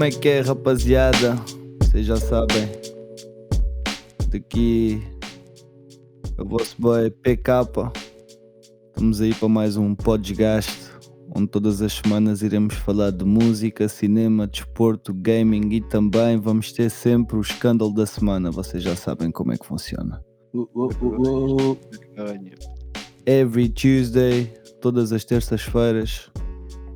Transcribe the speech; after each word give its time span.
Como 0.00 0.08
é 0.08 0.10
que 0.10 0.28
é, 0.30 0.40
rapaziada? 0.40 1.36
Vocês 1.82 2.06
já 2.06 2.16
sabem. 2.16 2.66
Daqui 4.30 5.02
é 6.38 6.42
o 6.42 6.48
vosso 6.48 6.74
boy 6.78 7.10
PK. 7.10 7.92
Estamos 8.88 9.20
aí 9.20 9.34
para 9.34 9.48
mais 9.50 9.76
um 9.76 9.94
podcast, 9.94 10.90
onde 11.36 11.48
todas 11.48 11.82
as 11.82 11.92
semanas 11.92 12.40
iremos 12.40 12.76
falar 12.76 13.12
de 13.12 13.26
música, 13.26 13.90
cinema, 13.90 14.46
desporto, 14.46 15.12
gaming 15.12 15.70
e 15.70 15.82
também 15.82 16.38
vamos 16.38 16.72
ter 16.72 16.88
sempre 16.88 17.36
o 17.36 17.42
escândalo 17.42 17.92
da 17.92 18.06
semana. 18.06 18.50
Vocês 18.50 18.82
já 18.82 18.96
sabem 18.96 19.30
como 19.30 19.52
é 19.52 19.58
que 19.58 19.66
funciona. 19.66 20.24
Uh, 20.54 20.66
uh, 20.74 20.88
uh, 21.02 21.72
uh. 21.72 21.78
Every 23.26 23.68
Tuesday, 23.68 24.50
todas 24.80 25.12
as 25.12 25.26
terças-feiras, 25.26 26.30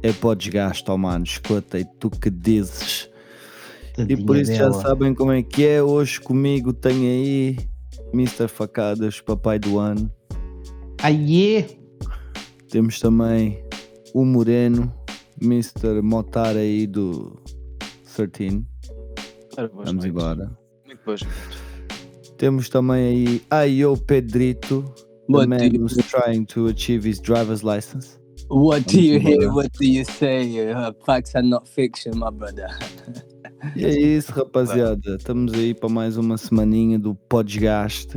é 0.05 0.13
podcast, 0.13 0.85
oh 0.91 0.99
mano. 0.99 1.25
Escuta, 1.25 1.79
e 1.79 1.85
tu 1.99 2.11
que 2.11 2.29
dizes? 2.29 3.09
E 3.95 3.97
Tadinha 3.97 4.27
por 4.27 4.37
isso 4.37 4.53
já 4.53 4.69
dela. 4.69 4.83
sabem 4.83 5.15
como 5.15 5.33
é 5.33 5.43
que 5.43 5.65
é. 5.65 5.83
Hoje 5.83 6.21
comigo 6.21 6.75
tem 6.75 6.93
aí 7.09 7.57
Mr. 8.13 8.47
Facadas, 8.49 9.23
papai 9.23 9.59
do 9.59 9.79
ano. 9.79 10.13
Aie! 11.03 11.81
Temos 12.69 13.01
também 13.01 13.65
o 14.13 14.27
Moreno, 14.27 14.93
Mr. 15.41 16.03
Motar 16.03 16.55
aí 16.55 16.87
do 16.87 17.41
13. 18.15 18.63
Ora, 19.57 19.69
boas 19.69 19.87
Vamos 19.89 20.05
noites. 20.05 20.07
embora. 20.07 20.59
Muito 20.85 21.01
boas. 21.03 21.21
Temos 22.37 22.69
também 22.69 22.99
aí 22.99 23.43
Ayo 23.49 23.97
Pedrito, 23.97 24.83
the 24.83 25.33
What 25.33 25.49
man 25.49 25.71
who's 25.81 25.97
trying 26.09 26.45
to 26.47 26.67
achieve 26.67 27.09
his 27.09 27.21
driver's 27.23 27.63
license. 27.63 28.19
What 28.49 28.93
do 28.93 29.01
you 29.01 29.19
hear? 29.19 29.51
What 29.53 29.71
do 29.79 29.85
you 29.85 30.05
say? 30.05 30.71
Uh, 30.71 30.93
facts 31.07 31.35
are 31.35 31.43
not 31.43 31.69
fiction, 31.69 32.19
my 32.19 32.31
brother. 32.31 32.69
E 33.75 33.85
é 33.85 33.99
isso, 33.99 34.33
rapaziada. 34.33 35.17
Estamos 35.17 35.55
aí 35.55 35.75
para 35.75 35.89
mais 35.89 36.17
uma 36.17 36.37
semaninha 36.37 36.99
do 36.99 37.15
podcast. 37.15 38.11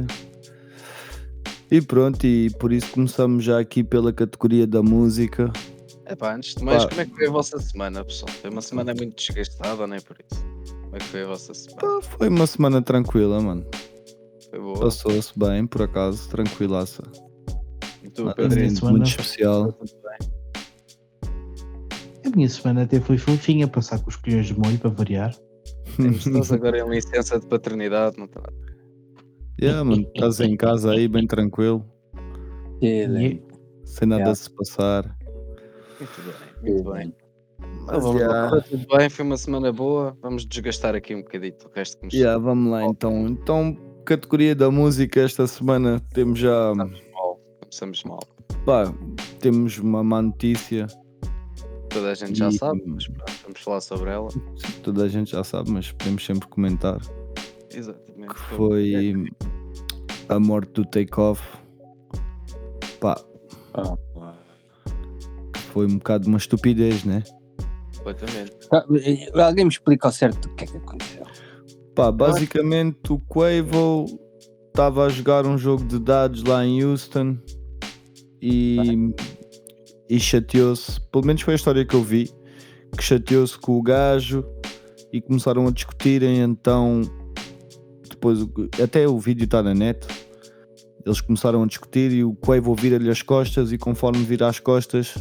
E 1.72 1.82
pronto, 1.82 2.26
e 2.26 2.50
por 2.60 2.72
isso 2.72 2.92
começamos 2.92 3.44
já 3.44 3.60
aqui 3.60 3.84
pela 3.84 4.12
categoria 4.12 4.68
da 4.68 4.84
música. 4.84 5.52
Epá, 6.10 6.36
antes 6.36 6.56
de 6.56 6.64
mais, 6.64 6.84
Pá. 6.84 6.90
como 6.90 7.02
é 7.02 7.06
que 7.06 7.16
foi 7.16 7.28
a 7.28 7.32
vossa 7.32 7.60
semana, 7.60 8.04
pessoal? 8.04 8.32
Foi 8.42 8.50
uma 8.50 8.62
semana 8.62 8.94
muito 8.94 9.16
desgastada, 9.16 9.88
nem 9.88 10.00
por 10.02 10.18
isso. 10.30 10.44
Como 10.84 10.96
é 10.96 11.00
que 11.00 11.06
foi 11.06 11.24
a 11.24 11.28
vossa 11.28 11.54
semana? 11.54 11.82
Pá, 11.82 12.02
foi 12.02 12.30
uma 12.30 12.48
semana 12.48 12.82
tranquila, 12.82 13.42
mano. 13.42 13.66
Foi 14.50 14.60
boa? 14.60 14.80
Passou-se 14.80 15.38
bem, 15.38 15.66
por 15.66 15.82
acaso, 15.82 16.30
tranquilaça. 16.30 17.04
Tu, 18.18 18.34
Pedrinho? 18.34 18.76
semana 18.76 18.98
muito 18.98 19.10
especial. 19.10 19.78
A 22.26 22.30
minha 22.36 22.50
semana 22.50 22.84
até 22.84 23.00
foi 23.00 23.18
fofinha, 23.18 23.68
passar 23.68 24.00
com 24.00 24.10
os 24.10 24.16
colhões 24.16 24.48
de 24.48 24.60
molho 24.60 24.78
para 24.80 24.90
variar. 24.90 25.36
Estás 26.00 26.52
agora 26.52 26.80
em 26.80 26.90
licença 26.90 27.40
de 27.40 27.46
paternidade, 27.46 28.18
não 28.18 28.26
está 28.26 28.42
yeah, 29.62 29.84
mano, 29.84 30.06
estás 30.14 30.40
em 30.40 30.56
casa 30.56 30.92
aí, 30.92 31.08
bem 31.08 31.26
tranquilo, 31.26 31.84
sem 33.86 34.08
nada 34.08 34.22
Yeah. 34.22 34.32
a 34.32 34.36
se 34.36 34.50
passar. 34.52 35.18
Muito 36.00 36.22
bem, 36.22 36.74
muito 36.74 36.92
bem. 36.92 37.16
Mas, 37.60 37.82
Então, 37.84 38.02
vamos 38.02 38.22
yeah, 38.22 38.62
tudo 38.62 38.98
bem, 38.98 39.10
foi 39.10 39.26
uma 39.26 39.38
semana 39.38 39.72
boa. 39.72 40.18
Vamos 40.22 40.46
desgastar 40.46 40.94
aqui 40.96 41.16
um 41.16 41.22
bocadito 41.22 41.68
o 41.68 41.72
resto 41.74 41.98
que 41.98 42.06
nos 42.06 42.14
yeah, 42.14 42.38
vamos 42.38 42.72
lá 42.72 42.84
então. 42.86 43.28
Então, 43.28 43.76
categoria 44.06 44.54
da 44.54 44.70
música, 44.70 45.22
esta 45.22 45.48
semana 45.48 46.00
temos 46.14 46.38
já. 46.38 46.74
Começamos 47.68 48.04
mal. 48.04 48.20
Pá, 48.66 48.94
temos 49.40 49.78
uma 49.78 50.04
má 50.04 50.22
notícia. 50.22 50.88
Toda 51.90 52.12
a 52.12 52.14
gente 52.14 52.38
já 52.38 52.50
E- 52.50 52.58
sabe, 52.58 52.82
mas 52.86 53.08
pronto, 53.08 53.34
vamos 53.44 53.60
falar 53.62 53.82
sobre 53.82 54.10
ela. 54.12 54.30
Toda 54.84 55.04
a 55.04 55.08
gente 55.08 55.32
já 55.32 55.44
sabe, 55.44 55.72
mas 55.72 55.92
podemos 55.92 56.26
sempre 56.26 56.48
comentar. 56.48 57.00
Exatamente. 57.74 58.34
Que 58.34 58.40
foi 58.56 59.14
a 60.30 60.40
morte 60.40 60.72
do 60.74 60.86
Takeoff. 60.86 61.42
Pá, 63.00 63.20
foi 65.72 65.86
um 65.86 65.98
bocado 65.98 66.28
uma 66.28 66.38
estupidez, 66.38 67.04
né? 67.04 67.24
Completamente. 67.98 68.52
Ah, 68.72 68.86
Alguém 69.46 69.66
me 69.66 69.72
explica 69.72 70.08
ao 70.08 70.12
certo 70.12 70.46
o 70.50 70.56
que 70.56 70.64
é 70.64 70.68
que 70.68 70.78
aconteceu. 70.78 71.24
Pá, 71.96 72.12
basicamente 72.12 73.12
o 73.12 73.20
Quavo 73.20 74.06
estava 74.68 75.06
a 75.06 75.10
jogar 75.10 75.46
um 75.48 75.58
jogo 75.58 75.84
de 75.84 76.00
dados 76.00 76.44
lá 76.44 76.64
em 76.66 76.84
Houston 76.84 77.38
e, 78.42 79.14
e 80.10 80.20
chateou-se, 80.20 81.00
pelo 81.12 81.26
menos 81.26 81.42
foi 81.42 81.54
a 81.54 81.56
história 81.56 81.86
que 81.86 81.94
eu 81.96 82.04
vi, 82.04 82.30
que 82.96 83.04
chateou-se 83.04 83.58
com 83.58 83.78
o 83.78 83.82
gajo 83.82 84.44
e 85.12 85.22
começaram 85.22 85.68
a 85.68 85.72
discutirem, 85.72 86.40
então 86.40 87.02
depois 88.10 88.40
até 88.84 89.08
o 89.08 89.18
vídeo 89.20 89.46
está 89.46 89.62
na 89.64 89.74
net. 89.74 90.06
Eles 91.06 91.22
começaram 91.22 91.64
a 91.64 91.66
discutir 91.66 92.12
e 92.12 92.24
o 92.24 92.34
Quavo 92.36 92.76
vira-lhe 92.76 93.10
as 93.10 93.22
costas 93.22 93.72
e 93.72 93.78
conforme 93.78 94.24
vira 94.24 94.48
as 94.50 94.60
costas 94.60 95.16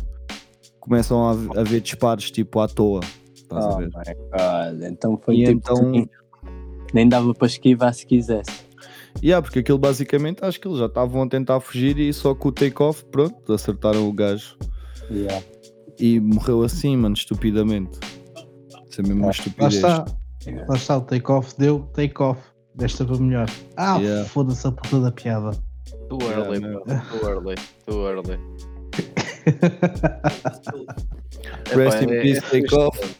começam 0.80 1.26
a 1.28 1.30
haver- 1.30 1.58
a 1.76 1.80
disparos 1.80 2.30
tipo 2.30 2.58
à 2.60 2.66
toa. 2.68 3.00
Estás 3.34 3.64
a 3.64 3.68
Oh 3.68 3.78
ver? 3.78 3.86
my 3.86 4.14
god, 4.32 4.82
então 4.92 5.16
foi 5.24 5.36
E 5.36 5.44
tipo 5.46 5.52
então- 5.58 5.90
assim, 5.90 6.08
nem 6.92 7.08
dava 7.08 7.32
para 7.34 7.46
esquivar 7.46 7.92
se 7.94 8.04
quisesse. 8.06 8.65
Yeah, 9.22 9.42
porque 9.42 9.60
aquilo 9.60 9.78
basicamente 9.78 10.44
acho 10.44 10.60
que 10.60 10.68
eles 10.68 10.78
já 10.78 10.86
estavam 10.86 11.22
a 11.22 11.28
tentar 11.28 11.60
fugir 11.60 11.98
e 11.98 12.12
só 12.12 12.34
com 12.34 12.48
o 12.48 12.52
take-off, 12.52 13.04
pronto, 13.06 13.52
acertaram 13.52 14.08
o 14.08 14.12
gajo 14.12 14.56
Yeah. 15.10 15.44
e 15.98 16.20
morreu 16.20 16.62
assim, 16.62 16.96
mano, 16.96 17.14
estupidamente. 17.14 17.98
Isso 18.90 19.00
é 19.00 19.02
mesmo 19.02 19.16
uma 19.20 19.26
Lá 19.26 19.30
estupidez. 19.32 19.74
está, 19.74 20.04
lá 20.68 20.76
está, 20.76 20.98
o 20.98 21.00
take-off 21.02 21.54
deu 21.58 21.80
take-off. 21.94 22.40
Desta 22.74 23.04
para 23.06 23.16
melhor. 23.16 23.48
Ah, 23.76 23.98
Yeah. 23.98 24.28
foda-se 24.28 24.66
a 24.66 24.72
puta 24.72 25.00
da 25.00 25.10
piada. 25.10 25.50
Too 26.10 26.18
Yeah, 26.20 26.44
early, 26.44 26.60
bro. 26.60 26.82
too 26.84 27.28
early, 27.28 27.54
too 27.86 28.06
early. 28.06 28.38
Rest 31.74 32.02
in 32.02 32.10
é- 32.12 32.22
peace, 32.22 32.38
é 32.38 32.40
take-off. 32.60 33.16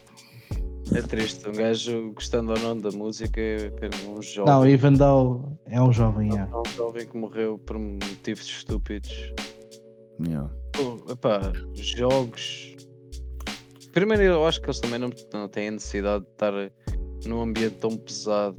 É 0.95 1.01
triste, 1.01 1.47
um 1.47 1.51
gajo 1.51 2.13
gostando 2.13 2.51
ou 2.53 2.59
não 2.59 2.79
da 2.79 2.91
música, 2.91 3.39
é 3.39 3.67
apenas 3.67 4.01
um 4.03 4.15
Não, 4.15 4.21
jovem, 4.21 4.73
Even 4.73 4.97
Though 4.97 5.57
é 5.65 5.81
um 5.81 5.91
jovem, 5.91 6.29
yeah. 6.29 6.51
um 6.57 6.63
jovem 6.75 7.05
que 7.05 7.17
morreu 7.17 7.57
por 7.59 7.77
motivos 7.77 8.45
estúpidos. 8.45 9.33
Yeah. 10.25 10.49
Pô, 10.73 11.11
epá, 11.11 11.51
jogos. 11.73 12.75
Primeiro, 13.91 14.23
eu 14.23 14.45
acho 14.45 14.61
que 14.61 14.67
eles 14.67 14.79
também 14.79 14.99
não, 14.99 15.09
não 15.33 15.47
têm 15.47 15.69
a 15.69 15.71
necessidade 15.71 16.23
de 16.23 16.31
estar 16.31 16.53
num 17.25 17.41
ambiente 17.41 17.75
tão 17.75 17.97
pesado. 17.97 18.57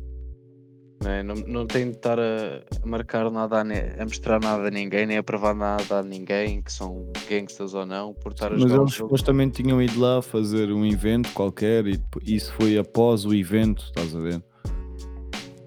Não, 1.02 1.10
é? 1.10 1.22
não, 1.22 1.34
não 1.34 1.64
de 1.64 1.78
estar 1.78 2.18
a, 2.18 2.60
a 2.82 2.86
marcar 2.86 3.30
nada, 3.30 3.58
a, 3.58 4.02
a 4.02 4.04
mostrar 4.04 4.40
nada 4.40 4.66
a 4.66 4.70
ninguém, 4.70 5.06
nem 5.06 5.18
a 5.18 5.22
provar 5.22 5.54
nada 5.54 6.00
a 6.00 6.02
ninguém, 6.02 6.60
que 6.60 6.72
são 6.72 7.06
gangsters 7.28 7.72
ou 7.72 7.86
não, 7.86 8.12
por 8.14 8.32
estar 8.32 8.48
a 8.48 8.50
Mas 8.50 8.62
jogar 8.62 8.82
eles 8.82 8.94
supostamente 8.94 9.62
tinham 9.62 9.80
ido 9.80 10.00
lá 10.00 10.20
fazer 10.20 10.72
um 10.72 10.84
evento 10.84 11.30
qualquer 11.32 11.86
e 11.86 12.00
isso 12.26 12.52
foi 12.54 12.76
após 12.78 13.24
o 13.24 13.32
evento, 13.32 13.84
estás 13.84 14.14
a 14.14 14.20
ver? 14.20 14.42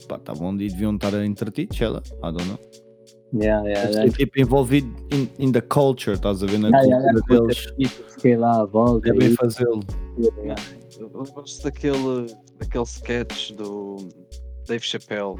Pá, 0.07 0.17
estavam 0.17 0.49
ali 0.49 0.65
e 0.65 0.69
deviam 0.69 0.93
estar 0.95 1.13
entretidos, 1.23 1.77
sei 1.77 1.87
lá, 1.87 2.01
I 2.17 2.31
don't 2.33 2.45
know. 2.45 2.59
Yeah, 3.33 3.65
yeah, 3.65 3.89
yeah. 3.91 4.11
tipo 4.11 4.37
envolvido 4.41 4.93
in, 5.13 5.29
in 5.39 5.51
the 5.53 5.61
culture, 5.61 6.13
estás 6.17 6.43
a 6.43 6.45
ver? 6.45 6.59
Na 6.59 6.67
Yeah, 6.67 7.13
cultura 7.13 7.37
yeah, 7.53 7.75
deles, 7.77 8.03
Fiquei 8.09 8.35
lá 8.35 8.59
à 8.59 8.65
volta. 8.65 9.09
devem 9.13 9.33
fazê-lo. 9.35 9.79
yeah. 10.43 10.61
Eu 10.99 11.09
gosto 11.09 11.63
daquele, 11.63 12.27
daquele 12.59 12.83
sketch 12.83 13.53
do 13.53 13.95
Dave 14.71 14.83
Chappelle. 14.85 15.35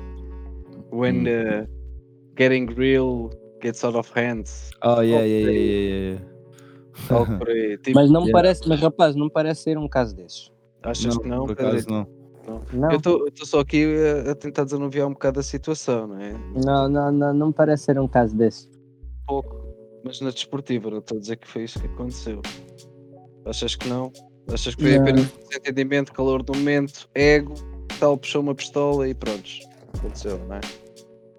When 0.92 1.26
Hum. 1.26 1.64
uh, 1.64 1.66
getting 2.36 2.68
real 2.76 3.30
gets 3.62 3.84
out 3.84 3.96
of 3.96 4.10
hand. 4.14 4.50
Oh, 4.84 5.00
yeah, 5.02 5.24
yeah, 5.24 5.50
yeah, 5.52 5.62
yeah, 5.62 6.20
yeah. 6.20 6.28
Tipo, 7.84 7.96
Mas 7.96 8.10
não 8.12 8.22
me 8.22 8.28
Yeah. 8.28 8.32
parece, 8.34 8.68
mas 8.68 8.80
rapaz, 8.82 9.16
não 9.16 9.30
parece 9.30 9.64
ser 9.64 9.78
um 9.78 9.88
caso 9.88 10.16
desses. 10.16 10.52
achas 10.84 11.18
que 11.18 11.28
não? 11.28 11.46
por 11.46 11.54
acaso 11.54 11.90
não. 11.90 12.08
Não, 12.74 12.92
Eu 12.92 12.98
estou 12.98 13.46
só 13.46 13.60
aqui 13.62 13.86
a, 14.28 14.32
a 14.32 14.36
tentar 14.36 14.64
desanuviar 14.66 15.08
um 15.08 15.14
bocado 15.14 15.40
a 15.40 15.44
situação, 15.44 16.08
não 16.08 16.20
é? 16.20 16.34
não, 16.56 16.90
não, 16.90 17.12
não, 17.12 17.34
não 17.34 17.48
me 17.48 17.54
parece 17.54 17.84
ser 17.86 18.00
um 18.00 18.08
caso 18.08 18.36
desses. 18.36 18.68
pouco, 19.28 19.56
mas 20.04 20.20
na 20.22 20.32
desportiva, 20.32 20.90
não 20.90 20.98
estou 20.98 21.18
a 21.18 21.22
dizer 21.22 21.38
que 21.38 21.48
foi 21.48 21.64
isso 21.64 21.80
que 21.80 21.86
aconteceu. 21.88 22.42
Achas 23.46 23.76
que 23.76 23.88
não? 23.88 24.12
Achas 24.52 24.76
que 24.76 24.82
foi 24.82 24.96
Não. 24.96 25.02
apenas 25.04 25.32
desentendimento, 25.48 26.12
calor 26.12 26.44
do 26.44 26.54
momento, 26.58 27.08
ego, 27.16 27.54
tal, 28.00 28.18
puxou 28.18 28.42
uma 28.42 28.56
pistola 28.56 29.08
e 29.08 29.14
pronto. 29.14 29.50
Aconteceu, 29.98 30.40
não 30.48 30.56
é? 30.56 30.62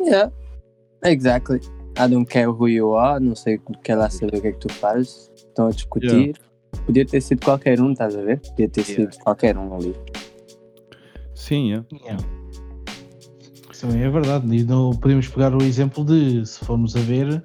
Yeah, 0.00 0.32
exactly. 1.04 1.60
I 1.98 2.08
don't 2.08 2.26
care 2.26 2.48
who 2.48 2.68
you 2.68 2.94
are, 2.94 3.22
não 3.22 3.34
sei, 3.34 3.60
quer 3.84 3.96
lá 3.96 4.08
saber 4.08 4.38
o 4.38 4.40
que 4.40 4.48
é 4.48 4.52
que 4.52 4.58
tu 4.58 4.72
fazes. 4.72 5.30
Estão 5.36 5.66
a 5.66 5.70
discutir. 5.70 6.34
Podia 6.86 7.04
ter 7.04 7.20
sido 7.20 7.44
qualquer 7.44 7.80
um, 7.80 7.92
estás 7.92 8.16
a 8.16 8.22
ver? 8.22 8.40
Podia 8.40 8.68
ter 8.68 8.80
Yeah. 8.80 9.12
sido 9.12 9.22
qualquer 9.22 9.58
um 9.58 9.74
ali. 9.74 9.94
Sim, 11.34 11.68
yeah. 11.70 11.86
Yeah. 11.92 12.24
Isso 13.70 13.86
também 13.86 14.02
é 14.02 14.10
verdade. 14.10 14.46
E 14.56 14.64
não 14.64 14.90
podemos 14.90 15.28
pegar 15.28 15.54
o 15.54 15.62
exemplo 15.62 16.04
de, 16.04 16.46
se 16.46 16.64
formos 16.64 16.96
a 16.96 17.00
ver, 17.00 17.44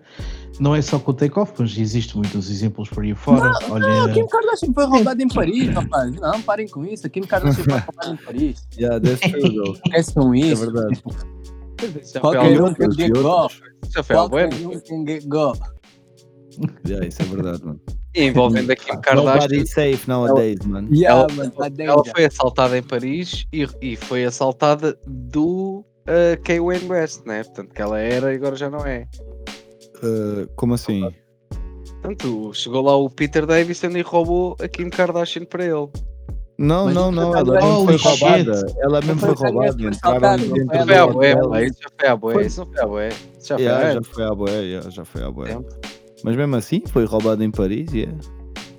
Não 0.59 0.75
é 0.75 0.81
só 0.81 0.97
com 0.97 1.11
o 1.11 1.13
take-off, 1.13 1.53
mas 1.59 1.77
existem 1.77 2.15
muitos 2.21 2.49
exemplos 2.49 2.89
por 2.89 3.03
aí 3.03 3.13
fora. 3.13 3.51
Olha, 3.69 4.05
A 4.05 4.09
Kim 4.11 4.25
Kardashian 4.25 4.73
foi 4.73 4.85
roubada 4.85 5.21
em 5.21 5.27
Paris, 5.27 5.67
rapaz. 5.73 6.11
Não, 6.15 6.41
parem 6.41 6.67
com 6.67 6.83
isso. 6.85 7.05
A 7.05 7.09
Kim 7.09 7.21
Kardashian 7.21 7.63
foi 7.63 7.73
roubada 7.79 8.11
em 8.13 8.25
Paris. 8.25 8.67
Yeah, 8.77 8.99
that's 8.99 9.19
true, 9.19 9.53
though. 9.55 9.73
Esqueçam 9.85 10.33
É 10.33 10.37
isso. 10.39 10.71
verdade. 10.71 11.01
Já 11.79 12.19
foi 12.19 12.21
Qualquer 12.21 12.39
algo- 12.57 12.67
um 12.69 12.73
can 12.73 12.87
E 12.89 12.91
get 12.95 13.11
go. 13.13 13.27
outros. 13.27 13.61
isso 13.83 13.91
já 13.93 14.03
foi 14.03 14.15
algo 14.15 14.29
Qualquer 14.35 14.55
bueno. 14.63 14.81
um 14.91 15.07
get 15.07 15.25
go. 15.27 15.53
Yeah, 16.87 17.07
isso 17.07 17.21
é 17.21 17.25
verdade, 17.25 17.63
mano. 17.63 17.79
E 18.15 18.23
envolvendo 18.23 18.71
a 18.71 18.75
Kim 18.75 18.97
Kardashian. 19.01 19.33
Nobody 19.33 19.67
safe 19.67 20.07
nowadays, 20.09 20.59
man. 20.65 20.87
Yeah, 20.91 21.19
Ela- 21.21 21.33
man, 21.33 21.49
tá 21.51 21.69
Ela 21.83 22.03
foi 22.03 22.25
assaltada 22.25 22.75
em 22.77 22.81
Paris 22.81 23.45
e, 23.53 23.67
e 23.79 23.95
foi 23.95 24.25
assaltada 24.25 24.97
do 25.05 25.85
uh, 26.07 26.41
Kay 26.43 26.59
Wayne 26.59 26.87
West, 26.89 27.21
né? 27.27 27.43
Portanto, 27.43 27.73
que 27.75 27.81
ela 27.81 27.99
era 27.99 28.33
e 28.33 28.37
agora 28.37 28.55
já 28.55 28.71
não 28.71 28.79
é. 28.79 29.07
Uh, 30.03 30.47
como 30.55 30.73
assim? 30.75 31.09
Portanto, 32.01 32.51
chegou 32.53 32.81
lá 32.83 32.95
o 32.95 33.09
Peter 33.09 33.45
Davidson 33.45 33.87
e 33.89 34.01
roubou 34.01 34.55
a 34.61 34.67
Kim 34.67 34.89
Kardashian 34.89 35.45
para 35.45 35.65
ele. 35.65 35.87
Não, 36.59 36.85
Mas 36.85 36.95
não, 36.95 37.11
não. 37.11 37.35
Ela 37.35 37.53
mesmo 37.61 37.85
foi 37.85 37.97
shit. 37.97 38.07
roubada. 38.23 38.65
Ela 38.79 39.01
mesmo 39.01 39.19
foi 39.19 39.33
roubada. 39.35 39.77
foi 39.77 39.87
Entraram 39.87 40.37
dentro 40.37 40.85
do 40.85 40.93
ela. 40.93 41.13
boé, 41.13 41.35
pá, 41.35 41.61
isso 41.63 41.77
já 41.83 41.89
foi 41.99 42.07
à 42.09 42.15
boé, 42.15 42.33
Foi- 42.33 42.45
isso 42.45 42.59
não 42.59 42.67
foi 42.71 42.81
à 42.81 42.87
boé. 42.87 43.09
Já 43.41 43.55
foi 43.55 43.63
Yeah, 43.63 43.87
à 43.89 43.93
já 43.93 44.01
foi 44.03 44.23
à 44.23 44.35
boé, 44.35 44.61
yeah, 44.61 44.89
já 44.89 45.05
foi 45.05 45.23
à 45.23 45.31
boé. 45.31 45.59
Mas 46.23 46.35
mesmo 46.35 46.55
assim, 46.55 46.81
foi 46.87 47.05
roubada 47.05 47.43
em 47.43 47.51
Paris, 47.51 47.91
yeah. 47.93 48.17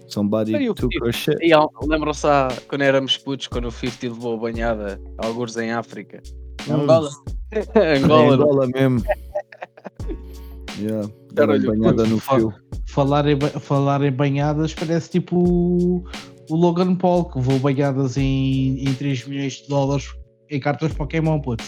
Somebody 0.08 0.56
E 0.56 0.74
took 0.74 0.96
her 1.04 1.12
shit. 1.12 1.36
E 1.40 1.52
lembram-se 1.86 2.26
quando 2.68 2.82
éramos 2.82 3.16
putos, 3.18 3.46
quando 3.46 3.66
o 3.68 3.70
50 3.70 4.06
levou 4.14 4.34
a 4.34 4.38
banhada, 4.38 5.00
alguns 5.18 5.56
em 5.56 5.70
África. 5.70 6.20
Angola. 6.68 7.10
Angola, 7.76 8.36
não- 8.36 8.44
Angola 8.46 8.66
mesmo. 8.74 9.02
yeah. 10.80 11.08
Caralho, 11.34 11.66
banhada 11.76 12.04
no 12.06 12.18
fio. 12.18 12.52
falar, 12.86 13.26
em, 13.28 13.38
falar 13.40 14.02
em 14.02 14.10
banhadas 14.12 14.74
parece 14.74 15.10
tipo 15.10 15.36
o, 15.38 16.04
o 16.50 16.56
Logan 16.56 16.94
Paul 16.96 17.26
que 17.26 17.38
levou 17.38 17.58
banhadas 17.58 18.16
em, 18.16 18.82
em 18.84 18.94
3 18.94 19.26
milhões 19.26 19.52
de 19.62 19.68
dólares 19.68 20.06
em 20.50 20.58
cartas 20.58 20.92
Pokémon, 20.94 21.40
puto. 21.40 21.64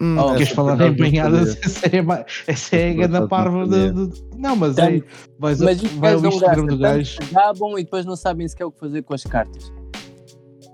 Hum, 0.00 0.16
Oh, 0.18 0.32
Queres 0.32 0.48
essa 0.48 0.54
falar 0.56 0.80
em 0.80 0.92
banhadas? 0.96 1.56
Essa 1.62 1.86
é, 1.86 2.26
essa 2.48 2.76
é 2.76 2.88
a 2.88 2.92
Por 2.92 2.96
grande 2.98 3.16
acaso 3.16 3.28
parva 3.28 3.66
não 3.66 3.68
de, 3.68 4.06
de- 4.08 4.22
Não, 4.36 4.56
mas 4.56 4.76
é. 4.78 4.90
Tanto- 4.90 5.04
Vais, 5.38 5.60
Mas 5.60 5.80
vai 5.82 6.16
um 6.16 6.26
Instagram 6.26 6.66
do 6.66 6.78
gajo, 6.78 7.18
gabam 7.32 7.78
e 7.78 7.84
depois 7.84 8.04
não 8.04 8.16
sabem 8.16 8.48
sequer 8.48 8.64
o 8.64 8.72
que 8.72 8.80
fazer 8.80 9.02
com 9.02 9.14
as 9.14 9.22
cartas. 9.22 9.72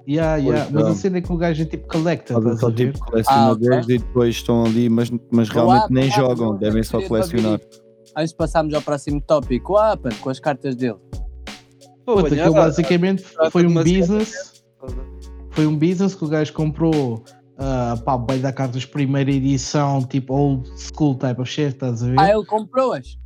Yeah, 0.09 0.37
yeah. 0.37 0.65
Pois 0.65 0.85
Mas 0.85 0.87
a 0.87 0.95
cena 0.95 1.19
é 1.19 1.21
que 1.21 1.31
o 1.31 1.37
gajo 1.37 1.63
é 1.63 1.67
tipo 1.67 1.87
collector, 1.87 2.43
Fazem 2.43 2.59
só 2.59 2.71
tipo 2.71 2.99
colecionadores 2.99 3.87
Ah, 3.87 3.93
e 3.93 3.99
depois 3.99 4.37
estão 4.37 4.65
ali, 4.65 4.89
mas, 4.89 5.11
mas 5.31 5.51
realmente 5.51 5.93
nem 5.93 6.11
jogam, 6.11 6.57
devem 6.57 6.83
só 6.83 7.03
colecionar. 7.03 7.61
Antes 8.17 8.31
de 8.31 8.37
passarmos 8.37 8.73
ao 8.73 8.81
próximo 8.81 9.21
tópico, 9.21 9.75
o 9.75 9.77
Apan, 9.77 10.09
com 10.21 10.31
as 10.31 10.41
cartas 10.41 10.75
dele. 10.77 10.97
Pô, 12.07 12.17
Puta, 12.17 12.35
aquilo 12.35 12.55
basicamente 12.55 13.23
foi 13.51 13.67
um 13.67 13.75
business. 13.75 14.65
Foi 15.51 15.67
um 15.67 15.77
business 15.77 16.15
que 16.15 16.25
o 16.25 16.29
gajo 16.29 16.55
comprou. 16.55 17.23
Uh, 17.59 18.01
pá, 18.05 18.17
bem 18.17 18.41
da 18.41 18.53
cartas 18.53 18.87
primeira 18.87 19.31
edição, 19.31 20.01
tipo 20.05 20.33
old 20.33 20.71
school 20.79 21.17
type 21.17 21.41
of 21.41 21.51
shit, 21.51 21.75
estás 21.75 22.03
a 22.03 22.07
ver? 22.07 22.19
Ah, 22.19 22.31
ele 22.31 22.47
comprou-as. 22.47 23.19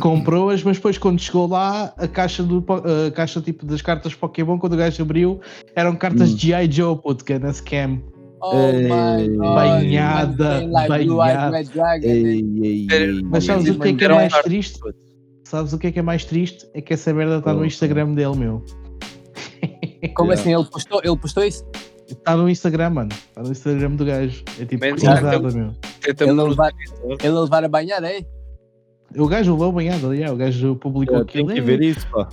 Comprou-as, 0.00 0.62
mas 0.62 0.76
depois 0.76 0.98
quando 0.98 1.20
chegou 1.20 1.46
lá, 1.46 1.92
a 1.96 2.08
caixa, 2.08 2.42
do, 2.42 2.64
a 3.06 3.10
caixa 3.12 3.40
tipo 3.40 3.64
das 3.64 3.80
cartas 3.82 4.14
Pokémon, 4.14 4.58
quando 4.58 4.72
o 4.72 4.76
gajo 4.76 5.00
abriu, 5.02 5.40
eram 5.74 5.94
cartas 5.96 6.32
Hum. 6.32 6.34
de 6.34 6.46
G.I. 6.48 6.70
Joe, 6.72 6.96
puto, 6.96 7.24
que 7.24 7.32
era 7.34 7.52
scam. 7.52 8.00
Oh 8.40 8.52
my 8.72 9.28
god. 9.28 9.54
banhada, 9.54 10.60
Mas 13.30 13.44
sabes 13.44 13.68
o 13.70 13.78
que 13.78 13.88
é 13.88 13.92
que 13.94 14.04
é 14.04 14.08
mais 14.08 14.32
triste? 14.42 14.80
Sabes 15.44 15.72
o 15.72 15.78
que 15.78 15.86
é 15.86 15.92
que 15.92 15.98
é 15.98 16.02
mais 16.02 16.24
triste? 16.24 16.68
É 16.74 16.80
que 16.80 16.92
essa 16.94 17.12
merda 17.14 17.38
está 17.38 17.52
Oh, 17.52 17.56
no 17.58 17.64
Instagram 17.64 18.12
dele, 18.14 18.36
meu. 18.36 18.64
Como 20.14 20.32
assim? 20.32 20.52
Ele 20.54 20.64
postou, 20.64 21.00
ele 21.04 21.16
postou 21.16 21.44
isso? 21.44 21.64
Está 22.08 22.36
no 22.36 22.48
Instagram, 22.48 22.90
mano. 22.90 23.10
Está 23.12 23.42
no 23.42 23.50
Instagram 23.52 23.90
do 23.92 24.04
gajo. 24.04 24.42
É 24.60 24.64
tipo 24.64 24.84
risada, 24.84 25.36
aquele- 25.36 25.54
meu. 25.54 25.72
Ele 26.06 26.32
levar, 26.32 26.72
Twitter. 26.72 27.26
ele 27.26 27.38
levar 27.40 27.64
a 27.64 27.68
banhar, 27.68 28.02
é? 28.04 28.24
O 29.16 29.26
gajo 29.28 29.52
levou 29.52 29.72
banhado, 29.72 30.12
yeah, 30.14 30.32
o 30.34 30.36
gajo 30.36 30.76
publicou 30.76 31.18
Yeah, 31.18 31.32
Tem 31.32 31.42
aquilo. 31.42 31.54
que 31.54 31.60
é, 31.60 31.76
ver 31.76 31.82
isso, 31.82 32.06
pá. 32.10 32.28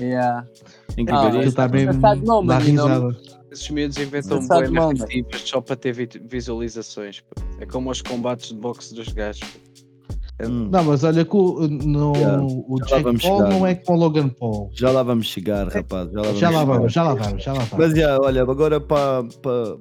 Yeah. 0.00 0.46
Tem 0.94 1.04
que 1.06 1.12
Ah, 1.12 1.20
ver 1.22 1.26
Aquilo 1.28 1.42
isso. 1.42 1.48
está 1.50 2.16
não, 2.16 2.44
dá 2.44 2.58
risada. 2.58 3.16
Esses 3.50 3.70
miúdos 3.70 3.96
inventam 3.98 4.46
boas 4.46 4.70
narrativas 4.70 5.40
só 5.40 5.60
para 5.60 5.74
ter 5.76 5.92
vi- 5.92 6.08
visualizações. 6.28 7.20
pô. 7.20 7.40
É 7.60 7.66
como 7.66 7.90
os 7.90 8.02
combates 8.02 8.50
de 8.50 8.56
boxe 8.56 8.94
dos 8.94 9.08
gajos. 9.08 9.40
pô. 9.48 10.46
Hum, 10.46 10.68
Não, 10.70 10.84
mas 10.84 11.02
olha 11.02 11.24
que 11.24 11.34
o, 11.36 11.66
no, 11.66 12.14
Yeah, 12.14 12.42
o 12.44 12.76
já 12.78 12.84
lá 12.84 12.90
Jake 12.90 13.02
vamos 13.02 13.22
Paul 13.22 13.36
chegar, 13.38 13.50
não 13.50 13.66
é 13.66 13.74
como 13.74 13.98
o 13.98 14.00
Logan 14.00 14.28
Paul. 14.28 14.70
Já 14.72 14.90
lá 14.92 15.02
vamos 15.02 15.26
chegar, 15.26 15.66
rapaz. 15.68 16.10
Já 16.12 16.20
lá 16.20 16.22
vamos 16.22 16.38
Já 16.38 16.50
lá 16.50 16.64
vamos, 16.64 16.92
já 16.92 17.02
lá 17.02 17.14
vamos, 17.14 17.42
já 17.42 17.52
lá 17.54 17.58
vamos. 17.64 17.86
Mas 17.88 17.98
já, 17.98 18.18
olha, 18.20 18.42
agora 18.42 18.80
para 18.80 19.24
pa, 19.42 19.76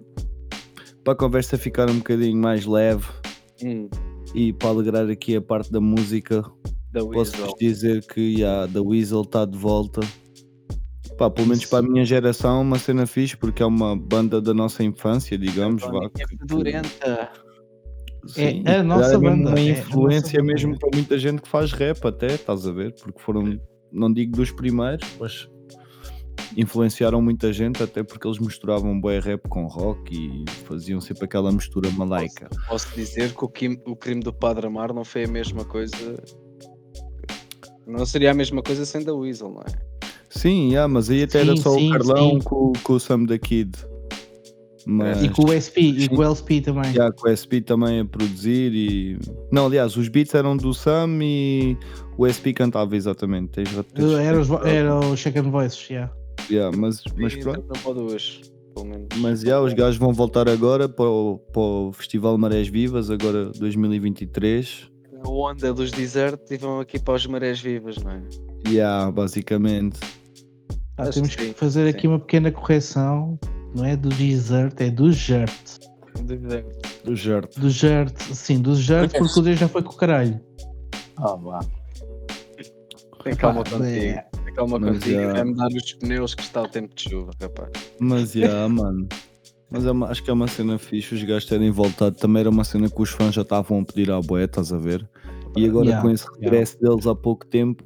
pa 1.03 1.11
a 1.11 1.15
conversa 1.15 1.57
ficar 1.59 1.87
um 1.91 1.97
bocadinho 1.97 2.37
mais 2.41 2.65
leve 2.65 3.05
Hum, 3.63 3.87
e 4.33 4.53
para 4.53 4.69
alegrar 4.69 5.09
aqui 5.09 5.35
a 5.35 5.41
parte 5.41 5.71
da 5.71 5.79
música, 5.81 6.43
posso-vos 7.13 7.53
dizer 7.59 8.05
que 8.05 8.37
já, 8.39 8.67
The 8.67 8.79
Weasel 8.79 9.21
está 9.21 9.45
de 9.45 9.57
volta. 9.57 10.01
Pá, 11.17 11.29
pelo 11.31 11.47
menos 11.47 11.65
para 11.65 11.79
a 11.79 11.89
minha 11.89 12.05
geração, 12.05 12.61
uma 12.61 12.77
cena 12.77 13.07
fixe, 13.07 13.35
porque 13.35 13.63
é 13.63 13.65
uma 13.65 13.95
banda 13.97 14.39
da 14.39 14.53
nossa 14.53 14.83
infância, 14.83 15.35
digamos. 15.37 15.81
Vá, 15.81 16.05
É 16.05 16.09
que- 16.25 16.37
que- 16.37 16.45
Durenta. 16.45 17.31
sim, 18.27 18.61
É 18.65 18.75
a 18.77 18.83
nossa 18.83 19.17
mesmo 19.17 19.21
banda, 19.43 19.49
Uma 19.49 19.59
é 19.59 19.69
influência 19.79 20.39
nossa 20.39 20.43
mesmo 20.53 20.69
banda. 20.73 20.79
para 20.79 20.89
muita 20.97 21.17
gente 21.17 21.41
que 21.41 21.47
faz 21.49 21.71
rap, 21.71 22.05
até, 22.05 22.27
estás 22.27 22.67
a 22.67 22.71
ver? 22.71 22.93
Porque 23.01 23.19
foram, 23.19 23.59
não 23.91 24.13
digo 24.13 24.35
dos 24.37 24.51
primeiros, 24.51 25.07
mas 25.19 25.49
influenciaram 26.55 27.21
muita 27.21 27.51
gente, 27.53 27.81
até 27.83 28.03
porque 28.03 28.27
eles 28.27 28.39
misturavam 28.39 28.99
bué 28.99 29.19
rap 29.19 29.47
com 29.47 29.65
rock 29.67 30.13
e 30.15 30.49
faziam 30.65 30.99
sempre 31.01 31.25
aquela 31.25 31.51
mistura 31.51 31.89
malaica. 31.91 32.49
Posso 32.67 32.87
dizer 32.95 33.33
que 33.33 33.45
o, 33.45 33.49
Kim- 33.49 33.79
o 33.85 33.95
crime 33.95 34.21
do 34.21 34.33
Padre 34.33 34.67
Amar 34.67 34.93
não 34.93 35.03
foi 35.05 35.25
a 35.25 35.27
mesma 35.27 35.63
coisa. 35.65 35.95
Não 37.85 38.05
seria 38.05 38.31
a 38.31 38.33
mesma 38.33 38.61
coisa 38.61 38.85
sem 38.85 39.03
da 39.03 39.13
Weasel, 39.13 39.49
não 39.49 39.61
é? 39.61 39.87
Sim, 40.29 40.69
yeah, 40.71 40.87
mas 40.91 41.09
aí 41.09 41.23
até 41.23 41.39
era 41.41 41.55
Sim, 41.55 41.61
só 41.61 41.73
sim, 41.75 41.87
o 41.89 41.91
Carlão 41.93 42.29
sim. 42.31 42.39
com, 42.39 42.73
com 42.83 42.93
o 42.93 42.99
Sam 42.99 43.23
da 43.23 43.37
Kid. 43.39 43.71
Mas, 44.85 45.21
E 45.21 45.29
com 45.29 45.43
o 45.43 45.51
SP, 45.51 45.79
e 45.81 46.07
com 46.07 46.17
o 46.17 46.23
LSP 46.23 46.61
também. 46.61 46.91
yeah, 46.91 47.13
com 47.13 47.27
o 47.27 47.31
SP 47.35 47.59
também 47.59 47.99
a 48.01 48.05
produzir 48.05 48.71
e. 48.73 49.19
Não, 49.51 49.65
aliás, 49.65 49.97
os 49.97 50.07
beats 50.07 50.33
eram 50.33 50.55
do 50.55 50.73
Sam 50.73 51.19
e 51.21 51.77
o 52.17 52.25
SP 52.27 52.53
cantava 52.53 52.95
exatamente. 52.95 53.51
Tens, 53.51 53.69
Era, 54.19 54.39
os, 54.39 54.49
era 54.65 54.95
o 54.97 55.17
Second 55.17 55.49
Voices, 55.49 55.89
yeah. 55.89 56.13
Yeah, 56.49 56.75
mas, 56.75 57.03
mas 57.15 57.33
E 57.33 57.39
pronto. 57.39 57.65
Não 57.67 57.81
pode 57.81 57.99
hoje. 57.99 58.41
Mas 59.17 59.41
já, 59.41 59.59
os 59.59 59.73
gajos 59.73 59.97
vão 59.97 60.13
voltar 60.13 60.47
agora 60.47 60.87
para 60.87 61.05
o, 61.09 61.39
para 61.51 61.61
o 61.61 61.91
Festival 61.93 62.37
Marés 62.37 62.67
Vivas, 62.67 63.09
agora 63.09 63.45
2023. 63.57 64.89
A 65.25 65.29
onda 65.29 65.73
dos 65.73 65.89
desertos 65.91 66.51
e 66.51 66.57
vão 66.57 66.79
aqui 66.79 66.99
para 66.99 67.15
os 67.15 67.25
marés 67.25 67.59
vivas, 67.59 67.97
não 67.97 68.11
é? 68.11 68.21
Yeah, 68.67 69.11
basicamente. 69.11 69.99
Ah, 70.95 71.09
temos 71.09 71.35
que 71.35 71.43
sim, 71.45 71.53
que 71.53 71.59
fazer 71.59 71.91
sim. 71.91 71.97
aqui 71.97 72.07
uma 72.07 72.19
pequena 72.19 72.51
correção. 72.51 73.39
Não 73.75 73.83
é 73.83 73.95
do 73.95 74.09
desert, 74.09 74.79
é 74.79 74.91
do 74.91 75.11
Jert. 75.11 75.79
Do 77.03 77.15
Jert. 77.15 77.57
Do 77.57 77.69
Jert, 77.69 78.15
sim, 78.33 78.61
do 78.61 78.75
Jert, 78.75 79.11
Porque- 79.17 79.39
o 79.39 79.43
Deus 79.43 79.59
já 79.59 79.67
foi 79.67 79.81
com 79.81 79.93
o 79.93 79.95
caralho. 79.95 80.39
Oh, 81.19 81.37
vá. 81.37 81.59
Tem 83.23 83.35
calma 83.35 83.63
contigo. 83.63 83.83
é. 83.85 84.26
Tem 84.57 84.67
calma 84.67 84.79
Mas, 84.79 84.97
contigo. 85.03 85.21
já. 85.21 85.31
Vai-me 85.33 85.55
dar 85.55 85.67
os 85.67 85.93
pneus 85.93 86.33
que 86.35 86.41
está 86.41 86.63
o 86.63 86.67
tempo 86.67 86.93
de 86.95 87.09
chuva, 87.09 87.31
rapaz. 87.41 87.71
Mas 87.99 88.31
já, 88.31 88.67
mano. 88.69 89.07
Mas 89.69 89.85
é 89.85 89.91
uma- 89.91 90.07
acho 90.07 90.23
que 90.23 90.29
é 90.29 90.33
uma 90.33 90.47
cena 90.47 90.77
fixe 90.79 91.13
os 91.13 91.23
gajos 91.23 91.45
terem 91.47 91.69
voltado. 91.71 92.15
Também 92.15 92.39
era 92.41 92.49
uma 92.49 92.63
cena 92.63 92.89
que 92.89 93.01
os 93.01 93.09
fãs 93.09 93.35
já 93.35 93.41
estavam 93.41 93.81
a 93.81 93.85
pedir 93.85 94.09
à 94.11 94.19
boé, 94.21 94.45
estás 94.45 94.71
a 94.71 94.77
ver? 94.77 95.07
E 95.55 95.65
agora 95.65 95.85
Yeah, 95.87 96.01
com 96.07 96.09
esse 96.13 96.25
regresso 96.39 96.79
deles 96.79 97.05
há 97.07 97.13
pouco 97.15 97.45
tempo, 97.45 97.83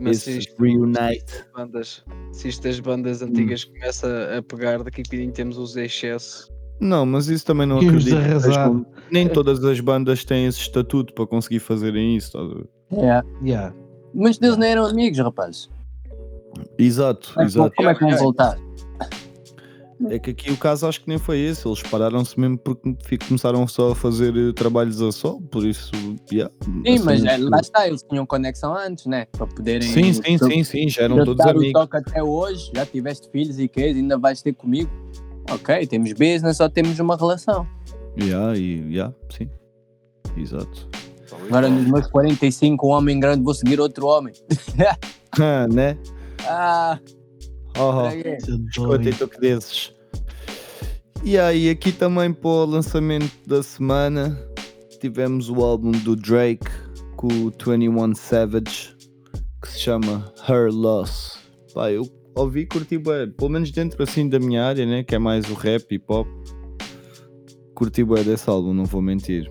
Mas 0.00 0.18
se 0.22 0.38
isto, 0.38 0.54
reunite. 0.62 1.44
bandas, 1.54 2.04
se 2.32 2.48
isto 2.48 2.62
das 2.62 2.80
bandas 2.80 3.20
antigas 3.22 3.64
começa 3.64 4.38
a 4.38 4.42
pegar, 4.42 4.82
daqui 4.82 5.00
a 5.02 5.04
bocadinho 5.04 5.32
temos 5.32 5.58
os 5.58 5.76
excesso. 5.76 6.48
Não, 6.80 7.04
mas 7.06 7.28
isso 7.28 7.44
também 7.46 7.66
não 7.66 7.82
E 7.82 7.88
os 7.90 8.06
acredito. 8.06 8.86
Nem 9.10 9.28
todas 9.28 9.62
as 9.64 9.78
bandas 9.80 10.24
têm 10.24 10.46
esse 10.46 10.58
estatuto 10.60 11.12
para 11.14 11.26
conseguir 11.26 11.58
fazerem 11.60 12.16
isso, 12.16 12.28
estás 12.28 12.50
a 12.50 12.54
ver? 12.54 12.68
Yeah. 12.92 13.28
Yeah. 13.44 13.74
Mas 14.14 14.38
deles 14.38 14.56
não 14.56 14.66
eram 14.66 14.86
amigos, 14.86 15.18
rapaz. 15.18 15.68
Exato, 16.78 17.32
Como 17.34 17.46
é 17.46 17.48
que 17.48 17.54
vão- 17.56 17.66
exato. 17.66 17.76
Como 17.76 17.88
é 17.90 17.94
que 17.94 18.04
vão 18.04 18.16
voltar? 18.16 18.58
É 20.10 20.18
que 20.18 20.30
aqui 20.30 20.50
o 20.50 20.56
caso 20.56 20.86
acho 20.86 21.00
que 21.00 21.08
nem 21.08 21.18
foi 21.18 21.38
esse. 21.38 21.66
Eles 21.66 21.80
pararam-se 21.82 22.38
mesmo 22.38 22.58
porque 22.58 23.16
começaram 23.26 23.66
só 23.66 23.92
a 23.92 23.94
fazer 23.94 24.36
eh, 24.36 24.52
trabalhos 24.52 25.00
a 25.00 25.10
sol, 25.12 25.40
por 25.40 25.64
isso, 25.64 25.90
yeah, 26.30 26.52
Sim, 26.64 26.98
mas 27.04 27.24
assim, 27.24 27.28
é, 27.28 27.48
lá 27.48 27.60
está, 27.60 27.86
eles 27.86 28.02
tinham 28.02 28.26
conexão 28.26 28.76
antes, 28.76 29.06
né? 29.06 29.26
Para 29.32 29.46
poderem. 29.46 29.88
Sim, 29.88 30.12
sim, 30.12 30.36
sim, 30.36 30.64
sim, 30.64 30.88
já 30.88 31.02
eram 31.04 31.16
Já 31.18 31.24
todos 31.24 31.44
dar 31.44 31.54
o 31.54 31.58
amigos. 31.58 31.72
toque 31.80 31.96
até 31.96 32.22
hoje, 32.22 32.70
já 32.74 32.84
tiveste 32.84 33.30
filhos 33.30 33.58
e 33.58 33.68
que 33.68 33.80
ainda 33.82 34.18
vais 34.18 34.42
ter 34.42 34.52
comigo. 34.52 34.90
Ok, 35.50 35.86
temos 35.86 36.12
business, 36.12 36.56
só 36.56 36.68
temos 36.68 36.98
uma 36.98 37.16
relação. 37.16 37.66
Yeah, 38.20 38.58
e, 38.58 38.80
yeah, 38.92 39.14
sim, 39.30 39.48
exato. 40.36 40.88
Agora 41.48 41.68
nos 41.68 41.86
meus 41.86 42.06
45, 42.08 42.86
um 42.86 42.90
homem 42.90 43.18
grande, 43.20 43.42
vou 43.44 43.54
seguir 43.54 43.80
outro 43.80 44.06
homem. 44.06 44.34
Ah, 45.40 45.66
né? 45.66 45.98
Ah, 46.46 46.98
Oh? 47.76 48.06
Isso 48.08 48.50
é 48.50 48.56
doido. 48.56 48.68
escuta 48.68 49.18
toque 49.18 49.40
desses. 49.40 49.92
E 51.24 51.38
aí, 51.38 51.68
aqui 51.68 51.90
também 51.90 52.32
para 52.32 52.48
o 52.48 52.64
lançamento 52.64 53.32
da 53.46 53.62
semana 53.62 54.38
tivemos 55.00 55.50
o 55.50 55.62
álbum 55.62 55.90
do 55.90 56.14
Drake 56.14 56.70
com 57.16 57.26
o 57.26 57.50
21 57.50 58.14
Savage 58.14 58.94
que 59.60 59.68
se 59.68 59.80
chama 59.80 60.32
Her 60.48 60.70
Loss. 60.70 61.38
Pá, 61.72 61.90
eu 61.90 62.04
ouvi 62.36 62.60
e 62.60 62.66
curti 62.66 62.98
bué, 62.98 63.26
pelo 63.26 63.50
menos 63.50 63.70
dentro 63.70 64.02
assim 64.02 64.28
da 64.28 64.38
minha 64.38 64.64
área, 64.64 64.84
né? 64.86 65.02
Que 65.02 65.14
é 65.14 65.18
mais 65.18 65.50
o 65.50 65.54
rap 65.54 65.92
e 65.92 65.98
pop. 65.98 66.30
Curti 67.74 68.04
bué 68.04 68.22
desse 68.22 68.48
álbum, 68.48 68.72
não 68.72 68.84
vou 68.84 69.02
mentir. 69.02 69.48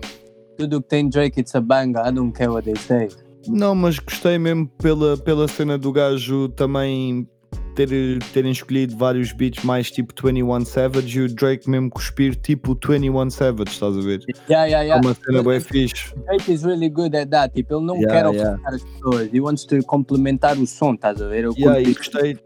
Tudo 0.56 0.80
que 0.80 0.88
tem 0.88 1.08
Drake, 1.08 1.40
it's 1.40 1.54
a 1.54 1.60
banger. 1.60 2.06
I 2.06 2.12
don't 2.12 2.32
care 2.32 2.50
what 2.50 2.64
they 2.64 2.76
say. 2.76 3.08
Não, 3.48 3.74
mas 3.74 3.98
gostei 3.98 4.38
mesmo 4.38 4.66
pela, 4.80 5.16
pela 5.16 5.46
cena 5.48 5.76
do 5.78 5.92
gajo 5.92 6.48
também 6.50 7.28
ter, 7.74 7.88
terem 8.32 8.52
escolhido 8.52 8.96
vários 8.96 9.32
beats 9.32 9.64
mais 9.64 9.90
tipo 9.90 10.12
21 10.22 10.64
Savage 10.64 11.18
e 11.18 11.22
o 11.22 11.34
Drake 11.34 11.68
mesmo 11.68 11.90
cuspir 11.90 12.36
tipo 12.36 12.78
21 12.86 13.30
Savage, 13.30 13.70
estás 13.72 13.96
a 13.96 14.00
ver? 14.00 14.20
Yeah, 14.48 14.66
yeah, 14.66 14.82
É 14.82 14.86
yeah. 14.86 15.06
uma 15.06 15.14
cena 15.14 15.42
bem 15.42 15.60
fixe. 15.60 16.14
Drake 16.24 16.52
is 16.52 16.62
really 16.62 16.88
good 16.88 17.16
at 17.16 17.28
that. 17.30 17.52
Tipo, 17.54 17.76
ele 17.76 17.84
não 17.86 17.96
Yeah, 17.96 18.12
quer 18.14 18.30
yeah. 18.32 18.52
ofuscar 18.52 18.74
as 18.74 18.84
pessoas. 18.84 19.30
He 19.32 19.40
wants 19.40 19.64
to 19.66 19.82
complementar 19.86 20.56
o 20.58 20.66
som, 20.66 20.94
estás 20.94 21.20
a 21.20 21.26
ver? 21.28 21.44
Eu 21.44 21.54
Yeah, 21.58 21.80
e 21.80 21.94
gostei, 21.94 22.38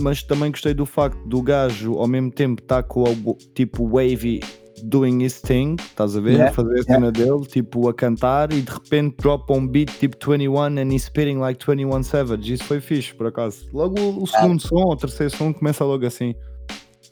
mas 0.00 0.22
também 0.22 0.50
gostei 0.50 0.72
do 0.74 0.86
facto 0.86 1.18
do 1.28 1.42
gajo 1.42 1.94
ao 1.98 2.06
mesmo 2.06 2.30
tempo 2.30 2.62
estar 2.62 2.82
com 2.84 3.02
o 3.02 3.34
tipo 3.54 3.88
wavy 3.88 4.40
doing 4.84 5.22
his 5.24 5.40
thing, 5.40 5.76
estás 5.78 6.16
a 6.16 6.20
ver? 6.20 6.32
Yeah, 6.34 6.50
A 6.50 6.52
fazer 6.52 6.80
a 6.80 6.82
cena 6.82 7.12
dele, 7.12 7.46
tipo 7.46 7.88
a 7.88 7.94
cantar 7.94 8.52
e 8.52 8.60
de 8.62 8.70
repente 8.70 9.16
dropa 9.18 9.54
um 9.54 9.66
beat 9.66 9.90
tipo 9.98 10.16
21 10.18 10.56
and 10.78 10.92
he's 10.92 11.04
spitting 11.04 11.38
like 11.38 11.64
21 11.64 12.02
Savage. 12.02 12.52
Isso 12.52 12.64
foi 12.64 12.80
fixe, 12.80 13.14
por 13.14 13.26
acaso. 13.28 13.66
Logo 13.72 14.00
o, 14.00 14.22
o 14.22 14.26
segundo 14.26 14.60
som, 14.60 14.82
o 14.84 14.96
terceiro 14.96 15.34
som 15.36 15.52
começa 15.52 15.84
logo 15.84 16.04
assim. 16.06 16.34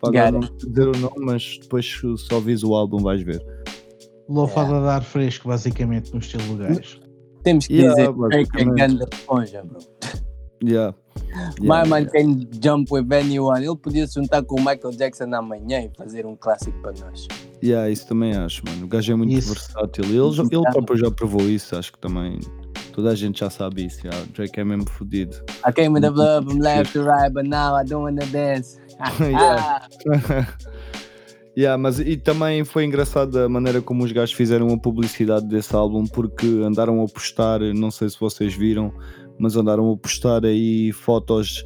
Agora 0.02 0.30
não 0.32 0.40
dizer 0.40 0.88
o 0.88 0.96
nome, 0.98 1.16
mas 1.20 1.58
depois 1.62 1.86
se 1.86 2.18
só 2.18 2.38
vis 2.38 2.62
o 2.62 2.74
álbum 2.74 2.98
vais 2.98 3.22
ver. 3.22 3.42
Lofada 4.28 4.76
a 4.76 4.80
dar 4.80 5.02
fresco, 5.02 5.48
basicamente, 5.48 6.12
no 6.12 6.18
estilo 6.18 6.42
do 6.44 6.56
gajo. 6.56 7.00
Temos 7.42 7.66
que 7.66 7.74
Yeah, 7.74 7.94
dizer 7.94 8.12
que 8.12 8.18
é 8.18 8.28
basicamente. 8.28 8.74
grande 8.76 9.04
esponja, 9.12 9.62
bro. 9.64 9.78
Yeah. 10.62 10.94
My 11.60 11.66
Yeah, 11.66 11.88
man 11.88 12.02
yeah. 12.02 12.10
can 12.12 12.48
jump 12.60 12.90
with 12.92 13.12
anyone. 13.12 13.64
Ele 13.64 13.76
podia 13.76 14.06
se 14.06 14.14
juntar 14.14 14.42
com 14.42 14.56
o 14.56 14.58
Michael 14.64 14.92
Jackson 14.96 15.32
amanhã 15.34 15.80
e 15.84 15.90
fazer 15.96 16.24
um 16.26 16.34
clássico 16.36 16.76
para 16.80 16.92
nós. 16.92 17.28
Yeah, 17.64 17.88
isso 17.88 18.06
também 18.06 18.34
acho, 18.34 18.62
mano. 18.66 18.84
O 18.84 18.88
gajo 18.88 19.10
é 19.12 19.16
muito 19.16 19.32
Isso. 19.32 19.54
versátil. 19.54 20.04
Ele, 20.04 20.32
já- 20.32 20.42
ele 20.42 20.70
próprio 20.70 20.98
já 20.98 21.10
provou 21.10 21.48
isso, 21.48 21.74
acho 21.76 21.92
que 21.92 21.98
também. 21.98 22.38
Toda 22.92 23.10
a 23.10 23.14
gente 23.14 23.40
já 23.40 23.48
sabe 23.48 23.86
isso. 23.86 24.06
Yeah. 24.06 24.22
O 24.22 24.26
Drake 24.34 24.60
é 24.60 24.64
mesmo 24.64 24.86
fodido. 24.88 25.36
I 25.66 25.72
came 25.72 25.88
with 25.94 26.02
the 26.02 26.10
blood 26.10 26.46
from 26.46 26.58
left 26.60 26.92
to 26.92 27.02
right, 27.04 27.32
but 27.32 27.44
now 27.46 27.74
I 27.80 27.84
don't 27.84 28.04
wanna 28.04 28.26
dance. 28.26 28.78
Yeah. 29.18 29.88
yeah, 31.56 31.78
mas 31.78 31.98
e 31.98 32.16
também 32.16 32.64
foi 32.64 32.84
engraçado 32.84 33.38
a 33.38 33.48
maneira 33.48 33.80
como 33.80 34.04
os 34.04 34.12
gajos 34.12 34.34
fizeram 34.34 34.68
a 34.72 34.78
publicidade 34.78 35.46
desse 35.46 35.74
álbum, 35.74 36.06
porque 36.06 36.46
andaram 36.64 37.02
a 37.02 37.08
postar, 37.08 37.60
não 37.74 37.90
sei 37.90 38.08
se 38.10 38.18
vocês 38.20 38.54
viram, 38.54 38.92
mas 39.38 39.56
andaram 39.56 39.90
a 39.90 39.96
postar 39.96 40.44
aí 40.44 40.92
fotos 40.92 41.64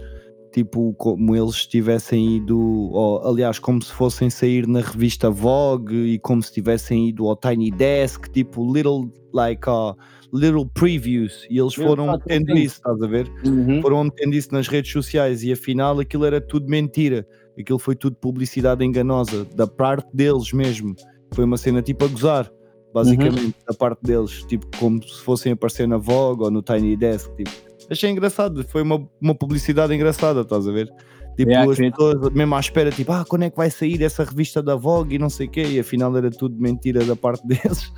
tipo 0.59 0.93
como 0.95 1.37
eles 1.37 1.67
tivessem 1.67 2.37
ido, 2.37 2.59
ou, 2.59 3.27
aliás, 3.27 3.59
como 3.59 3.83
se 3.83 3.93
fossem 3.93 4.29
sair 4.29 4.67
na 4.67 4.81
revista 4.81 5.31
Vogue 5.31 5.95
e 5.95 6.19
como 6.19 6.43
se 6.43 6.53
tivessem 6.53 7.09
ido 7.09 7.29
ao 7.29 7.37
Tiny 7.37 7.71
Desk, 7.71 8.29
tipo 8.31 8.73
little 8.73 9.09
like 9.33 9.69
uh, 9.69 9.95
little 10.33 10.67
previews, 10.75 11.47
e 11.49 11.59
eles 11.59 11.75
foram 11.75 12.11
metendo 12.11 12.57
isso, 12.57 12.77
estás 12.77 13.01
a 13.01 13.07
ver? 13.07 13.31
Uhum. 13.47 13.81
foram 13.81 14.05
metendo 14.05 14.35
isso 14.35 14.49
nas 14.53 14.67
redes 14.67 14.91
sociais 14.91 15.45
e 15.45 15.53
afinal 15.53 15.99
aquilo 16.01 16.25
era 16.25 16.41
tudo 16.41 16.69
mentira. 16.69 17.27
Aquilo 17.59 17.79
foi 17.79 17.95
tudo 17.95 18.17
publicidade 18.17 18.85
enganosa, 18.85 19.45
da 19.55 19.67
parte 19.67 20.09
deles 20.15 20.53
mesmo. 20.53 20.95
Foi 21.35 21.45
uma 21.45 21.57
cena 21.57 21.83
tipo 21.83 22.05
a 22.05 22.09
gozar, 22.09 22.51
basicamente, 22.93 23.55
da 23.67 23.75
parte 23.75 24.01
deles, 24.03 24.45
tipo 24.45 24.67
como 24.77 25.03
se 25.03 25.23
fossem 25.23 25.53
aparecer 25.53 25.87
na 25.87 25.99
Vogue 25.99 26.45
ou 26.45 26.51
no 26.51 26.63
Tiny 26.63 26.97
Desk. 26.97 27.33
Tipo. 27.37 27.68
Achei 27.91 28.11
engraçado, 28.11 28.65
foi 28.69 28.83
uma, 28.83 29.09
uma 29.21 29.35
publicidade 29.35 29.95
engraçada, 29.95 30.43
estás 30.43 30.69
a 30.69 30.73
ver? 30.73 30.93
Tipo, 31.37 31.51
Yeah, 31.53 31.71
as 31.71 31.79
pessoas 31.79 32.33
mesmo 32.33 32.55
à 32.57 32.61
espera, 32.61 32.91
tipo, 32.91 33.13
ah, 33.13 33.25
quando 33.27 33.45
é 33.45 33.51
que 33.51 33.57
vai 33.57 33.71
sair 33.71 34.03
essa 34.03 34.25
revista 34.25 34.61
da 34.61 34.75
Vogue 34.75 35.15
e 35.15 35.19
não 35.19 35.31
sei 35.31 35.47
o 35.47 35.51
quê, 35.51 35.63
e 35.63 35.79
afinal 35.79 36.15
era 36.17 36.31
tudo 36.31 36.61
mentira 36.61 37.05
da 37.05 37.15
parte 37.15 37.47
deles. 37.49 37.93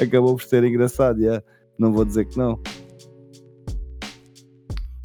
Acabou 0.00 0.36
por 0.36 0.44
ser 0.44 0.62
engraçado, 0.64 1.20
yeah. 1.20 1.42
não 1.78 1.92
vou 1.92 2.04
dizer 2.04 2.24
que 2.26 2.38
não. 2.38 2.58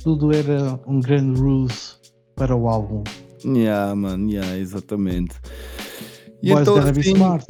Tudo 0.04 0.32
era 0.32 0.80
um 0.88 1.00
grande 1.00 1.40
ruse 1.40 1.96
para 2.36 2.56
o 2.56 2.68
álbum. 2.70 3.04
Yeah, 3.44 3.96
mano, 3.96 4.30
yeah, 4.32 4.58
exatamente. 4.58 5.36
E 6.44 6.54
Boys 6.54 6.62
então 6.62 6.78
assim, 6.78 7.00
smart. 7.02 7.46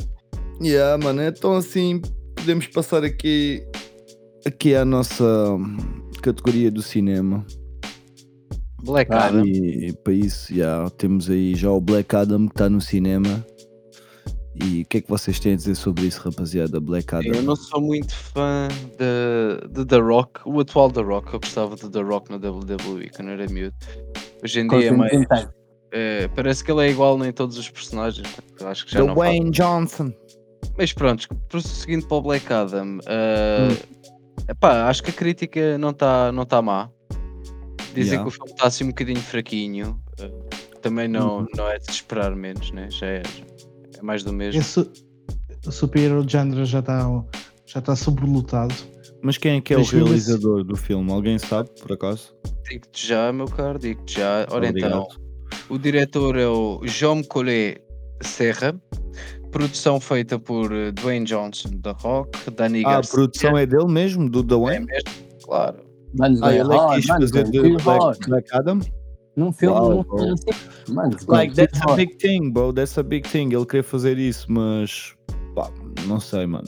yeah, 0.62 1.03
mano, 1.03 1.22
então 1.22 1.53
assim 1.55 2.01
podemos 2.36 2.65
passar 2.67 3.03
aqui, 3.03 3.62
aqui 4.46 4.74
à 4.74 4.86
nossa 4.86 5.25
categoria 6.22 6.72
do 6.72 6.82
cinema. 6.82 7.46
Black 8.84 9.12
Ah, 9.12 9.26
Adam. 9.26 9.46
E 9.46 9.94
para 10.04 10.14
isso, 10.14 10.54
yeah, 10.54 10.90
temos 10.92 11.30
aí 11.30 11.56
já 11.56 11.70
o 11.70 11.82
Black 11.82 12.16
Adam 12.16 12.48
que 12.48 12.54
está 12.54 12.70
no 12.70 12.80
cinema. 12.82 13.46
E 14.56 14.82
o 14.82 14.86
que 14.86 14.98
é 14.98 15.02
que 15.02 15.10
vocês 15.10 15.40
têm 15.40 15.54
a 15.54 15.56
dizer 15.56 15.76
sobre 15.76 16.06
isso, 16.06 16.22
rapaziada? 16.22 16.80
Black 16.80 17.14
Adam. 17.16 17.32
Eu 17.34 17.44
não 17.44 17.56
sou 17.56 17.80
muito 17.80 18.14
fã 18.14 18.68
de, 18.98 19.68
de 19.70 19.86
The 19.86 19.98
Rock, 19.98 20.42
o 20.46 20.60
atual 20.60 20.92
The 20.92 21.02
Rock. 21.02 21.34
Eu 21.34 21.40
gostava 21.40 21.76
de 21.76 21.90
The 21.90 22.02
Rock 22.02 22.30
na 22.30 22.38
WWE 22.38 23.10
quando 23.16 23.30
era 23.30 23.48
miúdo. 23.48 23.76
Hoje 24.44 24.60
em 24.60 24.68
dia 24.68 24.88
é 24.88 24.92
mais, 24.92 25.12
é, 25.92 26.28
parece 26.30 26.64
que 26.64 26.72
ele 26.72 26.88
é 26.88 26.90
igual 26.92 27.24
em 27.26 27.32
todos 27.32 27.58
os 27.58 27.70
personagens. 27.70 28.28
Eu 28.60 28.68
acho 28.68 28.86
que 28.86 28.94
já 28.94 29.00
não 29.00 29.08
faz. 29.08 29.16
Dwayne 29.16 29.52
Johnson. 29.52 30.14
Mas 30.78 30.94
pronto, 30.94 31.28
prosseguindo 31.48 32.06
para 32.08 32.18
o 32.18 32.22
Black 32.22 32.52
Adam, 32.52 32.98
uh, 32.98 33.72
Hum. 33.72 33.99
Epá, 34.50 34.88
acho 34.88 35.03
que 35.03 35.10
a 35.12 35.13
crítica 35.13 35.77
não 35.77 35.89
está 35.91 36.32
não 36.32 36.46
tá 36.46 36.62
má. 36.62 36.89
Dizem 37.94 38.13
Yeah. 38.13 38.24
que 38.24 38.27
o 38.27 38.32
filme 38.32 38.51
está 38.51 38.68
assim 38.68 38.84
um 38.84 38.88
bocadinho 38.89 39.20
fraquinho. 39.22 40.01
uh, 40.22 40.79
também 40.82 41.08
não, 41.08 41.39
Uhum. 41.39 41.48
não 41.58 41.68
é 41.70 41.77
de 41.79 41.86
se 41.86 41.91
esperar 41.91 42.36
menos, 42.36 42.72
né? 42.72 42.88
já 42.91 43.06
é, 43.08 43.24
é 43.98 44.01
mais 44.01 44.24
do 44.24 44.32
mesmo. 44.32 44.62
Esse 44.62 44.79
o 45.65 45.72
super-hero 45.72 46.24
genre 46.27 46.63
já 46.65 46.79
está 46.79 47.06
já 47.65 47.82
tá 47.82 47.96
sobrelotado. 47.96 48.74
Mas 49.22 49.38
quem 49.38 49.58
é 49.58 49.62
que 49.62 49.74
é 49.74 49.77
o 49.77 49.79
Deixa 49.79 49.98
se- 49.98 50.03
realizador 50.03 50.63
do 50.63 50.77
filme? 50.77 51.12
Alguém 51.12 51.38
sabe, 51.38 51.70
por 51.82 51.91
acaso? 51.91 52.34
Digo-te 52.70 53.08
já, 53.08 53.34
meu 53.34 53.48
caro, 53.48 53.77
digo-te 53.77 54.20
já. 54.20 54.48
Ora 54.50 54.68
então, 54.70 55.08
o 55.68 55.77
diretor 55.77 56.38
é 56.38 56.48
o 56.48 56.79
João 56.86 57.22
Collet 57.24 57.82
Serra. 58.22 58.79
Produção 59.51 60.00
feita 60.00 60.38
por 60.38 60.72
uh, 60.72 60.91
Dwayne 60.91 61.25
Johnson, 61.25 61.70
da 61.82 61.91
Rock, 61.91 62.51
Danny 62.51 62.84
Ah, 62.86 62.98
a 62.98 63.01
produção 63.01 63.58
é 63.58 63.65
dele 63.65 63.88
mesmo, 63.88 64.29
do 64.29 64.39
é 64.39 64.44
Dwayne? 64.44 64.86
mesmo, 64.86 65.10
claro. 65.44 65.77
Manos, 66.18 66.41
Ah, 66.41 66.53
ele 66.53 66.74
é 66.74 66.96
quis 66.96 67.06
fazer 67.08 67.44
de. 67.51 67.77
Black, 67.84 68.29
Black 68.29 68.48
Adam? 68.56 68.79
Num 69.36 69.51
filme, 69.53 69.79
num 69.79 70.03
filme 70.03 70.34
assim. 70.34 71.25
Like, 71.27 71.56
that's 71.56 71.79
a 71.82 71.96
big 71.96 72.15
thing, 72.18 72.51
bro. 72.51 72.74
That's 72.74 72.98
a 72.98 73.03
big 73.03 73.27
thing. 73.27 73.53
Ele 73.53 73.65
queria 73.65 73.84
fazer 73.84 74.18
isso, 74.18 74.51
mas 74.51 75.13
pá, 75.56 75.70
não 76.08 76.20
sei, 76.20 76.46
mano. 76.46 76.68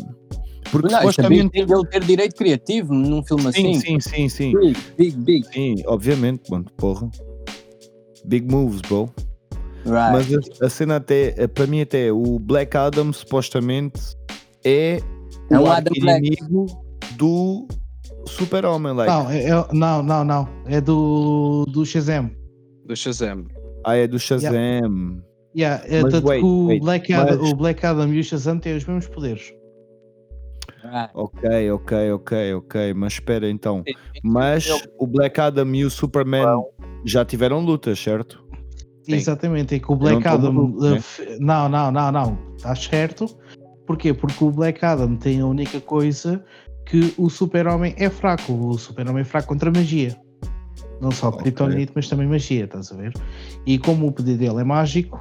Porque 0.72 0.88
Não, 0.88 0.98
é 1.00 1.02
supostamente. 1.02 1.50
thing 1.50 1.60
ele 1.74 1.88
ter 1.88 2.04
direito 2.04 2.36
criativo 2.36 2.94
num 2.94 3.22
filme 3.24 3.52
Sim, 3.52 3.72
assim. 3.72 3.80
sim, 3.80 4.00
sim, 4.00 4.30
sim. 4.30 4.58
Big, 4.58 4.78
big, 4.98 5.18
big. 5.18 5.48
Sim, 5.48 5.76
obviamente, 5.86 6.50
mano, 6.50 6.66
porra. 6.78 7.10
Big 8.26 8.50
moves, 8.50 8.80
bro. 8.82 9.10
Right. 9.86 10.12
Mas 10.12 10.62
a, 10.62 10.66
a 10.66 10.70
cena 10.70 10.96
até, 10.98 11.48
para 11.48 11.66
mim 11.68 11.82
até, 11.82 12.12
o 12.12 12.38
Black 12.40 12.76
Adam 12.78 13.12
supostamente 13.12 14.00
é, 14.64 15.00
É 15.50 15.60
o 15.60 15.66
Adam 15.66 15.94
Black. 16.00 16.20
inimigo 16.28 16.66
do 17.18 17.68
Super-Homem, 18.28 18.94
like. 18.94 19.12
Não, 19.12 19.30
é, 19.32 19.46
é- 19.50 19.68
não, 19.74 20.04
não, 20.04 20.24
não. 20.24 20.48
É 20.68 20.80
do, 20.80 21.66
do 21.70 21.86
Shazam. 21.86 22.30
Do 22.86 22.96
Shazam. 22.96 23.46
Ah, 23.84 23.96
é 23.96 24.08
do 24.08 24.20
Shazam. 24.20 25.22
Yeah, 25.56 25.84
é, 25.88 26.02
Mas 26.02 26.14
tanto 26.14 26.28
wait, 26.28 26.42
que 26.42 26.46
o, 26.48 26.66
wait, 26.68 26.82
Black 26.84 27.14
Adam, 27.14 27.42
mas- 27.42 27.52
o 27.52 27.56
Black 27.56 27.86
Adam 27.86 28.14
e 28.14 28.20
o 28.20 28.24
Shazam 28.24 28.60
têm 28.60 28.78
os 28.78 28.86
mesmos 28.86 29.08
poderes. 29.08 29.52
Right. 30.84 31.12
Ok, 31.14 31.72
ok, 31.72 32.12
ok, 32.12 32.54
ok. 32.56 32.94
Mas 32.94 33.14
espera 33.14 33.50
então. 33.50 33.84
Mas 34.24 34.68
o 34.98 35.06
Black 35.06 35.40
Adam 35.40 35.74
e 35.76 35.84
o 35.86 35.90
Superman 35.92 36.46
já 37.06 37.24
tiveram 37.26 37.60
lutas, 37.60 38.00
certo? 38.00 38.44
Sim. 39.04 39.14
Exatamente, 39.16 39.76
é 39.76 39.80
que 39.80 39.92
o 39.92 39.96
Black 39.96 40.24
não 40.24 40.32
Adam. 40.34 40.54
maluco, 40.54 40.82
né? 40.84 41.00
Não, 41.40 41.68
não, 41.70 41.92
não, 41.92 42.12
não. 42.12 42.38
Estás 42.56 42.80
certo. 42.84 43.26
Porquê? 43.88 44.14
Porque 44.14 44.44
o 44.44 44.52
Black 44.52 44.84
Adam 44.86 45.16
tem 45.16 45.40
a 45.42 45.46
única 45.46 45.80
coisa 45.82 46.44
que 46.86 47.14
o 47.18 47.30
Super-Homem 47.30 47.94
é 47.98 48.10
fraco. 48.10 48.54
O 48.54 48.78
Super-Homem 48.78 49.22
é 49.22 49.26
fraco 49.26 49.48
contra 49.48 49.72
magia. 49.72 50.16
Não 51.02 51.10
só 51.12 51.30
Ok. 51.30 51.42
Kryptonite, 51.42 51.92
mas 51.96 52.08
também 52.08 52.28
magia, 52.28 52.66
estás 52.66 52.92
a 52.92 52.96
ver? 52.96 53.12
E 53.66 53.80
como 53.80 54.08
o 54.08 54.12
poder 54.12 54.38
dele 54.38 54.62
é 54.62 54.64
mágico, 54.64 55.20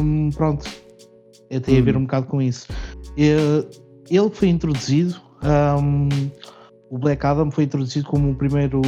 hum, 0.00 0.30
pronto. 0.30 0.70
Tenho 1.64 1.80
a 1.80 1.84
ver 1.84 1.96
Hum. 1.96 2.00
um 2.00 2.02
bocado 2.02 2.26
com 2.26 2.40
isso. 2.40 2.68
Eh, 3.18 3.64
Ele 4.08 4.30
foi 4.30 4.48
introduzido 4.48 5.20
hum, 5.82 6.08
o 6.90 6.98
Black 6.98 7.24
Adam 7.26 7.50
foi 7.50 7.64
introduzido 7.64 8.06
como 8.08 8.30
o 8.30 8.34
primeiro 8.34 8.80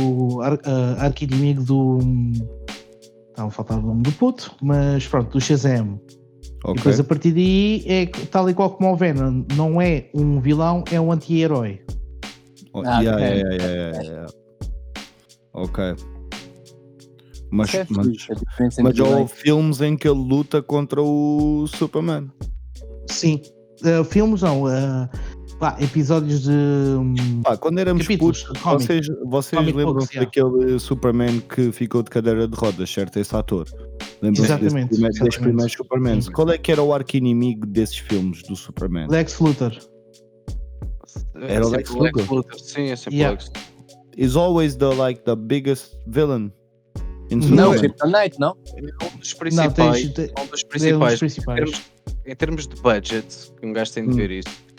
ar, 0.43 0.59
arqui-inimigo 0.99 1.63
do. 1.65 1.99
Estava 3.33 3.49
a 3.49 3.51
faltar 3.51 3.79
o 3.79 3.83
nome 3.83 4.03
do 4.03 4.13
puto, 4.13 4.55
mas 4.63 5.07
pronto, 5.09 5.31
do 5.31 5.41
Shazam. 5.41 5.99
E 6.07 6.53
Ok. 6.65 6.75
depois 6.77 7.01
a 7.01 7.05
partir 7.05 7.33
daí 7.33 7.83
é 7.87 8.07
tal 8.07 8.49
e 8.49 8.55
qual 8.55 8.71
como 8.71 8.93
o 8.93 8.97
Venom, 8.97 9.45
não 9.57 9.81
é 9.81 10.11
um 10.15 10.39
vilão, 10.41 10.85
é 10.93 11.01
um 11.01 11.11
anti-herói. 11.11 11.81
Oh, 12.75 12.83
Ah, 12.87 13.01
yeah, 13.01 13.17
ok. 13.17 13.27
yeah, 13.27 13.55
yeah, 13.55 13.75
yeah, 13.75 14.03
yeah. 14.03 14.33
Ok. 15.55 15.97
Mas, 17.51 17.75
é 17.75 17.87
mas, 17.91 18.07
mas 18.81 18.95
vilões. 18.97 19.01
houve 19.01 19.35
filmes 19.35 19.81
em 19.81 19.97
que 19.97 20.07
ele 20.09 20.19
luta 20.21 20.63
contra 20.63 21.03
o 21.03 21.67
Superman. 21.67 22.31
Sim. 23.11 23.43
Uh, 23.83 24.05
filmes 24.05 24.43
não, 24.43 24.63
uh, 24.63 25.09
pá, 25.63 25.77
episódios 25.81 26.43
de. 26.43 26.51
hum, 26.51 27.15
Pá, 27.45 27.57
quando 27.57 27.79
éramos 27.79 28.03
Capítulos, 28.03 28.43
putos, 28.43 28.61
comic. 28.63 28.83
vocês, 28.85 29.07
vocês 29.25 29.67
lembram-se 29.73 30.19
daquele 30.19 30.79
Superman 30.81 31.39
que 31.41 31.71
ficou 31.71 32.03
de 32.03 32.11
cadeira 32.11 32.49
de 32.49 32.57
rodas, 32.57 32.91
certo? 32.93 33.17
Esse 33.21 33.35
ator. 33.37 33.69
Lembram-se 34.21 34.43
desse 34.43 34.43
Exatamente, 34.43 34.89
primeiro- 34.89 34.89
desses 34.91 35.21
exatamente. 35.21 35.39
primeiros 35.41 35.73
Supermans. 35.75 36.25
Sim. 36.25 36.33
Qual 36.33 36.51
é 36.51 36.59
que 36.59 36.73
era 36.73 36.83
o 36.83 36.93
arqui-inimigo 36.93 37.65
desses 37.65 37.97
filmes 37.99 38.43
do 38.43 38.57
Superman? 38.57 39.07
Lex 39.09 39.39
Luthor. 39.39 39.73
É 41.37 41.55
Era 41.55 41.65
o 41.67 41.71
sempre 41.71 41.77
Lex 41.79 41.91
o 41.91 42.03
Lex 42.03 42.17
Luthor? 42.19 42.37
Luthor. 42.39 42.59
Sim, 42.61 42.91
é 42.91 42.97
sempre 42.97 43.19
Yeah. 43.19 43.39
o 43.39 43.45
Lex. 43.45 43.53
Is 44.17 44.35
always 44.37 44.75
the 44.77 44.93
like 44.95 45.23
the 45.23 45.37
biggest 45.37 45.97
villain 46.09 46.53
in 47.31 47.37
Não, 47.37 47.73
Superman. 47.73 47.79
Kryptonite, 47.79 48.41
não? 48.41 48.57
É 48.77 48.81
um 48.81 49.19
dos 49.19 49.33
Não, 49.33 49.39
principais. 49.39 49.75
tens, 50.03 50.13
te- 50.13 50.33
é 50.37 50.41
um 50.41 50.47
dos 50.47 50.61
é 50.63 50.65
um 50.65 50.69
principais. 50.69 51.13
dos 51.13 51.19
principais. 51.21 51.59
Em 51.61 51.65
termos, 51.65 51.83
em 52.27 52.35
termos 52.37 52.67
de 52.67 52.83
budget, 52.83 53.53
que 53.61 53.67
um 53.67 53.73
gajo 53.73 53.93
tem 53.93 54.05
de 54.05 54.11
Hum. 54.11 54.17
ver 54.17 54.31
isso. 54.33 54.72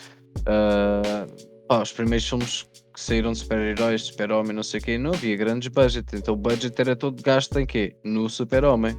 Ah, 0.46 1.26
pá, 1.68 1.82
os 1.82 1.92
primeiros 1.92 2.28
filmes 2.28 2.66
que 2.92 3.00
saíram 3.00 3.32
de 3.32 3.38
super-heróis, 3.38 4.02
super-homem, 4.02 4.52
não 4.52 4.62
sei 4.62 4.78
o 4.80 4.82
quê, 4.82 4.98
não 4.98 5.12
havia 5.12 5.36
grandes 5.36 5.68
budget. 5.68 6.06
Então 6.14 6.34
o 6.34 6.36
budget 6.36 6.78
era 6.80 6.94
todo 6.94 7.20
gasto 7.22 7.58
em 7.58 7.66
quê? 7.66 7.96
No 8.04 8.28
super-homem. 8.30 8.96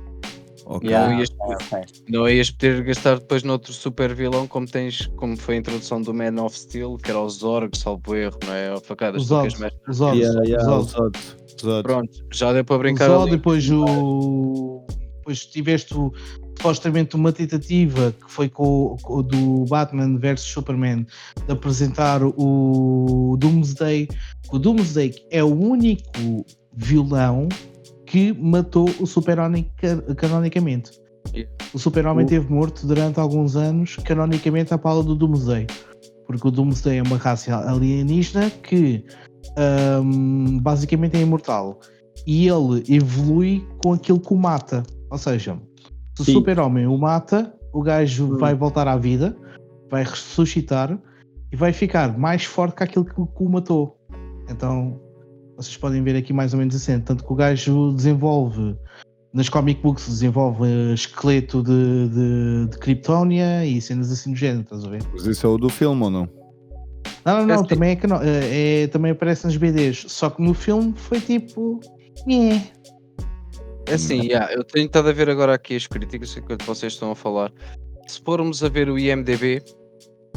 Ok. 0.67 0.89
Yeah. 0.89 1.05
Yeah, 1.13 1.19
ias- 1.21 1.29
ok, 1.39 1.55
ok. 1.77 2.03
Não 2.09 2.27
ias 2.27 2.49
poder 2.49 2.83
gastar 2.83 3.19
depois 3.19 3.43
noutro 3.43 3.71
super 3.71 4.13
vilão 4.15 4.47
como 4.47 4.65
tens, 4.65 5.05
como 5.15 5.37
foi 5.37 5.55
a 5.55 5.57
introdução 5.59 6.01
do 6.01 6.11
Man 6.13 6.41
of 6.43 6.57
Steel, 6.57 6.97
que 6.97 7.11
era 7.11 7.19
o 7.19 7.29
Zorg, 7.29 7.77
salvo 7.77 8.15
erro, 8.15 8.39
não 8.45 8.53
é? 8.53 8.75
Facadas, 8.81 9.21
Os 9.21 9.27
Zod. 9.27 9.47
Os 9.87 9.97
Zod. 9.97 10.17
Yeah, 10.17 10.43
yeah, 10.43 10.77
os 10.79 10.87
Zod. 10.89 10.91
Zod. 10.91 11.19
Zod. 11.61 11.83
Pronto, 11.83 12.25
já 12.33 12.51
deu 12.51 12.65
para 12.65 12.77
brincar 12.79 13.07
Zod, 13.07 13.21
ali. 13.29 13.31
depois 13.37 13.69
o. 13.69 14.83
Depois 15.19 15.45
tiveste 15.45 15.93
o- 15.95 16.11
supostamente 16.57 17.15
uma 17.15 17.31
tentativa 17.31 18.11
que 18.13 18.31
foi 18.31 18.49
com, 18.49 18.63
o- 18.63 18.97
com 19.01 19.21
do 19.21 19.65
Batman 19.65 20.17
vs 20.17 20.41
Superman 20.41 21.05
de 21.45 21.51
apresentar 21.51 22.21
o 22.23 23.35
Doomsday. 23.39 24.07
O 24.51 24.57
Doomsday 24.59 25.13
é 25.31 25.43
o 25.43 25.53
único 25.53 26.45
vilão 26.75 27.47
que 28.05 28.33
matou 28.33 28.89
o 28.99 29.05
Super-Homem 29.05 29.69
ca- 29.77 30.13
canonicamente. 30.15 30.91
Yeah. 31.33 31.51
O 31.73 31.79
Super-Homem 31.79 32.23
O- 32.23 32.27
esteve 32.27 32.51
morto 32.51 32.85
durante 32.87 33.19
alguns 33.19 33.55
anos, 33.55 33.97
canonicamente 34.03 34.73
à 34.73 34.77
pala 34.77 35.03
do 35.03 35.15
Doomsday. 35.15 35.67
Porque 36.27 36.47
o 36.47 36.51
Doomsday 36.51 36.99
é 36.99 37.03
uma 37.03 37.17
raça 37.17 37.55
alienígena 37.69 38.49
que 38.49 39.03
hum, 40.03 40.59
basicamente 40.59 41.15
é 41.17 41.21
imortal. 41.21 41.79
E 42.25 42.47
ele 42.47 42.83
evolui 42.89 43.63
com 43.83 43.93
aquilo 43.93 44.19
que 44.19 44.33
o 44.33 44.37
mata. 44.37 44.81
Ou 45.11 45.17
seja, 45.17 45.59
se 46.23 46.31
o. 46.31 46.33
Super-Homem 46.33 46.87
o 46.87 46.97
mata, 46.97 47.53
o 47.73 47.81
gajo 47.81 48.33
Hum. 48.33 48.37
vai 48.37 48.53
voltar 48.55 48.87
à 48.87 48.95
vida, 48.97 49.35
vai 49.89 50.03
ressuscitar 50.03 50.97
e 51.51 51.55
vai 51.55 51.71
ficar 51.73 52.17
mais 52.17 52.43
forte 52.45 52.75
que 52.75 52.83
aquilo 52.83 53.05
que, 53.05 53.13
que 53.13 53.43
o 53.43 53.49
matou. 53.49 53.97
Então, 54.49 54.99
vocês 55.57 55.75
podem 55.77 56.03
ver 56.03 56.15
aqui 56.15 56.31
mais 56.33 56.53
ou 56.53 56.59
menos 56.59 56.75
assim. 56.75 56.99
Tanto 56.99 57.23
que 57.25 57.31
o 57.31 57.35
gajo 57.35 57.93
desenvolve, 57.93 58.75
nas 59.33 59.49
comic 59.49 59.81
books, 59.81 60.07
desenvolve 60.07 60.65
esqueleto 60.93 61.61
de, 61.63 62.09
de, 62.09 62.67
de 62.69 62.77
Kryptonia 62.77 63.65
e 63.65 63.81
cenas 63.81 64.11
assim 64.11 64.31
do 64.31 64.37
género, 64.37 64.61
estás 64.61 64.83
a 64.85 64.89
ver? 64.89 65.01
Mas 65.13 65.25
isso 65.25 65.45
é 65.45 65.49
o 65.49 65.57
do 65.57 65.69
filme 65.69 66.03
ou 66.03 66.09
não? 66.09 66.29
Não, 67.25 67.37
não, 67.39 67.45
não, 67.47 67.55
assim. 67.55 67.65
também, 67.65 67.89
é 67.91 67.95
cano- 67.95 68.19
é, 68.21 68.83
é- 68.83 68.87
também 68.87 69.11
aparece 69.11 69.45
nas 69.45 69.57
BDs. 69.57 70.05
Só 70.07 70.29
que 70.29 70.41
no 70.43 70.53
filme 70.53 70.93
foi 70.95 71.19
tipo. 71.19 71.79
"Nhé". 72.27 72.61
É 73.87 73.93
assim, 73.93 74.21
yeah, 74.21 74.51
eu 74.53 74.63
tenho 74.63 74.87
estado 74.87 75.09
a 75.09 75.11
ver 75.11 75.29
agora 75.29 75.53
aqui 75.53 75.75
as 75.75 75.85
críticas 75.87 76.35
enquanto 76.35 76.65
vocês 76.65 76.93
estão 76.93 77.11
a 77.11 77.15
falar. 77.15 77.51
Se 78.07 78.21
formos 78.21 78.63
a 78.63 78.69
ver 78.69 78.89
o 78.89 78.97
IMDB, 78.97 79.63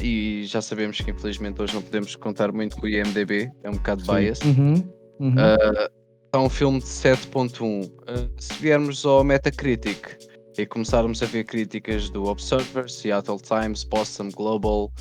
e 0.01 0.45
já 0.45 0.61
sabemos 0.63 1.01
que 1.01 1.11
infelizmente 1.11 1.61
hoje 1.61 1.75
não 1.75 1.83
podemos 1.83 2.15
contar 2.17 2.53
muito 2.53 2.77
com 2.77 2.87
o 2.87 2.89
IMDB, 2.89 3.51
é 3.63 3.71
um 3.71 3.75
bocado 3.75 4.05
Sim. 4.05 4.15
bias. 4.15 4.41
Uhum, 4.41 4.75
uhum. 5.21 5.35
Ah, 5.39 5.91
Está 6.29 6.41
um 6.41 6.51
filme 6.51 6.79
de 6.79 6.85
7.1. 6.85 7.91
Ah, 8.07 8.29
se 8.37 8.53
viermos 8.61 9.07
ao 9.07 9.25
Metacritic 9.25 10.19
e 10.59 10.67
começarmos 10.67 11.23
a 11.23 11.27
ver 11.27 11.45
críticas 11.45 12.11
do 12.11 12.25
Observer, 12.25 12.91
Seattle 12.91 13.39
Times, 13.41 13.83
Boston 13.85 14.29
Global, 14.33 14.93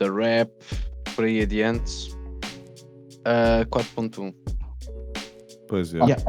The 0.00 0.10
Rap, 0.10 0.50
por 1.14 1.24
aí 1.24 1.40
adiante, 1.40 2.10
ah, 3.24 3.64
4.1. 3.70 4.34
Pois 5.68 5.92
é. 5.92 5.98
Yeah. 5.98 6.22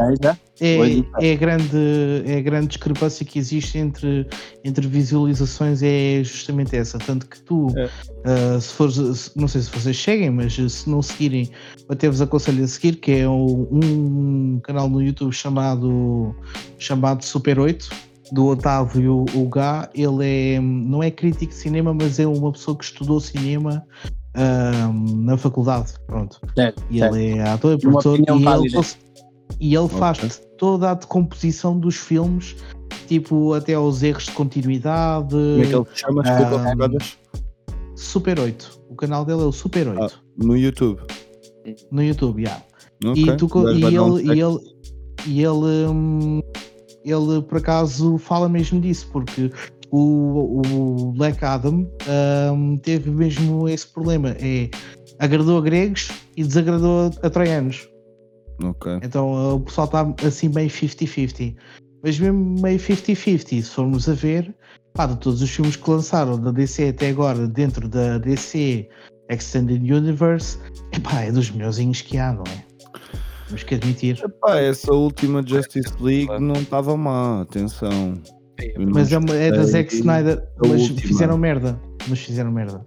É, 0.60 0.78
Pois 0.78 1.04
é, 1.22 1.34
a 1.34 1.36
grande, 1.36 1.78
é 2.26 2.38
a 2.38 2.42
grande 2.42 2.68
discrepância 2.68 3.24
que 3.26 3.38
existe 3.38 3.78
entre, 3.78 4.26
entre 4.64 4.88
visualizações 4.88 5.82
é 5.84 6.22
justamente 6.24 6.76
essa. 6.76 6.98
Tanto 6.98 7.28
que 7.28 7.40
tu, 7.42 7.68
É. 7.78 7.90
ah, 8.26 8.60
se 8.60 8.74
fores, 8.74 8.96
se- 8.96 9.32
não 9.36 9.48
sei 9.48 9.62
se 9.62 9.70
vocês 9.70 9.96
seguem, 10.02 10.32
mas 10.32 10.54
se 10.56 10.90
não 10.90 11.02
seguirem, 11.02 11.50
até 11.88 12.10
vos 12.10 12.22
aconselho 12.22 12.64
a 12.64 12.68
seguir, 12.68 12.96
que 12.96 13.12
é 13.12 13.28
o- 13.28 13.68
um 13.72 14.60
canal 14.64 14.90
no 14.90 15.02
YouTube 15.02 15.32
chamado, 15.32 16.36
chamado 16.80 17.24
Super 17.24 17.60
8, 17.60 17.88
do 18.32 18.48
Otávio 18.48 19.24
Gá. 19.54 19.88
Ele 19.94 20.56
é, 20.56 20.60
não 20.60 21.04
é 21.04 21.12
crítico 21.12 21.52
de 21.54 21.58
cinema, 21.60 21.94
mas 21.94 22.20
é 22.20 22.26
uma 22.26 22.52
pessoa 22.52 22.76
que 22.76 22.84
estudou 22.86 23.20
cinema 23.20 23.84
ah, 24.34 24.92
na 24.94 25.38
faculdade. 25.38 25.94
Pronto. 26.08 26.40
Certo, 26.56 26.84
E 26.92 27.00
certo. 27.00 27.16
ele 27.16 27.38
é 27.40 27.44
ator 27.50 27.72
e 27.82 27.86
Uma 27.88 28.00
produtor 28.02 28.20
e 28.20 28.24
ele, 28.68 28.70
e 29.60 29.74
ele 29.76 29.86
Ok. 29.86 29.98
faz 29.98 30.42
toda 30.58 30.92
a 30.92 30.94
decomposição 30.94 31.80
dos 31.80 31.96
filmes, 31.96 32.56
tipo 33.08 33.54
até 33.54 33.74
aos 33.74 34.04
erros 34.04 34.26
de 34.26 34.32
continuidade. 34.32 35.30
Como 35.30 35.64
é 35.64 35.68
que 35.68 35.76
ele 35.76 35.86
se 35.94 36.00
chama? 36.02 36.24
Desculpa, 36.24 36.56
Ah? 36.56 37.28
Super 37.96 38.40
8. 38.40 38.80
O 38.90 38.96
canal 38.96 39.26
dele 39.26 39.42
é 39.42 39.46
o 39.46 39.52
Super 39.52 39.88
8 39.88 40.24
No 40.38 40.56
YouTube. 40.56 41.02
no 41.92 42.04
YouTube. 42.04 42.44
Yeah. 42.44 42.64
Ok. 43.06 43.24
E, 43.24 43.38
tu, 43.38 43.48
e, 43.74 44.00
um 44.00 44.18
ele, 44.18 44.34
e 44.34 44.42
ele 44.42 44.60
e 45.26 45.44
ele 45.44 45.88
hum, 45.88 46.40
ele 47.04 47.42
por 47.42 47.58
acaso 47.58 48.18
fala 48.18 48.48
mesmo 48.48 48.80
disso 48.80 49.08
porque 49.12 49.52
o, 49.92 50.62
o 50.66 51.12
Black 51.14 51.44
Adam 51.44 51.88
hum, 52.54 52.78
teve 52.78 53.10
mesmo 53.10 53.68
esse 53.68 53.88
problema 53.88 54.36
é 54.40 54.70
agradou 55.20 55.58
a 55.58 55.62
gregos 55.62 56.10
e 56.36 56.44
desagradou 56.44 57.12
a 57.22 57.30
troianos 57.30 57.88
Ok. 58.64 59.00
Então 59.04 59.32
uh, 59.32 59.56
o 59.56 59.60
pessoal 59.60 59.86
está 59.86 60.28
assim 60.28 60.50
meio 60.50 60.70
50-50. 60.70 61.56
Mas 62.04 62.20
mesmo 62.20 62.62
meio 62.62 62.80
50-50, 62.80 63.48
se 63.48 63.70
formos 63.70 64.08
a 64.08 64.14
ver, 64.14 64.56
pá, 64.94 65.08
de 65.08 65.18
todos 65.18 65.42
os 65.42 65.50
filmes 65.50 65.76
que 65.76 65.90
lançaram 65.90 66.40
da 66.40 66.52
DC 66.52 66.90
até 66.90 67.10
agora, 67.10 67.48
dentro 67.48 67.88
da 67.88 68.18
DC 68.20 68.88
Extended 69.30 69.92
Universe, 69.92 70.58
epá, 70.94 71.22
é 71.22 71.32
dos 71.32 71.52
melhorzinhos 71.52 72.02
que 72.02 72.18
há, 72.18 72.34
não 72.34 72.44
é? 72.44 72.68
Temos 73.48 73.64
que 73.64 73.76
admitir. 73.76 74.20
Epá, 74.24 74.60
essa 74.60 74.94
última 74.94 75.46
Justice 75.46 75.94
League 76.00 76.40
não 76.40 76.56
estava 76.56 76.96
má, 76.96 77.42
atenção. 77.42 78.14
Mas 78.78 79.12
é, 79.12 79.18
é 79.48 79.52
da 79.52 79.64
Zack 79.64 79.94
Snyder, 79.94 80.44
mas 80.60 80.82
última. 80.82 81.02
fizeram 81.02 81.38
merda. 81.38 81.80
Mas 82.08 82.20
fizeram 82.20 82.52
merda. 82.52 82.86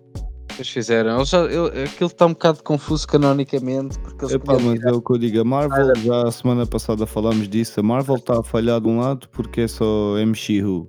Eles 0.57 0.69
fizeram. 0.69 1.17
Eles 1.17 1.29
já, 1.29 1.45
ele- 1.45 1.85
aquilo 1.85 2.09
está 2.11 2.27
um 2.27 2.31
bocado 2.31 2.63
confuso 2.63 3.07
canonicamente, 3.07 3.99
porque 4.01 4.25
eles 4.25 4.35
Epá, 4.35 4.59
mas 4.59 4.83
é 4.85 4.93
o 4.93 5.01
que 5.01 5.13
eu 5.13 5.19
digo, 5.19 5.41
a 5.41 5.45
Marvel, 5.45 5.95
já 5.97 6.29
a 6.29 6.31
semana 6.31 6.67
passada 6.67 7.07
falámos 7.07 7.49
disso, 7.49 7.81
a 7.81 7.83
Marvel 7.83 8.17
está 8.17 8.39
a 8.41 8.43
falhar 8.43 8.81
de 8.81 8.89
um 8.89 8.99
lado 9.01 9.29
porque 9.31 9.63
é 9.63 9.69
só 9.69 10.17
MCU. 10.19 10.89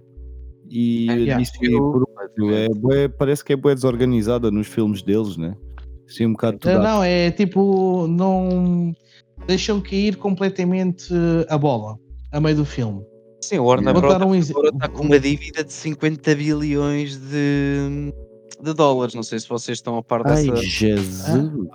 E 0.69 1.09
É, 1.09 1.13
yeah. 1.15 1.37
DC, 1.37 1.69
por 1.77 2.01
outro, 2.01 2.53
é 2.55 2.69
bué- 2.69 3.07
parece 3.09 3.43
que 3.43 3.51
é 3.53 3.55
bué 3.55 3.73
desorganizada 3.75 4.49
nos 4.49 4.67
filmes 4.67 5.01
deles, 5.01 5.35
né? 5.35 5.53
Sim, 6.07 6.27
um 6.27 6.31
bocado 6.33 6.59
Não, 6.65 6.81
não, 6.83 7.03
é 7.03 7.31
tipo, 7.31 8.07
não 8.07 8.93
deixam 9.47 9.81
cair 9.81 10.15
completamente 10.17 11.13
a 11.49 11.57
bola 11.57 11.97
a 12.31 12.39
meio 12.39 12.55
do 12.55 12.65
filme. 12.65 13.01
Sim, 13.41 13.59
o 13.59 13.65
Warner 13.65 13.93
Bros. 13.93 14.15
um 14.21 14.35
está 14.35 14.87
com 14.87 15.03
uma 15.03 15.19
dívida 15.19 15.63
de 15.63 15.73
50 15.73 16.35
bilhões 16.35 17.17
de, 17.17 18.13
de 18.61 18.73
dólares. 18.73 19.13
Não 19.15 19.23
sei 19.23 19.39
se 19.39 19.47
vocês 19.49 19.77
estão 19.77 19.97
a 19.97 20.03
par 20.03 20.25
Ai, 20.25 20.45
dessa. 20.47 20.63
Jesus! 20.63 21.25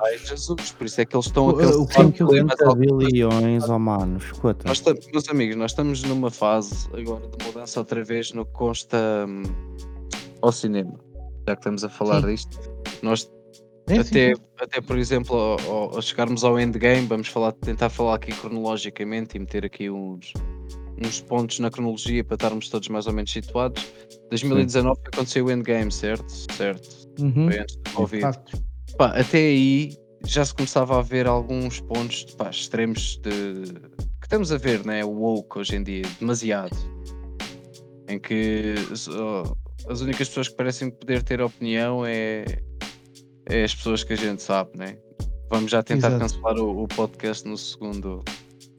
Ai, 0.05 0.19
Jesus, 0.19 0.73
por 0.73 0.87
isso 0.87 1.01
é 1.01 1.05
que 1.05 1.17
eles 1.17 1.27
estão 1.27 1.51
a 1.51 1.55
cancelar 1.55 1.89
filme 1.89 2.13
que 2.13 2.23
eu- 2.23 2.27
problemas 2.27 2.53
50 2.59 2.69
altos. 2.71 3.07
bilhões, 3.07 3.69
oh 3.69 3.79
mano, 3.79 4.19
escuta. 4.19 4.67
Nós 4.69 4.83
meus 5.13 5.29
amigos, 5.29 5.57
nós 5.57 5.71
estamos 5.73 6.03
numa 6.05 6.31
fase 6.31 6.89
agora 6.93 7.27
de 7.29 7.45
mudança 7.45 7.81
outra 7.81 8.03
vez 8.05 8.33
no 8.33 8.45
que 8.47 8.53
consta 8.53 8.97
hum, 9.29 9.43
ao 10.43 10.53
cinema. 10.53 10.99
Já 11.49 11.55
que 11.55 11.61
estamos 11.61 11.85
a 11.85 11.89
falar 11.89 12.21
Sim. 12.23 12.27
disto, 12.29 12.59
nós 13.03 13.31
É, 13.89 13.99
até, 14.01 14.35
sim. 14.35 14.43
até 14.61 14.81
por 14.81 14.99
exemplo, 14.99 15.37
ao, 15.37 15.61
ao- 15.71 15.95
ao 15.97 16.03
chegarmos 16.03 16.43
ao 16.43 16.59
endgame, 16.59 17.07
vamos 17.07 17.29
falar, 17.29 17.53
tentar 17.53 17.89
falar 17.89 18.17
aqui 18.17 18.33
cronologicamente 18.33 19.37
e 19.37 19.41
meter 19.41 19.65
aqui 19.65 19.89
uns, 19.89 20.33
uns 20.99 21.21
pontos 21.21 21.59
na 21.59 21.71
cronologia 21.71 22.25
para 22.25 22.35
estarmos 22.35 22.69
todos 22.69 22.89
mais 22.89 23.07
ou 23.07 23.13
menos 23.13 23.31
situados. 23.33 23.85
2019 24.31 25.01
aconteceu 25.13 25.47
o 25.47 25.51
endgame, 25.51 25.93
certo? 25.93 26.31
Certo. 26.55 26.89
Uhum. 27.21 27.49
Foi 27.51 27.59
antes 27.59 27.77
do 27.77 27.91
Covid. 27.91 28.39
Pá, 28.97 29.07
até 29.19 29.39
aí 29.39 29.97
já 30.25 30.45
se 30.45 30.55
começava 30.55 30.99
a 30.99 31.03
ver 31.03 31.27
alguns 31.27 31.81
pontos 31.81 32.25
pá, 32.37 32.51
extremos 32.51 33.21
de 33.23 33.65
que 34.21 34.27
estamos 34.27 34.51
a 34.51 34.59
ver, 34.59 34.85
né? 34.85 35.05
O 35.05 35.11
woke 35.11 35.59
hoje 35.59 35.77
em 35.77 35.83
dia, 35.83 36.03
demasiado. 36.19 36.77
Em 38.09 38.19
que 38.19 38.75
as 39.89 40.01
únicas 40.01 40.29
pessoas 40.29 40.49
que 40.49 40.55
parecem 40.55 40.91
poder 40.91 41.23
ter 41.23 41.41
opinião 41.41 42.05
é, 42.05 42.45
é 43.49 43.65
as 43.65 43.75
pessoas 43.75 44.03
que 44.03 44.13
a 44.13 44.17
gente 44.17 44.43
sabe, 44.43 44.77
né? 44.77 44.99
Vamos 45.49 45.71
já 45.71 45.83
tentar 45.83 46.09
Exato. 46.09 46.23
cancelar 46.23 46.59
o, 46.59 46.83
o 46.83 46.89
podcast 46.89 47.47
no 47.47 47.57
segundo. 47.57 48.25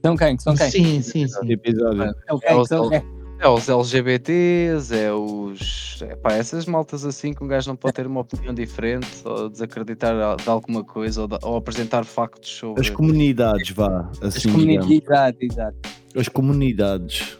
São 0.05 0.15
quem? 0.15 0.37
São 0.37 0.55
quem? 0.55 0.69
Sim, 0.71 1.01
sim, 1.01 1.27
sim. 1.27 1.51
Episódio. 1.51 2.03
É 2.27 2.33
o 2.33 2.37
É 2.37 2.47
quem? 2.47 2.57
o 2.57 2.65
São 2.65 2.89
quem? 2.89 3.03
É 3.39 3.47
os 3.47 3.69
LGBTs, 3.69 4.95
é 4.95 5.13
os. 5.13 5.99
É, 6.01 6.15
pá, 6.15 6.33
essas 6.33 6.65
maltas 6.65 7.05
assim 7.05 7.33
que 7.35 7.43
um 7.43 7.47
gajo 7.47 7.69
não 7.69 7.75
pode 7.75 7.93
ter 7.93 8.07
uma 8.07 8.21
opinião 8.21 8.51
diferente 8.51 9.07
ou 9.23 9.47
desacreditar 9.47 10.35
de 10.37 10.49
alguma 10.49 10.83
coisa 10.83 11.21
ou, 11.21 11.27
da- 11.27 11.39
ou 11.43 11.55
apresentar 11.55 12.03
factos 12.03 12.49
sobre. 12.49 12.81
As 12.81 12.89
comunidades, 12.89 13.69
vá. 13.71 14.09
As 14.21 14.37
Assim, 14.37 14.51
comunidades. 14.51 14.87
digamos. 14.89 15.11
Exato, 15.11 15.37
exato. 15.41 15.77
As 16.15 16.27
comunidades. 16.27 17.37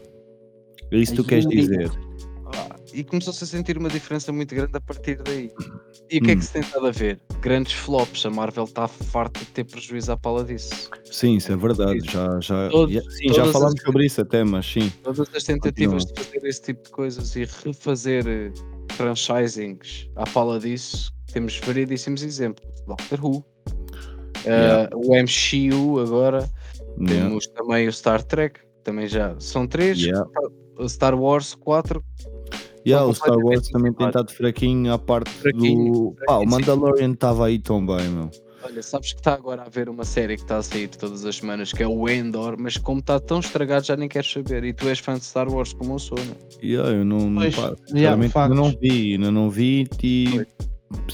É 0.92 0.98
isso 0.98 1.12
que 1.14 1.18
tu 1.18 1.22
As 1.22 1.28
queres 1.28 1.46
comunidades. 1.46 1.90
dizer. 1.92 2.07
E 2.98 3.04
começou-se 3.04 3.44
a 3.44 3.48
sentir 3.48 3.78
uma 3.78 3.90
diferença 3.90 4.34
muito 4.34 4.56
grande 4.56 4.72
a 4.76 4.82
partir 4.82 5.22
daí. 5.22 5.52
E 6.10 6.18
o 6.18 6.22
que 6.22 6.32
é 6.32 6.34
Hum. 6.34 6.40
que 6.40 6.46
se 6.46 6.54
tem 6.54 6.62
estado 6.64 6.88
a 6.88 6.92
ver? 6.92 7.22
Grandes 7.42 7.74
flops. 7.74 8.26
A 8.26 8.32
Marvel 8.32 8.64
está 8.64 8.88
farta 8.88 9.40
de 9.42 9.46
ter 9.46 9.66
prejuízo 9.66 10.12
à 10.12 10.18
pala 10.18 10.44
disso. 10.44 10.90
Sim, 11.06 11.36
isso 11.36 11.52
é 11.52 11.56
verdade. 11.56 12.00
Já, 12.06 12.40
já, 12.40 12.70
já- 12.70 13.02
sim, 13.12 13.32
já 13.36 13.46
falámos 13.52 13.76
as- 13.80 13.86
sobre 13.86 14.06
isso 14.08 14.20
até, 14.22 14.44
mas 14.44 14.66
sim. 14.66 14.92
Todas 15.04 15.30
as 15.36 15.44
tentativas 15.44 16.06
de 16.06 16.14
fazer 16.24 16.44
esse 16.48 16.62
tipo 16.64 16.84
de 16.86 16.90
coisas 16.90 17.36
e 17.36 17.46
refazer 17.64 18.26
eh, 18.28 18.52
franchisings 18.94 20.10
à 20.16 20.24
pala 20.26 20.60
disso, 20.60 21.14
temos 21.32 21.56
variedíssimos 21.60 22.24
exemplos. 22.24 22.66
Doctor 22.88 23.24
Who, 23.24 23.46
eh, 24.44 24.50
Yeah. 24.50 24.90
o 24.96 25.14
MCU 25.16 26.00
agora, 26.00 26.50
Yeah. 27.00 27.28
temos 27.28 27.46
também 27.50 27.88
o 27.88 27.94
Star 27.94 28.24
Trek, 28.24 28.60
também 28.84 29.08
já 29.08 29.40
são 29.40 29.68
três, 29.68 30.00
Yeah. 30.00 30.28
Star 30.88 31.14
Wars 31.14 31.54
4, 31.54 32.04
Yeah, 32.88 33.06
o 33.06 33.14
Star 33.14 33.38
Wars 33.38 33.68
também 33.70 33.92
tem 33.92 34.08
estado 34.08 34.32
fraquinho 34.32 34.94
à 34.94 34.98
parte 34.98 35.30
Fraquinho, 35.30 35.92
do. 35.92 36.16
Pá, 36.26 36.38
o 36.38 36.38
fraquinho, 36.38 36.40
sim. 36.40 36.56
Mandalorian 36.56 37.12
estava 37.12 37.48
aí 37.48 37.60
tão 37.60 37.86
bem, 37.86 38.08
meu. 38.10 38.32
Olha, 38.64 38.82
sabes 38.82 39.14
que 39.14 39.20
está 39.20 39.34
agora 39.34 39.62
a 39.62 39.66
haver 39.66 39.88
uma 39.88 40.04
série 40.04 40.36
que 40.36 40.42
está 40.42 40.58
a 40.58 40.64
sair 40.64 40.88
todas 40.88 41.24
as 41.26 41.36
semanas, 41.36 41.72
que 41.72 41.84
é 41.84 41.88
o 41.88 42.10
Endor, 42.10 42.56
mas 42.58 42.78
como 42.78 43.00
está 43.00 43.20
tão 43.20 43.40
estragado 43.40 43.86
já 43.86 43.96
nem 43.96 44.10
queres 44.10 44.32
saber. 44.32 44.64
E 44.64 44.74
tu 44.74 44.88
és 44.88 45.00
fã 45.00 45.14
de 45.16 45.24
Star 45.24 45.48
Wars 45.50 45.74
como 45.74 45.96
eu 45.96 46.00
sou, 46.00 46.18
né? 46.18 46.36
Yeah, 46.64 46.90
eu 46.92 47.06
não. 47.06 47.34
Pois, 47.36 47.56
pá, 47.56 47.76
yeah, 47.94 48.22
ainda 48.22 48.56
não 48.56 48.72
vi, 48.82 49.14
ainda 49.14 49.32
não 49.32 49.50
vi 49.50 49.88
e. 50.02 50.46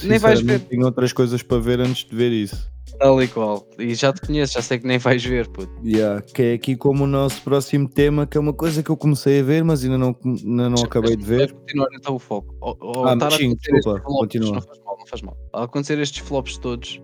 Nem 0.04 0.20
vais 0.20 0.42
ver. 0.42 0.62
Tenho 0.62 0.86
outras 0.86 1.12
coisas 1.12 1.44
para 1.44 1.60
ver 1.60 1.80
antes 1.80 2.06
de 2.06 2.16
ver 2.16 2.32
isso. 2.32 2.73
Tal 3.00 3.22
e 3.22 3.28
qual. 3.28 3.68
E 3.78 3.94
já 3.96 4.14
te 4.14 4.22
conheço, 4.22 4.54
já 4.54 4.62
sei 4.62 4.80
que 4.80 4.88
nem 4.88 4.98
vais 4.98 5.24
ver, 5.24 5.48
puto. 5.50 5.72
Yeah, 5.84 6.22
que 6.22 6.42
é 6.42 6.54
aqui 6.54 6.76
como 6.76 7.04
o 7.04 7.08
nosso 7.08 7.42
próximo 7.42 7.90
tema, 7.90 8.26
que 8.26 8.38
é 8.38 8.40
uma 8.40 8.54
coisa 8.54 8.82
que 8.84 8.90
eu 8.90 8.96
comecei 8.98 9.40
a 9.40 9.44
ver, 9.44 9.64
mas 9.64 9.84
ainda 9.84 9.98
não, 9.98 10.16
ainda 10.24 10.70
não 10.70 10.84
acabei 10.84 11.16
de 11.16 11.24
ver. 11.24 11.54
Continuar 11.54 11.88
então 11.94 12.16
o 12.16 12.20
foco. 12.20 12.56
Ao, 12.62 12.78
ao 12.82 13.08
Ah, 13.08 13.14
estar 13.14 13.26
mas 13.26 13.34
a 13.34 13.38
sim, 13.38 13.46
acontecer 13.48 13.72
desculpa, 13.74 13.98
estes 13.98 14.04
flops, 14.04 14.20
continua. 14.20 14.54
Não 14.56 14.62
faz 14.62 14.80
mal, 14.86 14.98
não 15.00 15.06
faz 15.08 15.22
mal. 15.22 15.38
Ao 15.54 15.64
acontecer 15.64 16.00
estes 16.00 16.20
flops 16.26 16.58
todos, 16.58 17.02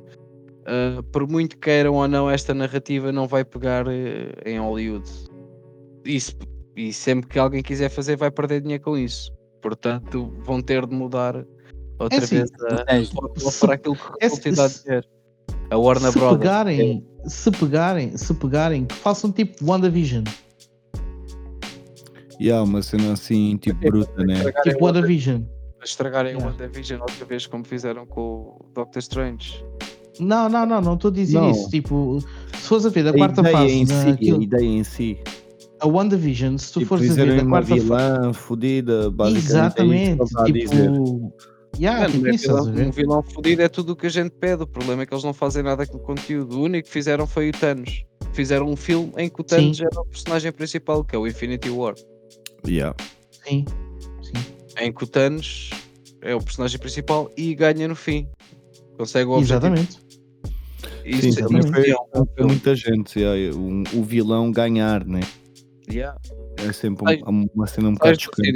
ah, 0.66 1.04
por 1.12 1.28
muito 1.28 1.58
queiram 1.58 1.96
ou 1.96 2.08
não, 2.08 2.30
esta 2.30 2.54
narrativa 2.54 3.12
não 3.12 3.28
vai 3.28 3.44
pegar 3.44 3.86
eh, 3.88 4.32
em 4.46 4.60
Hollywood. 4.60 5.10
Isso, 6.06 6.36
e 6.78 6.94
sempre 6.94 7.28
que 7.30 7.38
alguém 7.40 7.62
quiser 7.62 7.90
fazer, 7.90 8.16
vai 8.16 8.32
perder 8.32 8.62
dinheiro 8.62 8.84
com 8.84 8.98
isso. 8.98 9.32
Portanto, 9.62 10.34
vão 10.46 10.62
ter 10.62 10.86
de 10.86 10.96
mudar 10.96 11.46
outra 12.00 12.20
É 12.20 12.24
assim, 12.24 12.36
vez 12.38 12.50
a 12.88 12.96
É, 12.96 13.04
fórmula 13.04 13.52
se- 13.52 13.60
para 13.60 13.74
aquilo 13.74 13.96
que 13.96 14.26
é- 14.26 14.50
em 14.50 14.54
dar 14.54 14.70
se- 14.70 14.84
dinheiro. 14.86 15.08
A 15.72 15.78
Warner 15.78 16.12
se 16.12 16.18
Brothers. 16.20 16.40
pegarem, 16.40 17.06
se 17.26 17.52
pegarem, 17.52 18.18
se 18.18 18.34
pegarem, 18.34 18.86
que 18.86 18.96
façam 18.96 19.32
tipo 19.32 19.64
WandaVision. 19.66 20.24
Yeah, 22.42 22.64
uma 22.64 22.82
cena 22.82 23.14
assim, 23.14 23.58
tipo 23.58 23.80
bruta, 23.80 24.24
né? 24.24 24.34
Estragarem 24.36 24.72
Tipo 24.74 24.86
WandaVision. 24.86 25.42
Estragarem 25.84 26.36
o 26.36 26.38
Yeah. 26.38 26.52
WandaVision 26.58 27.02
outra 27.02 27.26
vez, 27.26 27.46
como 27.46 27.64
fizeram 27.66 28.06
com 28.06 28.22
o 28.22 28.66
Doctor 28.74 29.00
Strange. 29.00 29.64
Não, 30.20 30.50
não, 30.50 30.66
não, 30.66 30.82
não 30.82 30.94
estou 30.96 31.12
a 31.12 31.14
dizer 31.14 31.38
Não. 31.40 31.52
isso. 31.52 31.70
Tipo, 31.70 32.20
se 32.54 32.68
fores 32.68 32.86
a 32.86 32.90
ver 32.90 33.04
da 33.04 33.10
A 33.12 33.14
quarta 33.14 33.42
ideia 33.42 33.58
fase, 33.58 33.74
em 33.74 33.86
si, 33.86 33.94
naquilo- 34.06 34.40
a 34.40 34.44
ideia 34.44 34.66
em 34.66 34.84
si. 34.84 35.18
a 35.82 35.88
WandaVision, 35.88 36.58
se 36.58 36.74
tu 36.74 36.80
Tipo, 36.80 36.90
fores 36.90 37.12
a 37.12 37.14
ver 37.26 37.38
da 37.44 37.46
quarta 37.50 37.68
fase. 37.70 37.80
vilã 37.82 38.34
fodida, 38.34 39.10
basicamente. 39.12 39.40
é 39.82 40.14
isso 40.14 40.24
Exatamente. 40.24 40.54
dizer. 40.70 40.92
Tipo. 40.92 41.34
Yeah, 41.78 42.08
Mano, 42.10 42.24
um 42.26 42.30
isso, 42.34 42.54
um 42.56 42.92
vilão 42.92 43.22
fodido 43.24 43.62
é 43.62 43.70
tudo 43.70 43.94
o 43.94 43.96
que 43.96 44.08
a 44.08 44.10
gente 44.10 44.32
pede. 44.32 44.64
O 44.64 44.68
problema 44.68 45.04
é 45.04 45.06
que 45.06 45.14
eles 45.14 45.24
não 45.24 45.34
fazem 45.34 45.64
nada 45.64 45.86
com 45.86 45.98
o 45.98 46.00
conteúdo. 46.00 46.58
O 46.60 46.64
único 46.64 46.88
que 46.88 46.94
fizeram 46.94 47.26
foi 47.28 47.50
o 47.50 47.52
Thanos. 47.54 48.04
Fizeram 48.34 48.68
um 48.70 48.76
filme 48.76 49.14
em 49.18 49.30
que 49.30 49.40
o 49.42 49.44
Thanos 49.44 49.78
Sim. 49.78 49.84
era 49.86 50.02
o 50.02 50.06
personagem 50.06 50.52
principal, 50.52 51.04
que 51.04 51.16
é 51.16 51.20
o 51.20 51.26
Infinity 51.28 51.70
War. 51.70 51.96
Yeah. 52.68 52.96
Sim. 53.48 53.66
Sim. 54.22 54.34
Em 54.80 54.92
que 54.92 55.04
o 55.04 55.08
Thanos 55.08 55.70
é 56.22 56.36
o 56.36 56.42
personagem 56.42 56.80
principal 56.80 57.32
e 57.38 57.56
ganha 57.56 57.88
no 57.88 57.96
fim. 57.96 58.28
Consegue 58.98 59.30
o 59.30 59.34
objetivo. 59.38 59.68
Exatamente. 59.68 60.00
Isso, 61.06 61.32
Sim, 61.32 61.42
também 61.44 61.60
isso 61.60 61.72
foi 61.74 61.90
é 61.90 61.96
um 61.96 61.98
bom 61.98 62.26
para 62.26 62.36
filme. 62.36 62.52
muita 62.52 62.76
gente, 62.76 63.20
yeah, 63.20 63.56
um- 63.58 63.84
o 63.94 64.04
vilão 64.04 64.52
ganhar, 64.52 65.06
né? 65.06 65.22
Yeah. 65.90 66.20
É 66.58 66.74
sempre 66.74 67.22
um- 67.26 67.48
uma 67.56 67.68
cena 67.68 67.90
um 67.90 67.94
bocado 67.94 68.18
do 68.18 68.22
chocante. 68.22 68.52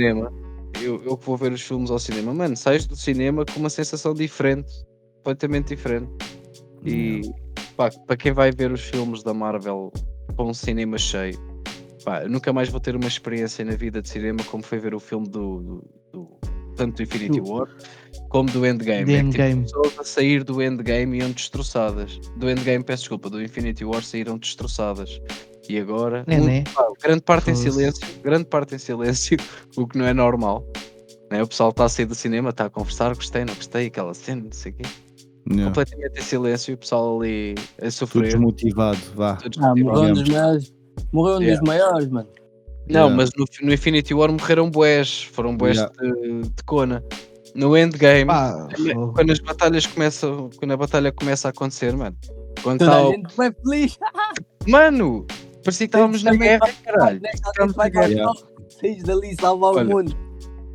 Eu, 0.83 1.03
eu 1.03 1.17
que 1.17 1.25
vou 1.25 1.37
ver 1.37 1.51
os 1.51 1.61
filmes 1.61 1.89
ao 1.91 1.99
cinema, 1.99 2.33
mano, 2.33 2.55
sais 2.55 2.85
do 2.85 2.95
cinema 2.95 3.45
com 3.45 3.59
uma 3.59 3.69
sensação 3.69 4.13
diferente, 4.13 4.71
completamente 5.17 5.75
diferente. 5.75 6.09
E 6.85 7.21
pá, 7.77 7.89
para 8.05 8.17
quem 8.17 8.31
vai 8.31 8.51
ver 8.51 8.71
os 8.71 8.81
filmes 8.81 9.23
da 9.23 9.33
Marvel 9.33 9.91
com 10.35 10.49
um 10.49 10.53
cinema 10.53 10.97
cheio, 10.97 11.37
pá, 12.03 12.27
nunca 12.27 12.51
mais 12.51 12.69
vou 12.69 12.79
ter 12.79 12.95
uma 12.95 13.07
experiência 13.07 13.63
na 13.63 13.75
vida 13.75 14.01
de 14.01 14.09
cinema 14.09 14.43
como 14.45 14.63
foi 14.63 14.79
ver 14.79 14.93
o 14.93 14.99
filme 14.99 15.27
do, 15.29 15.61
do- 15.61 15.89
do- 16.11 16.29
tanto 16.75 16.97
do 16.97 17.03
Infinity 17.03 17.39
War 17.39 17.67
como 18.29 18.49
do 18.51 18.65
Endgame. 18.65 19.05
The 19.05 19.13
É 19.13 19.17
tipo, 19.17 19.27
Endgame. 19.29 19.61
pessoas 19.63 19.99
a 19.99 20.03
sair 20.03 20.43
do 20.43 20.61
Endgame 20.61 21.19
iam 21.19 21.31
destroçadas. 21.31 22.19
Do 22.37 22.49
Endgame, 22.49 22.83
peço 22.83 23.03
desculpa, 23.03 23.29
do 23.29 23.41
Infinity 23.41 23.85
War 23.85 24.03
saíram 24.03 24.37
destroçadas. 24.37 25.21
E 25.69 25.79
agora, 25.79 26.23
É, 26.27 26.37
muito- 26.37 26.47
né? 26.47 26.63
grande 27.01 27.21
parte 27.21 27.51
em 27.51 27.55
silêncio, 27.55 28.05
grande 28.21 28.45
parte 28.45 28.75
em 28.75 28.77
silêncio, 28.77 29.37
o 29.77 29.87
que 29.87 29.97
não 29.97 30.05
é 30.05 30.13
normal. 30.13 30.65
Né? 31.31 31.41
O 31.41 31.47
pessoal 31.47 31.69
está 31.69 31.85
a 31.85 31.89
sair 31.89 32.05
do 32.05 32.15
cinema, 32.15 32.49
está 32.49 32.65
a 32.65 32.69
conversar, 32.69 33.15
gostei, 33.15 33.45
não 33.45 33.55
gostei, 33.55 33.87
aquela 33.87 34.13
cena, 34.13 34.43
não 34.43 34.51
sei 34.51 34.71
o 34.71 34.75
quê. 34.75 34.83
Yeah. 35.49 35.65
Completamente 35.65 36.19
em 36.19 36.23
silêncio 36.23 36.71
e 36.71 36.73
o 36.75 36.77
pessoal 36.77 37.19
ali 37.21 37.55
a 37.77 37.81
Tudo 37.81 37.91
sofrer. 37.91 38.23
desmotivado, 38.23 38.99
vá. 39.15 39.35
tudo 39.35 39.59
Ah, 39.63 39.73
desmotivado. 39.73 39.83
morreu 39.83 40.09
um 40.09 40.13
dos 40.13 40.29
maiores. 40.29 40.73
Morreu 41.11 41.35
um 41.37 41.41
Yeah. 41.41 41.59
dos 41.61 41.67
maiores, 41.69 42.07
mano. 42.09 42.29
Não, 42.87 43.01
Yeah. 43.09 43.15
mas 43.15 43.29
no, 43.37 43.45
no 43.67 43.73
Infinity 43.73 44.13
War 44.13 44.31
morreram 44.31 44.69
boés, 44.69 45.23
foram 45.23 45.55
boés 45.57 45.77
Yeah. 45.77 45.93
de, 46.01 46.41
de 46.49 46.63
cona. 46.65 47.03
No 47.55 47.77
Endgame, 47.77 48.25
Pá, 48.25 48.67
quando- 49.13 49.31
as 49.31 49.39
batalhas 49.39 49.85
começam, 49.85 50.49
quando 50.57 50.71
a 50.71 50.77
batalha 50.77 51.11
começa 51.11 51.47
a 51.47 51.51
acontecer, 51.51 51.95
mano. 51.95 52.15
Quando 52.63 52.79
Toda 52.79 52.91
tá 52.91 52.97
a 52.97 53.07
o- 53.07 53.11
gente 53.11 53.33
foi 53.33 53.51
feliz. 53.51 53.97
Mano, 54.67 55.25
parecia 55.63 55.87
que 55.87 55.95
estávamos 55.95 56.23
na 56.23 56.35
guerra, 56.35 56.59
vai- 56.59 56.73
caralho. 56.83 57.21
Estamos 57.33 57.73
vai 57.75 57.89
na. 57.89 58.13
Yeah. 58.13 58.33
Saís 58.79 59.03
dali 59.03 59.35
salvar 59.39 59.73
Olha, 59.75 59.85
o 59.85 59.89
mundo. 59.97 60.17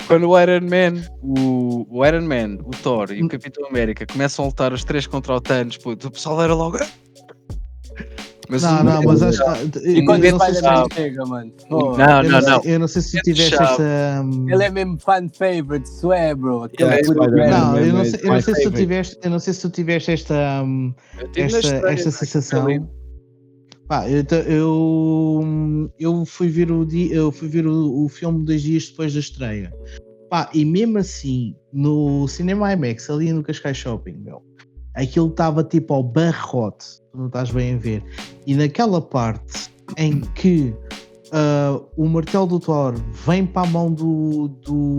Quando 0.07 0.31
o 0.31 0.41
Iron 0.41 0.61
Man, 0.63 1.03
o, 1.23 1.87
o 1.91 2.07
Iron 2.07 2.23
Man, 2.23 2.59
o 2.65 2.71
Thor 2.83 3.11
e 3.13 3.23
o. 3.23 3.29
Capitão 3.29 3.67
América 3.67 4.07
começam 4.07 4.45
a 4.45 4.49
lutar 4.49 4.73
os 4.73 4.83
três 4.85 5.07
contra 5.07 5.35
o 5.35 5.41
Thanos, 5.41 5.77
puto, 5.77 6.09
o 6.09 6.11
pessoal 6.11 6.43
era 6.43 6.55
logo. 6.55 6.79
"Ah!" 6.81 6.87
Mas 8.51 8.63
Não, 8.63 8.83
não, 8.83 9.03
mas 9.03 9.23
acho 9.23 9.43
que. 9.73 9.79
E 9.91 10.05
quando 10.07 10.23
ele 10.25 10.33
não 10.33 10.39
vai 10.39 10.55
Spider-Man 10.55 10.87
chega, 10.95 11.27
mano. 11.27 11.53
Pô, 11.69 11.99
Não, 11.99 12.23
não, 12.23 12.41
não. 12.41 12.63
Eu 12.65 12.79
não 12.79 12.89
sei 12.89 13.03
se 13.03 13.19
tu 13.19 13.23
tiveste 13.25 13.55
essa. 13.63 14.23
hum, 14.25 14.47
Ele 14.49 14.65
é 14.65 14.71
mesmo 14.71 14.99
fan 14.99 15.29
favorite, 15.29 15.87
swear, 15.87 16.35
bro. 16.35 16.61
Puto 16.63 16.83
Spider-Man. 16.83 17.31
grande. 17.31 17.51
Não, 17.51 17.77
eu 17.79 17.93
não 17.93 18.01
é 18.01 18.05
sei, 18.07 18.21
eu 18.23 18.27
não 18.29 18.35
my 18.37 18.43
sei 18.43 18.55
se 18.55 18.63
tu 18.63 18.71
tiveste, 18.71 19.19
eu 19.23 19.31
não 19.31 19.39
sei 19.39 19.53
se 19.53 19.61
tu 19.61 19.69
tiveste 19.71 20.11
esta, 20.13 20.63
hum, 20.65 20.95
na 21.15 21.23
esta, 21.45 21.77
esta 21.93 22.11
sensação. 22.11 22.67
Pá, 23.89 24.09
eu, 24.09 24.23
ta- 24.23 24.37
eu, 24.37 25.91
eu 25.99 26.25
fui 26.27 26.49
ver 26.49 26.71
o 26.71 26.85
dia, 26.85 27.15
eu 27.15 27.33
fui 27.33 27.49
ver 27.49 27.67
o, 27.67 28.05
o 28.05 28.09
filme 28.09 28.45
dois 28.45 28.61
dias 28.61 28.89
depois 28.91 29.15
da 29.15 29.21
estreia. 29.21 29.73
Pá, 30.29 30.51
e 30.53 30.63
mesmo 30.63 30.99
assim, 30.99 31.57
no 31.73 32.29
Cinema 32.29 32.71
IMAX, 32.73 33.09
ali 33.09 33.33
no 33.33 33.43
Cascais 33.43 33.79
Shopping, 33.79 34.19
meu, 34.19 34.43
aquilo 34.95 35.29
estava 35.29 35.65
tipo 35.65 35.95
ao 35.95 36.03
barrote, 36.03 36.85
tu 37.11 37.19
não 37.19 37.27
estás 37.29 37.51
bem 37.51 37.77
a 37.77 37.79
ver. 37.79 38.05
E 38.47 38.55
naquela 38.55 39.01
parte 39.01 39.71
em 39.97 40.21
que 40.21 40.75
ah, 41.33 41.81
o 41.97 42.07
martelo 42.07 42.47
do 42.47 42.61
Thor 42.61 42.95
vem 43.27 43.47
para 43.47 43.67
a 43.67 43.71
mão 43.71 43.91
do, 43.91 44.49
do, 44.67 44.99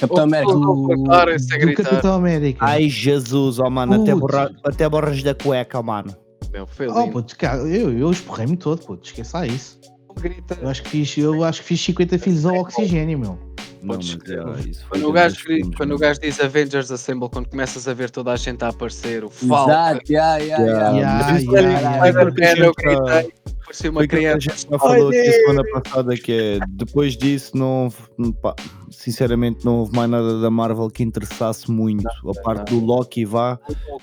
Capitão 0.00 0.24
América. 0.24 0.52
Oh, 0.52 0.72
oh, 0.72 0.82
cortar 0.82 1.28
esse 1.28 1.54
a 1.54 1.58
do 1.58 1.66
gritar. 1.66 1.84
Capitão 1.84 2.14
América. 2.14 2.64
Ai 2.64 2.88
Jesus, 2.88 3.60
oh 3.60 3.70
mano, 3.70 3.94
até, 3.94 4.14
borra, 4.14 4.50
até 4.64 4.88
borras 4.88 5.22
da 5.22 5.32
cueca, 5.32 5.80
mano. 5.80 6.25
Meu, 6.52 6.66
foi 6.66 6.88
Oh, 6.88 7.00
lindo. 7.00 7.12
puto, 7.12 7.36
cara, 7.36 7.58
eu, 7.62 7.96
eu 7.96 8.10
esporrei-me 8.10 8.56
todo, 8.56 8.80
puto, 8.84 9.06
esqueça 9.06 9.46
isso. 9.46 9.78
Grita. 10.20 10.56
Eu 10.62 10.68
acho 10.68 10.82
que 10.82 10.88
fiz, 10.90 11.16
eu 11.18 11.44
acho 11.44 11.60
que 11.60 11.68
fiz 11.68 11.80
50 11.82 12.18
filhos 12.18 12.46
ao 12.46 12.56
oxigênio, 12.56 13.18
meu. 13.18 13.38
Não, 13.82 13.94
Podes 13.94 14.16
mas, 14.16 14.36
mano. 14.36 14.58
isso 14.68 14.80
foi 14.86 14.98
Quando 14.98 15.08
o, 15.08 15.12
gajo, 15.12 15.36
quando 15.76 15.94
o 15.94 15.98
gajo 15.98 16.20
diz 16.20 16.40
Avengers 16.40 16.90
Assemble, 16.90 17.28
quando 17.28 17.48
começas 17.50 17.86
a 17.86 17.92
ver 17.92 18.10
toda 18.10 18.32
a 18.32 18.36
gente 18.36 18.64
a 18.64 18.68
aparecer, 18.68 19.22
o 19.22 19.28
Falcon, 19.28 19.70
Exato, 19.70 20.00
yeah, 20.12 20.36
yeah, 20.38 20.64
Yeah. 20.64 20.96
yeah. 20.96 21.38
Yeah, 21.38 21.38
yeah, 21.38 21.68
é- 21.68 21.80
yeah. 21.82 21.98
foi 21.98 22.08
Spider-Man, 22.10 22.30
porque 22.32 22.44
a 22.44 23.22
eu 23.24 23.45
gritei, 23.66 23.90
parecia 23.90 23.90
uma 23.90 24.00
que 24.00 24.04
a 24.06 24.18
criança. 24.18 24.40
gente 24.40 24.70
já 24.70 24.78
falou 24.78 25.08
aqui 25.08 25.32
semana 25.32 25.62
passada 25.72 26.16
que 26.16 26.32
é 26.32 26.58
depois 26.70 27.16
disso 27.16 27.56
não 27.56 27.84
houve, 27.84 28.32
pá, 28.40 28.54
sinceramente 28.90 29.64
não 29.64 29.80
houve 29.80 29.94
mais 29.94 30.10
nada 30.10 30.40
da 30.40 30.50
Marvel 30.50 30.88
que 30.90 31.02
interessasse 31.02 31.70
muito. 31.70 32.06
a 32.06 32.42
parte 32.42 32.70
do 32.74 32.84
Loki 32.84 33.24
vá, 33.24 33.58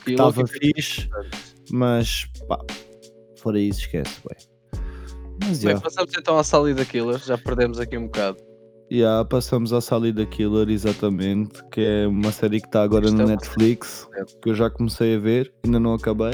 E 0.07 0.11
estava 0.11 0.45
fixe, 0.47 1.09
mas 1.71 2.25
pá, 2.47 2.59
fora 3.37 3.59
isso 3.59 3.81
esquece, 3.81 4.19
bem. 4.27 4.37
Mas 5.45 5.63
Bem, 5.63 5.75
já, 5.75 5.81
passamos 5.81 6.11
então 6.17 6.37
à 6.37 6.43
Sally 6.43 6.73
da 6.73 6.85
Killer, 6.85 7.17
já 7.19 7.37
perdemos 7.37 7.79
aqui 7.79 7.97
um 7.97 8.05
bocado. 8.05 8.37
já, 8.89 9.25
passamos 9.25 9.73
à 9.73 9.81
Sally 9.81 10.13
da 10.13 10.25
Killer 10.25 10.69
exatamente, 10.69 11.61
que 11.71 11.81
é 11.81 12.07
uma 12.07 12.31
série 12.31 12.61
que 12.61 12.67
está 12.67 12.83
agora 12.83 13.05
Isto 13.05 13.17
no 13.17 13.23
é 13.23 13.27
Netflix, 13.27 14.07
que 14.41 14.49
eu 14.49 14.55
já 14.55 14.69
comecei 14.69 15.15
a 15.15 15.19
ver, 15.19 15.51
ainda 15.65 15.79
não 15.79 15.95
acabei. 15.95 16.33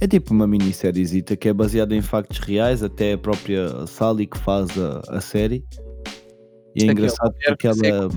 É 0.00 0.06
tipo 0.06 0.32
uma 0.32 0.46
minissériezita 0.46 1.36
que 1.36 1.48
é 1.48 1.52
baseada 1.52 1.94
em 1.94 2.00
factos 2.02 2.38
reais, 2.38 2.82
até 2.82 3.14
a 3.14 3.18
própria 3.18 3.86
Sally 3.86 4.26
que 4.26 4.38
faz 4.38 4.68
a, 4.78 5.02
a 5.08 5.20
série. 5.20 5.64
E 6.76 6.84
é 6.84 6.86
engraçado 6.92 7.34
porque 7.46 7.66
ela, 7.66 8.08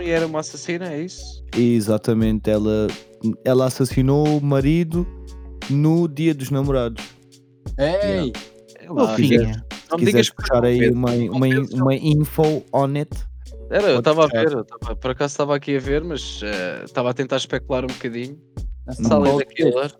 E 0.00 0.08
era 0.10 0.26
uma 0.26 0.40
assassina, 0.40 0.90
é 0.92 1.02
isso? 1.02 1.44
exatamente, 1.56 2.48
ela, 2.50 2.86
ela 3.44 3.66
assassinou 3.66 4.38
o 4.38 4.40
marido 4.42 5.06
no 5.68 6.08
dia 6.08 6.34
dos 6.34 6.50
namorados. 6.50 7.04
Ei, 7.76 8.32
É 8.80 8.90
lá, 8.90 9.08
Fofinha. 9.08 9.62
não 9.90 9.98
me 9.98 10.06
digas 10.06 10.30
puxar 10.30 10.64
aí 10.64 10.78
Pedro, 10.78 10.94
uma, 10.96 11.10
uma, 11.12 11.46
uma 11.74 11.94
info 11.94 12.62
on 12.72 12.94
it. 12.96 13.10
Era, 13.68 13.88
eu 13.90 13.98
estava 13.98 14.24
a 14.24 14.28
ver, 14.28 14.52
eu 14.52 14.64
tava- 14.64 14.96
por 14.96 15.10
acaso 15.10 15.32
estava 15.32 15.56
aqui 15.56 15.76
a 15.76 15.80
ver, 15.80 16.02
mas 16.02 16.40
eh, 16.42 16.84
estava 16.84 17.10
a 17.10 17.14
tentar 17.14 17.36
especular 17.36 17.84
um 17.84 17.88
bocadinho. 17.88 18.38
Sally 18.92 19.36
da 19.38 19.44
Killer. 19.44 19.92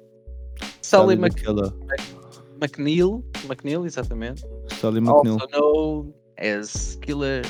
Sally 0.86 1.16
daquela- 1.16 1.74
McNeil, 2.60 3.22
McNeil, 3.48 3.84
exatamente. 3.84 4.42
Sally 4.80 5.00
McNeil. 5.00 5.34
Also 5.40 5.46
known 5.48 6.14
as 6.38 6.96
Killer 7.02 7.42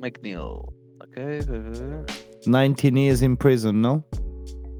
McNeil. 0.00 0.62
Ok? 1.02 1.22
19 2.46 2.98
years 2.98 3.22
in 3.22 3.36
prison, 3.36 3.72
não? 3.72 4.02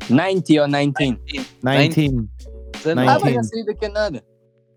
90 0.09 0.63
ou 0.63 0.69
19? 0.69 1.19
19. 1.19 2.29
Ah, 3.09 3.19
mas 3.19 3.23
19. 3.23 3.35
já 3.35 3.43
saí 3.43 3.65
daqui 3.67 3.85
a 3.87 3.89
nada. 3.91 4.25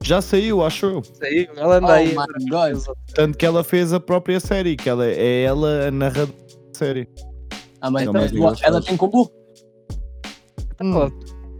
Já 0.03 0.19
saiu, 0.21 0.63
acho 0.63 0.85
eu. 0.87 1.03
Saiu, 1.03 1.47
ela 1.55 1.77
anda 1.77 1.87
Oh 1.87 1.91
aí. 1.91 2.07
my 2.09 2.49
God. 2.49 2.83
Tanto 3.13 3.37
que 3.37 3.45
ela 3.45 3.63
fez 3.63 3.93
a 3.93 3.99
própria 3.99 4.39
série, 4.39 4.75
que 4.75 4.89
ela 4.89 5.05
é 5.05 5.43
ela 5.43 5.87
a 5.87 5.91
narradora 5.91 6.27
da 6.35 6.77
série. 6.77 7.07
Ah, 7.79 7.91
mas 7.91 8.07
então, 8.07 8.25
engraçado. 8.25 8.63
ela 8.63 8.81
tem 8.81 8.97
combo? 8.97 9.31
Ela- 10.79 11.11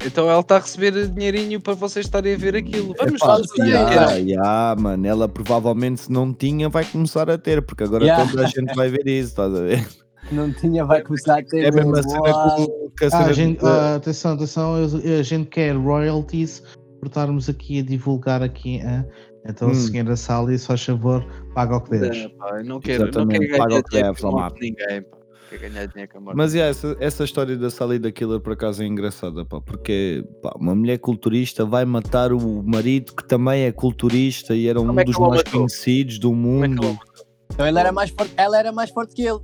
Então 0.06 0.30
ela 0.30 0.42
está 0.42 0.58
a 0.58 0.60
receber 0.60 1.08
dinheirinho 1.10 1.60
para 1.62 1.74
vocês 1.74 2.06
estarem 2.06 2.34
a 2.34 2.38
ver 2.38 2.56
aquilo. 2.56 2.96
Vamos 2.98 3.22
sim, 3.56 3.64
yeah, 3.64 4.14
yeah, 4.16 4.76
mano, 4.80 5.06
ela 5.08 5.28
provavelmente 5.30 6.02
se 6.02 6.12
não 6.12 6.34
tinha 6.34 6.70
vai 6.70 6.84
começar 6.86 7.30
a 7.30 7.38
ter, 7.38 7.62
porque 7.62 7.84
agora 7.84 8.04
Yeah. 8.04 8.28
toda 8.30 8.44
a 8.44 8.48
gente 8.48 8.74
vai 8.76 8.90
ver 8.90 9.08
isso, 9.08 9.30
estás 9.30 9.54
a 9.54 9.62
ver? 9.62 9.88
Não 10.32 10.52
tinha, 10.54 10.86
vai 10.86 11.02
começar 11.02 11.40
a 11.40 11.44
ter. 11.44 11.66
É 11.66 11.70
a 11.70 11.72
mesma 11.72 12.02
cena 12.04 12.20
com, 12.22 12.66
com 12.66 13.06
a 13.16 13.18
Ah, 13.18 13.26
a 13.26 13.34
gente, 13.34 13.60
de- 13.60 13.66
ah, 13.66 13.96
atenção, 13.96 14.34
atenção, 14.34 14.76
a 14.76 15.24
gente 15.24 15.50
quer 15.50 15.76
royalties 15.76 16.64
por 17.00 17.08
estarmos 17.08 17.50
aqui 17.50 17.80
a 17.80 17.84
divulgar 17.84 18.42
aqui. 18.44 18.82
ah. 18.86 19.04
Então, 19.48 19.70
Hum. 19.70 19.74
senhora 19.74 20.16
Sally, 20.16 20.58
se 20.60 20.68
faz 20.68 20.84
favor, 20.86 21.26
paga 21.56 21.76
o 21.78 21.82
que 21.82 21.90
deves. 21.92 22.26
É, 22.26 22.30
pá, 22.30 22.60
eu 22.60 22.66
não 22.66 22.80
quero, 22.80 23.06
não 23.06 23.28
quero 23.28 23.58
paga 23.58 23.68
ganhar 23.68 23.80
o 23.80 23.84
que 23.84 24.02
deves, 24.02 24.22
de 24.22 24.60
ninguém. 24.62 25.02
Pá. 25.02 25.18
Quero 25.52 25.62
ganhar 25.74 25.86
dinheiro 25.88 26.12
com 26.12 26.18
a 26.18 26.22
morte. 26.22 26.38
Mas 26.38 26.54
yeah, 26.54 26.70
essa, 26.72 26.96
essa 27.00 27.24
história 27.26 27.58
da 27.58 27.70
Sally 27.70 28.00
da 28.00 28.10
Killer 28.12 28.40
por 28.40 28.54
acaso 28.54 28.82
é 28.82 28.86
engraçada, 28.86 29.44
pá, 29.46 29.60
porque 29.60 30.24
pá, 30.42 30.54
uma 30.58 30.74
mulher 30.74 30.98
culturista 30.98 31.66
vai 31.66 31.84
matar 31.84 32.32
o 32.32 32.64
marido 32.64 33.14
que 33.14 33.24
também 33.28 33.64
é 33.64 33.72
culturista 33.72 34.56
e 34.56 34.68
era 34.68 34.80
um 34.80 34.98
é 35.00 35.04
dos 35.04 35.16
ela 35.18 35.28
mais 35.30 35.44
matou? 35.44 35.60
conhecidos 35.62 36.18
do 36.20 36.32
é 36.32 36.36
mundo. 36.36 36.84
ela- 36.86 36.98
Então 37.54 37.68
ele 37.68 37.80
era 37.80 37.92
mais 37.92 38.10
forte, 38.12 38.34
ela 38.38 38.58
era 38.58 38.72
mais 38.72 38.90
forte 38.92 39.14
que 39.14 39.24
ele. 39.24 39.40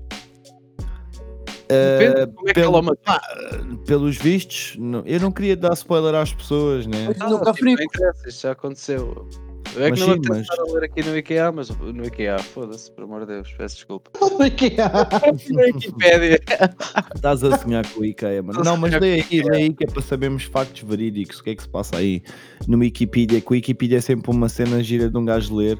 Depende 1.69 2.25
de 2.25 2.31
como 2.33 2.49
é 2.49 2.53
que 2.53 2.59
pelo- 2.61 2.73
ela 2.73 2.81
matou. 2.81 3.03
pá, 3.03 3.21
pelos 3.85 4.15
vistos, 4.17 4.77
não- 4.79 5.03
eu 5.05 5.19
não 5.19 5.29
queria 5.31 5.57
dar 5.57 5.73
spoiler 5.73 6.15
às 6.15 6.33
pessoas, 6.33 6.87
né? 6.87 7.03
Pois 7.07 7.19
Ah, 7.19 7.29
nunca 7.29 7.51
tipo, 7.51 7.57
frico. 7.57 7.77
não 7.81 7.83
interessa, 8.09 8.29
já 8.47 8.51
aconteceu. 8.53 9.27
Eu 9.75 9.83
é 9.85 9.89
Mas 9.91 9.99
que 9.99 10.05
não 10.07 10.13
sim, 10.15 10.21
vou 10.21 10.35
mas- 10.37 10.49
a 10.49 10.73
ler 10.73 10.83
aqui 10.85 11.03
no 11.03 11.17
IKEA, 11.17 11.51
mas 11.51 11.69
no 11.69 12.05
IKEA, 12.05 12.39
foda-se, 12.39 12.91
por 12.91 13.03
amor 13.03 13.21
de 13.21 13.27
Deus, 13.27 13.53
peço 13.57 13.75
desculpa. 13.75 14.09
na 14.19 15.63
Wikipédia. 15.65 16.39
Estás 17.15 17.43
a 17.43 17.57
sonhar 17.59 17.85
com 17.91 18.01
o 18.01 18.05
IKEA, 18.05 18.41
mano. 18.41 18.63
Não, 18.63 18.75
mas 18.77 18.93
o 18.93 18.97
aí, 19.03 19.23
lê 19.31 19.55
aí 19.55 19.73
que 19.73 19.83
é 19.83 19.87
para 19.87 20.01
sabermos 20.01 20.43
factos 20.43 20.81
verídicos. 20.81 21.39
O 21.39 21.43
que 21.43 21.51
é 21.51 21.55
que 21.55 21.61
se 21.61 21.69
passa 21.69 21.97
aí 21.97 22.23
no 22.67 22.77
Wikipedia? 22.79 23.39
Que 23.39 23.47
o 23.47 23.53
Wikipedia 23.53 23.97
é 23.99 24.01
sempre 24.01 24.31
uma 24.31 24.49
cena 24.49 24.81
gira 24.81 25.09
de 25.09 25.17
um 25.17 25.25
gajo 25.25 25.55
ler, 25.55 25.77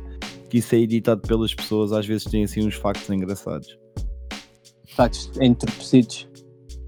que 0.49 0.59
isso 0.59 0.75
é 0.75 0.79
editado 0.79 1.21
pelas 1.27 1.53
pessoas, 1.55 1.91
às 1.91 2.05
vezes 2.05 2.25
tem 2.25 2.43
assim 2.43 2.65
uns 2.67 2.75
factos 2.75 3.09
engraçados. 3.09 3.77
Factos 4.95 5.31
entorpecidos. 5.41 6.27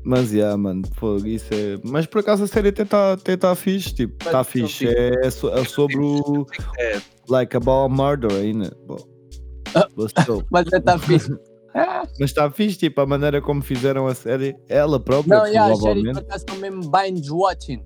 Mas, 0.03 0.31
yeah, 0.31 0.55
mano, 0.57 0.81
fogo, 0.95 1.27
isso 1.27 1.53
é. 1.53 1.77
Mas 1.83 2.05
por 2.05 2.19
acaso 2.19 2.43
a 2.43 2.47
série 2.47 2.69
até 2.69 2.83
está 2.83 3.13
até 3.13 3.35
tá 3.35 3.53
fixe, 3.55 3.93
tipo, 3.93 4.15
está 4.23 4.37
não 4.39 4.43
fixe. 4.43 4.87
fica- 4.87 4.91
É, 5.25 5.29
so- 5.29 5.49
é 5.53 5.63
sobre 5.65 5.97
o. 5.97 6.45
É, 6.77 6.99
Like 7.27 7.55
about 7.57 7.93
murder 7.93 8.31
ainda. 8.31 8.75
Ah. 9.75 9.87
Mas 10.49 10.65
está 10.71 10.97
fixe. 10.97 11.29
Mas 12.19 12.29
está 12.31 12.49
fixe, 12.49 12.77
tipo, 12.77 12.99
a 13.01 13.05
maneira 13.05 13.41
como 13.41 13.61
fizeram 13.61 14.07
a 14.07 14.15
série, 14.15 14.55
ela 14.67 14.99
própria, 14.99 15.37
Não, 15.37 15.45
yeah, 15.45 15.71
as 15.71 15.79
séries 15.79 16.03
por 16.13 16.17
acaso 16.21 16.45
são 16.49 16.57
mesmo 16.57 16.89
binge 16.91 17.29
watching. 17.31 17.81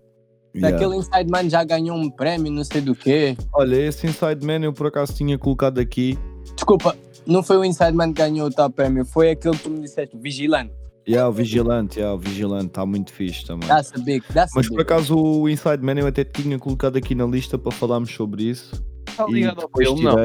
Yeah. 0.56 0.78
Aquele 0.78 0.96
Inside 0.98 1.30
Man 1.30 1.50
já 1.50 1.64
ganhou 1.64 1.98
um 1.98 2.10
prémio, 2.10 2.52
não 2.52 2.64
sei 2.64 2.80
do 2.80 2.94
quê. 2.96 3.36
Olha, 3.54 3.76
esse 3.76 4.06
Inside 4.08 4.46
Man 4.46 4.64
eu 4.64 4.72
por 4.72 4.88
acaso 4.88 5.14
tinha 5.14 5.38
colocado 5.38 5.80
aqui. 5.80 6.18
Desculpa, 6.56 6.96
não 7.26 7.42
foi 7.44 7.58
o 7.58 7.66
Inside 7.66 7.92
Man 7.94 8.14
que 8.14 8.22
ganhou 8.22 8.48
o 8.48 8.52
tal 8.52 8.70
prémio, 8.70 9.04
foi 9.04 9.32
aquele 9.32 9.58
que 9.58 9.64
tu 9.64 9.70
me 9.72 9.82
disseste, 9.82 10.16
Vigilante. 10.18 10.72
Yeah, 11.08 11.28
o 11.28 11.34
Vigilante, 11.34 12.00
yeah, 12.00 12.16
o 12.16 12.18
Vigilante 12.18 12.68
está 12.68 12.86
muito 12.86 13.12
fixe 13.12 13.46
também. 13.46 13.68
Dá-se 13.68 13.94
a 13.96 14.00
big, 14.00 14.24
a 14.36 14.48
Mas 14.56 14.68
por 14.68 14.78
big. 14.78 14.82
acaso 14.82 15.18
o 15.18 15.50
Inside 15.50 15.84
Man 15.84 16.00
eu 16.00 16.08
até 16.08 16.24
tinha 16.24 16.58
colocado 16.58 16.96
aqui 16.96 17.14
na 17.14 17.26
lista 17.26 17.58
para 17.58 17.72
falarmos 17.72 18.14
sobre 18.14 18.44
isso. 18.44 18.82
está 19.08 19.26
ligado 19.28 19.62
ao 19.62 19.70
filme, 19.78 20.04
não. 20.04 20.16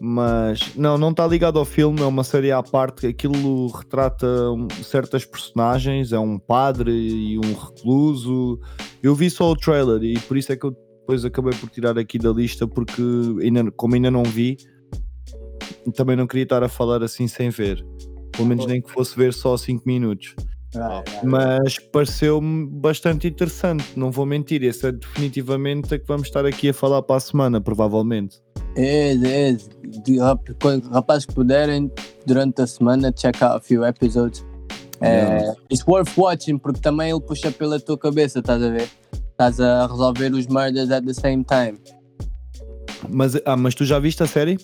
Mas 0.00 0.74
não, 0.74 0.98
não 0.98 1.10
está 1.10 1.26
ligado 1.26 1.58
ao 1.58 1.64
filme, 1.64 2.00
é 2.00 2.04
uma 2.04 2.24
série 2.24 2.50
à 2.50 2.62
parte. 2.62 3.06
Aquilo 3.06 3.68
retrata 3.68 4.26
certas 4.82 5.24
personagens, 5.24 6.12
é 6.12 6.18
um 6.18 6.38
padre 6.38 6.90
e 6.90 7.38
um 7.38 7.52
recluso. 7.52 8.58
Eu 9.02 9.14
vi 9.14 9.30
só 9.30 9.50
o 9.50 9.56
trailer 9.56 10.02
e 10.02 10.18
por 10.20 10.36
isso 10.36 10.50
é 10.50 10.56
que 10.56 10.66
eu 10.66 10.76
depois 11.00 11.24
acabei 11.24 11.52
por 11.54 11.68
tirar 11.68 11.98
aqui 11.98 12.18
da 12.18 12.30
lista, 12.30 12.66
porque 12.66 13.02
ainda, 13.42 13.70
como 13.72 13.94
ainda 13.94 14.10
não 14.10 14.24
vi, 14.24 14.56
também 15.94 16.16
não 16.16 16.26
queria 16.26 16.44
estar 16.44 16.62
a 16.64 16.68
falar 16.68 17.02
assim 17.02 17.28
sem 17.28 17.50
ver. 17.50 17.84
Pelo 18.36 18.48
menos 18.48 18.66
nem 18.66 18.80
que 18.80 18.90
fosse 18.90 19.16
ver 19.16 19.32
só 19.32 19.56
5 19.56 19.82
minutos. 19.86 20.34
Ah, 20.76 21.02
ah. 21.06 21.20
Mas 21.22 21.78
pareceu-me 21.78 22.66
bastante 22.66 23.28
interessante, 23.28 23.84
não 23.96 24.10
vou 24.10 24.26
mentir. 24.26 24.62
Esse 24.62 24.88
é 24.88 24.92
definitivamente 24.92 25.94
a 25.94 25.98
que 25.98 26.06
vamos 26.06 26.26
estar 26.26 26.44
aqui 26.44 26.70
a 26.70 26.74
falar 26.74 27.02
para 27.02 27.16
a 27.16 27.20
semana, 27.20 27.60
provavelmente. 27.60 28.40
É, 28.76 29.14
é. 29.14 29.56
Rapazes 30.92 31.26
que 31.26 31.34
puderem, 31.34 31.90
durante 32.26 32.62
a 32.62 32.66
semana, 32.66 33.12
check 33.12 33.40
out 33.42 33.56
a 33.56 33.60
few 33.60 33.84
episodes. 33.84 34.44
É, 35.00 35.52
it's 35.70 35.86
worth 35.86 36.16
watching, 36.16 36.58
porque 36.58 36.80
também 36.80 37.10
ele 37.10 37.20
puxa 37.20 37.50
pela 37.50 37.78
tua 37.78 37.98
cabeça, 37.98 38.38
estás 38.38 38.62
a 38.62 38.70
ver? 38.70 38.88
Estás 39.30 39.60
a 39.60 39.86
resolver 39.86 40.32
os 40.32 40.46
murders 40.46 40.90
at 40.90 41.04
the 41.04 41.12
same 41.12 41.44
time. 41.44 41.78
Mas, 43.08 43.36
ah, 43.44 43.56
mas 43.56 43.74
tu 43.74 43.84
já 43.84 43.98
viste 43.98 44.22
a 44.22 44.26
série? 44.26 44.56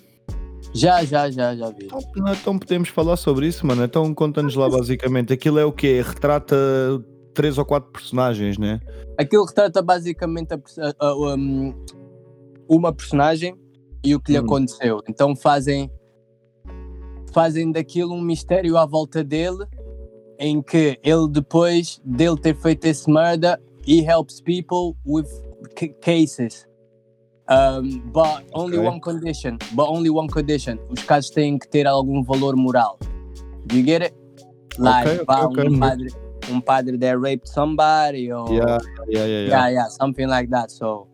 Já, 0.72 1.04
já, 1.04 1.30
já, 1.30 1.54
já 1.56 1.68
vi. 1.70 1.86
Então, 1.86 2.32
então 2.32 2.58
podemos 2.58 2.88
falar 2.88 3.16
sobre 3.16 3.46
isso, 3.46 3.66
mano. 3.66 3.82
Então 3.84 4.14
conta-nos 4.14 4.54
lá 4.54 4.68
basicamente. 4.68 5.32
Aquilo 5.32 5.58
é 5.58 5.64
o 5.64 5.72
quê? 5.72 6.00
Retrata 6.06 6.56
três 7.34 7.58
ou 7.58 7.64
quatro 7.64 7.90
personagens, 7.90 8.56
né? 8.58 8.80
Aquilo 9.18 9.44
retrata 9.44 9.82
basicamente 9.82 10.52
a 10.54 10.58
a- 10.78 10.94
a- 11.08 11.16
um, 11.34 11.74
uma 12.68 12.92
personagem 12.92 13.54
e 14.04 14.14
o 14.14 14.20
que 14.20 14.32
lhe 14.32 14.38
Hum. 14.40 14.44
aconteceu. 14.44 15.00
Então 15.08 15.34
fazem 15.34 15.90
fazem 17.32 17.70
daquilo 17.70 18.14
um 18.14 18.20
mistério 18.20 18.76
à 18.76 18.84
volta 18.86 19.22
dele, 19.22 19.64
em 20.38 20.60
que 20.62 20.98
ele 21.02 21.28
depois 21.30 22.00
dele 22.04 22.36
ter 22.36 22.56
feito 22.56 22.84
esse 22.86 23.08
murder, 23.08 23.56
he 23.86 24.00
helps 24.04 24.40
people 24.40 24.96
with 25.06 25.26
cases. 26.00 26.66
Um, 27.50 28.00
but 28.12 28.44
only 28.54 28.78
Ok. 28.78 28.88
one 28.88 29.00
condition. 29.00 29.58
But 29.72 29.88
only 29.88 30.08
one 30.10 30.28
condition. 30.28 30.78
Os 30.88 31.02
casos 31.02 31.30
têm 31.30 31.58
que 31.58 31.68
ter 31.68 31.86
algum 31.86 32.22
valor 32.22 32.54
moral. 32.56 32.98
Do 33.66 33.76
you 33.76 33.84
get 33.84 34.02
it? 34.02 34.14
Like, 34.78 35.08
ok, 35.10 35.24
pá, 35.24 35.44
ok, 35.46 35.66
um, 35.68 35.78
padre, 35.80 36.08
um 36.50 36.60
padre 36.60 36.96
that 36.98 37.18
raped 37.18 37.48
somebody 37.48 38.32
or 38.32 38.48
Yeah, 38.52 38.78
yeah, 39.08 39.26
yeah, 39.26 39.26
yeah. 39.26 39.48
yeah, 39.48 39.68
yeah, 39.70 39.88
something 39.88 40.28
like 40.28 40.48
that. 40.50 40.70
So 40.70 41.08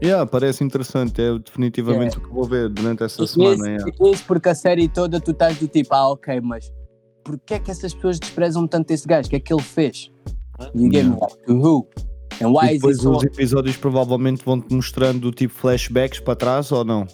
Yeah, 0.00 0.24
parece 0.26 0.62
interessante. 0.62 1.20
É 1.20 1.36
definitivamente 1.38 2.18
o 2.18 2.20
que 2.20 2.28
vou 2.28 2.44
ver 2.44 2.68
durante 2.68 3.02
essa 3.02 3.24
E 3.24 3.26
semana. 3.28 3.54
isso, 3.76 3.88
yeah. 3.88 4.10
isso 4.14 4.24
porque 4.26 4.48
a 4.50 4.54
série 4.54 4.88
toda 4.88 5.18
tu 5.20 5.32
estás 5.32 5.58
do 5.58 5.66
tipo, 5.66 5.94
ah, 5.94 6.10
ok, 6.10 6.40
mas 6.40 6.70
porquê 7.24 7.54
é 7.54 7.58
que 7.58 7.70
essas 7.70 7.92
pessoas 7.92 8.20
desprezam 8.20 8.66
tanto 8.68 8.90
esse 8.92 9.06
gajo? 9.06 9.26
O 9.26 9.30
que 9.30 9.36
é 9.36 9.40
que 9.40 9.52
ele 9.52 9.62
fez? 9.62 10.10
You 10.74 10.90
get 10.92 11.04
me? 11.06 11.16
Yeah. 11.16 11.18
Like, 11.20 11.44
to 11.46 11.54
who? 11.54 11.86
And 12.40 12.48
why 12.52 12.66
E 12.72 12.74
is 12.76 12.80
depois 12.82 13.04
os 13.04 13.22
episódios 13.24 13.76
provavelmente 13.76 14.42
vão-te 14.44 14.74
mostrando 14.74 15.30
tipo 15.32 15.54
flashbacks 15.54 16.20
para 16.20 16.36
trás 16.36 16.70
ou 16.70 16.84
não? 16.84 17.06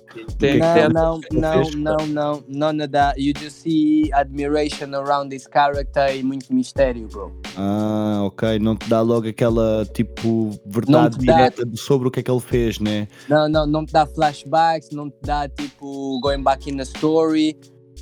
É 0.42 0.88
Não, 0.88 1.20
não, 1.32 1.40
não, 1.40 1.70
não, 1.76 2.06
não, 2.06 2.44
none 2.48 2.82
of 2.82 2.90
that. 2.92 3.20
You 3.20 3.32
just 3.38 3.58
see 3.62 4.10
admiration 4.12 4.94
around 4.94 5.30
this 5.30 5.46
character 5.52 6.16
e 6.16 6.22
muito 6.22 6.52
mistério, 6.52 7.06
bro. 7.08 7.32
Ah, 7.56 8.22
ok. 8.24 8.58
Não 8.58 8.74
te 8.76 8.88
dá 8.88 9.00
logo 9.00 9.28
aquela 9.28 9.86
tipo 9.94 10.50
verdade 10.66 11.24
dá- 11.24 11.34
direta 11.36 11.64
de- 11.64 11.78
sobre 11.78 12.08
o 12.08 12.10
que 12.10 12.20
é 12.20 12.22
que 12.22 12.30
ele 12.30 12.40
fez, 12.40 12.80
né? 12.80 13.06
Não, 13.28 13.48
não, 13.48 13.66
não 13.66 13.86
te 13.86 13.92
dá 13.92 14.04
flashbacks, 14.06 14.90
não 14.90 15.08
te 15.08 15.16
dá 15.22 15.48
tipo 15.48 16.18
going 16.20 16.42
back 16.42 16.68
in 16.68 16.76
the 16.76 16.82
story. 16.82 17.56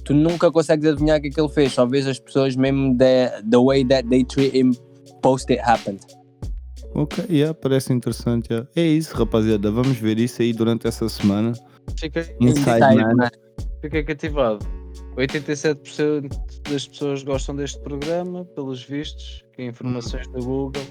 Tu 0.05 0.15
nunca 0.15 0.51
consegues 0.51 0.87
adivinhar 0.89 1.19
o 1.19 1.21
que 1.21 1.29
é 1.29 1.31
que 1.31 1.41
ele 1.41 1.49
fez, 1.51 1.77
vês 1.91 2.07
as 2.07 2.19
pessoas 2.19 2.57
mesmo 2.57 2.97
the, 2.97 3.43
the 3.51 3.59
way 3.59 3.85
that 3.85 4.09
they 4.09 4.25
treat 4.25 4.57
him 4.57 4.73
post 5.21 5.53
it 5.53 5.61
happened. 5.63 6.01
Ok, 6.95 7.25
yeah, 7.31 7.55
parece 7.55 7.93
interessante. 7.93 8.49
yeah. 8.51 8.69
É 8.75 8.83
isso, 8.83 9.15
rapaziada. 9.17 9.71
Vamos 9.71 9.97
ver 9.97 10.19
isso 10.19 10.43
aí 10.43 10.53
durante 10.53 10.87
essa 10.87 11.09
semana. 11.09 11.53
Fiquei, 11.99 12.25
Inside 12.41 12.81
Man. 12.81 13.15
Man. 13.17 13.31
fiquei 13.81 14.03
cativado. 14.03 14.59
87% 15.17 16.29
das 16.71 16.87
pessoas 16.89 17.23
gostam 17.23 17.55
deste 17.57 17.79
programa, 17.81 18.45
pelos 18.57 18.83
vistos, 18.83 19.45
que 19.55 19.63
informações 19.65 20.27
do 20.29 20.41
Google. 20.45 20.83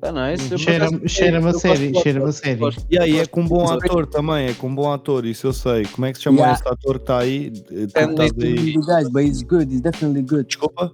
Tá 0.00 0.12
nice. 0.12 0.48
Por 0.48 0.58
Cheira- 0.58 0.88
cheira-me 1.08 1.48
a 1.48 1.52
série, 1.54 1.92
cheira-me 2.00 2.28
a 2.28 2.32
série. 2.32 2.60
E 2.88 2.98
aí 2.98 3.18
é 3.18 3.26
com 3.26 3.40
um 3.40 3.48
bom 3.48 3.68
ator 3.68 4.06
também, 4.06 4.46
é 4.48 4.54
com 4.54 4.68
um 4.68 4.74
bom 4.74 4.92
ator, 4.92 5.26
isso 5.26 5.48
eu 5.48 5.52
sei. 5.52 5.84
Como 5.86 6.06
é 6.06 6.12
que 6.12 6.18
se 6.18 6.24
chama 6.24 6.38
Yeah. 6.38 6.54
esse 6.60 6.68
ator 6.68 6.94
que 6.98 7.02
está 7.02 7.18
aí? 7.18 7.52
Stanley 7.88 8.26
estás 8.26 8.32
aí? 8.44 8.72
The 8.74 8.80
guys, 8.94 9.08
but 9.08 9.22
he's 9.24 9.42
good, 9.42 9.72
he's 9.72 9.80
definitely 9.80 10.22
good. 10.22 10.44
Desculpa? 10.46 10.92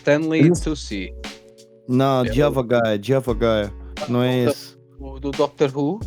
Stanley 0.00 0.50
Tucci, 0.52 1.12
Não, 1.88 2.24
É 2.24 2.32
Java 2.32 2.62
Guy, 2.62 3.00
Java 3.02 3.34
Guy. 3.34 3.72
Não 4.08 4.22
é 4.22 4.44
esse. 4.44 4.76
o 4.98 5.18
do 5.20 5.30
Doctor 5.30 5.70
Who, 5.74 6.00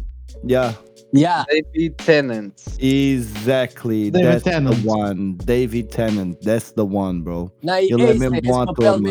Yeah, 0.48 0.78
Yeah, 1.16 1.44
David 1.50 1.96
Tennant. 2.06 2.54
exactly. 2.80 4.12
David 4.12 4.28
that's 4.32 4.44
Tennant. 4.44 4.84
the 4.84 4.88
one. 4.90 5.38
David 5.44 5.90
Tennant, 5.90 6.40
that's 6.42 6.72
the 6.74 6.86
one, 6.86 7.22
bro. 7.24 7.52
não, 7.64 7.78
Ele 7.78 8.04
é 8.04 8.14
mesmo 8.14 8.42
bom 8.44 8.62
ator. 8.62 9.02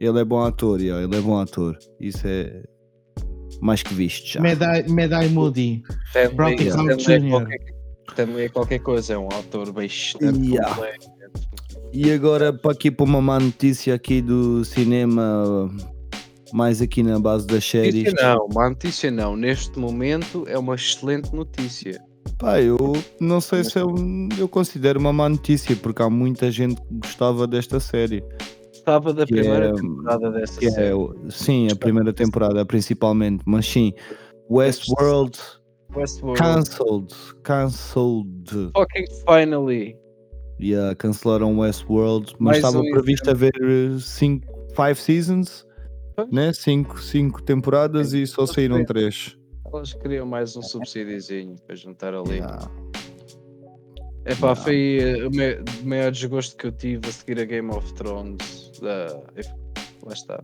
Ele 0.00 0.20
é 0.20 0.24
bom 0.24 0.42
ator, 0.44 0.80
yeah, 0.80 1.02
ele 1.04 1.16
é 1.16 1.20
bom 1.20 1.38
ator. 1.38 1.76
Isso 1.98 2.26
é 2.26 2.62
mais 3.60 3.82
que 3.82 3.94
visto 3.94 4.28
já. 4.34 4.40
Medai, 4.40 4.82
Medai 4.84 5.28
Moody. 5.28 5.82
Stanley, 6.10 6.70
out 6.70 7.10
é 7.12 7.20
qualquer, 7.30 7.58
Stanley 8.10 8.44
é 8.44 8.48
qualquer 8.48 8.78
coisa, 8.80 9.14
é 9.14 9.18
um 9.18 9.28
autor 9.32 9.72
bastante 9.72 10.50
Yeah. 10.50 10.76
E 11.92 12.12
agora 12.12 12.52
para 12.52 12.72
aqui 12.72 12.90
para 12.90 13.04
uma 13.04 13.20
má 13.20 13.40
notícia 13.40 13.94
aqui 13.94 14.20
do 14.20 14.64
cinema, 14.64 15.70
mais 16.52 16.80
aqui 16.82 17.02
na 17.02 17.18
base 17.18 17.46
das 17.46 17.64
séries. 17.64 18.04
Notícia 18.04 18.34
não, 18.34 18.46
uma 18.46 18.68
notícia 18.68 19.10
não. 19.10 19.36
Neste 19.36 19.78
momento 19.78 20.44
é 20.46 20.58
uma 20.58 20.74
excelente 20.74 21.34
notícia. 21.34 22.00
Pá, 22.38 22.60
eu 22.60 22.76
não 23.20 23.40
sei 23.40 23.64
se 23.64 23.78
eu, 23.78 23.92
eu 24.38 24.48
considero 24.48 25.00
uma 25.00 25.12
má 25.12 25.28
notícia, 25.28 25.74
porque 25.76 26.02
há 26.02 26.10
muita 26.10 26.50
gente 26.50 26.80
que 26.82 26.94
gostava 26.94 27.46
desta 27.46 27.80
série. 27.80 28.22
Estava 28.72 29.12
da 29.12 29.26
primeira 29.26 29.66
é- 29.70 29.72
temporada 29.72 30.30
dessa 30.30 30.60
Que 30.60 30.66
é, 30.66 30.70
série. 30.70 30.94
sim, 31.30 31.68
a 31.72 31.76
primeira 31.76 32.12
temporada 32.12 32.64
principalmente, 32.64 33.42
mas 33.46 33.66
sim, 33.66 33.92
Westworld 34.50 35.38
Westworld. 35.94 36.38
cancelled, 36.40 37.14
cancelled. 37.44 38.70
Fucking 38.76 39.06
finally. 39.26 39.96
Yeah, 40.60 40.94
cancelaram 40.96 41.58
Westworld, 41.58 42.32
mas 42.38 42.40
Mais 42.40 42.56
estava 42.58 42.80
um 42.80 42.90
previsto 42.90 43.30
haver 43.30 43.52
5, 44.00 44.46
5 44.74 44.94
seasons, 44.96 45.66
Pois. 46.16 46.30
né? 46.30 46.52
5 46.52 47.00
cinco 47.00 47.42
temporadas 47.42 48.12
e 48.12 48.26
só 48.26 48.44
saíram 48.46 48.78
é. 48.78 48.84
3. 48.84 49.36
Elas 49.72 49.92
queriam 49.94 50.26
mais 50.26 50.56
um 50.56 50.62
subsídiozinho 50.62 51.54
para 51.66 51.76
juntar 51.76 52.14
ali. 52.14 52.36
Yeah. 52.36 52.70
É 54.24 54.34
pá, 54.34 54.48
Yeah. 54.48 54.56
foi 54.62 54.98
eh, 55.00 55.60
o 55.82 55.86
maior 55.86 56.10
desgosto 56.10 56.56
que 56.56 56.66
eu 56.66 56.72
tive 56.72 57.08
a 57.08 57.12
seguir 57.12 57.40
a 57.40 57.44
Game 57.44 57.70
of 57.70 57.92
Thrones. 57.94 58.72
Da... 58.82 59.06
Lá 60.04 60.12
está. 60.12 60.40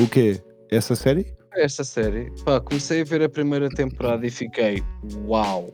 O 0.00 0.08
quê? 0.08 0.40
Essa 0.70 0.96
série? 0.96 1.34
Esta 1.56 1.84
série, 1.84 2.32
pá, 2.44 2.60
comecei 2.60 3.02
a 3.02 3.04
ver 3.04 3.22
a 3.22 3.28
primeira 3.28 3.68
temporada 3.68 4.26
e 4.26 4.30
fiquei, 4.30 4.82
uau. 5.26 5.72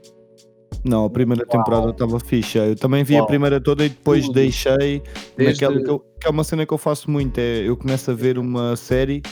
Não, 0.85 1.05
a 1.05 1.11
primeira 1.11 1.45
temporada 1.47 1.91
estava 1.91 2.19
fixe. 2.21 2.57
Eu 2.59 2.75
também 2.77 3.05
vi 3.05 3.15
a 3.17 3.19
Uau. 3.19 3.27
primeira 3.27 3.61
toda 3.61 3.85
e 3.85 3.89
depois 3.89 4.25
Tudo. 4.27 4.35
deixei 4.35 5.03
Desde- 5.37 5.65
naquela 5.65 5.83
que, 5.85 5.91
eu- 5.91 5.99
que 6.21 6.27
é 6.27 6.31
uma 6.31 6.45
cena 6.45 6.65
que 6.65 6.73
eu 6.73 6.79
faço 6.79 7.11
muito. 7.11 7.39
É 7.39 7.69
eu 7.69 7.77
começo 7.77 8.11
a 8.11 8.15
ver 8.15 8.39
uma 8.39 8.75
série 8.77 9.23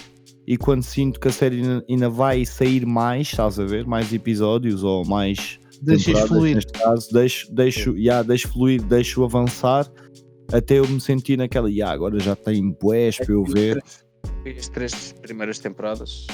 e 0.47 0.57
quando 0.57 0.83
sinto 0.83 1.19
que 1.21 1.29
a 1.29 1.33
série 1.33 1.63
ainda- 1.89 2.09
vai 2.11 2.45
sair 2.45 2.85
mais, 2.87 3.29
estás 3.29 3.59
a 3.59 3.65
ver? 3.65 3.87
Mais 3.87 4.13
episódios 4.13 4.83
ou 4.85 5.05
mais 5.07 5.59
Deixas 5.81 6.21
fluir. 6.29 6.57
neste 6.57 6.73
caso, 6.73 7.09
deixo, 7.13 7.55
deixo, 7.55 7.97
yeah, 7.97 8.23
deixo 8.27 8.49
fluir, 8.49 8.83
deixo 8.83 9.23
avançar 9.25 9.87
até 10.53 10.79
eu 10.79 10.89
me 10.89 11.01
sentir 11.01 11.37
naquela, 11.39 11.71
yeah, 11.71 11.93
agora 11.95 12.19
já 12.19 12.35
tem 12.35 12.71
boés 12.81 13.17
para 13.19 13.33
eu 13.33 13.45
ver. 13.45 13.83
As 14.59 14.69
três 14.69 15.13
primeiras 15.23 15.59
temporadas. 15.59 16.27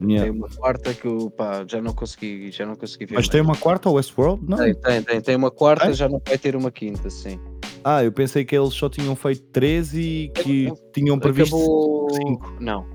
Yeah. 0.00 0.30
Tem 0.30 0.38
uma 0.38 0.48
quarta 0.48 0.94
que 0.94 1.06
eu 1.06 1.30
pá, 1.30 1.64
já 1.66 1.80
não 1.82 1.92
consegui, 1.92 2.50
já 2.52 2.64
não 2.64 2.76
consegui 2.76 3.06
ver. 3.06 3.16
Mas 3.16 3.28
tem 3.28 3.42
mais. 3.42 3.56
uma 3.56 3.62
quarta 3.62 3.90
Westworld? 3.90 4.44
Não. 4.48 4.56
Tem, 4.58 4.74
tem, 4.74 5.02
tem, 5.02 5.20
tem 5.20 5.36
uma 5.36 5.50
quarta, 5.50 5.86
Tem? 5.86 5.94
já 5.94 6.08
não 6.08 6.22
vai 6.26 6.38
ter 6.38 6.54
uma 6.54 6.70
quinta, 6.70 7.10
sim. 7.10 7.38
Ah, 7.82 8.04
eu 8.04 8.12
pensei 8.12 8.44
que 8.44 8.56
eles 8.56 8.74
só 8.74 8.88
tinham 8.88 9.16
feito 9.16 9.42
13 9.52 10.00
e 10.00 10.28
que 10.30 10.72
tinham 10.92 11.18
previsto 11.18 11.54
Acabou. 11.56 12.10
cinco. 12.10 12.56
Não. 12.60 12.86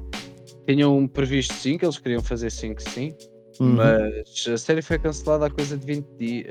Tinham 0.67 1.05
previsto 1.07 1.53
5, 1.55 1.83
eles 1.83 1.97
queriam 1.97 2.21
fazer 2.21 2.49
5 2.49 2.81
sim, 2.81 3.13
Uhum. 3.59 3.75
mas 3.75 4.47
a 4.47 4.57
série 4.57 4.81
foi 4.81 4.97
cancelada 4.97 5.45
há 5.45 5.49
coisa 5.49 5.77
de 5.77 5.85
20 5.85 6.05
dias. 6.17 6.47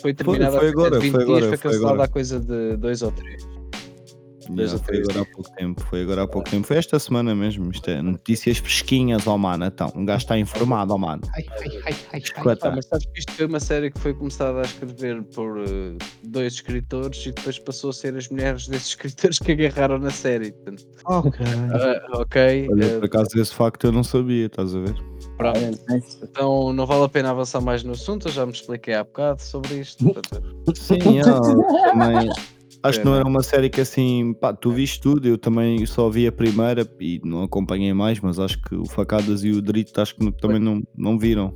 foi 0.00 0.14
terminada 0.14 0.58
foi 0.58 0.68
há 0.68 0.72
coisa 0.72 0.86
agora, 0.86 0.98
de 0.98 1.02
20 1.02 1.10
foi 1.12 1.24
dias, 1.24 1.36
agora, 1.38 1.48
foi 1.48 1.56
foi 1.56 1.70
cancelada 1.70 2.04
há 2.04 2.08
coisa 2.08 2.38
de 2.40 2.76
2 2.76 3.02
ou 3.02 3.10
3. 3.12 3.48
Yeah, 4.50 4.78
foi 4.78 4.98
agora 4.98 5.20
há 5.20 5.24
pouco 5.24 5.50
tempo, 5.56 5.80
foi 5.82 6.02
agora 6.02 6.22
há 6.22 6.26
pouco 6.28 6.50
tempo. 6.50 6.66
Foi 6.66 6.76
esta 6.76 6.98
semana 6.98 7.34
mesmo. 7.34 7.70
Isto 7.70 7.90
é 7.90 8.02
notícias 8.02 8.58
fresquinhas, 8.58 9.26
ó 9.26 9.38
mano. 9.38 9.64
Então, 9.64 9.92
um 9.94 10.04
gajo 10.04 10.22
está 10.24 10.38
informado, 10.38 10.94
ó 10.94 10.98
mano. 10.98 11.22
Ai, 11.34 11.44
ai, 11.50 11.58
ai, 11.66 11.80
ai, 11.86 11.96
ai. 12.12 12.20
Escuta. 12.20 12.70
mas 12.70 12.86
sabes 12.86 13.06
que 13.06 13.20
isto 13.20 13.32
foi 13.32 13.46
uma 13.46 13.60
série 13.60 13.90
que 13.90 13.98
foi 13.98 14.14
começada 14.14 14.58
a 14.60 14.62
escrever 14.62 15.22
por 15.34 15.58
eh, 15.60 15.96
dois 16.24 16.54
escritores 16.54 17.24
e 17.26 17.32
depois 17.32 17.58
passou 17.58 17.90
a 17.90 17.92
ser 17.92 18.16
as 18.16 18.28
mulheres 18.28 18.66
desses 18.68 18.88
escritores 18.98 19.38
que 19.38 19.52
agarraram 19.52 19.98
na 19.98 20.10
série. 20.10 20.52
Portanto, 20.52 20.86
Ok. 21.04 21.46
ah, 21.74 22.18
ok, 22.18 22.68
Olha, 22.70 22.84
eh, 22.84 22.98
por 22.98 23.04
acaso 23.06 23.40
esse 23.40 23.54
facto 23.54 23.86
eu 23.86 23.92
não 23.92 24.04
sabia, 24.04 24.46
estás 24.46 24.74
a 24.74 24.80
ver? 24.80 24.94
pronto. 25.36 25.58
Nice. 25.88 26.18
Então 26.22 26.72
não 26.72 26.86
vale 26.86 27.04
a 27.04 27.08
pena 27.08 27.30
avançar 27.30 27.60
mais 27.60 27.82
no 27.82 27.92
assunto, 27.92 28.28
eu 28.28 28.32
já 28.32 28.46
me 28.46 28.52
expliquei 28.52 28.94
há 28.94 29.04
bocado 29.04 29.42
sobre 29.42 29.74
isto. 29.74 30.04
portanto, 30.04 30.42
Sim, 30.76 30.98
yeah, 31.16 31.40
também. 31.90 32.30
Acho 32.82 32.98
que 32.98 33.04
não 33.04 33.14
era 33.14 33.26
uma 33.26 33.42
série 33.42 33.70
que 33.70 33.80
assim, 33.80 34.34
pá, 34.34 34.52
tu 34.52 34.70
viste 34.72 35.00
tudo, 35.00 35.26
eu 35.28 35.38
também 35.38 35.86
só 35.86 36.08
vi 36.10 36.26
a 36.26 36.32
primeira 36.32 36.86
e 36.98 37.20
não 37.24 37.42
acompanhei 37.44 37.92
mais, 37.94 38.18
mas 38.20 38.38
acho 38.40 38.60
que 38.62 38.74
o 38.74 38.84
Facadas 38.84 39.44
e 39.44 39.50
o 39.50 39.62
Drito 39.62 40.00
acho 40.00 40.16
que 40.16 40.32
também 40.32 40.58
não, 40.58 40.82
não 40.96 41.16
viram. 41.18 41.54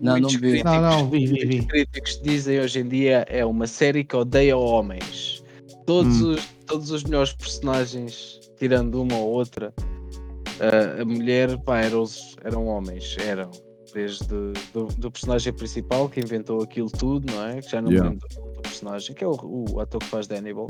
Não, 0.00 0.18
não 0.18 0.28
vi. 0.28 0.38
críticos- 0.38 0.64
Não, 0.72 0.80
não, 0.82 1.10
vi, 1.10 1.26
vi, 1.26 1.32
muitos 1.32 1.48
vi. 1.48 1.66
críticos 1.66 2.20
dizem 2.22 2.60
hoje 2.60 2.78
em 2.80 2.86
dia 2.88 3.24
é 3.28 3.44
uma 3.44 3.66
série 3.66 4.04
que 4.04 4.14
odeia 4.14 4.56
homens. 4.56 5.42
Todos, 5.86 6.20
Hum. 6.22 6.30
os, 6.34 6.44
todos 6.66 6.90
os 6.90 7.02
melhores 7.04 7.32
personagens, 7.32 8.38
tirando 8.58 9.00
uma 9.02 9.16
ou 9.16 9.28
outra, 9.30 9.72
a- 10.60 11.02
a 11.02 11.04
mulher 11.04 11.56
pá, 11.64 11.80
eram, 11.80 12.04
eram 12.44 12.66
homens, 12.66 13.16
eram. 13.18 13.50
Desde 13.94 14.26
do, 14.74 14.84
do 14.98 15.10
personagem 15.10 15.52
principal 15.54 16.08
que 16.08 16.20
inventou 16.20 16.62
aquilo 16.62 16.90
tudo, 16.90 17.32
não 17.32 17.46
é? 17.46 17.62
Que 17.62 17.70
já 17.70 17.80
não 17.80 17.90
Yeah. 17.90 18.10
lembro 18.10 18.28
personagem, 18.76 19.14
que 19.14 19.24
é 19.24 19.26
o, 19.26 19.36
o 19.72 19.80
ator 19.80 20.00
que 20.00 20.06
faz 20.06 20.28
Hannibal. 20.30 20.66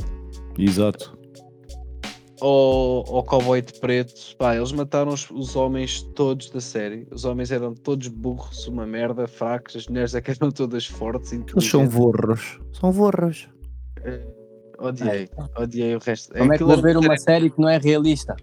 Exato. 0.58 1.18
Ao, 2.40 3.04
ao 3.16 3.24
cowboy 3.24 3.62
de 3.62 3.72
preto, 3.80 4.12
pá, 4.36 4.54
eles 4.54 4.70
mataram 4.70 5.12
os, 5.12 5.30
os 5.30 5.56
homens 5.56 6.02
todos 6.14 6.50
da 6.50 6.60
série. 6.60 7.06
Os 7.10 7.24
homens 7.24 7.50
eram 7.50 7.74
todos 7.74 8.08
burros, 8.08 8.66
uma 8.68 8.86
merda, 8.86 9.26
fracos, 9.26 9.74
as 9.76 9.86
mulheres 9.88 10.14
é 10.14 10.20
que 10.20 10.30
eram 10.32 10.50
todas 10.50 10.86
fortes. 10.86 11.32
Eles 11.32 11.64
são 11.68 11.88
vorros. 11.88 12.60
São 12.72 12.92
vorros. 12.92 13.48
Odiei, 14.78 15.28
odiei 15.58 15.96
o 15.96 15.98
resto. 15.98 16.32
Como 16.34 16.44
é 16.44 16.48
que 16.48 16.54
Aquilo 16.62 16.68
vou 16.74 16.82
ver 16.82 16.96
uma 16.98 17.16
série- 17.16 17.20
série 17.20 17.50
que 17.50 17.58
não 17.60 17.68
é 17.68 17.78
realista? 17.78 18.36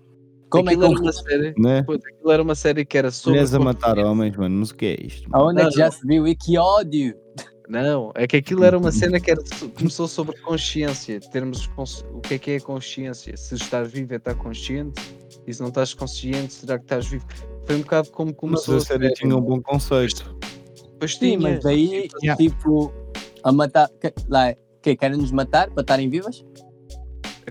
Como 0.50 0.70
é 0.70 0.76
que 0.76 0.84
aquilo 0.84 0.94
eu... 0.94 0.98
era 0.98 1.02
uma 1.04 1.12
série, 1.14 1.54
Né? 1.60 1.84
puta, 1.84 2.08
aquilo 2.10 2.32
era 2.32 2.44
uma 2.44 2.56
série 2.56 2.86
que 2.86 2.98
era 2.98 3.12
sobre. 3.12 3.32
Mulheres 3.32 3.54
a 3.54 3.60
matar 3.60 3.98
homens, 4.00 4.36
mano, 4.36 4.56
mas 4.60 4.72
o 4.72 4.76
que 4.76 4.86
é 4.88 5.06
isto? 5.06 5.30
Aonde 5.32 5.62
é 5.62 5.64
Não, 5.64 5.70
que 5.72 5.78
já 5.78 5.86
não. 5.86 5.92
se 5.92 6.08
viu? 6.08 6.28
E 6.28 6.36
que 6.36 6.58
ódio! 6.58 7.16
Não, 7.70 8.12
é 8.16 8.28
que 8.28 8.38
aquilo 8.38 8.64
era 8.64 8.78
uma 8.78 8.92
cena 8.92 9.20
que 9.20 9.32
era, 9.32 9.42
começou 9.78 10.08
sobre 10.08 10.38
consciência, 10.42 11.20
termos 11.20 11.66
cons- 11.68 12.06
o 12.14 12.20
que 12.20 12.34
é 12.34 12.38
que 12.40 12.52
é 12.52 12.56
a 12.58 12.62
consciência, 12.62 13.36
se 13.38 13.56
estás 13.56 13.92
vivo 13.92 14.14
é 14.14 14.18
estar 14.18 14.36
consciente, 14.36 15.02
e 15.48 15.54
se 15.54 15.62
não 15.62 15.70
estás 15.70 15.94
consciente, 15.94 16.54
será 16.54 16.78
que 16.78 16.86
estás 16.86 17.08
vivo? 17.08 17.26
Foi 17.66 17.76
um 17.78 17.82
bocado 17.82 18.10
como 18.12 18.32
Mas 18.32 18.38
começou 18.40 18.78
a 18.78 18.80
série 18.82 19.14
tinha 19.14 19.36
um 19.36 19.42
bom 19.42 19.62
conceito. 19.62 20.38
Sim, 21.08 21.18
tinha, 21.20 21.40
mas 21.40 21.64
daí, 21.64 22.10
Yeah. 22.22 22.38
tipo, 22.42 22.94
a 23.44 23.52
matar. 23.52 23.90
Que, 24.00 24.14
lá, 24.28 24.56
que 24.82 24.96
querem 24.96 25.18
nos 25.18 25.32
matar 25.32 25.70
para 25.70 25.82
estarem 25.82 26.10
vivas? 26.10 26.46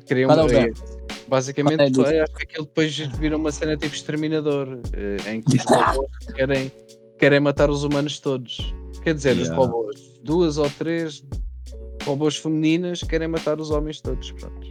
queriam 0.07 0.31
é 0.31 0.47
verbo? 0.47 0.81
Basicamente, 1.29 1.81
é 1.81 2.23
acho 2.23 2.35
que 2.35 2.43
aquilo 2.45 2.65
depois 2.67 2.95
vira 2.97 3.37
uma 3.37 3.51
cena 3.53 3.77
tipo 3.77 3.95
exterminador, 3.95 4.81
eh, 4.93 5.33
em 5.33 5.41
que 5.41 5.57
os 5.57 5.65
robôs 5.65 6.09
querem, 6.35 6.71
querem 7.19 7.41
matar 7.41 7.71
os 7.71 7.85
humanos 7.85 8.21
todos. 8.21 8.75
Quer 9.03 9.15
dizer, 9.15 9.33
os 9.33 9.49
Yeah. 9.49 9.57
robôs, 9.57 10.02
duas 10.23 10.59
ou 10.59 10.69
três 10.71 11.23
robôs 12.05 12.37
femininas 12.37 13.03
querem 13.03 13.29
matar 13.29 13.61
os 13.61 13.71
homens 13.71 14.01
todos. 14.01 14.33
Pronto. 14.33 14.69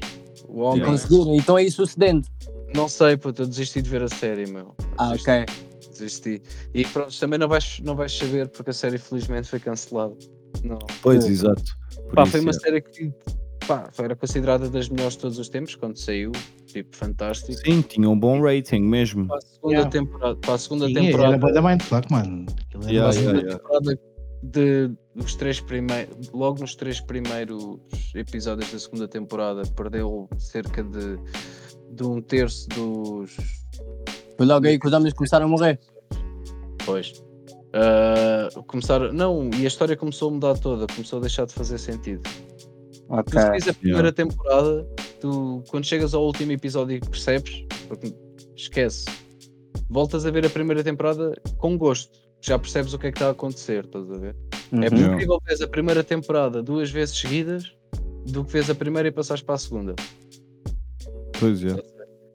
O 0.48 0.60
homem. 0.62 0.84
Conseguiram, 0.86 1.36
então 1.36 1.58
é 1.58 1.64
isso 1.64 1.78
sucedendo. 1.86 2.28
não 2.76 2.88
sei, 2.90 3.16
puto, 3.18 3.44
eu 3.44 3.48
desisti 3.48 3.82
de 3.82 3.90
ver 3.90 4.04
a 4.04 4.10
série, 4.10 4.46
meu. 4.48 4.76
Ah, 4.98 5.10
Desisti, 5.12 5.30
ok. 5.30 5.46
desisti. 5.92 6.42
E 6.74 6.86
pronto, 6.86 7.18
também 7.20 7.40
não 7.40 7.48
vais, 7.48 7.80
não 7.84 7.96
vais 7.96 8.12
saber 8.12 8.48
porque 8.50 8.70
a 8.72 8.74
série 8.74 8.98
felizmente 8.98 9.48
foi 9.48 9.60
cancelada. 9.60 10.14
Não. 10.64 10.78
Pois, 11.02 11.26
exato. 11.26 11.64
Por 12.08 12.16
Pá, 12.16 12.24
isso, 12.24 12.32
foi 12.32 12.40
uma 12.42 12.50
é. 12.50 12.54
série 12.54 12.82
que 12.82 13.14
pá, 13.66 13.90
foi- 13.94 14.06
era 14.06 14.16
considerada 14.16 14.70
das 14.70 14.90
melhores 14.90 15.14
de 15.14 15.20
todos 15.20 15.40
os 15.40 15.48
tempos 15.48 15.76
quando 15.76 15.96
saiu. 15.98 16.32
Tipo, 16.68 16.96
fantástico. 16.96 17.54
Sim, 17.66 17.82
tinha 17.82 18.10
um 18.10 18.18
bom 18.20 18.42
rating 18.42 18.82
mesmo. 18.82 19.28
Para 19.28 19.38
a 19.38 19.42
segunda 19.42 19.74
Yeah. 19.76 19.90
temporada, 19.92 20.36
para 20.38 20.54
a 20.54 20.58
segunda 20.58 20.88
Sim, 20.88 20.94
temporada, 20.94 21.48
era 21.50 21.62
mindfuck, 21.62 22.12
mano. 22.12 22.46
Yeah, 22.86 23.00
para 23.00 23.10
a 23.10 23.14
segunda 23.14 23.40
yeah. 23.42 23.58
temporada 23.58 24.00
de, 24.44 24.90
dos 25.16 25.36
três 25.36 25.60
primeiros, 25.60 26.30
logo 26.30 26.60
nos 26.60 26.76
três 26.76 27.00
primeiros 27.00 27.80
episódios 28.16 28.72
da 28.72 28.80
segunda 28.80 29.08
temporada, 29.08 29.64
perdeu 29.76 30.30
cerca 30.38 30.84
de, 30.84 31.18
de 31.92 32.04
um 32.04 32.22
terço 32.22 32.68
dos. 32.70 33.36
Foi 34.38 34.46
logo 34.46 34.68
aí 34.68 34.80
que 34.80 34.88
os 34.88 34.94
homens 34.94 35.14
começaram 35.14 35.46
a 35.46 35.50
morrer. 35.50 35.80
Pois. 36.86 37.14
Ah, 37.74 38.50
começaram, 38.68 39.14
não, 39.14 39.50
e 39.58 39.64
a 39.64 39.68
história 39.68 39.96
começou 39.96 40.30
a 40.30 40.34
mudar 40.34 40.58
toda, 40.58 40.88
começou 40.94 41.20
a 41.20 41.22
deixar 41.22 41.46
de 41.46 41.54
fazer 41.54 41.78
sentido. 41.78 42.22
Ok. 43.10 43.34
Tu 43.34 43.70
a 43.70 43.74
primeira 43.74 44.12
temporada, 44.12 44.88
tu 45.20 45.64
quando 45.70 45.86
chegas 45.86 46.14
ao 46.14 46.26
último 46.26 46.52
episódio 46.52 46.98
e 46.98 47.00
percebes, 47.00 47.66
porque 47.88 48.14
esquece, 48.56 49.06
voltas 49.90 50.26
a 50.26 50.32
ver 50.32 50.46
a 50.46 50.50
primeira 50.50 50.84
temporada 50.84 51.34
com 51.58 51.78
gosto, 51.78 52.18
já 52.42 52.58
percebes 52.60 52.94
o 52.94 53.00
que 53.00 53.08
é 53.08 53.12
que 53.12 53.18
está 53.18 53.28
a 53.28 53.32
acontecer, 53.32 53.86
estás 53.86 54.10
a 54.12 54.18
ver? 54.18 54.36
É 54.72 54.76
Uhum. 54.76 54.82
Yeah. 54.84 54.98
preferível 55.00 55.42
vês 55.46 55.62
a 55.62 55.68
primeira 55.68 56.04
temporada 56.04 56.64
duas 56.64 56.90
vezes 56.90 57.18
seguidas 57.18 57.72
do 58.26 58.44
que 58.46 58.54
vês 58.54 58.70
a 58.70 58.76
primeira 58.76 59.08
e 59.10 59.12
passares 59.12 59.44
para 59.44 59.56
a 59.56 59.58
segunda. 59.58 59.96
Pois 61.40 61.64
é. 61.64 61.76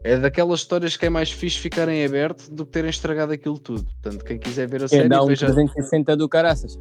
É 0.04 0.18
daquelas 0.18 0.60
histórias 0.60 0.96
que 0.96 1.06
é 1.06 1.10
mais 1.10 1.30
fixe 1.32 1.58
ficarem 1.58 2.04
aberto 2.04 2.48
do 2.50 2.64
que 2.64 2.72
terem 2.72 2.90
estragado 2.90 3.32
aquilo 3.32 3.58
tudo. 3.58 3.84
Portanto, 3.84 4.24
quem 4.24 4.38
quiser 4.38 4.68
ver 4.68 4.82
a 4.82 4.84
É, 4.84 4.88
série, 4.88 5.08
dá 5.08 5.22
um 5.22 5.26
veja. 5.26 5.46
360 5.46 6.16
do 6.16 6.28
caraças. 6.28 6.78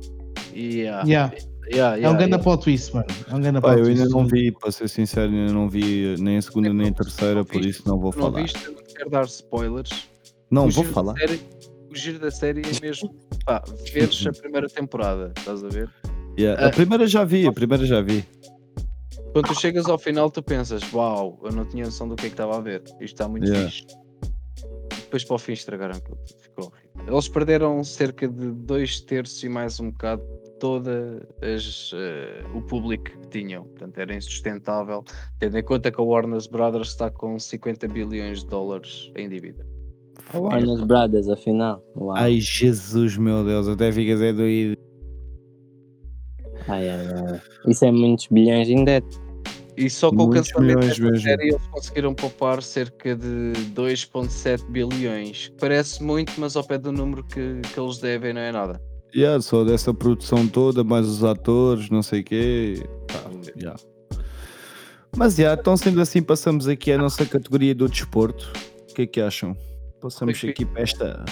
Yeah. 0.54 1.04
Yeah. 1.08 1.34
Yeah, 1.74 1.96
É 1.96 1.98
um 1.98 1.98
yeah, 1.98 2.10
grande 2.18 2.24
yeah. 2.34 2.44
plot 2.44 2.64
twist, 2.64 2.94
mano. 2.94 3.08
É 3.28 3.34
um 3.36 3.42
grande 3.42 3.60
Pá, 3.62 3.74
eu 3.74 3.86
ainda 3.86 4.02
twist. 4.02 4.12
não 4.12 4.28
vi, 4.28 4.52
para 4.52 4.72
ser 4.72 4.88
sincero, 4.88 5.32
ainda 5.32 5.52
não 5.52 5.68
vi 5.68 6.16
nem 6.20 6.38
a 6.38 6.42
segunda 6.44 6.72
nem 6.72 6.90
a 6.90 6.94
terceira, 6.94 7.44
por 7.44 7.54
viste? 7.60 7.80
isso 7.80 7.88
não 7.90 7.98
vou 8.00 8.14
não 8.16 8.22
falar. 8.22 8.42
viste, 8.44 8.64
eu 8.66 8.74
não 8.74 8.84
quero 8.84 9.10
dar 9.10 9.26
spoilers. 9.26 10.08
Não, 10.52 10.68
o 10.68 10.70
vou 10.70 10.84
falar. 10.84 11.18
Série, 11.18 11.42
o 11.96 11.98
giro 11.98 12.20
da 12.20 12.30
série 12.32 12.62
é 12.62 12.80
mesmo 12.86 13.16
pá, 13.46 13.64
veres 13.94 14.26
a 14.28 14.32
primeira 14.32 14.68
temporada, 14.68 15.32
estás 15.38 15.64
a 15.64 15.70
ver? 15.70 15.90
Yeah, 16.38 16.62
Ah. 16.62 16.68
A 16.68 16.72
primeira 16.72 17.08
já 17.08 17.24
vi, 17.24 17.48
a 17.48 17.52
primeira 17.54 17.86
já 17.86 18.02
vi. 18.02 18.26
Quando 19.32 19.48
tu 19.48 19.56
chegas 19.60 19.86
ao 19.88 19.98
final, 19.98 20.30
tu 20.30 20.42
pensas, 20.44 20.82
uau, 20.94 21.40
eu 21.44 21.52
não 21.52 21.66
tinha 21.66 21.86
noção 21.86 22.08
do 22.08 22.16
que 22.16 22.26
é 22.26 22.30
que 22.30 22.34
estava 22.34 22.58
a 22.58 22.62
ver, 22.62 22.82
isto 22.86 23.02
está 23.04 23.28
muito 23.28 23.46
Yeah. 23.48 23.70
fixe. 23.70 23.86
Depois 25.04 25.24
para 25.24 25.36
o 25.36 25.40
fim 25.40 25.54
estragaram 25.54 25.96
aquilo, 25.96 26.18
tudo, 26.26 26.40
ficou 26.42 26.66
horrível. 26.66 27.14
Eles 27.14 27.30
perderam 27.30 27.84
cerca 27.84 28.28
de 28.28 28.52
dois 28.52 29.00
terços 29.02 29.42
e 29.44 29.50
mais 29.50 29.80
um 29.80 29.92
bocado 29.92 30.24
toda 30.60 31.26
as, 31.42 31.92
eh, 31.94 32.44
o 32.54 32.62
público 32.62 33.06
que 33.22 33.28
tinham, 33.30 33.64
portanto 33.66 33.98
era 33.98 34.16
insustentável, 34.16 35.04
tendo 35.40 35.58
em 35.58 35.64
conta 35.64 35.92
que 35.92 36.02
a 36.02 36.04
Warner 36.04 36.40
Brothers 36.50 36.90
está 36.90 37.10
com 37.12 37.38
50 37.38 37.88
bilhões 37.88 38.40
de 38.40 38.48
dólares 38.48 39.12
em 39.16 39.30
dívida. 39.30 39.66
Warner 40.34 40.86
Brothers, 40.86 41.28
afinal. 41.30 41.84
Uau. 41.96 42.16
Ai 42.16 42.40
Jesus, 42.40 43.18
meu 43.18 43.44
Deus, 43.44 43.68
até 43.68 43.92
ficas 43.92 44.22
é 44.22 44.34
doído. 44.34 44.78
Ai, 46.68 46.90
ai, 46.90 47.08
ai. 47.30 47.42
Isso 47.68 47.86
é 47.86 47.92
muitos 47.92 48.28
bilhões 48.28 48.70
em 48.70 48.84
debt. 48.84 49.06
E 49.78 49.90
só 49.90 50.10
com 50.10 50.28
Muitos 50.28 50.50
o 50.50 50.54
cancelamento 50.54 50.88
desta 50.88 51.04
mesmo. 51.04 51.20
série 51.20 51.50
eles 51.50 51.68
conseguiram 51.68 52.14
poupar 52.14 52.64
cerca 52.64 53.14
de 53.16 53.54
2.7 53.74 54.64
bilhões. 54.70 55.52
Parece 55.60 56.02
muito, 56.02 56.32
mas 56.38 56.56
ao 56.56 56.64
pé 56.64 56.78
do 56.78 56.94
número 56.94 57.24
que, 57.26 57.60
que 57.74 57.80
eles 57.80 57.98
devem 57.98 58.34
não 58.34 58.42
é 58.42 58.52
nada. 58.54 58.82
Yeah, 59.14 59.42
só 59.42 59.64
dessa 59.64 59.94
produção 59.94 60.48
toda, 60.48 60.84
mais 60.84 61.08
os 61.08 61.24
atores, 61.24 61.90
não 61.90 62.02
sei 62.02 62.22
o 62.22 62.24
quê. 62.24 62.84
Pá, 63.08 63.30
yeah. 63.58 63.80
Mas 65.16 65.36
já, 65.36 65.54
então 65.54 65.76
sendo 65.78 66.02
assim, 66.02 66.22
passamos 66.22 66.68
aqui 66.68 66.92
à 66.92 66.98
nossa 66.98 67.26
categoria 67.26 67.76
do 67.76 67.88
desporto. 67.88 68.52
O 68.90 68.94
que 68.94 69.04
é 69.04 69.08
que 69.08 69.22
acham? 69.22 69.56
Passamos 70.02 70.38
Foi 70.40 70.50
aqui 70.50 70.66
para 70.66 70.82
esta, 70.82 71.26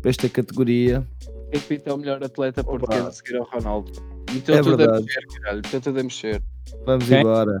para 0.00 0.10
esta 0.10 0.28
categoria. 0.28 1.06
Repito, 1.52 1.88
é 1.88 1.92
o 1.92 1.98
melhor 1.98 2.22
atleta 2.22 2.60
Opa. 2.60 2.70
português 2.70 3.06
a 3.06 3.10
seguir 3.12 3.36
ao 3.36 3.44
Ronaldo. 3.44 3.92
Meteu 4.32 4.54
É 4.54 4.62
tudo 4.62 4.76
verdade. 4.76 4.98
a 4.98 5.02
mexer, 5.04 5.26
caralho. 5.26 5.60
Meteu 5.64 5.80
tudo 5.80 6.00
a 6.00 6.02
mexer. 6.02 6.42
Vamos 6.86 7.08
Quem? 7.08 7.20
embora. 7.20 7.58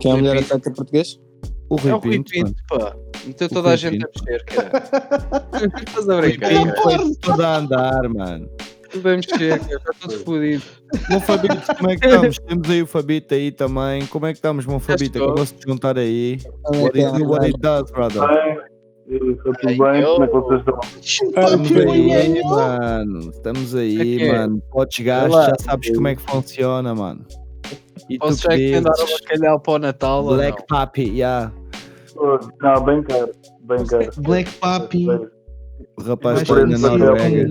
Quem 0.00 0.10
é 0.10 0.14
o 0.14 0.16
melhor 0.18 0.36
atleta 0.38 0.70
português? 0.72 1.20
O 1.70 1.76
É 1.76 1.80
Rui 1.80 1.92
o 1.92 1.98
Rui 1.98 2.10
Pinto. 2.10 2.30
Pinto, 2.32 2.62
pá. 2.68 2.96
Meteu 3.26 3.46
O 3.46 3.50
toda 3.50 3.70
a 3.70 3.76
gente 3.76 3.98
Pinto. 3.98 4.08
a 4.08 4.22
mexer, 4.24 4.44
cara. 4.44 5.78
Estás 5.86 6.08
a 6.08 6.16
brincar, 6.20 6.48
Pinto 6.48 6.74
cara. 6.74 6.98
foi 6.98 7.14
todo 7.16 7.40
a 7.42 7.56
andar, 7.58 8.08
mano. 8.08 8.50
Tudo 8.90 9.08
a 9.08 9.16
mexer. 9.16 9.56
Está 9.56 9.92
tudo 10.00 10.18
fodido. 10.24 10.62
Fabito, 11.26 11.76
como 11.76 11.90
é 11.90 11.96
que 11.96 12.06
estamos? 12.06 12.38
Temos 12.46 12.70
aí 12.70 12.82
o 12.82 12.86
Fabito 12.86 13.34
aí 13.34 13.52
também. 13.52 14.06
Como 14.06 14.26
é 14.26 14.32
que 14.32 14.38
estamos, 14.38 14.66
meu 14.66 14.80
Fabito? 14.80 15.04
estou. 15.04 15.24
Acabou-se 15.24 15.54
de 15.54 15.62
juntar 15.66 15.98
aí. 15.98 16.38
What 16.74 16.98
it 16.98 17.18
do, 17.18 17.28
what 17.28 17.44
it 17.44 17.58
does, 17.60 17.90
brother? 17.90 18.22
Está 19.08 19.52
tudo 19.60 19.78
bem? 19.78 20.02
Como 20.02 20.24
é 20.24 20.26
que 20.26 20.32
vocês 20.32 20.60
estão? 20.60 20.80
Estamos 21.00 21.72
aí, 21.72 22.42
mano. 22.44 23.30
Estamos 23.30 23.74
aí, 23.74 24.22
é. 24.22 24.32
mano. 24.32 24.62
Podes 24.70 25.00
Olá. 25.00 25.46
já 25.46 25.54
sabes 25.60 25.90
como 25.94 26.08
é 26.08 26.16
que 26.16 26.22
funciona, 26.22 26.94
mano. 26.94 27.24
E 28.08 28.18
Posso 28.18 28.42
já 28.42 28.56
dizes? 28.56 28.86
a 28.86 28.90
bacalhau 28.90 29.60
para 29.60 29.72
o 29.72 29.78
Natal 29.78 30.24
Black 30.24 30.58
não? 30.58 30.66
Papi, 30.66 31.10
yeah. 31.10 31.52
Não, 32.62 32.84
bem 32.84 33.02
caro. 33.02 33.30
Bem 33.62 33.86
caro. 33.86 34.10
Black 34.18 34.50
Papi. 34.54 35.06
O 35.08 36.02
rapaz 36.02 36.42
está 36.42 36.56
aí 36.56 36.66
na 36.66 36.78
Noruega. 36.78 37.50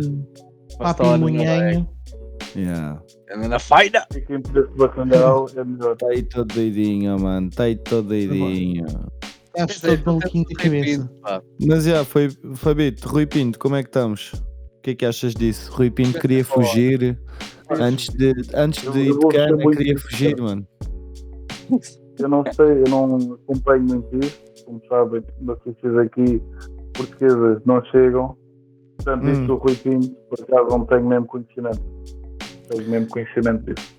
Papi 0.78 1.04
Munhanho. 1.04 1.88
Yeah. 2.56 3.02
Anda 3.32 3.48
na 3.50 3.60
faina! 3.60 4.06
Fica 4.12 4.36
em 4.36 4.42
preço 4.42 4.70
de 4.70 4.78
bacalhau, 4.78 5.48
é 5.56 5.64
melhor. 5.64 5.94
Está 5.94 6.08
aí 6.08 6.24
todo 6.24 6.54
doidinho, 6.54 7.20
mano. 7.20 7.50
Está 7.50 7.64
aí 7.64 7.76
todo 7.76 8.08
doidinho. 8.08 8.86
Estás 9.56 9.84
é, 9.84 9.98
todo 9.98 10.06
maluquinho 10.06 10.46
da 10.46 10.64
cabeça. 10.64 11.12
pá. 11.22 11.42
Mas 11.66 11.84
já, 11.86 12.06
foi, 12.06 12.30
Fabito, 12.56 13.08
Rui 13.10 13.26
Pinto, 13.26 13.58
como 13.60 13.76
é 13.76 13.84
que 13.84 13.90
estamos? 13.90 14.34
O 14.34 14.82
que 14.84 14.92
é 14.92 14.96
que 14.96 15.06
achas 15.06 15.34
disso? 15.34 15.72
Rui 15.72 15.90
Pinto 15.90 16.20
queria 16.20 16.46
fugir 16.46 17.20
antes 17.70 18.10
de, 18.10 18.34
antes 18.54 18.92
de 18.92 19.00
ir 19.00 19.18
de 19.18 19.28
cana, 19.28 19.58
queria 19.72 19.98
fugir, 19.98 20.40
mano. 20.40 20.68
Eu 22.20 22.30
não 22.30 22.44
sei, 22.52 22.66
eu 22.66 22.90
não 22.90 23.34
acompanho 23.34 23.84
muito 23.84 24.26
isso. 24.26 24.42
Como 24.66 24.82
sabem, 24.88 25.24
notícias 25.42 25.98
aqui 25.98 26.42
portuguesas 26.94 27.62
não 27.66 27.84
chegam. 27.86 28.38
Portanto, 28.98 29.24
Hum. 29.24 29.32
isso 29.32 29.42
do 29.46 29.56
Rui 29.56 29.76
Pinto, 29.76 30.10
por 30.30 30.42
acaso, 30.42 30.70
não 30.78 30.86
tenho 30.86 31.08
mesmo 31.08 31.26
conhecimento. 31.28 31.82
Tenho 32.70 32.90
mesmo 32.90 33.08
conhecimento 33.08 33.74
disso. 33.74 33.98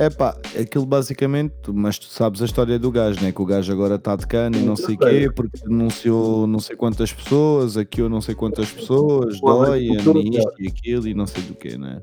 É 0.00 0.08
pá, 0.08 0.36
aquilo 0.56 0.86
basicamente, 0.86 1.54
mas 1.72 1.98
tu 1.98 2.04
sabes 2.06 2.40
a 2.40 2.44
história 2.44 2.78
do 2.78 2.88
gajo, 2.88 3.20
né? 3.20 3.32
Que 3.32 3.42
o 3.42 3.44
gajo 3.44 3.72
agora 3.72 3.96
está 3.96 4.14
de 4.14 4.28
cana 4.28 4.56
e 4.56 4.60
não 4.60 4.76
sei 4.76 4.94
o 4.94 4.98
quê, 4.98 5.28
porque 5.34 5.58
denunciou 5.66 6.46
não 6.46 6.60
sei 6.60 6.76
quantas 6.76 7.12
pessoas, 7.12 7.76
aqui 7.76 8.00
eu 8.00 8.08
não 8.08 8.20
sei 8.20 8.36
quantas 8.36 8.70
pessoas, 8.70 9.40
dói, 9.40 9.88
a 9.88 10.12
nisto 10.14 10.52
e 10.60 10.68
aquilo 10.68 11.08
e 11.08 11.14
não 11.14 11.26
sei 11.26 11.42
do 11.42 11.54
quê, 11.56 11.76
né? 11.76 11.98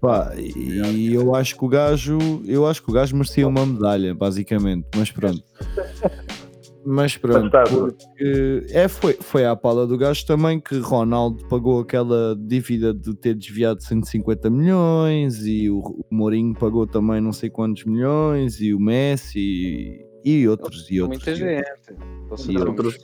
Pá, 0.00 0.32
e 0.36 1.14
eu 1.14 1.32
acho 1.36 1.56
que 1.56 1.64
o 1.64 1.68
gajo, 1.68 2.18
eu 2.44 2.66
acho 2.66 2.82
que 2.82 2.90
o 2.90 2.94
gajo 2.94 3.14
merecia 3.14 3.46
uma 3.46 3.64
medalha, 3.64 4.12
basicamente, 4.12 4.88
mas 4.96 5.12
pronto. 5.12 5.44
Mas 6.86 7.16
pronto, 7.16 7.50
porque 7.70 8.66
é, 8.70 8.86
foi, 8.88 9.14
foi 9.14 9.46
à 9.46 9.56
pala 9.56 9.86
do 9.86 9.96
gajo 9.96 10.26
também 10.26 10.60
que 10.60 10.76
Ronaldo 10.78 11.46
pagou 11.48 11.80
aquela 11.80 12.36
dívida 12.38 12.92
de 12.92 13.14
ter 13.14 13.34
desviado 13.34 13.82
150 13.82 14.50
milhões 14.50 15.46
e 15.46 15.70
o, 15.70 15.78
o 15.78 16.04
Mourinho 16.10 16.54
pagou 16.54 16.86
também 16.86 17.20
não 17.22 17.32
sei 17.32 17.48
quantos 17.48 17.84
milhões 17.84 18.60
e 18.60 18.74
o 18.74 18.80
Messi 18.80 19.38
e, 19.38 20.06
e 20.24 20.46
outros 20.48 20.90
e 20.90 21.00
outros. 21.00 21.24
Muita 21.24 21.30
e 21.30 21.36
gente. 21.36 22.50
E 22.50 22.58
outros. 22.58 22.98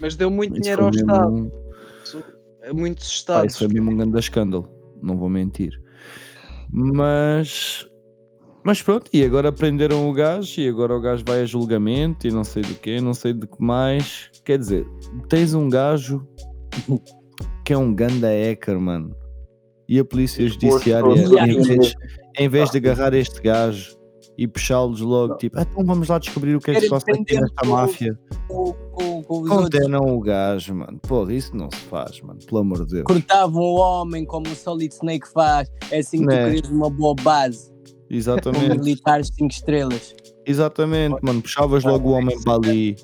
Mas 0.00 0.14
deu 0.14 0.30
muito 0.30 0.52
Isso 0.52 0.62
dinheiro 0.62 0.84
ao 0.84 0.92
foi 0.92 1.00
Estado. 1.00 1.32
mesmo, 1.32 1.52
É 2.62 2.72
Muitos 2.72 3.06
Estados. 3.08 3.52
isso 3.54 3.64
foi 3.64 3.74
mesmo 3.74 3.90
um 3.90 3.96
grande 3.96 4.18
escândalo. 4.18 4.68
não 5.02 5.16
vou 5.16 5.28
mentir. 5.28 5.72
Mas. 6.70 7.87
Mas 8.64 8.82
pronto, 8.82 9.08
e 9.12 9.24
agora 9.24 9.50
prenderam 9.52 10.08
o 10.08 10.12
gajo 10.12 10.60
e 10.60 10.68
agora 10.68 10.94
o 10.96 11.00
gajo 11.00 11.24
vai 11.26 11.42
a 11.42 11.46
julgamento 11.46 12.26
e 12.26 12.30
não 12.30 12.44
sei 12.44 12.62
do 12.62 12.74
que, 12.74 13.00
não 13.00 13.14
sei 13.14 13.32
de 13.32 13.46
que 13.46 13.62
mais. 13.62 14.30
Quer 14.44 14.58
dizer, 14.58 14.86
tens 15.28 15.54
um 15.54 15.68
gajo 15.68 16.26
que 17.64 17.72
é 17.72 17.78
um 17.78 17.94
ganda 17.94 18.28
hacker, 18.28 18.78
mano. 18.78 19.14
E 19.88 19.98
a 19.98 20.04
polícia 20.04 20.46
judiciária, 20.46 21.08
em 21.46 21.62
vez, 21.62 21.94
em 22.38 22.48
vez 22.48 22.70
de 22.70 22.76
agarrar 22.78 23.14
este 23.14 23.40
gajo 23.40 23.96
e 24.36 24.46
puxá-los 24.46 25.00
logo, 25.00 25.36
tipo, 25.36 25.58
"Ah, 25.58 25.66
então 25.68 25.84
vamos 25.84 26.08
lá 26.08 26.18
descobrir 26.18 26.54
o 26.54 26.60
que 26.60 26.70
é 26.72 26.74
que 26.74 26.80
se 26.82 26.88
passa 26.90 27.10
aqui 27.10 27.40
nesta 27.40 27.66
máfia. 27.66 28.18
Com, 28.46 28.72
com, 28.92 29.22
com 29.22 29.40
os 29.42 29.50
outros. 29.50 29.80
Condenam 29.80 30.14
o 30.14 30.20
gajo, 30.20 30.74
mano. 30.74 30.98
Pô, 31.08 31.28
isso 31.30 31.56
não 31.56 31.70
se 31.70 31.80
faz, 31.86 32.20
mano. 32.20 32.38
Pelo 32.46 32.60
amor 32.60 32.84
de 32.84 32.92
Deus. 32.92 33.04
Cortavam 33.04 33.62
o 33.62 33.76
homem 33.78 34.24
como 34.26 34.46
o 34.46 34.54
Solid 34.54 34.92
Snake 34.94 35.26
faz. 35.32 35.70
É 35.90 35.98
assim 36.00 36.18
que 36.18 36.24
tu 36.26 36.28
Né. 36.28 36.50
crias 36.50 36.68
uma 36.70 36.90
boa 36.90 37.14
base. 37.22 37.72
Exatamente, 38.10 38.78
militares 38.78 39.28
5 39.34 39.50
estrelas. 39.52 40.14
exatamente, 40.46 41.16
mano. 41.22 41.42
Puxavas 41.42 41.84
logo 41.84 42.10
o 42.10 42.12
homem 42.12 42.40
para 42.42 42.54
ali. 42.54 42.96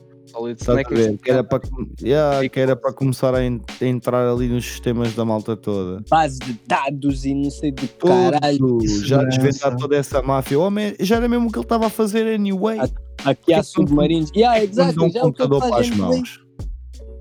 Estás 0.51 0.79
a 0.85 0.89
ver? 0.89 1.17
Que 1.19 1.31
era 1.31 1.45
para, 1.45 1.61
yeah, 2.03 2.49
que 2.49 2.59
era 2.59 2.75
para 2.75 2.93
começar 2.93 3.33
a, 3.37 3.45
en- 3.45 3.61
a 3.81 3.85
entrar 3.85 4.27
ali 4.29 4.49
nos 4.49 4.65
sistemas 4.65 5.15
da 5.15 5.25
malta 5.25 5.57
toda. 5.57 6.03
Base 6.11 6.41
de 6.41 6.59
dados 6.67 7.25
e 7.25 7.33
não 7.35 7.51
sei 7.51 7.71
do 7.71 7.87
caralho. 7.87 8.79
Já 9.05 9.23
desvendar 9.23 9.77
toda 9.77 9.97
essa 9.97 10.21
máfia. 10.23 10.59
O 10.59 10.63
homem 10.63 10.97
já 10.99 11.17
era 11.17 11.29
mesmo 11.29 11.49
o 11.49 11.53
que 11.53 11.59
ele 11.59 11.65
estava 11.65 11.87
a 11.87 11.91
fazer 11.91 12.27
anyway. 12.35 12.79
Aqui 13.25 13.55
há 13.55 13.63
submarinos. 13.63 14.33
Yeah, 14.35 14.65
exato. 14.65 15.01
um 15.05 15.07
é 15.07 15.13
computador 15.21 15.61
para 15.61 15.81
as 15.81 15.91
mãos? 15.91 16.41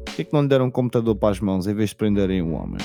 Porquê 0.05 0.23
que 0.23 0.33
não 0.33 0.41
lhe 0.41 0.47
deram 0.47 0.65
um 0.65 0.71
computador 0.71 1.15
para 1.15 1.29
as 1.29 1.39
mãos 1.39 1.67
em 1.67 1.73
vez 1.75 1.89
de 1.91 1.95
prenderem 1.95 2.41
o 2.41 2.53
homem? 2.53 2.79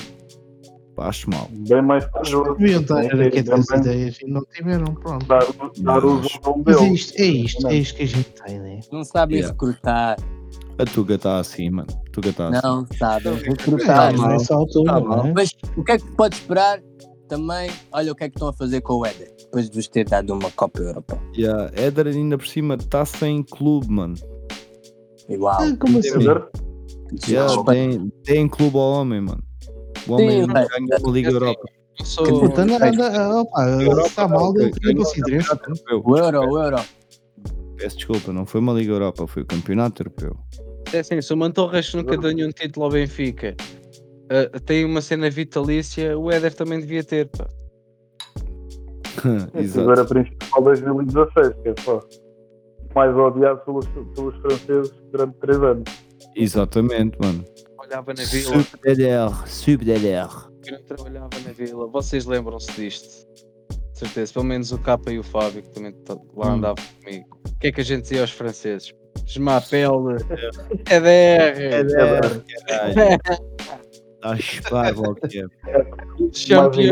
Pá, 0.99 1.07
Acho 1.07 1.29
mal. 1.29 1.47
Bem 1.51 1.81
mais 1.81 2.05
corajoso. 2.07 2.55
Deviam 2.55 2.81
estar 2.81 2.95
Bem- 2.95 3.27
aqui 3.27 3.41
bem- 3.41 3.53
essas 3.59 3.79
ideias 3.79 4.17
e 4.21 4.25
não 4.29 4.41
tiveram, 4.53 4.93
pronto. 4.95 5.25
Dar, 5.25 5.39
dar 5.77 6.03
ao 6.03 6.09
nome 6.15 6.63
Mas 6.65 6.81
é 6.81 6.87
isto, 6.89 7.17
é 7.19 7.25
isto, 7.25 7.67
é 7.67 7.73
isto 7.75 7.95
que 7.95 8.03
a 8.03 8.07
gente 8.07 8.29
tem, 8.45 8.59
né? 8.59 8.79
Não 8.91 9.03
sabem 9.05 9.37
Yeah. 9.37 9.53
recrutar. 9.53 10.17
A 10.77 10.85
Tuga 10.85 11.15
está 11.15 11.39
assim, 11.39 11.69
mano. 11.69 11.87
A 12.07 12.11
Tuga 12.11 12.29
está 12.29 12.49
assim. 12.49 12.67
Não 12.67 12.85
sabem 12.97 13.33
Tá, 13.33 13.49
recrutar. 13.49 14.17
mal. 14.17 14.27
nessa 14.29 14.53
altura, 14.55 14.93
Tá 14.93 14.99
não 14.99 15.07
mal. 15.07 15.25
é? 15.27 15.33
Mas 15.33 15.55
o 15.77 15.83
que 15.83 15.91
é 15.93 15.97
que 15.97 16.11
pode 16.11 16.35
esperar? 16.35 16.81
Também, 17.29 17.69
olha 17.91 18.11
o 18.11 18.15
que 18.15 18.23
é 18.23 18.29
que 18.29 18.35
estão 18.35 18.47
a 18.49 18.53
fazer 18.53 18.81
com 18.81 18.93
o 18.95 19.05
Éder. 19.05 19.31
Depois 19.39 19.69
de 19.69 19.75
vos 19.77 19.87
ter 19.87 20.03
dado 20.03 20.33
uma 20.33 20.49
Copa 20.51 20.81
Europeia. 20.81 21.21
Yeah. 21.37 21.71
Éder 21.75 22.07
ainda 22.07 22.37
por 22.37 22.47
cima 22.47 22.73
está 22.75 23.05
sem 23.05 23.41
clube, 23.43 23.87
mano. 23.89 24.15
Igual. 25.29 25.61
Ah, 25.61 25.77
Como 25.79 25.99
assim? 25.99 27.29
Yeah, 27.29 27.63
tem, 27.63 28.09
tem 28.23 28.47
clube 28.49 28.77
ao 28.77 28.91
homem, 29.01 29.21
mano. 29.21 29.43
O 30.07 30.13
homem 30.13 30.29
Sim, 30.29 30.47
não 30.47 30.53
mas- 30.53 30.67
ganha 30.67 30.97
uma 30.99 31.11
Liga 31.11 31.29
Europa. 31.31 31.65
Eu 31.99 32.05
sou- 32.05 32.45
Então, 32.45 32.63
anda, 32.63 32.87
anda, 32.87 33.41
opa, 33.41 33.67
Europa 33.67 34.07
está 34.07 34.27
mal, 34.27 34.53
ganhou 34.53 34.73
o 36.05 36.17
Euro, 36.17 36.39
o 36.51 36.63
Euro. 36.63 36.77
Peço 37.77 37.97
desculpa, 37.97 38.31
não 38.33 38.45
foi 38.45 38.61
uma 38.61 38.73
Liga 38.73 38.93
Europa, 38.93 39.27
foi 39.27 39.43
o 39.43 39.45
Campeonato 39.45 40.01
Europeu. 40.01 40.35
É 40.93 40.99
assim, 40.99 41.21
se 41.21 41.33
o 41.33 41.37
Mantorras 41.37 41.93
nunca 41.93 42.17
deu 42.17 42.33
nenhum 42.33 42.49
título 42.49 42.85
ao 42.85 42.91
Benfica, 42.91 43.55
ah, 44.29 44.59
tem 44.61 44.85
uma 44.85 45.01
cena 45.01 45.29
vitalícia, 45.29 46.17
o 46.17 46.31
Éder 46.31 46.53
também 46.53 46.79
devia 46.79 47.03
ter. 47.03 47.27
Pá. 47.27 47.47
Exato. 49.55 49.81
Agora 49.81 50.05
principal 50.05 50.63
2016, 50.63 51.53
que 51.61 51.69
é 51.69 51.75
só 51.83 51.99
mais 52.95 53.15
odiado 53.15 53.59
pelos, 53.65 53.85
pelos 54.15 54.35
franceses 54.37 54.93
durante 55.11 55.37
3 55.39 55.61
anos. 55.61 55.83
Exatamente, 56.35 57.17
mano. 57.21 57.43
Trabalhava 57.89 58.13
na 58.13 58.23
vila, 58.23 58.63
subdeler. 59.47 60.29
eu 60.67 60.73
não 60.73 60.83
trabalhava 60.83 61.29
na 61.43 61.51
vila. 61.51 61.87
Vocês 61.87 62.25
lembram-se 62.27 62.71
disto? 62.73 63.27
De 63.93 63.99
certeza, 63.99 64.31
pelo 64.33 64.45
menos 64.45 64.71
o 64.71 64.77
Capa 64.77 65.11
e 65.11 65.17
o 65.17 65.23
Fábio, 65.23 65.63
que 65.63 65.69
também 65.69 65.91
tá- 65.91 66.15
lá 66.35 66.49
Hum. 66.49 66.53
andavam 66.57 66.85
comigo. 67.03 67.39
O 67.47 67.59
que 67.59 67.67
é 67.67 67.71
que 67.71 67.81
a 67.81 67.83
gente 67.83 68.03
dizia 68.03 68.21
aos 68.21 68.29
franceses? 68.31 68.93
Esmapel. 69.25 69.91
O 69.91 70.05
oh, 70.05 70.17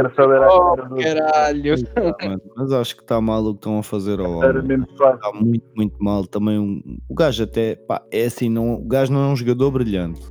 a 0.08 0.76
cara 0.76 0.90
do 0.90 0.96
caralho. 0.96 1.76
Mano, 2.24 2.42
Mas 2.56 2.72
acho 2.72 2.96
que 2.96 3.02
está 3.04 3.22
mal 3.22 3.44
o 3.44 3.54
que 3.54 3.60
estão 3.60 3.78
a 3.78 3.84
fazer 3.84 4.20
ao 4.20 4.44
era 4.44 4.60
homem. 4.62 4.80
Está 4.82 5.32
muito, 5.34 5.66
muito 5.76 6.04
mal. 6.04 6.26
Também 6.26 6.58
um, 6.58 6.82
o 7.08 7.14
gajo 7.14 7.44
até, 7.44 7.76
pá, 7.76 8.02
é 8.12 8.26
assim, 8.26 8.50
não, 8.50 8.74
o 8.76 8.86
gajo 8.88 9.12
não 9.14 9.30
é 9.30 9.32
um 9.32 9.36
jogador 9.36 9.70
brilhante. 9.72 10.22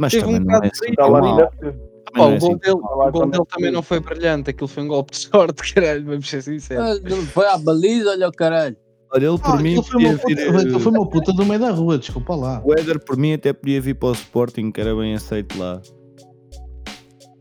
Mas 0.00 0.12
Teve 0.12 0.24
um 0.24 0.32
também 0.32 0.40
não 0.46 0.54
é 0.54 0.56
bocado 0.56 0.72
assim 0.72 0.84
de 0.86 0.90
Está 0.92 1.02
tão 1.04 1.12
lá 1.12 1.20
mal. 1.20 1.30
ainda. 1.30 1.50
Também 1.50 1.90
Pá, 2.12 2.18
não 2.18 2.24
é 2.24 2.32
o 2.32 2.36
assim 2.36 2.46
gol 2.48 2.56
dele, 2.58 2.72
o 2.74 2.80
gol 2.80 3.12
também 3.12 3.30
dele 3.30 3.44
também 3.44 3.46
foi. 3.66 3.70
não 3.70 3.82
foi 3.82 4.00
brilhante, 4.00 4.50
aquilo 4.50 4.68
foi 4.68 4.82
um 4.82 4.88
golpe 4.88 5.12
de 5.12 5.18
sorte, 5.18 5.62
caralho, 5.74 6.04
vamos 6.06 6.28
ser 6.30 6.42
sinceros. 6.42 7.00
Foi 7.32 7.46
à 7.46 7.58
baliza, 7.58 8.10
olha 8.10 8.28
o 8.28 8.32
caralho. 8.32 8.76
Olha, 9.12 9.26
ele 9.26 9.38
por 9.38 9.50
Ah, 9.50 9.56
mim 9.56 9.82
foi 9.82 10.02
uma 10.04 10.16
podia 10.16 10.18
puta- 10.18 10.26
vir. 10.52 10.56
aquilo 10.66 10.80
foi 10.80 10.92
uma 10.92 11.08
puta 11.10 11.32
do 11.32 11.44
meio 11.44 11.60
da 11.60 11.70
rua, 11.70 11.98
desculpa 11.98 12.34
lá. 12.34 12.62
O 12.64 12.72
Éder 12.72 12.98
por 13.04 13.16
mim 13.16 13.32
até 13.34 13.52
podia 13.52 13.80
vir 13.80 13.94
para 13.94 14.08
o 14.08 14.12
Sporting, 14.12 14.70
que 14.72 14.80
era 14.80 14.94
bem 14.96 15.14
aceito 15.14 15.58
lá. 15.58 15.80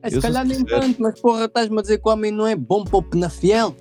É, 0.01 0.09
se 0.09 0.19
calhar 0.21 0.45
nem 0.45 0.63
tanto, 0.65 1.01
mas 1.01 1.19
porra, 1.19 1.45
estás-me 1.45 1.77
a 1.77 1.81
dizer 1.81 1.97
que 1.99 2.07
o 2.07 2.11
homem 2.11 2.31
não 2.31 2.45
é 2.47 2.55
bom 2.55 2.83
para 2.83 2.97
o 2.97 3.03
Penafiel? 3.03 3.75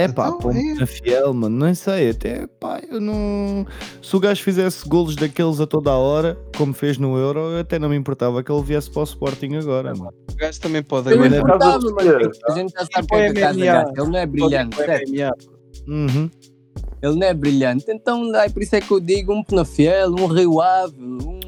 É 0.00 0.08
pá, 0.08 0.28
Então, 0.28 0.38
ponto 0.38 0.56
é. 0.56 0.74
na 0.74 0.86
fiel, 0.86 1.34
mano, 1.34 1.66
não 1.66 1.74
sei, 1.74 2.10
até 2.10 2.46
pá, 2.46 2.80
eu 2.90 3.00
não. 3.00 3.66
Se 4.02 4.16
o 4.16 4.20
gajo 4.20 4.42
fizesse 4.42 4.88
golos 4.88 5.14
daqueles 5.14 5.60
a 5.60 5.66
toda 5.66 5.90
a 5.90 5.96
hora, 5.96 6.38
como 6.56 6.72
fez 6.72 6.96
no 6.96 7.18
Euro, 7.18 7.40
eu 7.40 7.60
até 7.60 7.78
não 7.78 7.88
me 7.88 7.96
importava 7.96 8.42
que 8.42 8.50
ele 8.50 8.62
viesse 8.62 8.90
para 8.90 9.00
o 9.00 9.04
Sporting 9.04 9.56
agora, 9.56 9.94
mano. 9.94 10.12
O 10.30 10.36
gajo 10.36 10.60
também 10.60 10.82
pode 10.82 11.10
Eu 11.10 11.18
não 11.18 11.24
é 11.26 11.28
a 11.28 12.54
gente 12.54 12.72
já 12.72 12.86
sabe 12.86 13.06
que 13.06 13.14
é 13.14 13.32
que. 13.32 14.00
Ele 14.00 14.10
não 14.10 14.18
é 14.18 14.26
brilhante, 14.26 14.76
certo? 14.76 15.12
Uhum. 15.86 16.30
Ele 17.02 17.16
não 17.16 17.26
é 17.26 17.34
brilhante. 17.34 17.84
Então, 17.88 18.30
daí 18.30 18.50
por 18.50 18.62
isso 18.62 18.76
é 18.76 18.80
que 18.80 18.90
eu 18.90 19.00
digo 19.00 19.32
um 19.32 19.42
Penafiel, 19.42 20.10
um 20.10 20.26
Rio 20.26 20.60
Ave, 20.60 20.94
um. 20.98 21.40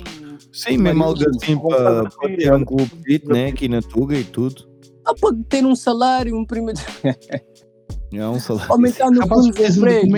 Sim, 0.52 0.76
mesmo 0.76 1.02
algo 1.02 1.20
assim 1.30 1.58
para, 1.58 2.10
para 2.10 2.36
ter 2.36 2.52
um 2.52 2.64
clube 2.64 3.22
né, 3.24 3.46
aqui 3.46 3.68
na 3.68 3.80
Tuga 3.80 4.16
e 4.16 4.24
tudo. 4.24 4.68
Ah, 5.04 5.14
pode 5.14 5.42
ter 5.44 5.64
um 5.64 5.74
salário, 5.74 6.36
um 6.36 6.44
primeiro. 6.44 6.78
É 8.12 8.28
um 8.28 8.38
salário. 8.38 8.70
O 8.70 8.74
homem 8.74 8.90
está 8.90 9.10
no 9.10 9.26
fundo 9.26 9.52
de 9.52 9.62
desemprego. 9.62 10.16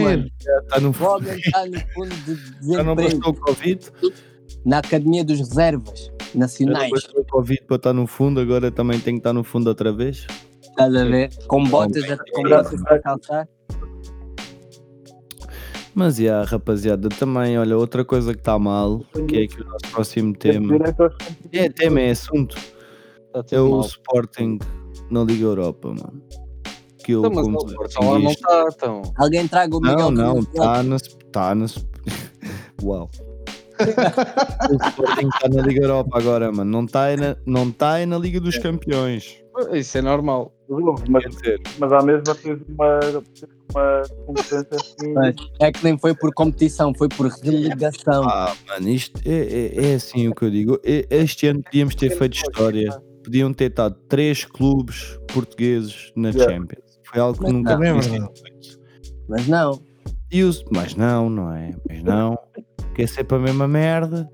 Está 0.62 0.80
no 0.80 0.90
O 0.90 1.04
homem 1.04 1.38
está 1.38 1.64
no 1.66 1.80
fundo 1.92 2.14
de 2.24 2.74
Já 2.74 2.82
não 2.82 2.96
desemprego. 2.96 3.18
bastou 3.18 3.32
o 3.32 3.34
Covid? 3.36 3.90
Na 4.64 4.78
Academia 4.78 5.24
dos 5.24 5.38
Reservas 5.38 6.00
Já 6.06 6.12
não 6.34 6.40
Nacionais. 6.40 6.90
bastou 6.90 7.20
o 7.20 7.24
Covid 7.26 7.62
para 7.66 7.76
estar 7.76 7.92
no 7.92 8.06
fundo, 8.06 8.40
agora 8.40 8.70
também 8.70 8.98
tem 8.98 9.14
que 9.14 9.20
estar 9.20 9.32
no 9.32 9.44
fundo 9.44 9.68
outra 9.68 9.92
vez? 9.92 10.26
Estás 10.62 10.94
a 10.94 11.04
ver? 11.04 11.30
Com 11.46 11.62
botas, 11.64 12.02
a- 12.10 12.16
com 12.32 12.42
botas 12.42 12.82
para 12.82 12.98
calçar. 13.00 13.48
Mas, 15.94 16.16
já, 16.16 16.42
rapaziada, 16.42 17.08
também, 17.08 17.56
olha, 17.56 17.76
outra 17.78 18.04
coisa 18.04 18.32
que 18.34 18.40
está 18.40 18.58
mal, 18.58 19.04
que 19.28 19.36
é 19.38 19.42
aqui 19.44 19.60
o 19.62 19.64
nosso 19.64 19.92
próximo 19.92 20.34
tema. 20.36 20.76
É 21.52 21.68
tema, 21.68 22.00
é 22.00 22.10
assunto. 22.10 22.56
Tá 23.32 23.44
É 23.52 23.60
o. 23.60 23.80
Sporting 23.82 24.58
na 25.10 25.22
Liga 25.22 25.44
Europa, 25.44 25.88
mano. 25.90 26.20
Que 27.04 27.12
eu, 27.12 27.20
Então, 27.20 27.32
mas 27.34 27.44
como 27.44 28.14
o 28.14 28.18
não 28.18 28.30
está, 28.30 28.66
então. 28.74 29.02
Alguém 29.16 29.46
traga 29.46 29.76
o 29.76 29.80
Miguel 29.80 30.10
Não, 30.10 30.10
não, 30.10 30.38
está 30.40 30.82
na. 30.82 30.96
Tá 31.30 31.54
na 31.54 31.66
Uau. 32.82 33.10
o 34.70 34.88
Sporting 34.88 35.28
está 35.28 35.48
na 35.50 35.62
Liga 35.62 35.82
Europa 35.82 36.18
agora, 36.18 36.50
mano. 36.50 36.70
Não 36.70 36.84
está 36.84 37.14
na, 37.14 37.36
não 37.44 37.70
tá 37.70 37.98
é 37.98 38.06
na 38.06 38.16
Liga 38.16 38.40
dos 38.40 38.56
Campeões. 38.56 39.36
Isso 39.72 39.98
é 39.98 40.02
normal. 40.02 40.50
Mas, 41.08 41.24
mas 41.78 41.92
à 41.92 42.02
mesma 42.02 42.36
uma, 42.68 42.98
uma 43.70 44.02
concorrência 44.24 44.66
assim. 44.72 45.12
Mas 45.12 45.36
É 45.60 45.70
que 45.70 45.84
nem 45.84 45.98
foi 45.98 46.14
por 46.14 46.32
competição, 46.32 46.94
foi 46.94 47.08
por 47.08 47.26
relegação. 47.26 48.24
ah, 48.26 48.54
mano, 48.66 48.88
isto 48.88 49.20
é, 49.26 49.30
é, 49.30 49.90
é 49.90 49.94
assim 49.94 50.28
o 50.28 50.34
que 50.34 50.46
eu 50.46 50.50
digo. 50.50 50.80
Este 50.82 51.48
ano 51.48 51.62
podíamos 51.62 51.94
ter 51.94 52.16
feito 52.16 52.34
história. 52.34 52.98
Podiam 53.22 53.52
ter 53.52 53.70
estado 53.70 53.96
três 54.08 54.44
clubes 54.44 55.18
portugueses 55.32 56.12
na 56.16 56.30
Yeah. 56.30 56.54
Champions. 56.54 56.83
Foi 57.14 57.22
algo 57.22 57.38
que 57.38 57.44
Mas 57.44 57.52
nunca 57.52 57.72
é 57.72 57.76
tinha 57.76 58.02
sido 58.02 58.12
verdade. 58.12 58.40
feito. 58.42 58.80
Mas 59.28 59.46
não. 59.46 59.80
E 60.32 60.42
os... 60.42 60.64
Mas 60.72 60.96
não, 60.96 61.30
não 61.30 61.54
é? 61.54 61.70
Mas 61.88 62.02
não. 62.02 62.36
Que 62.92 63.02
é 63.02 63.06
sempre 63.06 63.36
a 63.36 63.38
mesma 63.38 63.68
merda 63.68 64.28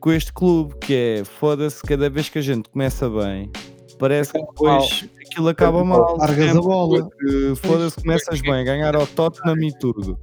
com 0.00 0.12
este 0.12 0.32
clube, 0.32 0.74
que 0.80 0.94
é 0.94 1.24
foda-se 1.24 1.82
cada 1.82 2.08
vez 2.08 2.28
que 2.28 2.38
a 2.38 2.42
gente 2.42 2.70
começa 2.70 3.10
bem, 3.10 3.50
parece 3.98 4.32
que 4.32 4.38
depois 4.38 5.08
aquilo 5.26 5.48
acaba 5.48 5.84
mal. 5.84 6.16
Largas 6.16 6.56
a 6.56 6.60
bola. 6.60 7.08
Foda-se, 7.56 8.00
começas 8.00 8.40
bem, 8.40 8.64
ganhar 8.64 8.94
ao 8.94 9.06
Tottenham 9.06 9.62
e 9.62 9.76
tudo. 9.78 10.18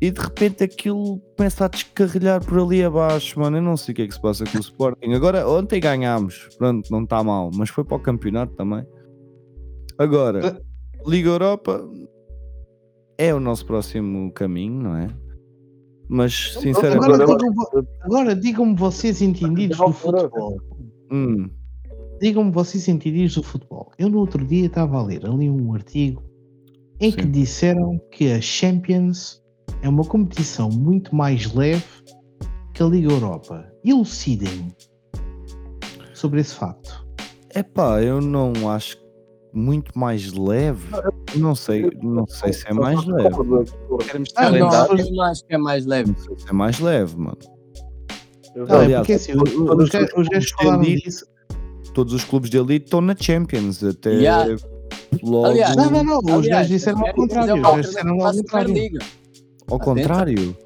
E 0.00 0.10
de 0.10 0.20
repente 0.20 0.64
aquilo 0.64 1.20
começa 1.36 1.66
a 1.66 1.68
descarrilhar 1.68 2.42
por 2.44 2.60
ali 2.60 2.82
abaixo, 2.82 3.38
mano. 3.38 3.58
Eu 3.58 3.62
não 3.62 3.76
sei 3.76 3.92
o 3.92 3.96
que 3.96 4.02
é 4.02 4.06
que 4.06 4.14
se 4.14 4.22
passa 4.22 4.44
com 4.44 4.56
o 4.56 4.60
Sporting. 4.60 5.12
Agora, 5.12 5.46
ontem 5.46 5.78
ganhámos, 5.80 6.48
pronto, 6.56 6.90
não 6.90 7.02
está 7.02 7.22
mal, 7.22 7.50
mas 7.52 7.68
foi 7.68 7.84
para 7.84 7.96
o 7.96 8.00
campeonato 8.00 8.54
também. 8.54 8.86
Agora, 10.00 10.58
Liga 11.06 11.28
Europa 11.28 11.86
é 13.18 13.34
o 13.34 13.38
nosso 13.38 13.66
próximo 13.66 14.32
caminho, 14.32 14.82
não 14.82 14.96
é? 14.96 15.08
Mas 16.08 16.54
sinceramente, 16.54 17.04
Agora 17.04 17.26
digam-me 17.36 17.86
agora 18.00 18.34
digam-me 18.34 18.74
vocês 18.76 19.20
entendidos 19.20 19.76
do 19.76 19.92
futebol. 19.92 20.56
hum, 21.12 21.50
digam-me 22.18 22.50
vocês 22.50 22.88
entendidos 22.88 23.34
do 23.34 23.42
futebol. 23.42 23.92
Eu 23.98 24.08
no 24.08 24.20
outro 24.20 24.42
dia 24.42 24.64
estava 24.64 24.96
a 24.96 25.02
ler 25.02 25.26
ali 25.26 25.50
um 25.50 25.74
artigo 25.74 26.22
em 26.98 27.12
que 27.12 27.22
Sim. 27.22 27.30
disseram 27.30 28.00
que 28.10 28.32
a 28.32 28.40
Champions 28.40 29.42
é 29.82 29.88
uma 29.90 30.04
competição 30.04 30.70
muito 30.70 31.14
mais 31.14 31.52
leve 31.52 31.84
que 32.72 32.82
a 32.82 32.86
Liga 32.86 33.12
Europa. 33.12 33.70
Elucidem-me 33.84 34.74
sobre 36.14 36.40
esse 36.40 36.54
facto. 36.54 37.06
Epá, 37.54 38.02
eu 38.02 38.22
não 38.22 38.52
acho 38.70 38.96
muito 39.52 39.96
mais 39.98 40.32
leve. 40.32 40.84
Não 41.36 41.54
sei, 41.54 41.90
não 42.02 42.26
sei 42.26 42.52
se 42.52 42.66
é 42.68 42.72
mais 42.74 43.04
leve. 43.04 43.36
Queremos 44.06 44.28
Ah, 44.36 44.50
não. 44.50 44.58
não 45.10 45.22
acho 45.22 45.44
que 45.46 45.54
é 45.54 45.58
mais 45.58 45.86
leve. 45.86 46.10
Não 46.10 46.18
sei 46.18 46.38
se 46.38 46.48
é 46.48 46.52
mais 46.52 46.78
leve, 46.80 47.16
mano. 47.16 47.38
Não, 48.56 48.66
é 48.66 48.84
Aliás, 48.84 49.00
porque 49.02 49.12
assim, 49.14 49.32
todos- 49.32 49.54
os, 49.54 49.94
os 49.94 50.28
os 50.28 50.44
os 50.44 50.50
falaram 50.50 50.80
de 50.80 50.86
elite- 50.90 51.04
disso. 51.04 51.24
Todos 51.94 52.12
os 52.14 52.24
clubes 52.24 52.50
de 52.50 52.56
elite 52.58 52.84
estão 52.84 53.00
na 53.00 53.14
Champions, 53.18 53.82
até 53.82 54.10
Yeah. 54.12 54.56
logo 55.22 55.46
Aliás, 55.46 55.74
Não, 55.76 55.90
não, 55.90 56.04
não, 56.04 56.18
os 56.18 56.24
Aliás, 56.26 56.48
gajos 56.48 56.68
disseram 56.68 56.98
ao 57.00 57.06
Champions 57.06 57.26
contrário. 57.28 57.50
é 57.50 57.54
Os 57.54 57.62
gajos 57.62 57.86
disseram 57.86 58.10
ao 58.12 58.32
contrário. 58.32 58.98
Ao 59.68 59.78
contrário. 59.78 60.56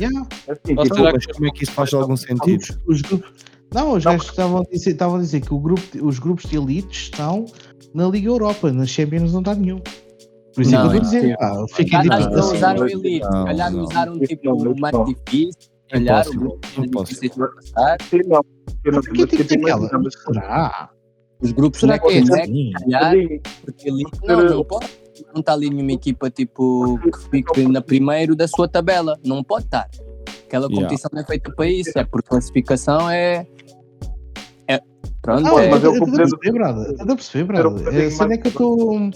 Yeah. 0.00 0.26
Assim, 0.48 0.74
tipo, 0.76 0.94
será 0.94 1.12
Mas 1.12 1.26
como 1.26 1.46
é 1.46 1.50
que 1.50 1.62
isso 1.64 1.72
faz 1.72 1.92
algum 1.94 2.16
sentido? 2.16 2.62
Os, 2.86 2.96
os 2.96 3.02
grupos. 3.02 3.30
Não, 3.74 3.92
os 3.92 4.04
gajos 4.04 4.28
estavam 4.28 4.60
a 4.60 4.64
dizer, 4.64 4.90
estavam 4.90 5.16
a 5.16 5.20
dizer 5.20 5.40
que 5.40 5.52
o 5.52 5.58
grupo, 5.58 5.82
os 6.02 6.18
grupos 6.18 6.44
de 6.48 6.56
elite 6.56 6.90
estão 7.04 7.44
na 7.94 8.08
Liga 8.08 8.28
Europa, 8.28 8.72
nas 8.72 8.88
Champions 8.88 9.32
não 9.32 9.40
está 9.40 9.54
nenhum. 9.54 9.80
Por 10.54 10.62
isso 10.62 10.74
é 10.74 10.78
que 10.78 10.86
eu 10.86 10.90
Não, 10.90 10.94
estou 10.94 11.00
a 11.00 11.04
dizer, 11.04 11.30
é. 11.30 11.36
pá, 11.36 11.64
fiquem 11.74 11.98
Ah, 11.98 12.02
que 12.02 12.08
não 12.08 12.16
assim. 12.38 12.56
usaram 12.56 12.80
mas- 12.80 12.92
elite. 12.92 13.24
Se 13.24 13.30
não, 13.30 13.44
calhar 13.44 13.72
não. 13.72 13.82
usaram 13.84 14.18
tipo 14.20 14.44
não, 14.64 14.72
o 14.72 14.80
mais 14.80 14.94
não. 14.94 15.04
difícil. 15.04 15.52
Se 15.60 15.68
calhar 15.90 16.26
o 16.28 16.34
mais 16.40 16.78
impossível. 16.78 17.04
difícil 17.04 17.30
de 17.48 17.54
passar. 17.54 17.96
sim, 18.10 18.20
não. 18.26 18.40
Eu 18.84 18.92
não- 18.92 19.00
Porque 19.02 19.26
tipo 19.26 19.36
mas, 19.38 19.46
tipo, 19.48 19.68
imagina, 19.68 19.98
mas- 20.02 20.14
Será? 20.22 20.90
Os 21.40 21.52
grupos 21.52 21.78
Será 21.80 21.98
que 22.00 22.08
é 22.08 22.24
se 22.24 22.30
calhar, 22.72 23.14
porque 23.64 23.88
elite 23.88 24.10
não, 24.24 24.44
não 24.44 24.64
pode. 24.64 24.86
Não 25.32 25.40
está 25.40 25.52
ali 25.52 25.70
nenhuma 25.70 25.92
equipa 25.92 26.30
tipo 26.30 26.98
que 26.98 27.18
fique 27.30 27.62
na 27.68 27.80
primeiro 27.80 28.34
da 28.34 28.48
sua 28.48 28.66
tabela. 28.68 29.16
Não 29.24 29.44
pode 29.44 29.66
estar. 29.66 29.88
Aquela 30.46 30.66
Yeah. 30.66 30.74
competição 30.86 31.10
não 31.12 31.20
é 31.20 31.24
feita 31.24 31.52
para 31.54 31.66
isso. 31.68 31.92
É 31.96 32.04
por 32.04 32.22
classificação 32.24 33.08
é. 33.08 33.46
Pronto, 35.36 35.42
Não, 35.42 35.58
é, 35.58 35.68
mas 35.70 35.84
eu 35.84 35.94
eu 35.94 36.00
compreendo-. 36.00 36.24
Estou 36.24 36.36
a 36.36 37.16
perceber, 37.16 37.52
bocadinho 37.52 38.06
A 38.06 38.10
cena 38.10 38.34
é 38.34 38.36
que 38.38 38.46
eu 38.46 38.50
estou. 38.50 39.10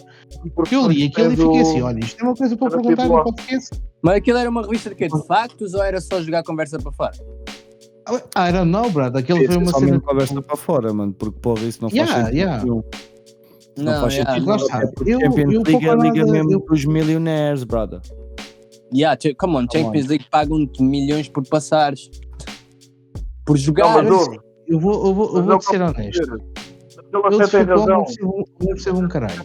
porque 0.55 0.75
Eu 0.77 0.87
li 0.89 1.05
aquilo 1.07 1.33
e 1.33 1.37
fiquei 1.37 1.61
assim: 1.61 1.83
olha, 1.83 1.99
isto 2.01 2.21
é 2.21 2.25
uma 2.25 2.35
coisa 2.37 2.57
para 2.57 2.67
Era 2.69 2.77
perguntar 2.83 3.09
no 3.09 3.25
podcast. 3.25 3.83
Mas 4.03 4.15
aquilo 4.17 4.39
era 4.39 4.51
uma 4.51 4.63
revista 4.63 4.91
de 4.91 4.97
quê? 4.97 5.09
De 5.09 5.27
factos 5.27 5.75
ou 5.75 5.83
era 5.83 6.01
só 6.01 6.21
jogar 6.21 6.43
conversa 6.43 6.79
para 6.79 6.93
fora? 6.93 7.13
Ah, 8.35 8.49
I 8.51 8.53
don't 8.53 8.71
know, 8.71 8.91
brother. 8.91 9.21
Aquilo 9.23 9.45
foi 9.47 9.57
uma 9.57 9.71
Só 9.71 9.79
cena. 9.79 10.01
conversa 10.01 10.43
para 10.43 10.57
fora, 10.57 10.93
mano, 10.93 11.13
porque 11.13 11.39
porra, 11.41 11.63
isso 11.63 11.81
não 11.83 11.89
faz 11.89 12.01
Yeah, 12.01 12.25
sentido. 12.25 12.37
yeah. 12.37 12.63
nenhum. 12.65 12.83
Não, 13.79 13.85
Não, 13.93 14.01
faz 14.01 14.15
yeah, 14.15 14.33
sentido. 14.35 14.49
Lá 14.51 14.57
não. 14.57 14.65
está. 14.65 14.83
Eu- 15.07 15.21
Champions 15.21 15.53
eu 15.55 15.63
League 15.63 15.87
é 15.87 15.91
a 15.91 15.95
liga 15.95 16.19
nada- 16.21 16.33
mesmo 16.33 16.53
eu- 16.53 16.61
dos 16.69 16.85
millionaires, 16.85 17.65
brother. 17.65 18.01
Yeah, 18.95 19.17
come 19.39 19.57
on, 19.57 19.67
Champions 19.73 20.07
League 20.09 20.27
pagam-te 20.31 20.83
milhões 20.83 21.29
por 21.29 21.47
passares. 21.47 22.11
Por 23.47 23.55
Não, 23.55 23.57
jogar. 23.57 24.03
mas 24.03 24.11
ouve, 24.13 24.39
Eu 24.73 24.81
vou, 24.81 25.07
eu 25.07 25.15
vou, 25.15 25.37
eu 25.37 25.43
vou 25.43 25.53
eu 25.53 25.61
ser 25.61 25.83
honesto. 25.83 26.23
Eu 27.13 27.29
de 27.29 27.47
futebol 27.47 27.79
razão. 27.79 27.87
não 27.87 28.05
percebo, 28.05 28.45
não 28.59 28.67
percebo 28.69 28.99
um 29.01 29.09
caralho. 29.09 29.45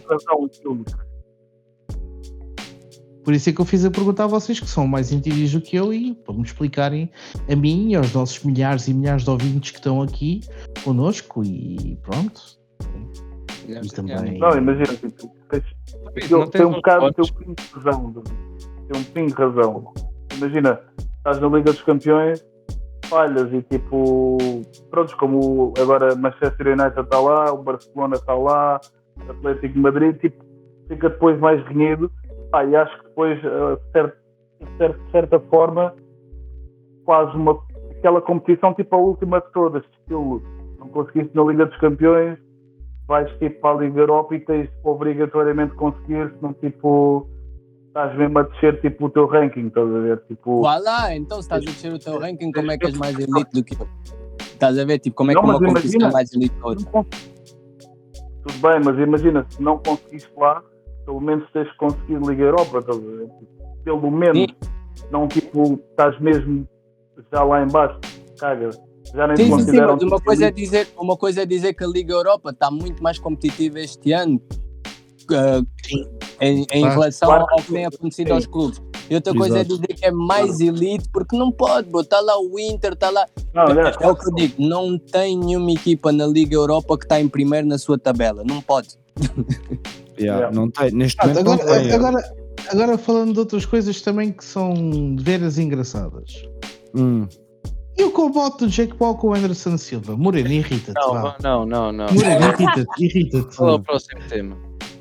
Por 3.22 3.34
isso 3.34 3.50
é 3.50 3.52
que 3.52 3.60
eu 3.60 3.64
fiz 3.66 3.84
a 3.84 3.90
pergunta 3.90 4.24
a 4.24 4.26
vocês, 4.26 4.58
que 4.58 4.66
são 4.66 4.86
mais 4.86 5.12
entendidos 5.12 5.52
do 5.52 5.60
que 5.60 5.76
eu, 5.76 5.92
e 5.92 6.14
para 6.14 6.32
me 6.32 6.42
explicarem 6.42 7.10
a 7.46 7.54
mim 7.54 7.90
e 7.90 7.94
aos 7.94 8.10
nossos 8.14 8.42
milhares 8.42 8.88
e 8.88 8.94
milhares 8.94 9.22
de 9.24 9.28
ouvintes 9.28 9.70
que 9.70 9.76
estão 9.76 10.00
aqui 10.00 10.40
connosco. 10.82 11.44
E 11.44 11.98
pronto. 12.02 12.40
E 13.68 13.88
também. 13.90 14.16
yeah. 14.16 14.38
Não, 14.38 14.56
imagina, 14.56 14.96
tipo, 14.96 15.30
tens- 15.50 16.30
Não 16.30 16.40
Ele 16.40 16.50
tem 16.50 16.64
um 16.64 16.72
bocado, 16.72 17.12
tem 17.12 17.22
um 17.22 17.34
pingo 17.34 17.54
de 17.54 17.74
razão. 17.74 18.12
Tem 18.88 18.98
um 18.98 19.04
pingo 19.04 19.26
de 19.26 19.34
razão. 19.34 19.92
Imagina, 20.38 20.80
estás 21.18 21.38
na 21.38 21.48
Liga 21.48 21.70
dos 21.70 21.82
Campeões, 21.82 22.42
falhas 23.08 23.52
e 23.52 23.62
tipo, 23.62 24.38
prontos, 24.90 25.14
como 25.14 25.72
agora 25.80 26.14
Manchester 26.14 26.68
United 26.68 27.00
está 27.00 27.20
lá, 27.20 27.52
o 27.52 27.62
Barcelona 27.62 28.14
está 28.16 28.34
lá, 28.34 28.80
o 29.26 29.30
Atlético 29.30 29.74
de 29.74 29.80
Madrid, 29.80 30.16
tipo, 30.18 30.44
fica 30.88 31.08
depois 31.08 31.38
mais 31.38 31.62
renhido. 31.66 32.10
Ah, 32.52 32.64
e 32.64 32.74
acho 32.74 32.96
que 32.98 33.08
depois, 33.08 33.38
eh, 33.44 33.78
de 33.94 34.94
de 34.94 35.10
certa 35.10 35.38
forma, 35.38 35.94
quase 37.04 37.36
uma 37.36 37.58
aquela 37.98 38.20
competição 38.20 38.72
tipo 38.74 38.94
a 38.94 38.98
última 38.98 39.40
de 39.40 39.52
todas, 39.52 39.82
estilo, 39.84 40.40
não 40.78 40.88
conseguiste 40.88 41.34
na 41.34 41.42
Liga 41.44 41.66
dos 41.66 41.76
Campeões, 41.78 42.38
vais 43.06 43.30
tipo 43.38 43.60
para 43.60 43.76
a 43.76 43.80
Liga 43.80 44.00
Europa 44.00 44.34
e 44.34 44.40
tens 44.40 44.70
obrigatoriamente 44.84 45.74
conseguir, 45.74 46.32
senão 46.36 46.52
tipo 46.54 47.28
estás 47.98 48.16
mesmo 48.16 48.38
a 48.38 48.42
descer 48.42 48.80
tipo 48.80 49.06
o 49.06 49.10
teu 49.10 49.26
ranking, 49.26 49.66
estás 49.66 49.88
a 49.88 49.98
ver? 49.98 50.22
Tipo, 50.28 50.62
Vá 50.62 50.78
lá, 50.78 51.14
então 51.14 51.38
se 51.38 51.42
estás 51.42 51.62
a 51.62 51.66
descer 51.66 51.92
o 51.92 51.98
teu 51.98 52.18
ranking, 52.18 52.52
como 52.52 52.70
é 52.70 52.78
que 52.78 52.86
és 52.86 52.96
mais 52.96 53.18
elite 53.18 53.50
do 53.52 53.64
que 53.64 53.74
eu? 53.74 53.88
Estás 54.40 54.78
a 54.78 54.84
ver, 54.84 54.98
tipo, 55.00 55.16
como 55.16 55.32
é 55.32 55.34
que 55.34 55.40
Não, 55.40 55.48
uma 55.48 55.58
competição 55.58 56.08
é 56.08 56.12
mais 56.12 56.32
elite 56.32 56.54
que 56.54 56.64
outra? 56.64 56.86
tudo 56.86 58.58
bem, 58.62 58.80
mas 58.84 58.98
imagina, 58.98 59.46
se 59.50 59.62
não 59.62 59.78
conseguiste 59.78 60.30
lá, 60.36 60.62
pelo 61.04 61.20
menos 61.20 61.48
tens 61.52 61.70
conseguido 61.76 62.30
Liga 62.30 62.44
Europa, 62.44 62.78
estás 62.78 62.96
a 62.96 63.00
ver? 63.00 63.28
Pelo 63.84 64.10
menos, 64.10 64.46
não 65.10 65.26
tipo, 65.26 65.80
estás 65.90 66.18
mesmo 66.20 66.66
já 67.32 67.42
lá 67.42 67.62
em 67.62 67.68
baixo, 67.68 67.98
caga. 68.38 68.70
Já 69.14 69.26
nem 69.26 69.36
Sim, 69.36 69.58
sim, 69.58 69.70
sim, 69.70 69.80
mas 69.80 70.02
uma 70.02 70.20
coisa, 70.20 70.46
é 70.46 70.50
dizer, 70.50 70.88
uma 70.98 71.16
coisa 71.16 71.42
é 71.42 71.46
dizer 71.46 71.72
que 71.72 71.82
a 71.82 71.86
Liga 71.86 72.12
Europa 72.12 72.50
está 72.50 72.70
muito 72.70 73.02
mais 73.02 73.18
competitiva 73.18 73.80
este 73.80 74.12
ano 74.12 74.40
uh, 75.34 75.66
em, 76.40 76.66
em 76.72 76.82
relação 76.88 77.28
Claro 77.28 77.46
ao 77.50 77.56
que 77.62 77.72
tem 77.72 77.86
acontecido 77.86 78.32
aos 78.32 78.46
clubes. 78.46 78.80
E 79.10 79.14
outra 79.14 79.32
coisa 79.34 79.58
é 79.58 79.60
Exato. 79.60 79.80
dizer 79.80 79.94
que 79.94 80.04
é 80.04 80.10
mais 80.10 80.60
elite, 80.60 81.08
porque 81.10 81.36
não 81.36 81.50
pode, 81.50 81.88
está 81.98 82.20
lá 82.20 82.38
o 82.38 82.58
Inter, 82.58 82.92
está 82.92 83.08
lá. 83.10 83.26
Não, 83.54 83.64
É 83.64 84.06
o 84.06 84.14
que 84.14 84.28
eu 84.28 84.34
digo, 84.34 84.54
não 84.58 84.98
tem 84.98 85.36
nenhuma 85.38 85.70
equipa 85.72 86.12
na 86.12 86.26
Liga 86.26 86.54
Europa 86.54 86.98
que 86.98 87.04
está 87.06 87.18
em 87.20 87.28
primeiro 87.28 87.66
na 87.66 87.78
sua 87.78 87.98
tabela, 87.98 88.42
não 88.44 88.60
pode. 88.60 88.88
Yeah, 90.20 90.40
Yeah. 90.40 90.50
Não 90.50 90.68
tem, 90.68 90.90
neste 90.90 91.16
Ah, 91.20 91.28
momento 91.28 91.44
não 91.44 91.52
agora, 91.52 91.80
tem. 91.80 91.92
agora, 91.92 92.34
agora 92.72 92.98
falando 92.98 93.34
de 93.34 93.38
outras 93.38 93.64
coisas 93.64 94.00
também 94.02 94.32
que 94.32 94.44
são 94.44 94.74
de 95.14 95.22
veras 95.22 95.58
engraçadas. 95.58 96.42
Hum. 96.92 97.24
E 97.96 98.02
o 98.02 98.10
combate 98.10 98.58
do 98.58 98.66
Jake 98.68 98.96
Paul 98.96 99.14
com 99.16 99.28
o 99.28 99.34
Anderson 99.34 99.78
Silva? 99.78 100.16
Moreno, 100.16 100.48
irrita-te. 100.50 100.98
Não, 100.98 101.34
não, 101.40 101.64
não, 101.66 101.92
não. 101.92 102.06
Moreno, 102.12 102.46
irrita-te, 102.46 103.04
irrita-te. 103.04 103.56
Qual 103.56 103.70
é 103.70 103.74
o 103.74 103.80
próximo 103.80 104.20
tema? 104.28 104.56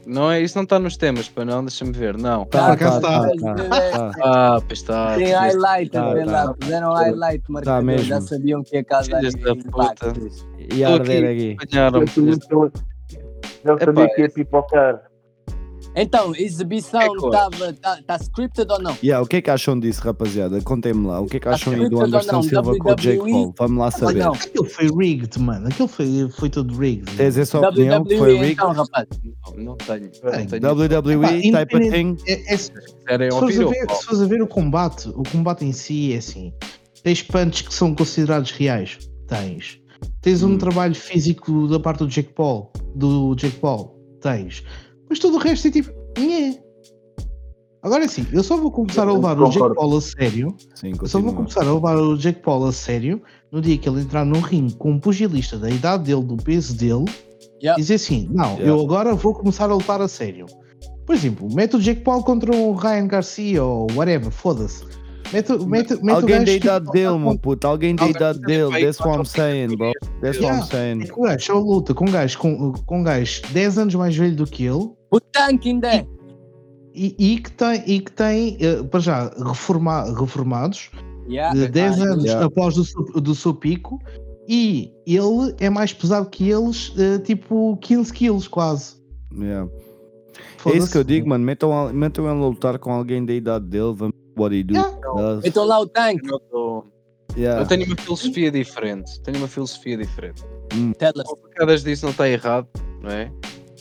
Não 0.07 0.31
é, 0.31 0.41
isso 0.41 0.57
não 0.57 0.63
está 0.63 0.79
nos 0.79 0.95
temas, 0.95 1.27
para 1.27 1.43
não, 1.43 1.61
deixa-me 1.65 1.91
ver, 1.91 2.17
não. 2.17 2.45
Tá, 2.45 2.77
tá, 2.77 3.01
tá. 3.01 3.01
tá, 3.01 3.29
tá, 3.35 3.55
tá. 3.91 4.11
Ah, 4.23 4.61
pois 4.65 4.79
está. 4.79 5.15
Tem 5.15 5.33
highlight 5.33 5.97
a 5.97 6.01
Tá, 6.01 6.15
tá. 6.15 6.25
lá, 6.25 6.55
fizeram 6.61 6.93
highlight 6.93 7.43
marcador, 7.51 7.83
mesmo. 7.83 8.05
já 8.05 8.21
sabiam 8.21 8.63
que 8.63 8.85
Filhos 9.03 9.35
da 9.35 9.51
impacto. 9.51 10.31
E 10.73 10.83
a 10.83 10.93
arder 10.93 11.31
aqui. 11.31 11.57
Já 11.69 11.91
sabia 13.77 14.03
Epá, 14.03 14.15
que 14.15 14.21
ia 14.21 14.29
pipocar. 14.29 15.01
Então, 15.99 16.35
exibição 16.35 17.01
estava. 17.15 17.69
Está 17.71 17.97
tá 18.05 18.15
scripted 18.17 18.71
ou 18.71 18.79
não? 18.79 18.95
Yeah, 19.03 19.23
o 19.23 19.27
que 19.27 19.37
é 19.37 19.41
que 19.41 19.49
acham 19.49 19.79
disso, 19.79 20.01
rapaziada? 20.03 20.61
Contem-me 20.61 21.07
lá. 21.07 21.19
O 21.19 21.25
que 21.25 21.37
é 21.37 21.39
que 21.39 21.45
Tá 21.45 21.55
acham 21.55 21.73
aí 21.73 21.89
do 21.89 21.99
Anderson 22.01 22.31
não? 22.33 22.43
Silva 22.43 22.77
com 22.77 22.91
o 22.91 22.95
Jake? 22.95 23.31
Paul? 23.31 23.53
Vamos 23.57 23.77
lá 23.79 23.91
saber. 23.91 24.19
não? 24.23 24.33
Aquilo 24.33 24.65
foi 24.65 24.87
rigged, 24.87 25.39
mano. 25.39 25.67
Aquilo 25.67 25.87
foi, 25.87 26.29
foi 26.37 26.49
tudo 26.49 26.77
rigged. 26.77 27.11
Tens 27.17 27.37
essa 27.37 27.59
opinião 27.59 28.03
que 28.03 28.17
foi 28.17 28.33
WWE 28.33 28.39
rigged? 28.39 28.53
então, 28.53 28.71
rapaz. 28.73 29.07
Não, 29.55 29.63
não 29.63 29.75
tenho. 29.75 30.11
Não. 30.61 30.71
WWE 30.73 31.47
Epá, 31.47 31.59
type 31.65 31.75
of 31.77 31.89
thing? 31.89 32.17
É, 32.27 32.53
é, 32.53 33.31
fores 33.31 33.59
a 33.59 33.65
ver, 33.65 33.89
se 33.91 34.05
fores 34.05 34.21
a 34.21 34.25
ver 34.25 34.41
o 34.41 34.47
combate, 34.47 35.09
o 35.09 35.23
combate 35.23 35.65
em 35.65 35.71
si 35.71 36.13
é 36.13 36.17
assim. 36.17 36.53
Tens 37.03 37.23
punches 37.23 37.67
que 37.67 37.73
são 37.73 37.95
considerados 37.95 38.51
reais. 38.51 38.99
Tens. 39.27 39.79
Tens 40.21 40.43
um 40.43 40.53
Hum. 40.53 40.57
trabalho 40.57 40.93
físico 40.93 41.67
da 41.67 41.79
parte 41.79 41.99
do 41.99 42.07
Jake 42.07 42.33
Paul. 42.33 42.71
Do 42.95 43.33
Jake 43.35 43.57
Paul. 43.57 43.95
Tens. 44.21 44.63
Mas 45.09 45.19
todo 45.19 45.35
o 45.35 45.39
resto 45.39 45.67
é 45.67 45.71
tipo. 45.71 45.91
Nhé. 46.17 46.59
Agora 47.83 48.03
é 48.03 48.05
assim, 48.05 48.25
eu 48.33 48.43
só 48.43 48.57
vou 48.57 48.71
começar 48.71 49.07
a 49.07 49.13
levar 49.13 49.39
o 49.39 49.45
Jake 49.45 49.53
Concordo. 49.59 49.75
Paul 49.75 49.97
a 49.97 50.01
sério 50.01 50.55
Sim, 50.75 50.93
Eu 50.99 51.07
só 51.07 51.21
vou 51.21 51.31
começar 51.33 51.61
a 51.65 51.71
levar 51.73 51.95
o 51.95 52.17
Jake 52.17 52.41
Paul 52.41 52.65
a 52.65 52.71
sério 52.73 53.21
no 53.51 53.61
dia 53.61 53.77
que 53.77 53.87
ele 53.87 54.01
entrar 54.01 54.25
num 54.25 54.41
ringue 54.41 54.75
com 54.75 54.91
um 54.91 54.99
pugilista 54.99 55.57
da 55.57 55.69
idade 55.69 56.03
dele, 56.03 56.23
do 56.23 56.35
peso 56.37 56.75
dele, 56.75 57.05
Yeah. 57.61 57.79
e 57.79 57.81
dizer 57.81 57.95
assim: 57.95 58.27
Não, 58.31 58.53
Yeah. 58.55 58.67
eu 58.67 58.81
agora 58.81 59.15
vou 59.15 59.33
começar 59.33 59.65
a 59.69 59.73
lutar 59.73 60.01
a 60.01 60.07
sério. 60.07 60.45
Por 61.05 61.15
exemplo, 61.15 61.47
mete 61.53 61.75
o 61.75 61.79
Jake 61.79 62.01
Paul 62.01 62.23
contra 62.23 62.53
o 62.53 62.73
Ryan 62.73 63.07
Garcia 63.07 63.63
ou 63.63 63.87
whatever, 63.95 64.29
foda-se. 64.31 64.83
Mete, 65.31 65.51
mete, 65.65 65.93
mete 66.03 66.15
Alguém 66.15 66.39
da 66.39 66.45
tipo, 66.45 66.65
idade 66.65 66.91
dele, 66.91 67.17
meu 67.17 67.37
puto. 67.37 67.67
Alguém 67.67 67.95
da 67.95 68.07
idade 68.07 68.39
dele. 68.41 68.71
That's 68.81 68.99
what 68.99 69.17
I'm 69.17 69.25
saying, 69.25 69.75
bro. 69.77 69.91
That's 70.21 70.37
what 70.39 70.41
Yeah. 70.41 70.59
I'm 70.59 70.67
saying. 70.69 71.01
É 71.03 71.05
que 71.05 71.19
o 71.19 71.23
gajo 71.23 71.45
só 71.45 71.59
luta 71.59 71.93
com 71.93 72.05
um 72.05 72.11
gajo, 72.11 72.37
com, 72.37 72.73
com 72.73 72.99
um 72.99 73.03
gajo 73.03 73.41
10 73.51 73.77
anos 73.77 73.95
mais 73.95 74.15
velho 74.15 74.35
do 74.35 74.45
que 74.45 74.65
ele 74.65 74.89
O 75.11 75.19
tanque 75.19 75.69
ainda 75.69 75.87
é. 75.95 76.05
e, 76.93 77.15
e 77.17 77.39
que 77.39 77.51
tem, 77.51 77.83
e 77.85 77.99
que 77.99 78.11
tem 78.11 78.57
eh, 78.59 78.83
para 78.83 78.99
já, 78.99 79.29
reforma, 79.45 80.03
reformados 80.19 80.89
Yeah. 81.29 81.53
de 81.53 81.67
10 81.67 81.99
Ah, 81.99 82.03
anos 82.05 82.23
Yeah. 82.23 82.45
após 82.45 82.75
do, 82.75 82.85
seu- 82.85 83.03
do 83.03 83.35
seu 83.35 83.53
pico 83.53 83.99
E 84.49 84.93
ele 85.05 85.53
é 85.59 85.69
mais 85.69 85.91
pesado 85.91 86.29
que 86.29 86.49
eles, 86.49 86.93
eh, 86.97 87.19
tipo 87.19 87.75
15 87.81 88.13
quilos 88.13 88.47
quase. 88.47 88.95
Yeah. 89.37 89.69
É 90.65 90.77
isso 90.77 90.89
que 90.91 90.97
eu 90.97 91.03
digo, 91.03 91.27
mano. 91.27 91.43
Metam, 91.43 91.91
metam 91.93 92.23
ele 92.31 92.41
a 92.41 92.47
lutar 92.47 92.79
com 92.79 92.91
alguém 92.93 93.25
da 93.25 93.33
idade 93.33 93.65
dele. 93.65 93.93
Vamos 93.93 94.15
what 94.37 94.55
he 94.55 94.63
do. 94.63 94.73
Yeah. 94.73 94.97
does. 95.15 95.43
Então 95.45 95.65
lá 95.65 95.79
o 95.81 95.85
tanque. 95.87 96.31
Eu, 96.31 96.39
tô- 96.39 96.85
Yeah. 97.35 97.61
eu 97.61 97.67
tenho 97.67 97.85
uma 97.85 97.95
filosofia 97.97 98.49
diferente. 98.49 99.19
Tenho 99.21 99.37
uma 99.37 99.47
filosofia 99.49 99.97
diferente. 99.97 100.41
Tell 100.97 101.11
us. 101.17 101.29
O 101.29 101.35
Facadas 101.35 101.83
disse 101.83 102.03
não 102.03 102.11
está 102.11 102.27
errado, 102.29 102.67
não 103.01 103.09
é? 103.11 103.29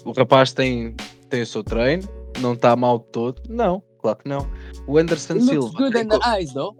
O 0.04 0.10
rapaz 0.12 0.52
tem, 0.52 0.94
tem 1.28 1.42
o 1.42 1.46
seu 1.46 1.62
treino, 1.64 2.08
não 2.40 2.52
está 2.54 2.74
mal 2.76 2.98
de 2.98 3.06
todo. 3.06 3.42
Não, 3.48 3.82
claro 4.00 4.18
que 4.18 4.28
não. 4.28 4.46
O 4.86 4.98
Anderson 4.98 5.34
It 5.34 5.44
Silva. 5.46 5.68
good 5.78 5.92
tem 5.92 6.02
in 6.02 6.08
the 6.08 6.18
eyes, 6.28 6.52
though. 6.52 6.76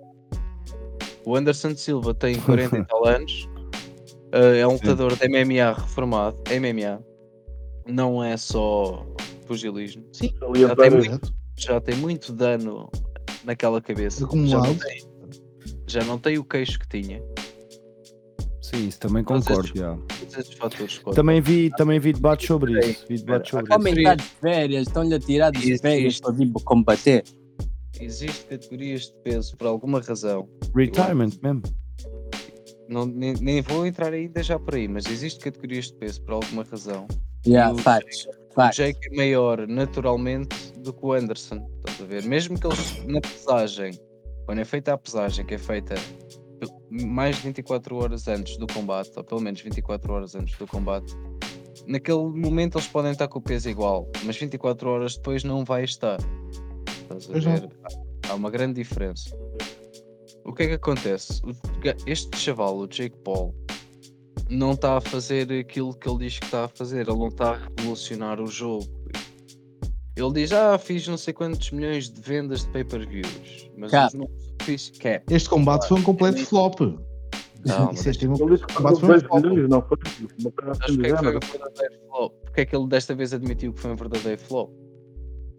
O 1.25 1.35
Anderson 1.37 1.75
Silva 1.75 2.15
tem 2.15 2.37
40 2.41 2.79
e 2.79 2.85
tal 2.85 3.05
anos, 3.07 3.49
eh, 4.33 4.59
é 4.61 4.67
um 4.67 4.73
lutador 4.75 5.17
de 5.17 5.29
MMA 5.29 5.73
reformado. 5.73 6.37
MMA 6.51 7.03
não 7.87 8.23
é 8.23 8.37
só 8.37 9.05
pugilismo, 9.47 10.05
a 10.13 10.59
Já 10.59 10.77
tem 10.77 10.91
muito- 10.91 11.35
já 11.59 11.81
tem 11.81 11.95
muito 11.97 12.33
dano 12.33 12.91
naquela 13.45 13.81
cabeça. 13.81 14.27
Já 14.47 14.59
não, 14.61 14.75
tem, 14.75 15.05
já 15.87 16.05
não 16.05 16.19
tem 16.19 16.37
o 16.39 16.45
queixo 16.45 16.79
que 16.79 16.89
tinha. 16.89 17.23
Sim, 18.67 18.89
isso 18.89 18.99
também 18.99 19.23
concordo. 19.23 19.71
yeah. 19.77 19.97
Fatores. 20.59 21.01
Também 21.15 21.41
vi, 21.41 21.71
também 21.77 22.01
vi 22.01 22.13
debates 22.13 22.49
sobre 22.49 22.77
isso. 22.81 23.07
Vi 23.09 23.19
debates 23.19 23.51
sobre 23.51 23.67
isso. 23.67 23.73
Aumentar 23.75 24.17
de 24.17 24.25
férias, 24.25 24.89
estão-lhe 24.89 25.15
a 25.15 25.21
tirar 25.21 25.51
de 25.53 25.71
Isso, 25.71 25.83
férias 25.83 26.19
para 26.19 26.33
vir 26.33 26.53
combater. 26.65 27.23
Existem 28.01 28.59
categorias 28.59 29.03
de 29.03 29.13
peso 29.23 29.57
por 29.57 29.69
alguma 29.69 30.01
razão. 30.01 30.49
Retirement 30.75 31.31
mesmo. 31.41 31.63
Não, 32.89 33.07
nem, 33.07 33.35
nem 33.35 33.63
vou 33.63 33.87
entrar 33.87 34.13
ainda 34.13 34.43
já 34.43 34.59
por 34.59 34.75
aí, 34.75 34.89
mas 34.89 35.07
existem 35.07 35.45
categorias 35.45 35.87
de 35.87 35.95
peso 35.95 36.23
por 36.23 36.35
alguma 36.35 36.65
razão. 36.65 37.07
Yeah, 37.47 37.73
o 37.73 37.79
facts. 37.79 38.27
O 38.51 38.55
Facts. 38.55 38.79
Jake 38.79 38.99
é 39.13 39.17
maior 39.17 39.69
naturalmente 39.69 40.73
do 40.79 40.93
que 40.93 41.07
o 41.07 41.13
Anderson. 41.13 41.65
Estás 41.87 42.01
a 42.01 42.05
ver? 42.05 42.25
Mesmo 42.25 42.59
que 42.59 42.67
eles 42.67 43.05
na 43.07 43.21
pesagem, 43.21 43.93
quando 44.45 44.59
é 44.59 44.65
feita 44.65 44.93
a 44.93 44.99
pesagem, 44.99 45.47
que 45.47 45.55
é 45.55 45.59
feita 45.59 45.95
mais 46.91 47.37
de 47.37 47.43
24 47.43 47.97
horas 47.97 48.29
antes 48.29 48.57
do 48.57 48.67
combate, 48.67 49.13
ou 49.17 49.25
pelo 49.25 49.41
menos 49.41 49.61
24 49.61 50.13
horas 50.13 50.35
antes 50.35 50.57
do 50.59 50.67
combate, 50.67 51.15
naquele 51.87 52.25
momento 52.25 52.79
eles 52.79 52.89
podem 52.89 53.13
estar 53.13 53.29
com 53.29 53.39
o 53.39 53.43
peso 53.43 53.69
igual, 53.69 54.09
mas 54.25 54.37
24 54.37 54.89
horas 54.89 55.17
depois 55.17 55.45
não 55.45 55.65
vai 55.65 55.85
estar. 55.85 56.19
Estás 57.03 57.31
a 57.31 57.33
não. 57.33 57.41
ver? 57.41 57.69
Há 58.29 58.35
uma 58.35 58.51
grande 58.51 58.75
diferença. 58.75 59.37
O 60.45 60.53
que 60.53 60.65
é 60.65 60.67
que 60.69 60.75
acontece? 60.75 61.43
Este 62.07 62.37
chaval, 62.37 62.79
o 62.79 62.87
Jake 62.87 63.17
Paul, 63.25 63.55
não 64.49 64.73
está 64.73 64.97
a 64.97 65.01
fazer 65.01 65.51
aquilo 65.53 65.93
que 65.95 66.09
ele 66.09 66.19
diz 66.19 66.39
que 66.39 66.45
está 66.45 66.65
a 66.65 66.69
fazer, 66.69 67.09
ele 67.09 67.19
não 67.19 67.29
está 67.29 67.51
a 67.51 67.57
revolucionar 67.57 68.41
o 68.41 68.47
jogo. 68.47 68.87
Ele 70.17 70.33
diz, 70.33 70.53
ah, 70.53 70.79
fiz 70.79 71.07
não 71.07 71.19
sei 71.19 71.35
quantos 71.35 71.71
milhões 71.73 72.09
de 72.09 72.21
vendas 72.21 72.65
de 72.65 72.71
pay-per-views, 72.71 73.71
mas 73.77 73.91
Cap. 73.91 74.07
os 74.09 74.15
números 74.15 74.46
que 74.67 74.73
fiz, 74.73 74.91
cap. 74.99 75.35
Este 75.35 75.49
combate 75.49 75.89
foi 75.89 75.99
um 75.99 76.03
completo 76.03 76.45
flop. 76.45 76.81
Não, 77.65 77.91
é 77.91 77.93
disse 77.93 78.13
que 78.19 78.27
combate 78.27 79.01
foi 79.01 79.17
um 79.17 79.19
2 79.19 79.23
flop. 79.23 79.45
não 79.69 79.83
foi? 79.83 79.99
Uma 80.39 80.73
assim 80.73 80.97
que 80.97 80.97
do 80.97 81.07
é 81.07 81.11
que 81.41 81.47
foi 81.47 81.59
um 81.59 81.63
verdadeiro 81.63 81.95
flop. 82.09 82.33
Porque 82.45 82.61
é 82.61 82.67
que 82.67 82.77
ele 82.77 82.87
desta 82.89 83.15
vez 83.15 83.33
admitiu 83.33 83.73
que 83.73 83.81
foi 83.81 83.93
um 83.93 83.97
verdadeiro 83.97 84.41
flop? 84.41 84.71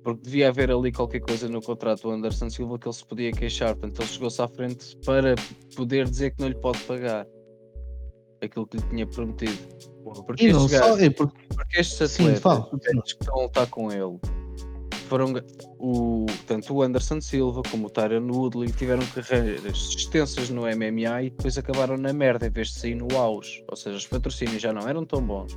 Porque 0.03 0.22
devia 0.24 0.49
haver 0.49 0.72
ali 0.72 0.91
qualquer 0.91 1.20
coisa 1.20 1.49
no 1.49 1.62
contrato 1.62 2.03
do 2.03 2.12
Anderson 2.12 2.49
Silva 2.49 2.80
que 2.80 2.88
ele 2.88 2.95
se 2.95 3.05
podia 3.05 3.32
queixar. 3.32 3.76
Portanto, 3.76 3.99
ele 4.01 4.08
chegou-se 4.10 4.41
à 4.41 4.47
frente 4.47 4.97
para 5.05 5.36
poder 5.76 6.10
dizer 6.10 6.32
que 6.32 6.41
não 6.41 6.47
lhe 6.47 6.55
pode 6.55 6.80
pagar 6.84 7.28
aquilo 8.41 8.68
que 8.68 8.78
lhe 8.78 8.84
tinha 8.89 9.08
prometido. 9.08 9.58
Porque 10.26 10.47
E 10.47 10.53
não 10.53 10.66
estes, 10.66 10.80
só, 10.80 10.86
gajos, 10.86 11.01
é 11.01 11.10
porque 11.10 11.47
porque 11.53 11.80
estes 11.82 12.12
Sim, 12.12 12.24
atletas 12.24 12.41
fala. 12.41 12.70
estes 12.74 13.14
que 13.14 13.24
estão 13.24 13.39
a 13.39 13.43
lutar 13.43 13.68
com 13.68 13.91
ele 13.91 14.18
foram 15.08 15.34
o, 15.80 16.26
tanto 16.45 16.74
o 16.76 16.82
Anderson 16.82 17.20
Silva 17.22 17.62
como 17.70 17.88
o 17.88 17.89
Tyron 17.89 18.28
Woodley 18.32 18.72
tiveram 18.72 19.03
carreiras 19.08 19.78
extensas 19.95 20.49
no 20.49 20.62
MMA 20.64 21.24
e 21.24 21.30
depois 21.30 21.58
acabaram 21.58 21.97
na 21.97 22.14
merda 22.14 22.47
em 22.47 22.51
vez 22.51 22.70
de 22.70 22.80
sair 22.80 22.95
no 22.95 23.08
auge. 23.18 23.64
Ou 23.70 23.76
seja, 23.76 23.97
os 23.97 24.05
patrocínios 24.08 24.62
já 24.62 24.72
não 24.74 24.88
eram 24.88 25.05
tão 25.05 25.22
bons. 25.22 25.53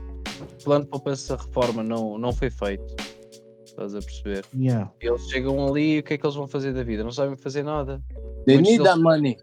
O 0.61 0.65
plano 0.65 0.85
de 0.85 0.91
poupança 0.91 1.37
reforma 1.37 1.83
não, 1.83 2.17
não 2.19 2.33
foi 2.33 2.51
feito. 2.51 2.85
Estás 3.65 3.95
a 3.95 4.01
perceber? 4.01 4.45
yeah. 4.57 4.91
Eles 5.01 5.23
chegam 5.29 5.67
ali 5.67 5.97
e 5.97 5.99
o 6.01 6.03
que 6.03 6.15
é 6.15 6.19
que 6.19 6.27
eles 6.27 6.37
vão 6.37 6.49
fazer 6.49 6.73
da 6.73 6.83
vida? 6.83 7.03
Não 7.05 7.13
sabem 7.13 7.37
fazer 7.37 7.63
nada. 7.63 8.03
They 8.47 8.57
Muitos 8.57 8.71
need 8.73 8.79
deles- 8.79 8.89
that 8.93 9.01
money. 9.01 9.37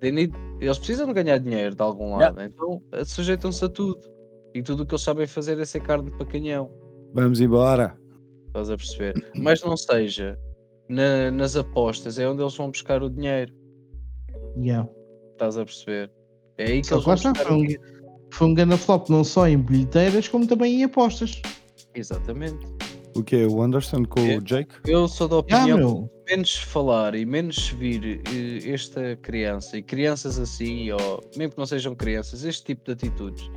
They 0.00 0.10
need- 0.10 0.34
Eles 0.60 0.78
precisam 0.78 1.06
de 1.06 1.12
ganhar 1.12 1.38
dinheiro 1.38 1.74
de 1.74 1.82
algum 1.82 2.16
lado, 2.16 2.40
então 2.42 2.82
eh, 2.92 3.04
sujeitam-se 3.04 3.64
a 3.64 3.68
tudo. 3.68 4.00
E 4.54 4.62
tudo 4.62 4.82
o 4.82 4.86
que 4.86 4.94
eles 4.94 5.02
sabem 5.02 5.26
fazer 5.26 5.58
é 5.60 5.64
ser 5.64 5.80
carne 5.80 6.10
para 6.10 6.26
canhão. 6.26 6.70
Vamos 7.14 7.40
embora. 7.40 7.96
Estás 8.52 8.68
a 8.70 8.76
perceber? 8.76 9.14
Mas 9.34 9.62
não 9.62 9.76
seja 9.76 10.38
na- 10.88 11.30
nas 11.30 11.56
apostas, 11.56 12.18
é 12.18 12.28
onde 12.28 12.42
eles 12.42 12.54
vão 12.54 12.70
buscar 12.70 13.02
o 13.02 13.08
dinheiro. 13.08 13.52
Yeah. 14.56 14.86
Estás 15.32 15.56
a 15.56 15.64
perceber? 15.64 16.10
É 16.58 16.64
aí 16.66 16.80
que 16.82 16.86
Só 16.88 16.96
eles 16.96 17.04
vão 17.06 17.14
buscar 17.14 17.34
foi 17.36 17.50
o 17.52 17.54
um, 17.58 17.62
dinheiro. 17.62 17.82
foi 18.30 18.46
um 18.48 18.54
grande 18.54 18.76
flop, 18.76 19.08
não 19.08 19.24
só 19.24 19.48
em 19.48 19.56
bilheteiras, 19.56 20.28
como 20.28 20.46
também 20.46 20.80
em 20.80 20.84
apostas. 20.84 21.40
Exatamente. 21.94 22.66
O 23.16 23.22
que 23.22 23.44
O 23.46 23.62
Anderson 23.62 24.04
com 24.04 24.20
É. 24.20 24.36
o 24.36 24.40
Jake? 24.42 24.74
Eu 24.86 25.08
sou 25.08 25.28
da 25.28 25.36
Ah, 25.36 25.38
opinião 25.40 25.78
meu. 25.78 26.10
que 26.26 26.32
menos 26.34 26.56
falar 26.56 27.14
e 27.14 27.24
menos 27.26 27.68
vir 27.70 28.20
eh, 28.26 28.70
esta 28.70 29.16
criança 29.16 29.76
e 29.78 29.82
crianças 29.82 30.38
assim, 30.38 30.90
ou 30.90 31.22
mesmo 31.36 31.52
que 31.52 31.58
não 31.58 31.66
sejam 31.66 31.94
crianças, 31.94 32.44
este 32.44 32.64
tipo 32.64 32.84
de 32.86 32.92
atitudes, 32.92 33.50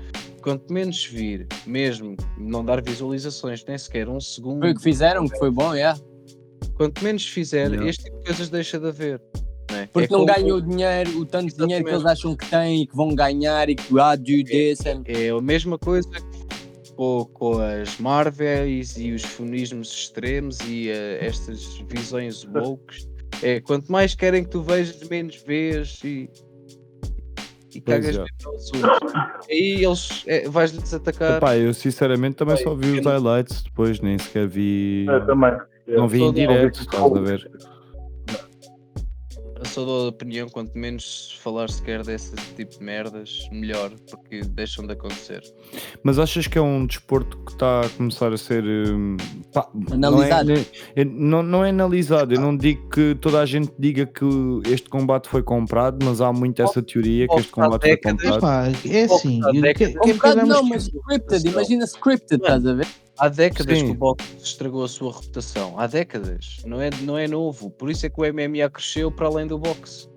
quanto 0.45 0.71
menos 0.71 1.03
vir, 1.03 1.47
mesmo 1.65 2.15
não 2.37 2.63
dar 2.63 2.79
visualizações, 2.81 3.65
nem 3.67 3.77
sequer 3.79 4.07
um 4.07 4.19
segundo, 4.21 4.59
Foi 4.61 4.71
o 4.71 4.75
que 4.75 4.81
fizeram, 4.83 5.27
que 5.27 5.37
foi 5.39 5.49
bom, 5.49 5.73
yeah. 5.73 5.99
quanto 6.75 7.03
menos 7.03 7.27
fizer, 7.27 7.69
Yeah. 7.71 7.89
este 7.89 8.03
tipo 8.05 8.17
de 8.19 8.25
coisas 8.25 8.49
deixa 8.49 8.79
de 8.79 8.87
haver. 8.87 9.19
não 9.71 9.77
é? 9.77 9.87
Porque 9.87 10.13
É 10.13 10.17
não 10.17 10.25
como- 10.25 10.33
ganham 10.35 10.57
o 10.57 10.61
dinheiro, 10.61 11.19
o 11.19 11.25
tanto 11.25 11.47
de 11.53 11.57
dinheiro 11.57 11.83
que 11.83 11.89
eles 11.91 12.05
acham 12.05 12.35
que 12.35 12.47
têm 12.47 12.83
e 12.83 12.87
que 12.87 12.95
vão 12.95 13.15
ganhar 13.15 13.67
e 13.69 13.75
que 13.75 13.99
ah, 13.99 14.15
do 14.15 14.43
this 14.43 14.85
and 14.85 15.01
É 15.07 15.29
a 15.31 15.41
mesma 15.41 15.79
coisa 15.79 16.07
com, 16.95 17.25
com 17.33 17.57
as 17.59 17.97
Marvels 17.97 18.95
e 18.97 19.11
os 19.13 19.23
funismos 19.23 19.91
extremos 19.91 20.59
e 20.61 20.89
eh, 20.89 21.17
estas 21.25 21.79
visões 21.89 22.45
woke. 22.45 23.05
É, 23.41 23.59
quanto 23.59 23.91
mais 23.91 24.13
querem 24.15 24.43
que 24.43 24.49
tu 24.51 24.61
vejas, 24.61 25.01
menos 25.09 25.35
vês 25.45 25.99
e, 26.05 26.29
e 27.75 27.81
cagas 27.81 28.17
é. 28.17 28.23
assunto. 28.55 28.87
Aí 29.49 29.83
eles 29.83 30.23
é, 30.25 30.47
vais-lhes 30.47 30.93
atacar. 30.93 31.37
Epá, 31.37 31.57
eu 31.57 31.73
sinceramente 31.73 32.35
também 32.35 32.55
Pai, 32.55 32.63
só 32.63 32.73
vi 32.73 32.99
os 32.99 33.05
highlights 33.05 33.63
depois, 33.63 33.99
nem 33.99 34.17
sequer 34.17 34.47
vi. 34.47 35.05
É, 35.09 35.19
também. 35.21 35.51
Não 35.87 36.07
vi 36.07 36.23
em 36.23 36.33
direto, 36.33 36.81
estás 36.81 37.03
a 37.03 37.19
ver? 37.19 37.51
Eu 39.75 39.83
sou 39.85 40.03
da 40.03 40.07
opinião, 40.09 40.47
quanto 40.47 40.71
menos 40.77 41.31
se 41.33 41.41
falar 41.41 41.69
sequer 41.69 42.01
desse 42.01 42.33
tipo 42.55 42.79
de 42.79 42.81
merdas, 42.81 43.45
melhor, 43.51 43.91
porque 44.09 44.39
deixam 44.41 44.87
de 44.87 44.93
acontecer. 44.93 45.43
Mas 46.01 46.17
achas 46.17 46.47
que 46.47 46.57
é 46.57 46.61
um 46.61 46.85
desporto 46.85 47.37
que 47.39 47.51
está 47.51 47.81
a 47.81 47.89
começar 47.89 48.31
a 48.31 48.37
ser 48.37 48.63
hum, 48.63 49.17
pá, 49.53 49.67
Analisado. 49.91 50.47
Não 50.47 50.55
é, 50.55 50.65
é- 50.95 51.03
não, 51.03 51.43
não 51.43 51.65
é 51.65 51.71
analisado. 51.71 52.33
Eu 52.33 52.39
não 52.39 52.55
digo 52.55 52.87
que 52.89 53.15
toda 53.15 53.41
a 53.41 53.45
gente 53.45 53.69
diga 53.77 54.05
que 54.05 54.25
este 54.71 54.87
combate 54.87 55.27
foi 55.27 55.43
comprado, 55.43 56.05
mas 56.05 56.21
há 56.21 56.31
muito 56.31 56.61
essa 56.61 56.81
teoria 56.81 57.27
que 57.27 57.35
este 57.35 57.51
combate 57.51 57.81
foi 57.81 57.97
comprado. 57.97 58.39
Pá, 58.39 58.67
é 58.85 59.03
assim. 59.03 59.43
Há 59.43 59.51
que- 59.51 59.61
décadas- 59.61 59.93
que- 60.01 60.19
queremos 60.19 60.47
não, 60.47 60.63
que- 60.63 60.69
mas 60.69 60.83
scripted, 60.87 61.47
imagina 61.49 61.83
scripted, 61.83 62.41
estás 62.41 62.65
a 62.65 62.73
ver? 62.73 62.87
Há 63.17 63.29
décadas 63.29 63.79
Sim. 63.79 63.85
que 63.85 63.91
o 63.91 63.95
boxe 63.95 64.25
estragou 64.43 64.83
a 64.83 64.89
sua 64.89 65.13
reputação. 65.13 65.79
Há 65.79 65.87
décadas. 65.87 66.57
Não 66.65 66.81
é, 66.81 66.89
não 67.01 67.17
é 67.17 67.29
novo. 67.29 67.69
Por 67.69 67.89
isso 67.89 68.05
é 68.05 68.09
que 68.09 68.19
o 68.19 68.25
MMA 68.25 68.69
cresceu 68.69 69.09
para 69.09 69.27
além 69.27 69.47
do 69.47 69.57
boxe. 69.67 70.07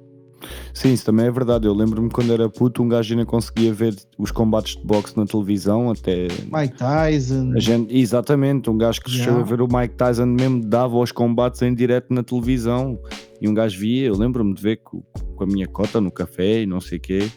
Sim, 0.72 0.92
isso 0.92 1.04
também 1.04 1.26
é 1.26 1.30
verdade. 1.32 1.66
Eu 1.66 1.74
lembro-me 1.74 2.08
quando 2.08 2.32
era 2.32 2.48
puto, 2.48 2.80
um 2.82 2.88
gajo 2.88 3.12
ainda 3.12 3.26
conseguia 3.26 3.72
ver 3.74 3.96
os 4.16 4.30
combates 4.30 4.76
de 4.76 4.86
boxe 4.86 5.16
na 5.16 5.26
televisão, 5.26 5.90
até 5.90 6.28
Mike 6.52 6.76
Tyson. 6.78 7.52
a 7.56 7.58
gente, 7.58 7.96
exatamente, 7.98 8.70
um 8.70 8.78
gajo 8.78 9.00
que 9.00 9.10
chegou 9.10 9.32
a 9.34 9.36
Yeah. 9.38 9.56
ver 9.56 9.60
o 9.62 9.66
Mike 9.68 9.96
Tyson 9.96 10.26
mesmo 10.26 10.64
dava 10.64 10.96
os 10.96 11.10
combates 11.10 11.60
em 11.62 11.74
direto 11.74 12.14
na 12.14 12.22
televisão 12.22 12.96
e 13.40 13.48
um 13.48 13.54
gajo 13.54 13.80
via, 13.80 14.06
eu 14.06 14.16
lembro-me 14.16 14.54
de 14.54 14.62
ver 14.62 14.76
com, 14.76 15.02
com 15.34 15.42
a 15.44 15.46
minha 15.46 15.66
cota 15.66 16.00
no 16.00 16.10
café 16.12 16.62
e 16.62 16.66
não 16.66 16.80
sei 16.80 16.98
o 16.98 17.00
quê. 17.00 17.28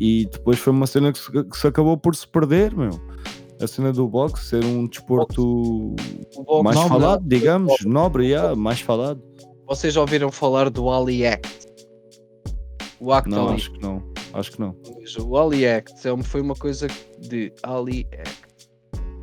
E 0.00 0.26
depois 0.32 0.58
foi 0.58 0.72
uma 0.72 0.88
cena 0.88 1.12
que 1.12 1.18
se, 1.20 1.30
que 1.30 1.56
se 1.56 1.66
acabou 1.68 1.96
por 1.96 2.16
se 2.16 2.26
perder, 2.26 2.74
meu. 2.74 2.90
A 3.62 3.66
cena 3.68 3.92
do 3.92 4.08
boxe 4.08 4.44
ser 4.44 4.64
um 4.64 4.88
desporto 4.88 5.94
boxe 6.44 6.64
mais 6.64 6.76
Nobre. 6.76 6.88
falado, 6.88 7.22
digamos, 7.24 7.72
nobre, 7.84 8.26
yeah, 8.26 8.56
mais 8.56 8.80
falado. 8.80 9.22
Vocês 9.66 9.94
já 9.94 10.00
ouviram 10.00 10.30
falar 10.30 10.68
do 10.70 10.90
Ali 10.90 11.26
Act? 11.26 11.68
O 13.00 13.12
Act 13.12 13.28
Não, 13.30 13.46
Ali. 13.48 13.54
acho 13.56 13.72
que 13.72 13.80
não. 13.82 14.02
Acho 14.32 14.52
que 14.52 14.60
não. 14.60 14.76
O 15.26 15.36
Ali 15.38 15.66
Act 15.66 15.92
é 16.06 16.22
foi 16.22 16.40
uma 16.40 16.54
coisa 16.54 16.86
de 17.18 17.52
Ali 17.62 18.06
Act. 18.12 18.44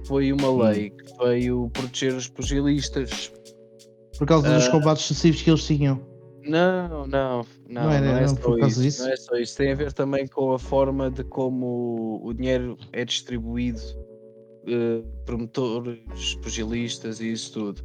Foi 0.08 0.32
uma 0.34 0.50
Hum. 0.50 0.58
lei 0.64 0.90
que 0.90 1.18
veio 1.18 1.70
proteger 1.72 2.14
os 2.16 2.28
pugilistas. 2.28 3.32
Por 4.18 4.28
causa 4.28 4.54
dos 4.54 4.68
Ah. 4.68 4.72
combates 4.72 5.04
sucessivos 5.06 5.42
que 5.42 5.50
eles 5.50 5.66
tinham. 5.66 6.02
Não, 6.44 7.08
não, 7.08 7.08
não, 7.08 7.46
Não 7.70 7.92
era- 7.92 8.06
não 8.06 8.18
é 8.18 8.22
não 8.22 8.28
só 8.30 8.36
por 8.36 8.60
causa 8.60 8.66
isso, 8.68 8.82
disso? 8.82 9.04
não 9.04 9.12
é 9.12 9.16
só 9.16 9.36
isso. 9.36 9.58
Tem 9.58 9.72
a 9.72 9.76
ver 9.76 9.94
também 9.94 10.28
com 10.28 10.52
a 10.54 10.60
forma 10.60 11.10
de 11.12 11.24
como 11.24 12.20
o 12.24 12.34
dinheiro 12.34 12.78
é 12.92 13.06
distribuído, 13.06 13.80
eh, 14.68 15.04
promotores, 15.26 16.00
pugilistas 16.42 17.20
e 17.22 17.32
isso 17.32 17.54
tudo. 17.54 17.84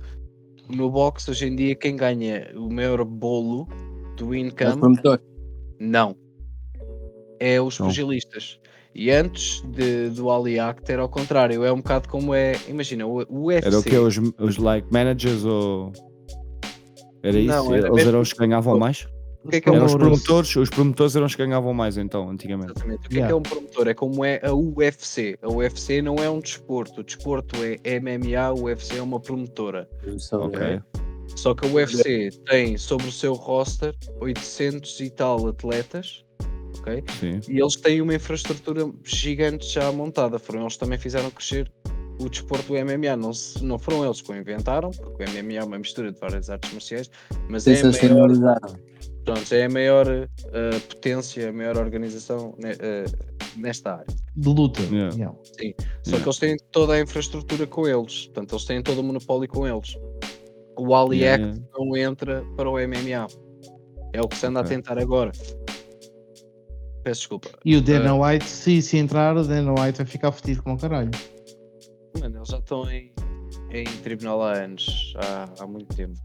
No 0.69 0.91
boxe, 0.91 1.31
hoje 1.31 1.47
em 1.47 1.55
dia, 1.57 1.75
quem 1.75 1.95
ganha 1.97 2.51
o 2.57 2.73
maior 2.73 3.05
bolo 3.05 3.69
do 4.17 4.35
É 4.35 4.39
income, 4.39 4.79
promotor. 4.81 5.21
não. 5.81 6.17
É 7.39 7.61
os 7.61 7.79
Não. 7.79 7.87
pugilistas. 7.87 8.59
E 8.95 9.11
antes 9.11 9.61
de, 9.63 10.09
do 10.09 10.31
Ali 10.31 10.59
Act 10.59 10.91
era 10.91 11.03
ao 11.03 11.09
contrário, 11.09 11.63
é 11.65 11.71
um 11.71 11.77
bocado 11.77 12.09
como 12.09 12.33
é. 12.35 12.55
Imagina, 12.67 13.07
o, 13.07 13.23
o 13.29 13.45
UFC. 13.49 13.69
Era 13.69 13.79
o 13.79 13.83
que? 13.83 13.97
Os, 13.97 14.17
os 14.41 14.57
like 14.57 14.89
managers 14.91 15.45
ou. 15.45 15.93
Era 17.23 17.39
isso? 17.39 17.49
Não, 17.49 17.67
era 17.75 17.89
Eles 17.89 17.91
mesmo- 17.95 18.09
eram 18.09 18.21
os 18.23 18.33
que 18.33 18.39
ganhavam 18.39 18.79
mais? 18.79 19.07
O 19.47 19.51
que 19.51 19.57
é 19.57 19.61
que 19.61 19.69
é 19.69 19.73
um 19.73 19.77
Eram 19.77 19.87
os 19.87 19.95
promotores. 19.95 20.57
os 20.57 20.71
promotores 20.71 21.17
eram 21.17 21.27
os 21.27 21.35
que 21.35 21.45
ganhavam 21.45 21.73
mais 21.73 21.97
então, 21.97 22.29
antigamente. 22.29 22.73
Exatamente. 22.73 23.07
O 23.07 23.09
que 23.09 23.15
é 23.15 23.19
Yeah. 23.19 23.27
que 23.29 23.33
é 23.33 23.37
um 23.37 23.43
promotor? 23.43 23.89
É 23.89 23.95
como 23.95 24.25
é 24.25 24.41
a 24.45 24.53
UFC. 24.55 25.39
A 25.43 25.49
UFC 25.49 26.03
não 26.03 26.17
é 26.17 26.29
um 26.29 26.41
desporto. 26.41 27.01
O 27.01 27.05
desporto 27.05 27.57
é 27.63 27.79
MMA, 28.01 28.53
o 28.53 28.65
UFC 28.65 28.99
é 28.99 29.03
uma 29.03 29.21
promotora. 29.21 29.89
Ok. 30.33 30.81
Só 31.35 31.55
que 31.55 31.67
a 31.67 31.71
UFC 31.71 32.31
tem 32.47 32.77
sobre 32.77 33.09
o 33.09 33.13
seu 33.13 33.35
roster 33.35 33.95
800 34.21 35.01
e 35.01 35.11
tal 35.11 35.47
atletas, 35.49 36.25
ok? 36.79 37.03
Sim. 37.19 37.41
E 37.49 37.59
eles 37.61 37.77
têm 37.77 38.01
uma 38.01 38.15
infraestrutura 38.15 38.89
gigante 39.05 39.67
já 39.69 39.91
montada. 39.93 40.39
Foram 40.39 40.63
eles 40.63 40.75
que 40.75 40.79
também 40.81 40.99
fizeram 40.99 41.31
crescer 41.31 41.71
o 42.19 42.29
desporto 42.31 42.69
do 42.73 42.79
MMA. 42.79 43.17
Não, 43.17 43.33
se- 43.35 43.63
não 43.63 43.79
foram 43.79 44.05
eles 44.05 44.23
que 44.23 44.31
o 44.33 44.37
inventaram, 44.37 44.91
porque 44.91 45.25
o 45.25 45.29
MMA 45.29 45.55
é 45.59 45.65
uma 45.65 45.79
mistura 45.79 46.11
de 46.13 46.19
várias 46.21 46.49
artes 46.49 46.73
marciais, 46.73 47.11
mas 47.49 47.67
é 47.67 47.71
a 47.71 47.75
maior, 47.75 47.93
Sensacionalizaram. 47.93 48.77
Pronto, 49.27 49.53
é 49.55 49.65
a 49.65 49.69
maior 49.69 50.07
eh, 50.09 50.79
potência, 50.89 51.51
a 51.51 51.53
maior 51.53 51.77
organização 51.77 52.55
ne- 52.59 52.77
eh, 52.79 53.05
nesta 53.57 53.97
área. 53.97 54.07
De 54.35 54.49
luta. 54.49 54.81
Yeah. 54.83 55.15
Yeah. 55.15 55.37
Só 55.43 55.63
Yeah. 55.63 56.23
que 56.23 56.29
eles 56.29 56.39
têm 56.39 56.57
toda 56.73 56.95
a 56.95 57.01
infraestrutura 57.01 57.67
com 57.67 57.87
eles. 57.87 58.27
Portanto, 58.27 58.53
eles 58.55 58.65
têm 58.65 58.83
todo 58.83 59.01
o 59.01 59.03
monopólio 59.03 59.49
com 59.49 59.67
eles. 59.67 59.95
O 60.79 60.95
Ali 60.95 61.21
Yeah, 61.23 61.45
Act 61.45 61.63
não 61.77 61.97
entra 61.97 62.43
para 62.57 62.71
o 62.71 62.79
MMA. 62.79 63.27
É 64.13 64.21
o 64.23 64.29
que 64.29 64.37
se 64.37 64.47
anda 64.47 64.61
Ok. 64.61 64.73
a 64.73 64.77
tentar 64.77 64.99
agora. 64.99 65.33
Peço 67.03 67.21
desculpa. 67.21 67.49
E 67.65 67.77
o 67.77 67.81
Dana 67.83 68.15
White, 68.15 68.45
se, 68.47 68.81
se 68.83 68.97
entrar, 68.99 69.37
o 69.37 69.45
Dana 69.45 69.73
White 69.73 69.99
vai 69.99 70.07
ficar 70.07 70.33
fedido 70.33 70.63
com 70.63 70.73
o 70.75 70.79
caralho. 70.79 71.11
Mano, 72.21 72.39
eles 72.39 72.49
já 72.49 72.59
estão 72.59 72.91
em, 72.91 73.13
em 73.71 73.85
tribunal 74.03 74.43
há 74.43 74.53
anos, 74.55 75.15
há, 75.17 75.63
há 75.63 75.67
muito 75.67 75.95
tempo. 75.95 76.19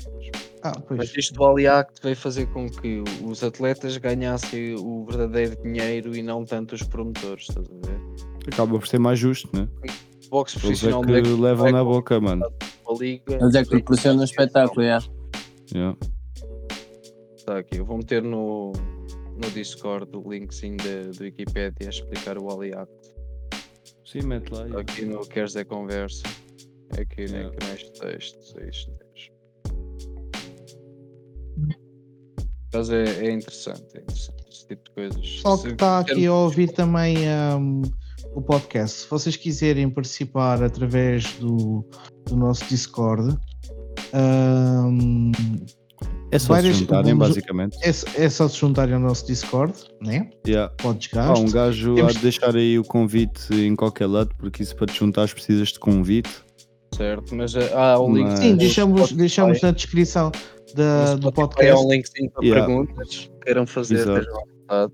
Ah, 0.63 0.79
pois. 0.87 0.97
Mas 0.97 1.17
isto 1.17 1.33
do 1.33 1.45
Ali 1.45 1.67
Act 1.67 2.01
veio 2.03 2.15
fazer 2.15 2.45
com 2.47 2.69
que 2.69 3.03
os 3.23 3.43
atletas 3.43 3.97
ganhassem 3.97 4.75
o 4.75 5.05
verdadeiro 5.05 5.55
dinheiro 5.63 6.15
e 6.15 6.21
não 6.21 6.45
tanto 6.45 6.75
os 6.75 6.83
promotores, 6.83 7.47
estás 7.49 7.65
a 7.67 7.87
ver? 7.87 7.99
Acaba 8.51 8.77
por 8.79 8.87
ser 8.87 8.99
mais 8.99 9.17
justo, 9.19 9.49
né? 9.55 9.67
Boxe 10.29 10.57
Eles 10.57 10.83
é 10.83 10.89
profissional 10.91 11.01
que 11.01 11.07
não 11.11 11.15
é 11.17 11.21
que 11.21 11.29
levam 11.29 11.63
vai 11.63 11.71
na 11.71 11.83
boca, 11.83 12.19
mano. 12.19 12.45
liga. 12.99 13.35
Eles 13.35 13.55
é 13.55 13.63
que 13.63 13.69
proporcionam 13.69 14.21
um 14.21 14.23
espetáculo, 14.23 14.81
é. 14.81 14.97
Yeah. 15.73 15.97
Está 17.35 17.57
aqui, 17.57 17.77
eu 17.77 17.85
vou 17.85 17.97
meter 17.97 18.21
no, 18.21 18.71
no 19.35 19.49
Discord 19.53 20.09
o 20.15 20.29
linkzinho 20.31 20.77
da- 20.77 21.11
do 21.17 21.23
Wikipedia 21.23 21.87
a 21.87 21.89
explicar 21.89 22.37
o 22.37 22.49
Ali 22.51 22.73
Act. 22.73 22.91
Sim, 24.05 24.23
mete 24.27 24.51
lá. 24.53 24.65
Está 24.67 24.79
aqui 24.81 25.05
no 25.05 25.25
Queres 25.25 25.55
é 25.55 25.63
Conversa. 25.63 26.23
É 26.97 27.01
aqui 27.01 27.21
Yeah. 27.21 27.49
neste 27.69 27.91
texto. 27.99 28.59
é 28.59 28.69
isto. 28.69 28.91
Mas 32.73 32.89
é, 32.89 33.25
é 33.27 33.31
interessante, 33.31 33.83
é 33.95 33.99
interessante 33.99 34.45
esse 34.49 34.67
tipo 34.67 34.83
de 34.85 34.91
coisas. 34.91 35.19
Pessoal 35.19 35.57
que 35.57 35.67
Se 35.67 35.73
está 35.73 35.99
aqui 35.99 36.25
a 36.25 36.33
ouvir 36.33 36.71
também 36.71 37.17
um, 37.59 37.81
o 38.33 38.41
podcast, 38.41 38.99
se 39.01 39.09
vocês 39.09 39.35
quiserem 39.35 39.89
participar 39.89 40.63
através 40.63 41.33
do, 41.35 41.85
do 42.27 42.35
nosso 42.37 42.63
Discord, 42.65 43.37
um, 44.13 45.31
É 46.31 46.39
só 46.39 46.45
se 46.45 46.47
várias- 46.61 46.77
juntarem, 46.77 47.11
vamos- 47.13 47.27
basicamente. 47.27 47.77
é, 47.83 48.23
é 48.23 48.29
só 48.29 48.47
se 48.47 48.57
juntarem 48.57 48.93
ao 48.93 49.01
nosso 49.01 49.25
Discord, 49.27 49.73
né? 50.01 50.29
Yeah. 50.47 50.73
Pode 50.77 51.09
Pá, 51.09 51.23
jogar. 51.27 51.39
um 51.39 51.51
gajo 51.51 51.95
Temos- 51.95 52.11
há 52.11 52.17
de 52.17 52.21
deixar 52.23 52.55
aí 52.55 52.79
o 52.79 52.83
convite 52.85 53.53
em 53.53 53.75
qualquer 53.75 54.07
lado, 54.07 54.33
porque 54.37 54.63
isso 54.63 54.75
para 54.75 54.87
te 54.87 54.97
juntares 54.97 55.33
precisas 55.33 55.69
de 55.69 55.79
convite. 55.79 56.29
Certo, 57.01 57.35
mas 57.35 57.55
eh, 57.55 57.73
há 57.73 57.97
o 57.99 58.13
link. 58.15 58.27
Mas- 58.27 58.39
Sim, 58.39 58.55
deixamos, 58.55 59.11
deixamos 59.11 59.61
na 59.61 59.71
descrição 59.71 60.31
da- 60.75 61.15
do 61.15 61.29
Spotify 61.29 61.69
Há 61.69 61.73
podcast. 61.75 61.85
um 61.85 61.91
linkzinho 61.91 62.29
para 62.31 62.45
Yeah. 62.45 62.67
perguntas. 62.67 63.31
Queiram 63.43 63.65
fazer, 63.65 63.95
Exato. 63.95 64.19
estejam 64.19 64.39
à 64.39 64.43
vontade. 64.85 64.93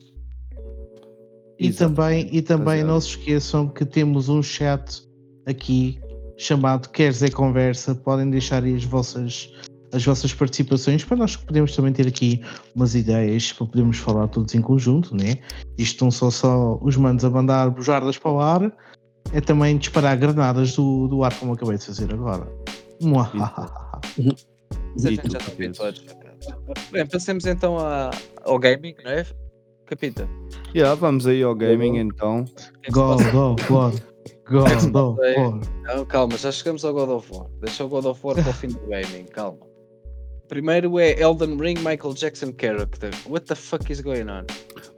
E 1.60 1.68
Exato. 1.68 1.94
também, 1.96 2.30
e 2.32 2.42
também 2.42 2.64
Rapaziada. 2.66 2.92
não 2.92 3.02
se 3.02 3.08
esqueçam 3.10 3.68
que 3.68 3.84
temos 3.86 4.30
um 4.30 4.42
chat 4.42 5.04
aqui 5.46 6.00
chamado 6.38 6.88
Queres 6.90 7.22
é 7.24 7.30
Conversa. 7.30 7.94
Podem 7.96 8.30
deixar 8.30 8.64
aí 8.64 8.76
as 8.76 8.84
vossas, 8.86 9.52
as 9.92 10.06
vossas 10.06 10.34
participações 10.34 11.04
para 11.04 11.18
nós 11.18 11.36
podermos 11.36 11.76
também 11.76 11.92
ter 11.92 12.08
aqui 12.08 12.42
umas 12.76 12.94
ideias 12.96 13.52
para 13.52 13.66
podermos 13.68 13.98
falar 13.98 14.28
todos 14.28 14.54
em 14.56 14.62
conjunto, 14.62 15.16
né? 15.16 15.38
Isto 15.78 16.04
não 16.06 16.12
são 16.12 16.30
só 16.32 16.78
os 16.82 16.96
manos 16.96 17.26
a 17.26 17.30
mandar 17.30 17.70
bujardas 17.72 18.18
para 18.18 18.32
o 18.32 18.40
ar, 18.40 18.72
é 19.34 19.42
também 19.42 19.78
disparar 19.78 20.18
granadas 20.18 20.76
do, 20.76 21.08
do 21.08 21.24
ar 21.24 21.34
como 21.40 21.54
acabei 21.54 21.78
de 21.78 21.86
fazer 21.86 22.12
agora. 22.14 22.48
E 25.00 25.18
tu, 25.18 25.32
já 25.32 25.38
habituados. 25.38 26.04
Bem, 26.92 27.06
passemos 27.06 27.46
então 27.46 27.78
a- 27.78 28.10
ao 28.44 28.58
gaming, 28.58 28.96
não 29.04 29.12
é? 29.12 29.26
Capita. 29.86 30.28
Yeah, 30.76 30.96
vamos 30.96 31.28
aí 31.28 31.44
ao 31.44 31.54
gaming 31.56 31.98
então. 31.98 32.46
Go, 32.92 33.16
go, 33.32 33.56
go, 33.68 33.92
go, 34.50 34.66
que 34.76 34.80
se 34.82 34.90
go, 34.90 35.16
passa 35.16 35.28
aí? 35.28 35.36
go. 35.36 35.60
Não, 35.84 36.06
calma, 36.06 36.38
já 36.38 36.52
chegamos 36.52 36.84
ao 36.84 36.94
God 36.94 37.10
of 37.10 37.32
War. 37.32 37.48
Deixa 37.62 37.86
o 37.86 37.90
God 37.90 38.06
of 38.06 38.20
War 38.24 38.36
para 38.36 38.50
o 38.50 38.54
fim 38.54 38.68
do 38.70 38.80
gaming, 38.88 39.26
calma. 39.32 39.60
Primeiro 40.48 40.98
é 41.00 41.20
Elden 41.22 41.58
Ring 41.58 41.76
Michael 41.80 42.14
Jackson 42.14 42.54
Character. 42.60 43.12
What 43.28 43.46
the 43.48 43.56
fuck 43.56 43.92
is 43.92 44.00
going 44.02 44.24
on? 44.30 44.46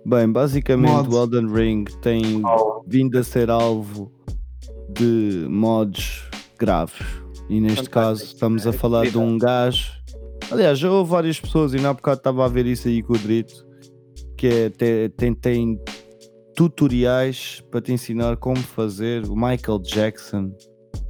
Bem, 0.05 0.31
basicamente 0.31 0.91
Mods. 0.91 1.13
o 1.13 1.17
Elden 1.17 1.47
Ring 1.51 1.85
tem 2.01 2.41
Oh, 2.45 2.83
vindo 2.87 3.17
a 3.17 3.23
ser 3.23 3.49
alvo 3.49 4.11
de 4.91 5.45
mods 5.49 6.23
graves. 6.59 6.95
E 7.49 7.59
neste 7.59 7.77
Fantástico, 7.89 7.93
caso 7.93 8.23
estamos 8.25 8.67
a 8.67 8.69
é 8.69 8.73
falar 8.73 9.07
de 9.09 9.17
um 9.17 9.37
gajo. 9.37 9.91
Aliás, 10.51 10.77
já 10.79 10.89
houve 10.91 11.09
várias 11.11 11.39
pessoas, 11.39 11.73
e 11.73 11.77
na 11.79 11.93
bocado 11.93 12.17
estava 12.19 12.45
a 12.45 12.47
ver 12.47 12.65
isso 12.65 12.87
aí 12.87 13.01
com 13.03 13.13
o 13.13 13.17
Drito, 13.17 13.65
que 14.37 14.47
é, 14.47 14.69
te- 14.69 15.09
tem, 15.17 15.33
tem 15.33 15.79
tutoriais 16.55 17.61
para 17.71 17.81
te 17.81 17.91
ensinar 17.93 18.37
como 18.37 18.57
fazer 18.57 19.25
o 19.25 19.35
Michael 19.35 19.79
Jackson 19.79 20.51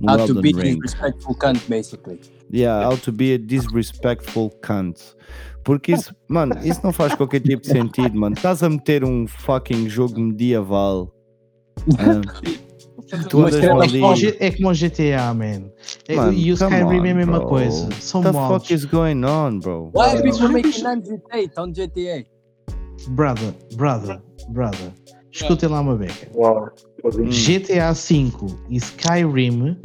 How 0.08 0.16
to 0.18 0.22
Elden 0.24 0.42
be 0.42 0.52
Ring. 0.54 0.80
disrespectful 0.80 1.36
cunt, 1.36 1.60
basically. 1.68 2.20
Yeah, 2.52 2.84
how 2.90 2.98
to 2.98 3.12
be 3.12 3.34
a 3.34 3.38
disrespectful 3.38 4.50
cunt. 4.62 5.16
Porque 5.64 5.92
isso, 5.92 6.16
mano, 6.28 6.56
isso 6.64 6.80
não 6.84 6.92
faz 6.94 7.14
qualquer 7.14 7.42
tipo 7.42 7.62
de 7.62 7.68
sentido, 7.68 8.18
mano. 8.18 8.34
Estás 8.36 8.64
a 8.64 8.70
meter 8.70 9.04
um 9.04 9.28
fucking 9.28 9.90
jogo 9.90 10.20
medieval. 10.20 11.14
ah, 12.00 12.22
tu 13.30 13.40
andas 13.42 13.56
era 13.62 13.74
ali. 13.76 14.02
É 14.40 14.52
como 14.52 14.70
o 14.70 14.72
É 14.72 14.76
GTA, 14.76 15.34
man. 15.34 15.70
É- 16.08 16.16
Mano, 16.16 16.34
e 16.34 16.54
o 16.54 16.58
come 16.58 16.76
Skyrim 16.76 17.00
on, 17.00 17.06
é 17.06 17.12
a 17.12 17.16
mesma 17.16 17.40
bro. 17.40 17.48
coisa. 17.50 17.90
São 18.00 18.22
What 18.22 18.32
the 18.34 18.40
mods. 18.40 18.64
fuck 18.64 18.74
is 18.74 18.86
going 18.86 19.24
on, 19.26 19.60
bro? 19.60 19.92
Why 19.94 20.16
are 20.16 20.22
people 20.24 20.50
making 20.50 20.72
é 20.86 20.96
with 21.08 21.22
hate 21.32 21.52
on 21.60 21.72
GTA? 21.74 22.26
Brother, 23.10 23.54
brother, 23.76 24.22
brother. 24.50 24.92
Escutem 25.32 25.70
lá 25.70 25.82
uma 25.82 25.96
beca. 25.96 26.28
uau. 26.36 26.70
Hum. 27.04 27.30
GTA 27.30 27.94
V 27.94 28.32
e 28.70 28.78
Skyrim 28.78 29.78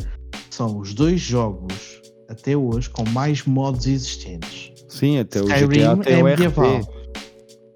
são 0.51 0.79
os 0.79 0.95
dois 0.95 1.21
jogos 1.21 2.03
até 2.29 2.57
hoje 2.57 2.91
com 2.91 3.09
mais 3.11 3.45
mods 3.45 3.87
existentes. 3.87 4.73
Sim, 4.89 5.19
até 5.19 5.41
o 5.41 5.45
Skyrim 5.45 5.67
GTA 5.67 5.97
tem 5.97 6.15
é 6.15 6.23
o 6.23 6.25
medieval. 6.25 6.81
RP. 6.81 6.89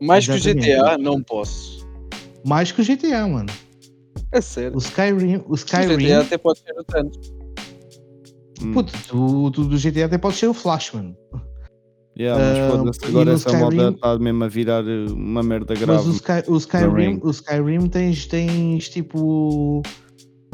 Mais 0.00 0.24
que 0.26 0.32
o 0.32 0.34
Exatamente. 0.36 0.66
GTA, 0.66 0.98
não 0.98 1.22
posso. 1.22 1.86
Mais 2.44 2.70
que 2.70 2.80
o 2.80 2.84
GTA, 2.84 3.26
mano. 3.26 3.50
É 4.32 4.40
sério. 4.40 4.76
O 4.76 4.78
Skyrim, 4.78 5.36
o 5.36 5.52
O 5.52 5.54
Skyrim, 5.54 5.96
GTA 5.96 6.20
até 6.20 6.38
pode 6.38 6.60
ser 6.60 6.72
o 6.78 6.84
tanto. 6.84 7.18
Hum, 8.62 8.72
puto, 8.72 8.92
tu, 9.08 9.50
tu 9.50 9.64
do 9.64 9.78
GTA 9.78 10.06
até 10.06 10.18
pode 10.18 10.36
ser 10.36 10.48
o 10.48 10.54
Flash, 10.54 10.92
mano. 10.92 11.16
Yeah, 12.18 12.42
mas 12.42 12.58
ah, 12.58 12.68
foda-se, 12.76 12.98
e 13.04 13.08
agora 13.08 13.32
essa 13.32 13.52
moda 13.52 13.74
Skyrim- 13.76 13.94
está 13.94 14.18
mesmo 14.18 14.44
a 14.44 14.48
virar 14.48 14.84
eh, 14.86 15.06
uma 15.12 15.42
merda 15.42 15.74
Mas 15.74 15.80
grave. 15.80 16.08
o, 16.08 16.12
Sky, 16.12 16.42
o 16.48 16.56
Skyrim, 16.56 17.20
o 17.22 17.30
Skyrim 17.30 17.86
tens, 17.88 18.26
tens 18.26 18.88
tipo. 18.88 19.82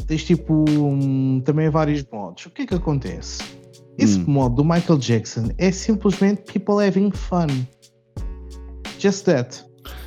Tens 0.07 0.25
tipo 0.25 0.65
hum, 0.69 1.41
também 1.45 1.71
vários 1.71 2.05
mods. 2.12 2.47
O 2.47 2.51
que 2.51 2.62
é 2.62 2.67
que 2.67 2.75
acontece? 2.75 3.43
Esse 3.97 4.19
Hum. 4.19 4.25
mod 4.27 4.57
do 4.57 4.65
Michael 4.65 4.99
Jackson 4.99 5.49
é 5.57 5.71
simplesmente 5.73 6.43
people 6.53 6.85
having 6.87 7.11
fun. 7.12 7.47
Just 8.99 9.25
that. 9.27 9.65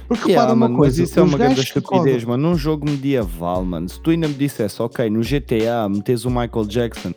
Porque 0.08 0.30
Yeah, 0.32 0.42
repara 0.42 0.54
uma 0.54 0.68
mano, 0.68 0.78
mas 0.78 0.78
coisa, 0.78 1.04
isso 1.04 1.20
é 1.20 1.24
uma 1.24 1.38
grande 1.38 1.62
estupidez, 1.62 2.24
codam- 2.24 2.28
mano. 2.38 2.50
Num 2.50 2.56
jogo 2.58 2.86
medieval, 2.90 3.64
mano, 3.66 3.90
se 3.90 4.00
tu 4.02 4.10
ainda 4.12 4.28
me 4.28 4.34
dissesse, 4.34 4.82
ok, 4.82 5.10
no 5.10 5.22
GTA 5.22 5.88
metes 5.90 6.24
o 6.26 6.30
Michael 6.30 6.66
Jackson, 6.66 7.12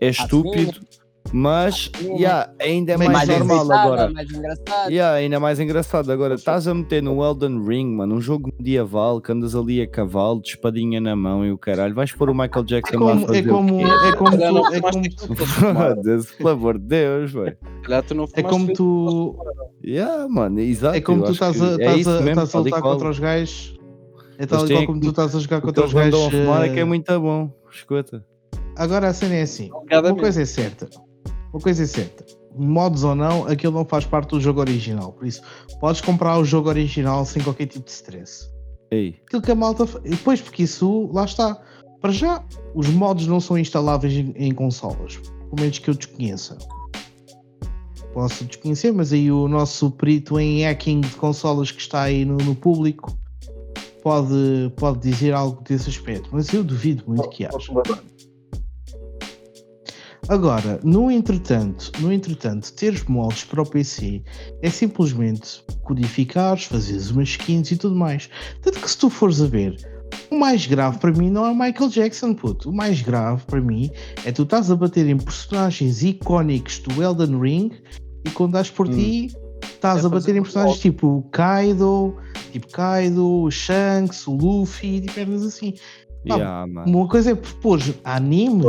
é 0.00 0.08
estúpido, 0.08 0.80
Mas, 1.32 1.90
yeah, 2.02 2.52
ainda 2.60 2.92
é 2.92 2.96
mais, 2.98 3.10
mais 3.10 3.28
normal 3.28 3.72
agora. 3.72 4.10
mais 4.10 4.30
engraçado. 4.30 4.90
Yeah, 4.90 5.16
ainda 5.16 5.36
é 5.36 5.38
mais 5.38 5.60
engraçado. 5.60 6.12
Agora, 6.12 6.34
estás 6.34 6.68
a 6.68 6.74
meter 6.74 7.02
no 7.02 7.24
Elden 7.24 7.64
Ring, 7.66 7.86
mano, 7.96 8.16
um 8.16 8.20
jogo 8.20 8.52
medieval 8.58 9.20
que 9.20 9.32
andas 9.32 9.54
ali 9.54 9.80
a 9.80 9.86
cavalo, 9.86 10.42
de 10.42 10.50
espadinha 10.50 11.00
na 11.00 11.16
mão 11.16 11.44
e 11.46 11.50
o 11.50 11.56
caralho. 11.56 11.94
Vais 11.94 12.12
pôr 12.12 12.28
o 12.28 12.34
Michael 12.34 12.64
É 12.64 12.64
Jackson 12.64 12.98
lá 12.98 13.12
como, 13.14 13.26
fazer 13.26 13.38
é 13.38 13.50
como, 13.50 13.74
o 13.76 13.78
quê? 13.78 13.84
é 14.08 14.12
como 14.12 14.30
tu, 14.36 14.74
é 14.74 14.80
como, 14.80 15.02
que 15.02 15.08
eles. 15.08 15.50
Foda-se, 15.54 16.36
pelo 16.36 16.48
amor 16.50 16.78
de 16.78 16.84
Deus, 16.86 17.32
velho. 17.32 17.56
É 18.34 18.42
como 18.42 18.72
tu, 18.72 19.36
Yeah, 19.82 20.28
mano, 20.28 20.60
exato. 20.60 20.96
é 20.96 21.00
como 21.00 21.22
tu 21.24 21.32
estás 21.32 21.56
que 21.56 21.62
a, 21.62 21.66
é 21.66 21.96
estás 21.98 22.08
a, 22.08 22.20
mesmo, 22.20 22.30
estás 22.42 22.54
a 22.54 22.58
lutar 22.58 22.82
contra 22.82 23.08
os 23.08 23.18
gajos. 23.18 23.78
É 24.38 24.46
tal 24.46 24.60
Eles 24.66 24.76
têm 24.76 24.86
como 24.86 25.00
que- 25.00 25.06
tu 25.06 25.10
estás 25.10 25.34
a 25.34 25.38
jogar 25.38 25.58
O 25.58 25.60
que 25.60 25.66
contra 25.68 25.82
eles 25.82 25.94
os 25.94 25.94
gajos. 25.98 26.14
andam 26.14 26.26
a 26.26 26.30
fumar 26.44 26.64
é 26.64 26.68
que 26.68 26.78
é 26.78 26.82
eh, 26.82 26.84
muito 26.84 27.20
bom. 27.20 27.50
Escuta. 27.70 28.24
Agora 28.76 29.08
a 29.08 29.12
cena 29.14 29.34
é 29.34 29.42
assim: 29.42 29.70
uma 29.70 30.14
coisa 30.16 30.42
é 30.42 30.44
certa. 30.44 30.88
Uma 31.52 31.60
coisa 31.60 31.82
é 31.82 31.86
certa. 31.86 32.24
Mods 32.56 33.04
ou 33.04 33.14
não, 33.14 33.46
aquilo 33.46 33.72
não 33.72 33.84
faz 33.84 34.04
parte 34.04 34.30
do 34.30 34.40
jogo 34.40 34.60
original. 34.60 35.12
Por 35.12 35.26
isso, 35.26 35.42
podes 35.80 36.00
comprar 36.00 36.38
o 36.38 36.44
jogo 36.44 36.68
original 36.68 37.24
sem 37.24 37.42
qualquer 37.42 37.66
tipo 37.66 37.84
de 37.84 37.90
stress. 37.90 38.50
Ei, 38.90 39.16
Aquilo 39.26 39.42
que 39.42 39.50
a 39.50 39.54
malta. 39.54 39.84
e 40.04 40.10
Depois, 40.10 40.40
porque 40.40 40.64
isso, 40.64 41.10
lá 41.12 41.24
está. 41.24 41.58
Para 42.00 42.12
já, 42.12 42.44
os 42.74 42.88
mods 42.88 43.26
não 43.26 43.40
são 43.40 43.56
instaláveis 43.56 44.12
em, 44.12 44.34
em 44.36 44.52
consolas. 44.52 45.16
Pelo 45.16 45.60
menos 45.60 45.78
que 45.78 45.88
eu 45.88 45.94
desconheça. 45.94 46.58
Posso 48.12 48.44
desconhecer, 48.44 48.92
mas 48.92 49.12
aí 49.12 49.32
o 49.32 49.48
nosso 49.48 49.90
perito 49.90 50.38
em 50.38 50.64
hacking 50.64 51.00
de 51.00 51.14
consolas 51.16 51.70
que 51.70 51.80
está 51.80 52.02
aí 52.02 52.26
no, 52.26 52.36
no 52.36 52.54
público 52.54 53.16
pode, 54.02 54.70
pode 54.76 54.98
dizer 54.98 55.32
algo 55.32 55.62
desse 55.62 55.88
aspecto. 55.88 56.28
Mas 56.32 56.52
eu 56.52 56.62
duvido 56.62 57.04
muito 57.06 57.28
que 57.30 57.46
haja. 57.46 57.72
Agora, 60.28 60.78
no 60.84 61.10
entretanto, 61.10 61.90
no 62.00 62.12
entretanto, 62.12 62.72
teres 62.74 63.02
mods 63.04 63.44
para 63.44 63.62
o 63.62 63.66
PC 63.66 64.22
é 64.62 64.70
simplesmente 64.70 65.62
codificares, 65.82 66.64
fazeres 66.64 67.10
umas 67.10 67.30
skins 67.30 67.72
e 67.72 67.76
tudo 67.76 67.96
mais. 67.96 68.30
Tanto 68.62 68.80
que 68.80 68.88
se 68.88 68.96
tu 68.98 69.10
fores 69.10 69.40
a 69.42 69.46
ver, 69.46 69.76
o 70.30 70.38
mais 70.38 70.64
grave 70.66 70.98
para 70.98 71.10
mim 71.12 71.28
não 71.28 71.44
é 71.44 71.52
Michael 71.52 71.90
Jackson, 71.90 72.34
puto. 72.34 72.70
O 72.70 72.72
mais 72.74 73.02
grave 73.02 73.42
para 73.46 73.60
mim 73.60 73.90
é 74.24 74.30
tu 74.30 74.44
estás 74.44 74.70
a 74.70 74.76
bater 74.76 75.06
em 75.08 75.18
personagens 75.18 76.02
icónicos 76.04 76.78
do 76.78 77.02
Elden 77.02 77.40
Ring 77.40 77.72
e 78.24 78.30
quando 78.30 78.52
dás 78.52 78.70
por 78.70 78.86
Hum. 78.88 78.92
ti, 78.92 79.26
estás 79.74 80.04
É 80.04 80.06
a 80.06 80.08
bater 80.08 80.36
em 80.36 80.42
personagens 80.42 80.78
tipo 80.78 81.26
Kaido, 81.32 82.16
tipo 82.52 82.68
Kaido, 82.68 83.26
o 83.42 83.50
Shanks, 83.50 84.26
o 84.28 84.32
Luffy, 84.36 84.98
e 85.04 85.16
merdas 85.16 85.42
assim. 85.42 85.74
Ah, 86.30 86.36
yeah. 86.36 86.66
Uma 86.86 87.08
coisa 87.08 87.32
é 87.32 87.34
propor 87.34 87.80
anime 88.04 88.62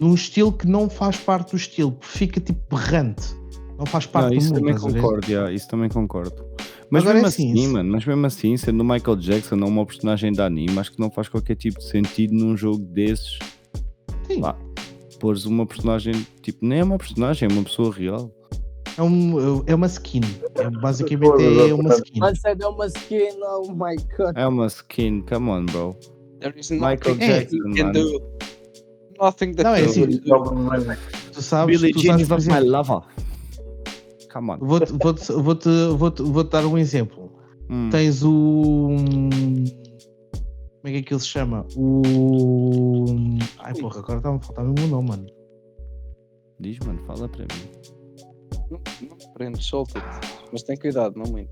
num 0.00 0.14
estilo 0.14 0.52
que 0.52 0.66
não 0.66 0.90
faz 0.90 1.16
parte 1.16 1.52
do 1.52 1.56
estilo, 1.56 1.92
porque 1.92 2.18
fica 2.18 2.40
tipo 2.40 2.60
berrante. 2.76 3.22
Não 3.78 3.86
faz 3.86 4.06
parte 4.06 4.24
Não, 4.24 4.30
do 4.30 4.38
isso 4.38 4.54
mundo. 4.54 4.60
também 4.60 4.78
concordo, 4.78 5.30
yeah, 5.30 5.52
isso 5.52 5.68
também 5.68 5.88
concordo. 5.88 6.44
Mas 6.90 7.02
Agora 7.02 7.14
mesmo 7.14 7.26
é 7.26 7.28
assim, 7.28 7.52
assim, 7.52 7.68
mano, 7.68 7.92
mas 7.92 8.04
mesmo 8.04 8.26
assim, 8.26 8.56
sendo 8.56 8.82
o 8.82 8.84
Michael 8.84 9.16
Jackson 9.16 9.56
não 9.56 9.68
uma 9.68 9.86
personagem 9.86 10.30
de 10.30 10.42
anime, 10.42 10.78
acho 10.78 10.92
que 10.92 11.00
não 11.00 11.10
faz 11.10 11.28
qualquer 11.28 11.56
tipo 11.56 11.78
de 11.78 11.88
sentido 11.88 12.34
num 12.34 12.56
jogo 12.56 12.78
desses. 12.78 13.38
Sim. 14.26 14.40
Pá, 14.40 14.54
pôres 15.18 15.46
uma 15.46 15.64
personagem, 15.64 16.26
tipo, 16.42 16.66
nem 16.66 16.80
é 16.80 16.84
uma 16.84 16.98
personagem, 16.98 17.48
é 17.48 17.52
uma 17.52 17.62
pessoa 17.62 17.92
real. 17.92 18.30
É, 18.98 19.02
um, 19.02 19.62
é 19.66 19.74
uma 19.74 19.86
skin. 19.86 20.20
É, 20.54 20.68
basicamente 20.68 21.70
é 21.70 21.74
uma 21.74 21.94
skin. 21.94 22.18
Mas 22.20 22.44
é 22.44 22.66
uma 22.66 22.86
skin, 22.86 23.28
oh 23.40 23.72
my 23.72 23.96
god. 24.18 24.36
É 24.36 24.46
uma 24.46 24.66
skin, 24.66 25.22
come 25.22 25.48
on, 25.48 25.64
bro. 25.66 25.96
There 26.42 26.58
is 26.58 26.70
Michael 26.70 27.16
Jackson, 27.16 27.56
you 27.58 27.74
can 27.74 27.86
mano. 27.86 27.92
do. 27.92 28.32
Nothing 29.20 29.52
that 29.54 29.62
Não, 29.64 29.74
é 29.74 29.84
assim. 29.84 30.06
Tu 31.32 31.42
sabes, 31.42 31.80
Billie 31.80 31.92
tu 31.94 32.00
Jean 32.00 32.18
sabes 32.24 32.44
is 32.46 32.52
my 32.52 32.58
lover. 32.60 33.00
Come 34.32 34.50
on. 34.52 34.58
vou-te 34.58 34.92
vou-te- 34.92 35.32
vou-te- 35.32 35.86
vou-te- 35.96 36.22
vou-te 36.22 36.50
dar 36.50 36.66
um 36.66 36.76
exemplo. 36.78 37.30
Hum. 37.70 37.88
Tens 37.90 38.22
o. 38.24 38.88
Como 40.80 40.86
é 40.86 40.90
que 40.90 40.96
aquilo 40.98 41.20
se 41.20 41.28
chama? 41.28 41.64
O. 41.76 43.04
Ai 43.60 43.72
porra, 43.74 44.00
agora 44.00 44.18
está-me 44.18 44.36
a 44.38 44.40
faltar 44.40 44.64
o 44.64 44.72
nome, 44.88 45.08
mano. 45.08 45.26
Diz, 46.58 46.78
mano, 46.80 46.98
fala 47.06 47.28
para 47.28 47.42
mim. 47.42 47.48
Não, 48.70 48.80
não 49.08 49.32
prendes, 49.34 49.64
solta-te. 49.66 50.28
Mas 50.50 50.62
tem 50.64 50.76
cuidado, 50.76 51.16
não 51.16 51.30
muito. 51.30 51.50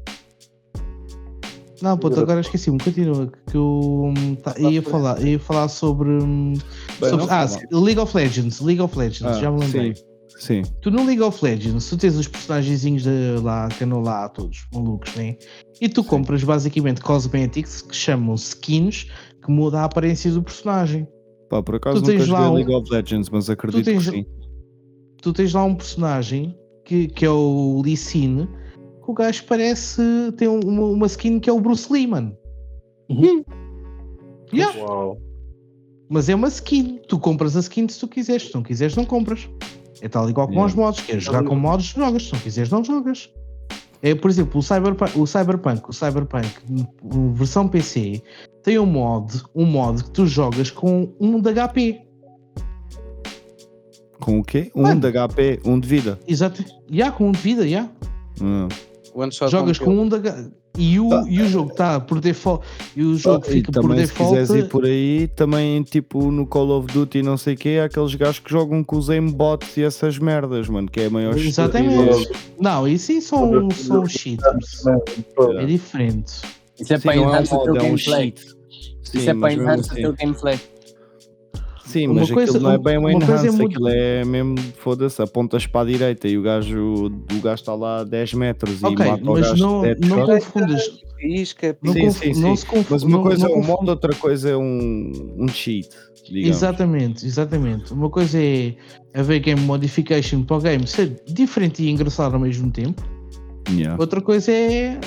Não, 1.82 1.96
puto, 1.96 2.20
agora 2.20 2.40
esqueci-me, 2.40 2.78
continua. 2.78 3.30
Que 3.50 3.56
eu 3.56 4.12
hum, 4.16 4.34
tá- 4.36 4.54
ia, 4.58 4.82
falar, 4.82 5.20
ia 5.22 5.38
falar 5.38 5.68
sobre. 5.68 6.08
hum, 6.10 6.52
Bem, 7.00 7.10
sobre- 7.10 7.26
ah. 7.30 7.46
League 7.72 7.98
of 8.00 8.14
Legends. 8.16 8.60
League 8.60 8.80
of 8.82 8.96
Legends, 8.98 9.36
Ah, 9.36 9.40
já 9.40 9.50
me 9.50 9.60
lembrei. 9.60 9.94
sim. 9.94 10.02
Sim. 10.38 10.62
Tu 10.80 10.90
no 10.90 11.04
League 11.04 11.20
of 11.20 11.44
Legends, 11.44 11.90
tu 11.90 11.98
tens 11.98 12.16
os 12.16 12.26
personagenzinhos 12.26 13.02
de 13.02 13.36
lá, 13.42 13.68
que 13.68 13.84
andam 13.84 14.00
lá 14.00 14.26
todos 14.28 14.66
malucos, 14.72 15.14
né? 15.14 15.36
E 15.80 15.86
tu 15.88 16.02
compras 16.02 16.42
basicamente 16.42 17.00
cosmetics 17.02 17.82
que 17.82 17.94
chamam 17.94 18.34
skins 18.36 19.06
que 19.44 19.50
muda 19.50 19.80
a 19.80 19.84
aparência 19.84 20.30
do 20.32 20.42
personagem. 20.42 21.06
Pá, 21.50 21.62
por 21.62 21.74
acaso 21.74 22.00
Tu 22.00 22.06
tens 22.06 22.26
nunca 22.26 22.40
lá 22.40 22.50
um- 22.50 22.54
League 22.54 22.72
of 22.72 22.90
Legends, 22.90 23.28
mas 23.28 23.50
acredito 23.50 23.84
tens- 23.84 24.04
que 24.06 24.10
sim. 24.12 24.24
Tu 25.20 25.32
tens 25.34 25.52
lá 25.52 25.64
um 25.64 25.74
personagem 25.74 26.56
que, 26.86 27.08
que 27.08 27.26
é 27.26 27.30
o 27.30 27.82
Lee 27.84 27.96
Sin, 27.96 28.48
que 29.14 29.22
o 29.22 29.24
gajo 29.26 29.44
parece. 29.46 30.00
tem 30.36 30.48
um- 30.48 30.60
uma, 30.60 30.82
uma 30.86 31.06
skin 31.06 31.38
que 31.40 31.48
é 31.50 31.52
o 31.52 31.60
Bruce 31.60 31.92
Lee, 31.92 32.06
mano. 32.06 32.36
Uhum. 33.08 33.44
Yeah, 34.52 34.76
Uau. 34.80 35.18
mas 36.08 36.28
é 36.28 36.34
uma 36.34 36.48
skin. 36.48 37.00
Tu 37.08 37.18
compras 37.18 37.56
a 37.56 37.60
skin 37.60 37.88
se 37.88 37.98
tu 38.00 38.08
quiseres. 38.08 38.48
Se 38.48 38.54
não 38.54 38.62
quiseres, 38.62 38.96
não 38.96 39.04
compras. 39.04 39.48
É 40.00 40.08
tal 40.08 40.28
igual 40.30 40.46
com 40.46 40.54
Yeah. 40.54 40.70
os 40.70 40.74
mods. 40.76 41.00
Queres 41.02 41.22
jogar 41.24 41.44
com 41.44 41.54
mods, 41.56 41.86
jogas. 41.86 42.24
Se 42.26 42.32
não 42.32 42.40
quiseres, 42.40 42.70
não 42.70 42.82
jogas. 42.84 43.30
É, 44.02 44.14
por 44.14 44.30
exemplo, 44.30 44.58
o 44.58 44.62
Cyberpunk, 44.62 45.18
o 45.18 45.26
Cyberpunk, 45.26 45.82
o 45.90 45.92
Cyberpunk, 45.92 46.48
hum, 46.70 47.34
versão 47.34 47.68
PC, 47.68 48.22
tem 48.62 48.78
um 48.78 48.86
mod, 48.86 49.42
um 49.54 49.66
mod 49.66 50.02
que 50.04 50.10
tu 50.10 50.26
jogas 50.26 50.70
com 50.70 51.12
um 51.20 51.38
de 51.38 51.50
HP. 51.52 52.00
Com 54.18 54.38
o 54.40 54.44
quê? 54.44 54.70
Um 54.74 54.82
Mano. 54.82 55.00
de 55.00 55.06
HP, 55.12 55.60
um 55.66 55.78
de 55.78 55.86
vida. 55.88 56.18
Exato. 56.26 56.64
Já, 56.90 57.10
com 57.12 57.28
um 57.28 57.32
de 57.32 57.38
vida, 57.40 57.66
já. 57.68 57.88
Ah. 58.40 58.68
One 58.68 58.70
shot 58.72 58.89
Jogas 59.48 59.78
com 59.78 59.98
um 59.98 60.08
da 60.08 60.18
e 60.78 61.00
o, 61.00 61.26
e 61.28 61.42
o 61.42 61.48
jogo 61.48 61.70
está 61.72 61.98
por 61.98 62.20
default 62.20 62.64
e 62.96 63.02
o 63.02 63.16
jogo 63.16 63.44
Ah, 63.44 63.50
fica 63.50 63.72
por 63.72 63.82
também 63.82 63.98
se 64.06 64.12
default 64.12 64.40
quiseres 64.40 64.64
ir 64.64 64.68
por 64.68 64.84
aí, 64.84 65.28
também 65.34 65.82
tipo 65.82 66.30
no 66.30 66.46
Call 66.46 66.70
of 66.78 66.86
Duty 66.92 67.18
e 67.18 67.22
não 67.22 67.36
sei 67.36 67.54
o 67.54 67.56
quê, 67.56 67.78
há 67.82 67.86
aqueles 67.86 68.14
gajos 68.14 68.38
que 68.38 68.50
jogam 68.50 68.84
com 68.84 68.96
os 68.96 69.10
aimbots 69.10 69.76
e 69.76 69.82
essas 69.82 70.18
merdas, 70.18 70.68
mano, 70.68 70.88
que 70.88 71.00
é 71.00 71.06
a 71.06 71.10
maior 71.10 71.36
Exatamente. 71.36 72.30
não 72.58 72.86
isso 72.86 73.06
sim 73.06 73.20
são, 73.20 73.70
são 73.72 74.06
cheaters 74.06 74.84
é 75.58 75.64
diferente. 75.66 76.34
Isso 76.78 76.94
é 76.94 76.98
para 76.98 77.14
é 77.16 77.20
um 77.20 77.28
enhanced 77.30 77.52
o 77.52 77.56
mod, 77.56 77.64
teu 77.64 77.74
é 77.74 77.78
um 77.78 77.82
gameplay. 77.90 78.34
Isso 79.12 79.30
é 79.30 79.34
para 79.34 79.52
enhanced 79.52 79.76
o 79.90 79.92
assim- 79.92 80.02
teu 80.02 80.12
gameplay. 80.14 80.60
Sim, 81.90 82.06
Uma 82.06 82.20
mas 82.20 82.30
coisa- 82.30 82.52
aquilo 82.52 82.64
não 82.68 82.72
é 82.74 82.78
bem 82.78 82.98
um 82.98 83.08
é 83.08 83.12
enhance, 83.14 83.50
muito- 83.50 83.66
aquilo 83.72 83.88
é 83.88 84.24
mesmo, 84.24 84.56
foda-se, 84.78 85.20
apontas 85.20 85.66
para 85.66 85.80
a 85.80 85.84
direita 85.84 86.28
e 86.28 86.38
o 86.38 86.42
gajo, 86.42 87.06
o 87.06 87.40
gajo 87.42 87.54
está 87.60 87.74
lá 87.74 88.00
a 88.00 88.04
10 88.04 88.32
metros 88.34 88.80
e 88.80 88.86
ok 88.86 89.06
mata 89.06 89.22
o 89.22 89.32
mas 89.32 89.48
gajo 89.48 89.62
não, 89.66 89.82
de 89.82 90.08
não 90.08 90.26
confundas 90.26 90.82
Isca, 91.22 91.76
não, 91.82 91.92
Sim, 91.92 92.00
conf- 92.06 92.18
sim, 92.18 92.40
não 92.40 92.50
sim. 92.50 92.56
se 92.56 92.66
confunde 92.66 92.86
Mas 92.90 93.02
uma 93.02 93.16
não, 93.18 93.22
coisa 93.22 93.42
não 93.42 93.48
é 93.48 93.52
um 93.52 93.54
confunde- 93.60 93.76
mod, 93.80 93.90
outra 93.90 94.14
coisa 94.14 94.48
é 94.50 94.56
um, 94.56 95.34
um 95.38 95.48
cheat, 95.48 95.88
digamos. 96.26 96.48
exatamente 96.56 97.26
exatamente 97.26 97.92
uma 97.92 98.08
coisa 98.08 98.38
é 98.40 98.74
haver 99.12 99.40
game 99.40 99.60
modification 99.60 100.42
para 100.44 100.56
o 100.56 100.60
game 100.60 100.86
ser 100.86 101.20
diferente 101.26 101.82
e 101.82 101.90
engraçado 101.90 102.34
ao 102.34 102.40
mesmo 102.40 102.70
tempo 102.70 103.02
Yeah. 103.68 103.96
outra 104.00 104.20
coisa 104.22 104.50
é 104.50 104.98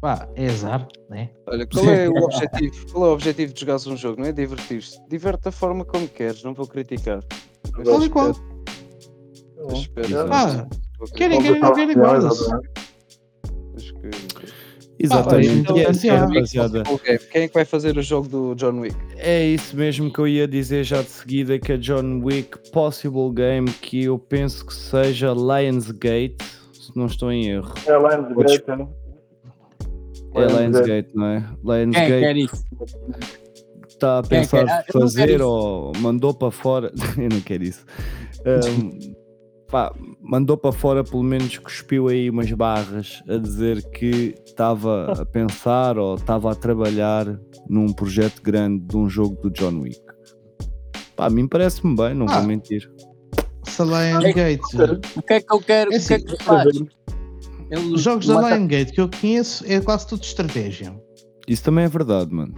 pá, 0.00 0.28
é 0.34 0.46
azar 0.46 0.88
né 1.08 1.30
Olha, 1.46 1.66
qual 1.66 1.84
é 1.86 2.08
o 2.08 2.16
objetivo? 2.24 2.92
Qual 2.92 3.04
é 3.04 3.08
o 3.08 3.12
objetivo 3.12 3.52
de 3.52 3.60
jogares 3.60 3.86
um 3.86 3.96
jogo? 3.96 4.20
Não 4.20 4.28
é 4.28 4.32
divertir-se. 4.32 5.00
Diverte 5.08 5.44
da 5.44 5.52
forma 5.52 5.84
como 5.84 6.08
queres, 6.08 6.42
não 6.42 6.54
vou 6.54 6.66
criticar. 6.66 7.22
Tal 7.84 8.02
e 8.02 8.08
qual. 8.08 8.32
Ah, 10.30 10.66
querem 11.14 11.42
querem 11.42 11.60
não 11.60 11.74
querem 11.74 11.94
que- 11.94 12.00
Exatamente, 15.02 15.48
então, 15.48 15.76
e 15.78 15.80
é 15.80 16.10
ah, 16.10 16.26
rapaziada. 16.26 16.82
Quem 17.32 17.42
é 17.42 17.48
que 17.48 17.54
vai 17.54 17.64
fazer 17.64 17.96
o 17.96 18.02
jogo 18.02 18.28
do 18.28 18.54
John 18.54 18.80
Wick? 18.80 18.94
É 19.16 19.46
isso 19.46 19.74
mesmo 19.74 20.12
que 20.12 20.18
eu 20.18 20.28
ia 20.28 20.46
dizer 20.46 20.84
já 20.84 21.00
de 21.00 21.08
seguida, 21.08 21.58
que 21.58 21.72
a 21.72 21.78
John 21.78 22.20
Wick 22.22 22.70
Possible 22.70 23.32
Game, 23.32 23.70
que 23.70 24.04
eu 24.04 24.18
penso 24.18 24.66
que 24.66 24.74
seja 24.74 25.32
Lionsgate, 25.32 26.36
se 26.74 26.94
não 26.94 27.06
estou 27.06 27.32
em 27.32 27.48
erro. 27.48 27.72
É 27.86 27.92
Lionsgate, 27.92 28.68
né? 28.68 28.86
É 30.34 30.46
Lionsgate, 30.46 31.10
não 31.14 31.26
é? 31.26 31.36
É 31.36 31.84
Lionsgate 31.84 32.08
quer 32.20 32.36
isso? 32.36 32.64
está 33.88 34.18
a 34.18 34.22
Quem 34.22 34.38
é 34.38 34.42
que 34.42 34.48
pensar 34.50 34.64
quer? 34.66 34.72
Ah, 34.72 34.82
quero 34.84 35.00
fazer 35.00 35.42
ou 35.42 35.92
mandou 35.98 36.32
para 36.34 36.50
fora. 36.50 36.92
eu 37.18 37.28
não 37.28 37.40
quero 37.40 37.64
isso. 37.64 37.84
Ahm, 38.46 39.12
pá, 39.70 39.92
mandou 40.22 40.56
para 40.56 40.72
fora, 40.72 41.04
pelo 41.04 41.22
menos 41.22 41.58
cuspiu 41.58 42.08
aí 42.08 42.30
umas 42.30 42.50
barras 42.52 43.22
a 43.28 43.36
dizer 43.36 43.82
que 43.90 44.34
estava 44.46 45.12
a 45.20 45.26
pensar 45.26 45.98
ou 45.98 46.14
estava 46.14 46.50
a 46.52 46.54
trabalhar 46.54 47.26
num 47.68 47.92
projeto 47.92 48.40
grande 48.42 48.84
de 48.86 48.96
um 48.96 49.08
jogo 49.08 49.36
do 49.42 49.50
John 49.50 49.80
Wick. 49.80 50.00
Pá, 51.16 51.26
a 51.26 51.30
mim 51.30 51.46
parece-me 51.46 51.94
bem, 51.94 52.14
não 52.14 52.26
Ah. 52.28 52.38
vou 52.38 52.48
mentir. 52.48 52.90
da 53.78 53.84
Liongate. 53.84 54.60
O 55.16 55.22
que 55.22 55.32
é 55.34 55.40
que 55.40 55.54
eu 55.54 55.60
quero? 55.60 55.92
É 55.92 55.96
o 55.98 56.00
que 56.06 56.12
é 56.12 56.16
assim, 56.16 56.24
que 56.24 56.44
faz? 56.44 56.66
Ele 57.70 57.94
Os 57.94 58.02
jogos 58.02 58.26
da 58.26 58.34
mata- 58.34 58.56
Liongate 58.56 58.92
que 58.92 59.00
eu 59.00 59.08
conheço 59.08 59.64
é 59.66 59.80
quase 59.80 60.06
tudo 60.06 60.22
estratégia. 60.24 60.94
Isso 61.46 61.62
também 61.62 61.84
é 61.84 61.88
verdade, 61.88 62.32
mano. 62.34 62.54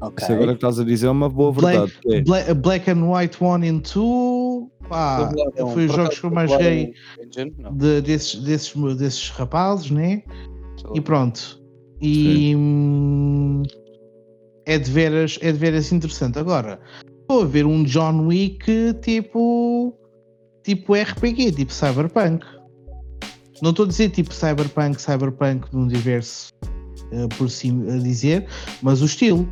Ok. 0.00 0.22
Isso 0.24 0.32
agora 0.32 0.48
que 0.52 0.56
estás 0.56 0.78
a 0.80 0.84
dizer 0.84 1.06
é 1.06 1.10
uma 1.10 1.28
boa 1.28 1.52
Black, 1.52 1.76
verdade. 1.78 1.98
que 2.02 2.14
é- 2.14 2.20
Bla- 2.22 2.54
Black 2.54 2.90
and 2.90 3.10
White 3.10 3.38
1 3.42 3.54
and 3.54 3.78
2, 3.78 4.68
pá, 4.88 5.28
Revelaram, 5.28 5.68
foi 5.72 5.86
os 5.86 5.92
jogos 5.94 6.18
que 6.18 6.26
eu 6.26 6.30
mais 6.30 6.50
joguei? 6.50 6.92
Não. 7.58 7.76
de- 7.76 8.00
desses, 8.02 8.34
desses, 8.42 8.96
desses 8.96 9.30
rapazes, 9.30 9.90
né? 9.90 10.22
E 10.94 11.00
pronto. 11.00 11.60
E 12.00 12.54
hum, 12.56 13.62
é, 14.66 14.76
de 14.78 14.90
veras, 14.90 15.38
é 15.40 15.52
de 15.52 15.58
veras 15.58 15.92
interessante. 15.92 16.38
Agora, 16.38 16.80
estou 17.20 17.42
a 17.42 17.46
ver 17.46 17.64
um 17.64 17.84
John 17.84 18.26
Wick 18.26 18.94
tipo, 19.02 19.94
tipo 20.64 20.94
RPG, 20.94 21.52
tipo 21.52 21.72
Cyberpunk. 21.72 22.44
Não 23.62 23.70
estou 23.70 23.84
a 23.84 23.88
dizer 23.88 24.10
tipo 24.10 24.34
Cyberpunk, 24.34 25.00
Cyberpunk 25.00 25.72
num 25.72 25.82
universo 25.82 26.52
eh, 27.12 27.28
por 27.38 27.48
si 27.48 27.70
a 27.88 27.98
dizer, 27.98 28.46
mas 28.82 29.00
o 29.00 29.04
estilo. 29.06 29.48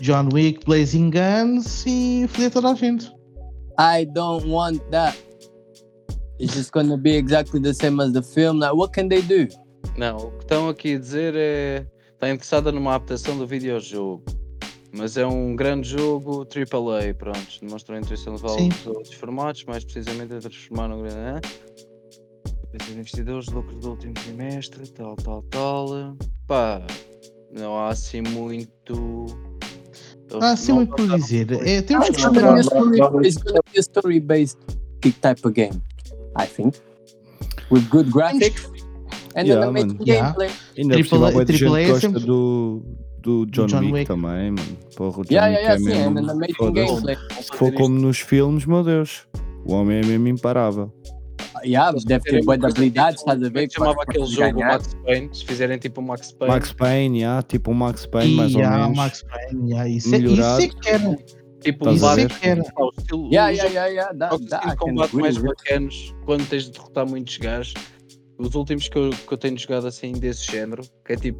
John 0.00 0.30
Wick, 0.32 0.64
Blazing 0.64 1.10
Guns 1.10 1.84
e 1.86 2.26
foder 2.28 2.50
toda 2.50 2.70
a 2.70 2.74
gente. 2.74 3.12
I 3.78 4.06
don't 4.06 4.48
want 4.48 4.80
that. 4.90 5.18
It's 6.38 6.54
just 6.54 6.72
gonna 6.72 6.96
be 6.96 7.16
exactly 7.16 7.60
the 7.60 7.74
same 7.74 8.02
as 8.02 8.12
the 8.14 8.22
film. 8.22 8.58
Like, 8.58 8.74
what 8.74 8.94
can 8.94 9.08
they 9.08 9.20
do? 9.20 9.46
Não, 9.98 10.16
o 10.16 10.30
que 10.30 10.44
estão 10.44 10.70
aqui 10.70 10.94
a 10.94 10.98
dizer 10.98 11.34
é. 11.36 11.86
Está 12.14 12.30
interessada 12.30 12.72
numa 12.72 12.94
adaptação 12.94 13.36
do 13.36 13.46
videojogo. 13.46 14.22
Mas 14.92 15.16
é 15.16 15.26
um 15.26 15.54
grande 15.54 15.88
jogo 15.88 16.46
AAA, 16.46 17.14
pronto. 17.14 17.46
Demonstrou 17.60 17.98
interesse 17.98 18.28
em 18.28 18.32
levá-lo 18.32 18.58
Sim. 18.58 18.70
a 18.86 18.88
outros 18.88 19.14
formatos, 19.14 19.64
mais 19.64 19.84
precisamente 19.84 20.34
a 20.34 20.40
transformar 20.40 20.88
num 20.88 21.02
grande. 21.02 21.48
Os 22.72 22.88
investidores, 22.96 23.48
lucros 23.48 23.80
do 23.80 23.90
último 23.90 24.14
trimestre, 24.14 24.88
tal, 24.90 25.16
tal, 25.16 25.42
tal. 25.50 26.16
Pá, 26.46 26.80
não 27.52 27.76
há 27.78 27.88
assim 27.88 28.20
muito. 28.22 29.26
Ah, 30.40 30.54
sim, 30.56 30.68
Não 30.68 30.76
muito 30.76 30.94
por 30.94 31.08
dizer. 31.18 31.50
É, 31.66 31.82
temos 31.82 32.08
que 32.10 32.20
esperar. 32.20 32.56
a 32.56 33.80
story-based 33.80 34.56
type 35.02 35.40
of 35.44 35.50
game, 35.52 35.82
I 36.40 36.46
think, 36.46 36.76
with 37.72 37.82
good 37.90 38.08
graphics 38.10 38.64
and 39.34 39.46
Yeah, 39.46 39.64
an 39.66 39.68
amazing. 39.70 39.98
Yeah. 40.06 40.28
gameplay. 40.32 40.50
Ainda 40.78 40.94
A- 40.94 41.32
bué 41.32 41.44
de 41.44 41.52
gente 41.56 41.58
Triple 41.70 41.76
A 41.76 41.96
é 41.96 42.00
sempre- 42.00 42.20
do, 42.20 42.82
do 43.20 43.46
John, 43.46 43.66
John 43.66 43.78
Wick, 43.80 43.92
Wick. 43.92 44.06
também, 44.06 44.52
mano. 44.52 44.76
Porra, 44.96 45.20
o 45.20 45.24
John 45.24 45.32
Yeah, 45.34 45.48
Wick 45.48 45.82
yeah, 45.88 46.04
é 46.04 46.10
mesmo. 46.12 47.42
Se 47.42 47.56
for 47.56 47.72
como 47.72 47.98
nos 47.98 48.20
filmes, 48.20 48.64
meu 48.64 48.84
Deus. 48.84 49.26
O 49.64 49.72
homem 49.74 49.98
é 49.98 50.06
mesmo 50.06 50.28
imparável. 50.28 50.92
Yeah, 51.64 51.96
deve 52.06 52.24
ter 52.24 52.44
boa 52.44 52.56
de 52.58 52.66
habilidades, 52.66 53.20
estás 53.20 53.42
a 53.42 53.48
ver? 53.48 53.68
que 53.68 53.74
chamava 53.74 54.02
aquele 54.02 54.26
jogo, 54.26 54.48
o 54.48 54.52
ganhar. 54.54 54.72
Max 54.72 54.94
Payne? 55.04 55.30
Se 55.34 55.44
fizerem 55.44 55.78
tipo 55.78 56.00
o 56.00 56.04
Max 56.04 56.32
Payne. 56.32 56.54
Max 56.54 56.72
Payne, 56.72 57.18
yeah, 57.20 57.42
tipo 57.42 57.70
um 57.70 57.74
Max 57.74 58.06
Payne, 58.06 58.34
mais 58.34 58.52
E 58.52 58.56
ou 58.56 58.62
menos. 58.70 58.96
Max 58.96 59.22
Payne, 59.22 59.70
yeah, 59.70 59.88
isso, 59.88 60.14
é, 60.14 60.18
isso 60.18 60.28
Melhorado. 60.30 60.62
é 60.62 60.68
que 60.68 60.88
era. 60.88 61.16
tipo 61.60 61.88
um 61.88 61.92
o 61.92 61.94
estilo, 61.94 63.28
Yeah, 63.32 63.52
os 63.52 63.58
yeah, 63.58 63.86
yeah, 63.86 64.12
yeah. 64.18 64.76
Combate 64.76 65.16
mais 65.16 65.36
bacanos 65.38 66.14
quando 66.24 66.48
tens 66.48 66.64
de 66.64 66.72
derrotar 66.72 67.08
muitos 67.08 67.36
gajos. 67.38 67.74
Os 68.38 68.54
últimos 68.54 68.88
que 68.88 68.96
eu, 68.98 69.10
que 69.10 69.32
eu 69.34 69.36
tenho 69.38 69.58
jogado 69.58 69.86
assim 69.86 70.12
desse 70.12 70.50
género, 70.50 70.82
que 71.04 71.12
é 71.12 71.16
tipo 71.16 71.38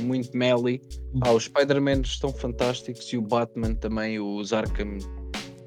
muito 0.00 0.36
melee. 0.36 0.80
Ah, 1.22 1.32
os 1.32 1.44
Spider-Man 1.44 2.02
estão 2.02 2.30
fantásticos 2.32 3.10
e 3.12 3.16
o 3.16 3.22
Batman 3.22 3.74
também, 3.74 4.18
os 4.20 4.52
Arkham, 4.52 4.98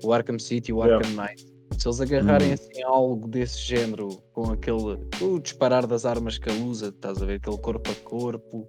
o 0.03 0.13
Arkham 0.13 0.37
City 0.37 0.71
e 0.71 0.73
o 0.73 0.83
Yeah. 0.83 0.97
Arkham 1.07 1.23
Knight. 1.25 1.45
Se 1.77 1.87
eles 1.87 2.01
agarrarem 2.01 2.49
Hum. 2.51 2.53
assim 2.53 2.83
algo 2.83 3.27
desse 3.27 3.59
género, 3.59 4.09
com 4.33 4.51
aquele 4.51 4.97
o 5.21 5.39
disparar 5.39 5.85
das 5.85 6.05
armas 6.05 6.37
que 6.37 6.49
ele 6.49 6.63
usa, 6.63 6.87
estás 6.87 7.21
a 7.21 7.25
ver? 7.25 7.35
Aquele 7.35 7.57
corpo 7.57 7.91
a 7.91 7.95
corpo, 8.09 8.67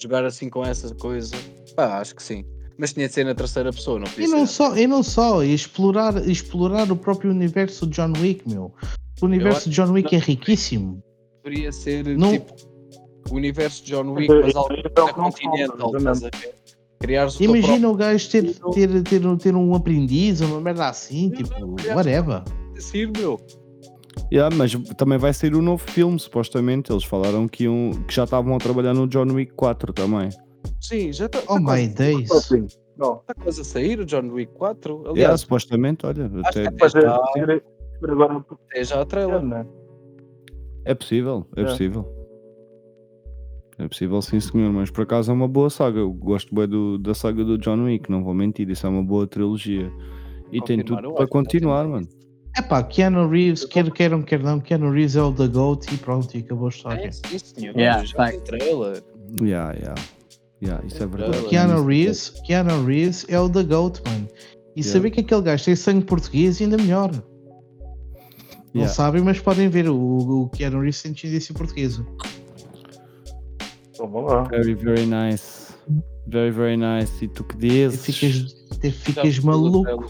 jogar 0.00 0.24
assim 0.24 0.50
com 0.50 0.64
essa 0.64 0.94
coisa, 0.94 1.34
pá, 1.74 1.98
acho 1.98 2.14
que 2.14 2.22
sim. 2.22 2.44
Mas 2.76 2.92
tinha 2.92 3.06
de 3.08 3.14
ser 3.14 3.24
na 3.24 3.34
terceira 3.34 3.72
pessoa, 3.72 3.98
não 3.98 4.06
podia 4.06 4.24
E 4.24 4.28
não 4.28 4.46
ser. 4.46 4.52
só, 4.52 4.76
e 4.76 4.86
não 4.86 5.02
só, 5.02 5.42
e 5.44 5.54
explorar, 5.54 6.28
explorar 6.28 6.90
o 6.90 6.96
próprio 6.96 7.30
universo 7.30 7.86
de 7.86 7.96
John 7.96 8.12
Wick, 8.20 8.46
meu. 8.48 8.72
O 9.20 9.26
universo 9.26 9.70
de 9.70 9.76
John 9.76 9.92
Wick 9.92 10.14
é 10.14 10.18
riquíssimo. 10.18 11.02
Deveria 11.44 11.70
ser 11.72 12.04
Não- 12.18 12.32
tipo 12.32 12.52
o 13.30 13.34
universo 13.34 13.84
de 13.84 13.92
John 13.92 14.12
Wick, 14.12 14.28
Mas 14.42 14.54
algo 14.56 14.74
é 14.74 14.82
não 14.96 15.08
continental, 15.12 15.96
estás 15.96 16.24
a 16.24 16.28
ver? 16.30 16.54
Criares 17.02 17.38
o 17.38 17.42
Imagina 17.42 17.88
o 17.88 17.94
gajo 17.94 18.30
ter, 18.30 18.54
Não. 18.60 18.70
ter, 18.70 19.02
ter, 19.02 19.36
ter 19.38 19.54
um 19.56 19.74
aprendiz, 19.74 20.40
uma 20.40 20.60
merda 20.60 20.88
assim, 20.88 21.28
Não, 21.28 21.36
tipo, 21.36 21.60
não, 21.60 21.94
whatever. 21.96 22.42
Cir, 22.78 23.10
meu. 23.16 23.38
Yeah, 24.32 24.54
mas 24.54 24.72
também 24.96 25.18
vai 25.18 25.32
sair 25.32 25.54
o 25.54 25.62
novo 25.62 25.82
filme, 25.90 26.18
supostamente. 26.18 26.92
Eles 26.92 27.04
falaram 27.04 27.46
que, 27.48 27.64
iam, 27.64 27.90
que 28.06 28.14
já 28.14 28.24
estavam 28.24 28.54
a 28.54 28.58
trabalhar 28.58 28.94
no 28.94 29.06
John 29.06 29.26
Wick 29.32 29.52
4 29.52 29.92
também. 29.92 30.28
Sim, 30.80 31.12
já 31.12 31.26
está 31.26 31.40
Oh 31.48 31.58
my 31.58 31.64
quase, 31.64 31.88
days. 31.94 32.30
Assim, 32.30 32.66
não. 32.96 33.16
tá 33.26 33.34
quase 33.34 33.60
a 33.60 33.64
sair 33.64 33.98
o 34.00 34.04
John 34.04 34.28
Wick 34.30 34.52
4. 34.54 34.92
Yeah, 34.94 35.10
Aliás, 35.10 35.40
supostamente, 35.40 36.06
olha, 36.06 36.26
acho 36.26 36.58
até 36.58 36.66
até 36.68 36.84
é, 36.86 36.88
já, 36.88 36.98
agora 38.06 38.44
até 38.70 38.84
já 38.84 39.00
a 39.00 39.04
trailer. 39.04 39.42
né? 39.42 39.66
é 40.84 40.94
possível, 40.94 41.46
é 41.56 41.60
É. 41.62 41.64
possível. 41.64 42.21
É 43.78 43.88
possível 43.88 44.20
sim 44.22 44.38
senhor, 44.38 44.72
mas 44.72 44.90
por 44.90 45.02
acaso 45.02 45.30
é 45.30 45.34
uma 45.34 45.48
boa 45.48 45.70
saga. 45.70 45.98
Eu 45.98 46.12
gosto 46.12 46.54
bem 46.54 46.68
do, 46.68 46.98
da 46.98 47.14
saga 47.14 47.44
do 47.44 47.56
John 47.58 47.84
Wick, 47.84 48.10
não 48.10 48.22
vou 48.22 48.34
mentir, 48.34 48.68
isso 48.70 48.86
é 48.86 48.90
uma 48.90 49.02
boa 49.02 49.26
trilogia. 49.26 49.90
E 50.52 50.60
tem 50.60 50.82
tudo 50.84 51.12
para 51.14 51.26
continuar, 51.26 51.88
mano. 51.88 52.06
Epá, 52.56 52.82
Keanu 52.82 53.26
Reeves, 53.28 53.64
quer 53.64 53.90
queiram, 53.90 54.22
quer 54.22 54.40
não, 54.42 54.60
Keanu 54.60 54.90
Reeves 54.90 55.16
é 55.16 55.22
o 55.22 55.32
The 55.32 55.48
GOAT 55.48 55.86
e 55.90 55.96
pronto, 55.96 56.36
e 56.36 56.40
acabou 56.40 56.66
a 56.66 56.68
É, 56.68 56.70
história. 56.70 57.12
sim, 57.12 57.38
senhor. 57.38 57.74
Yeah, 57.74 58.04
tem 58.30 58.40
trailer. 58.40 59.02
Yeah, 59.40 59.72
yeah. 59.74 59.94
Yeah, 60.62 60.86
isso 60.86 61.02
é 61.02 61.06
verdade. 61.06 61.32
Keanu 61.32 61.48
Keanu 61.48 61.86
Reeves, 61.86 62.28
Keanu 62.46 62.84
Reeves 62.84 63.24
é 63.30 63.40
o 63.40 63.48
The 63.48 63.62
GOAT, 63.64 64.02
mano. 64.06 64.28
E 64.76 64.80
Yeah. 64.80 64.92
saber 64.92 65.10
que 65.10 65.20
aquele 65.20 65.40
gajo 65.42 65.64
tem 65.64 65.74
sangue 65.74 66.04
português 66.04 66.60
ainda 66.60 66.76
melhor. 66.76 67.10
Não 67.12 67.22
Yeah. 68.82 68.92
sabem, 68.94 69.22
mas 69.22 69.40
podem 69.40 69.68
ver, 69.70 69.88
o, 69.88 69.96
o 70.44 70.48
Keanu 70.50 70.80
Reeves 70.80 71.02
tem 71.02 71.12
descendência 71.12 71.54
portuguesa. 71.54 72.06
Vamos 74.10 74.30
lá. 74.32 74.42
Very, 74.44 74.74
very 74.74 75.06
nice. 75.06 75.72
Very, 76.26 76.50
very 76.50 76.76
nice. 76.76 77.24
E 77.24 77.28
tu 77.28 77.44
que 77.44 77.56
E 77.56 77.68
dizes? 77.68 78.04
ficas, 78.04 78.52
te 78.78 78.88
Já 78.90 78.92
ficas 78.92 79.38
o 79.38 79.46
maluco. 79.46 80.06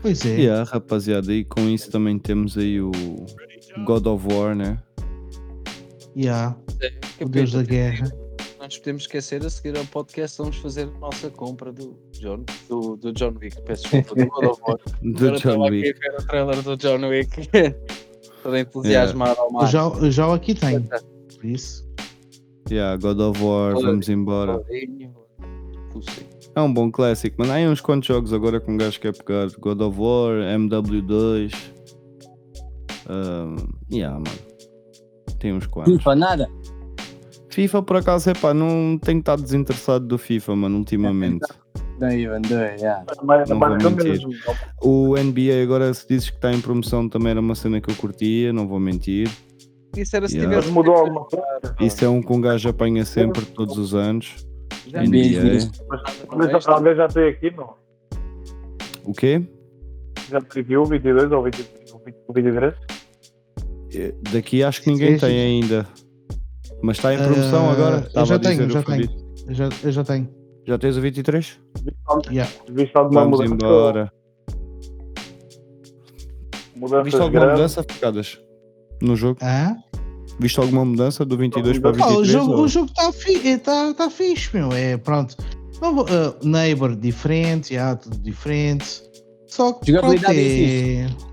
Pois 0.00 0.24
é. 0.24 0.36
Yeah, 0.40 0.64
rapaziada, 0.70 1.32
e 1.32 1.44
com 1.44 1.62
isso 1.68 1.90
também 1.90 2.18
temos 2.18 2.56
aí 2.56 2.80
o 2.80 2.92
God 3.84 4.06
of 4.06 4.26
War, 4.32 4.54
né? 4.54 4.78
Yeah, 6.16 6.56
É, 6.80 7.24
o 7.24 7.28
Deus 7.28 7.52
da 7.52 7.62
guerra. 7.62 8.08
Não 8.58 8.64
nos 8.66 8.78
podemos 8.78 9.02
esquecer, 9.02 9.44
a 9.44 9.50
seguir 9.50 9.76
ao 9.78 9.84
podcast 9.86 10.38
vamos 10.38 10.56
fazer 10.56 10.82
a 10.94 10.98
nossa 10.98 11.30
compra 11.30 11.72
do 11.72 11.96
John, 12.12 12.44
do, 12.68 12.96
do 12.96 13.12
John 13.12 13.34
Wick. 13.40 13.60
Peço 13.62 13.82
desculpa, 13.84 14.14
do 14.14 14.26
God 14.26 14.44
of 14.44 14.60
War. 14.66 14.78
Do 15.02 15.26
Agora 15.26 15.38
John 15.40 15.64
aqui 15.64 15.70
Wick. 15.74 15.98
a 16.06 16.10
ver 16.10 16.16
o 16.18 16.26
trailer 16.26 16.62
do 16.62 16.76
John 16.76 17.06
Wick. 17.08 17.48
Todo 18.42 18.56
entusiasmado 18.56 19.38
ao 19.40 19.46
Eu 19.46 19.52
mar. 19.52 19.66
já, 19.66 19.90
já 20.10 20.28
o 20.28 20.32
aqui 20.32 20.54
tenho. 20.54 20.82
Por 21.36 21.44
isso. 21.44 21.86
Yeah, 22.70 22.96
God 22.96 23.20
of 23.20 23.42
War, 23.42 23.74
Olha, 23.76 23.86
vamos 23.86 24.08
embora. 24.08 24.60
É 26.54 26.60
um 26.60 26.72
bom 26.72 26.90
clássico, 26.90 27.36
mano. 27.38 27.52
Há 27.52 27.56
aí 27.56 27.68
uns 27.68 27.80
quantos 27.80 28.08
jogos 28.08 28.32
agora 28.32 28.60
que 28.60 28.70
um 28.70 28.76
gajo 28.76 29.00
quer 29.00 29.16
pegar. 29.16 29.48
God 29.58 29.80
of 29.80 29.98
War, 29.98 30.32
MW2. 30.58 31.52
Um, 33.08 33.56
yeah, 33.90 34.14
mano. 34.14 34.38
Tem 35.38 35.52
uns 35.52 35.66
quantos. 35.66 35.96
FIFA, 35.96 36.16
nada. 36.16 36.48
FIFA, 37.48 37.82
por 37.82 37.96
acaso, 37.96 38.30
é 38.30 38.34
pá, 38.34 38.52
não 38.52 38.98
tenho 38.98 39.20
estado 39.20 39.42
desinteressado 39.42 40.06
do 40.06 40.18
FIFA, 40.18 40.56
mano, 40.56 40.78
ultimamente. 40.78 41.46
Don't 41.98 42.14
even 42.14 42.42
do 42.42 42.56
it, 42.58 42.80
yeah. 42.80 43.04
Mas, 43.24 43.48
Não 43.48 43.56
mas 43.58 43.82
vou 43.82 43.90
mentir. 43.90 44.20
O 44.82 45.16
NBA 45.16 45.62
agora 45.62 45.92
se 45.92 46.06
dizes 46.08 46.30
que 46.30 46.36
está 46.36 46.52
em 46.52 46.60
promoção 46.60 47.08
também 47.08 47.30
era 47.32 47.40
uma 47.40 47.54
cena 47.54 47.80
que 47.80 47.90
eu 47.90 47.94
curtia, 47.96 48.52
não 48.52 48.68
vou 48.68 48.78
mentir. 48.78 49.28
Isso 49.96 50.16
era 50.16 50.28
se 50.28 50.36
Yeah. 50.36 50.54
Tivesse 50.56 50.72
mudou 50.72 50.94
alguma 50.94 51.24
coisa. 51.24 51.74
Isso 51.80 52.04
é 52.04 52.08
um 52.08 52.22
que 52.22 52.32
um 52.32 52.40
gajo 52.40 52.68
apanha 52.68 53.04
sempre, 53.04 53.44
todos 53.46 53.76
os 53.78 53.94
anos. 53.94 54.46
Já 54.86 55.02
NBA. 55.02 55.70
Mas 56.36 56.66
alguém 56.68 56.94
já- 56.94 57.08
tem 57.08 57.28
aqui, 57.30 57.50
não? 57.50 57.74
O 59.04 59.12
quê? 59.12 59.42
Já 60.30 60.40
previu 60.40 60.82
o 60.82 60.84
22 60.84 61.32
ou 61.32 61.42
23? 61.42 61.92
ou 61.92 62.02
20 62.04 62.14
ou 62.28 62.34
23? 62.34 62.74
Eh, 63.94 64.14
Daqui 64.32 64.62
acho 64.62 64.82
que 64.82 64.90
ninguém 64.90 65.16
tem 65.18 65.40
ainda. 65.40 65.86
Mas 66.82 66.98
está 66.98 67.12
em 67.14 67.18
promoção 67.18 67.68
Ah, 67.68 67.72
agora. 67.72 68.08
eu 68.14 68.26
já 68.26 68.38
tenho, 68.38 68.66
o 68.66 68.70
já 68.70 68.82
Fabito. 68.82 69.14
Eu 69.48 69.54
já, 69.54 69.68
eu 69.82 69.90
já 69.92 70.04
tenho. 70.04 70.28
Já 70.68 70.76
tens 70.78 70.98
o 70.98 71.00
23? 71.00 71.58
Yeah. 72.30 72.52
Viste 72.68 72.94
alguma 72.94 73.22
Vamos 73.22 73.40
mudança? 73.40 73.54
embora. 73.54 74.12
Mudanças 76.76 77.04
Viste 77.04 77.16
alguma 77.20 77.30
grandes? 77.40 77.54
mudança, 77.56 77.84
Picadas? 77.84 78.38
No 79.00 79.16
jogo? 79.16 79.38
Ah? 79.40 79.74
Viste 80.38 80.60
alguma 80.60 80.84
mudança 80.84 81.24
do 81.24 81.38
22 81.38 81.78
para 81.78 81.88
o 81.88 81.94
Ah, 81.94 82.06
23? 82.08 82.18
o 82.20 82.24
jogo 82.26 82.52
ou- 82.52 82.64
o 82.64 82.68
jogo 82.68 82.86
está 82.88 83.10
fi, 83.12 83.58
tá, 83.58 83.94
tá 83.94 84.10
fixe, 84.10 84.54
meu. 84.54 84.70
É 84.70 84.98
pronto. 84.98 85.34
Não 85.80 86.00
ah, 86.00 86.34
neighbor 86.42 86.94
diferente, 86.94 87.72
yeah, 87.72 87.96
tudo 87.96 88.18
diferente. 88.18 89.02
Só 89.46 89.72
que 89.72 89.90
Jogabilidade 89.90 90.34
pronto, 90.34 90.38
é, 90.38 91.27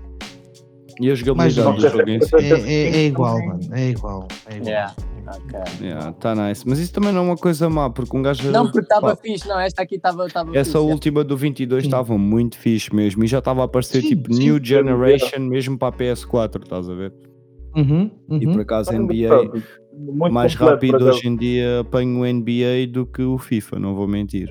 E 1.00 1.10
a 1.10 1.14
jogabilidade 1.14 1.76
do 1.76 1.88
jogo 1.88 2.10
em 2.10 2.20
si. 2.20 2.34
é, 2.36 2.48
é, 2.48 2.96
é 2.96 3.06
igual, 3.06 3.38
mano. 3.44 3.60
É 3.72 3.90
igual. 3.90 4.28
É 4.46 4.56
igual. 4.56 4.66
Yeah. 4.66 4.94
ok. 5.26 5.60
Yeah, 5.86 6.12
tá 6.12 6.34
nice. 6.34 6.66
Mas 6.66 6.78
isso 6.78 6.92
também 6.92 7.12
não 7.12 7.20
é 7.20 7.24
uma 7.24 7.36
coisa 7.36 7.68
má, 7.68 7.90
porque 7.90 8.16
um 8.16 8.22
gajo. 8.22 8.50
Não, 8.50 8.64
porque 8.64 8.80
estava 8.80 9.14
fixe, 9.16 9.46
não, 9.46 9.60
esta 9.60 9.82
aqui 9.82 9.96
estava 9.96 10.24
fixe. 10.24 10.38
Essa 10.54 10.78
yeah. 10.78 10.92
última 10.92 11.22
do 11.22 11.36
22 11.36 11.82
Sim. 11.82 11.88
estava 11.88 12.16
muito 12.16 12.58
fixe 12.58 12.94
mesmo 12.94 13.24
e 13.24 13.26
já 13.26 13.38
estava 13.38 13.62
a 13.62 13.64
aparecer 13.64 14.00
Sim, 14.00 14.08
tipo 14.08 14.32
sim. 14.32 14.44
New 14.44 14.64
Generation 14.64 15.40
mesmo 15.40 15.78
para 15.78 15.88
a 15.88 15.98
PS4, 15.98 16.62
estás 16.62 16.88
a 16.88 16.94
ver? 16.94 17.12
Uhum, 17.76 18.10
E 18.30 18.46
uhum. 18.46 18.52
por 18.54 18.62
acaso 18.62 18.90
NBA 18.90 19.52
Muito 19.92 20.32
mais 20.32 20.54
completo, 20.54 20.86
rápido 20.86 21.04
hoje 21.10 21.28
em 21.28 21.36
dia 21.36 21.80
apanho 21.80 22.22
o 22.22 22.26
NBA 22.26 22.86
do 22.90 23.04
que 23.04 23.20
o 23.20 23.36
FIFA, 23.36 23.78
não 23.78 23.94
vou 23.94 24.08
mentir. 24.08 24.50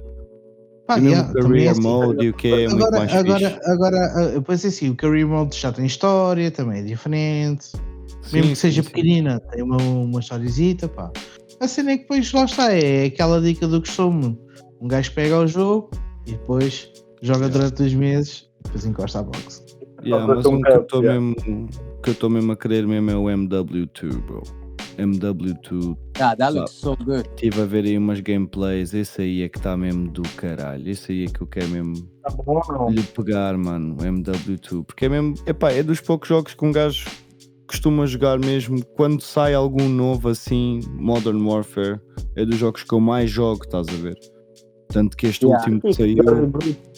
Pá, 0.87 0.97
yeah, 0.97 1.29
o 1.29 1.33
também 1.33 1.41
é 1.41 1.47
Career 1.47 1.71
assim. 1.71 1.81
Mode 1.81 2.25
e 2.25 2.29
o 2.29 2.33
que 2.33 2.47
é 2.47 2.69
muito 2.69 2.85
Agora, 2.85 2.97
mais 2.99 3.13
agora, 3.13 3.49
fixe. 3.49 3.71
agora, 3.71 3.97
ah, 3.97 4.41
pois 4.45 4.65
é 4.65 4.67
assim, 4.67 4.89
o 4.89 4.95
Career 4.95 5.27
Mode 5.27 5.57
já 5.57 5.71
tem 5.71 5.85
história, 5.85 6.51
também 6.51 6.79
é 6.79 6.83
diferente. 6.83 7.65
Sim, 7.65 7.79
Mesmo 8.33 8.49
que 8.49 8.55
sim, 8.55 8.55
seja 8.55 8.83
sim. 8.83 8.89
pequenina, 8.89 9.39
tem 9.51 9.63
uma, 9.63 9.77
uma 9.77 10.19
historiezita, 10.19 10.87
pá. 10.87 11.11
A 11.59 11.67
cena 11.67 11.91
é 11.91 11.97
que 11.97 12.03
depois 12.03 12.31
lá 12.33 12.45
está, 12.45 12.71
é 12.71 13.05
aquela 13.05 13.41
dica 13.41 13.67
do 13.67 13.79
costume. 13.79 14.37
Um 14.79 14.87
gajo 14.87 15.11
pega 15.13 15.39
o 15.39 15.47
jogo 15.47 15.89
e 16.27 16.31
depois 16.31 16.91
joga 17.21 17.49
durante 17.49 17.75
dois 17.77 17.93
meses 17.93 18.47
e 18.59 18.63
depois 18.63 18.85
encosta 18.85 19.19
a 19.19 19.23
box. 19.23 19.63
Yeah, 20.03 20.27
mas 20.27 20.45
um 20.45 20.61
que 20.61 20.69
eu 20.69 20.81
estou 20.81 21.01
yeah. 21.01 21.19
mesmo 21.19 21.69
que 22.03 22.09
eu 22.09 22.13
estou 22.13 22.29
mesmo 22.29 22.51
a 22.51 22.55
querer 22.55 22.85
mesmo 22.85 23.09
é 23.09 23.15
o 23.15 23.23
MW2, 23.23 24.21
bro. 24.21 24.43
MW2, 24.97 25.95
Ah, 26.19 26.35
that 26.35 26.53
looks 26.53 26.71
so 26.73 26.95
good. 26.97 27.27
estive 27.35 27.61
a 27.61 27.65
ver 27.65 27.85
aí 27.85 27.97
umas 27.97 28.19
gameplays, 28.19 28.93
esse 28.93 29.21
aí 29.21 29.41
é 29.43 29.49
que 29.49 29.57
está 29.57 29.75
mesmo 29.77 30.09
do 30.09 30.21
caralho, 30.37 30.89
esse 30.89 31.11
aí 31.11 31.25
é 31.25 31.27
que 31.27 31.41
eu 31.41 31.47
quero 31.47 31.67
mesmo 31.69 31.95
Tá 32.23 32.29
bom, 32.31 32.61
não? 32.69 32.89
lhe 32.89 33.03
pegar, 33.03 33.57
mano, 33.57 33.95
o 33.95 34.03
MW2, 34.03 34.83
porque 34.85 35.05
é 35.05 35.09
mesmo, 35.09 35.35
epá, 35.45 35.71
é 35.71 35.83
dos 35.83 35.99
poucos 36.01 36.27
jogos 36.29 36.53
que 36.53 36.65
um 36.65 36.71
gajo 36.71 37.05
costuma 37.67 38.05
jogar 38.05 38.39
mesmo 38.39 38.83
quando 38.95 39.21
sai 39.21 39.53
algum 39.53 39.87
novo 39.89 40.29
assim, 40.29 40.79
Modern 40.93 41.41
Warfare, 41.45 41.99
é 42.35 42.45
dos 42.45 42.57
jogos 42.57 42.83
que 42.83 42.93
eu 42.93 42.99
mais 42.99 43.29
jogo, 43.29 43.63
estás 43.63 43.87
a 43.89 43.91
ver? 44.01 44.15
Tanto 44.89 45.17
que 45.17 45.27
este 45.27 45.45
Yeah. 45.45 45.59
último 45.65 45.81
que 45.81 45.93
saiu, 45.93 46.23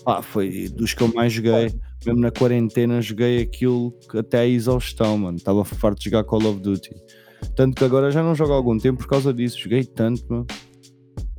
pá, 0.04 0.22
foi 0.22 0.68
dos 0.70 0.94
que 0.94 1.02
eu 1.02 1.12
mais 1.14 1.32
joguei, 1.34 1.72
mesmo 2.06 2.20
na 2.22 2.30
quarentena 2.32 3.02
joguei 3.02 3.42
aquilo 3.42 3.94
até 4.14 4.40
a 4.42 4.46
exaustão, 4.48 5.18
mano, 5.18 5.38
estava 5.38 5.64
farto 5.66 5.98
de 6.00 6.06
jogar 6.06 6.24
Call 6.26 6.46
of 6.48 6.60
Duty. 6.60 6.92
Tanto 7.58 7.76
que 7.76 7.84
agora 7.84 8.12
já 8.12 8.22
não 8.22 8.36
jogo 8.36 8.54
há 8.54 8.56
algum 8.56 8.78
tempo 8.78 9.00
por 9.00 9.08
causa 9.08 9.34
disso, 9.34 9.60
joguei 9.60 9.84
tanto, 9.84 10.24
mano. 10.30 10.46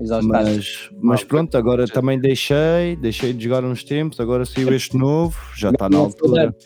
Exaustaste. 0.00 0.90
Mas, 0.92 1.00
mas 1.00 1.24
pronto, 1.24 1.56
agora 1.56 1.86
também 1.86 2.18
deixei, 2.18 2.96
deixei 2.96 3.32
de 3.32 3.44
jogar 3.44 3.64
uns 3.64 3.84
tempos, 3.84 4.18
agora 4.18 4.44
saiu 4.44 4.74
este 4.74 4.96
novo, 4.96 5.38
já 5.56 5.70
está 5.70 5.88
na 5.88 5.98
altura. 5.98 6.34
saudade. 6.34 6.56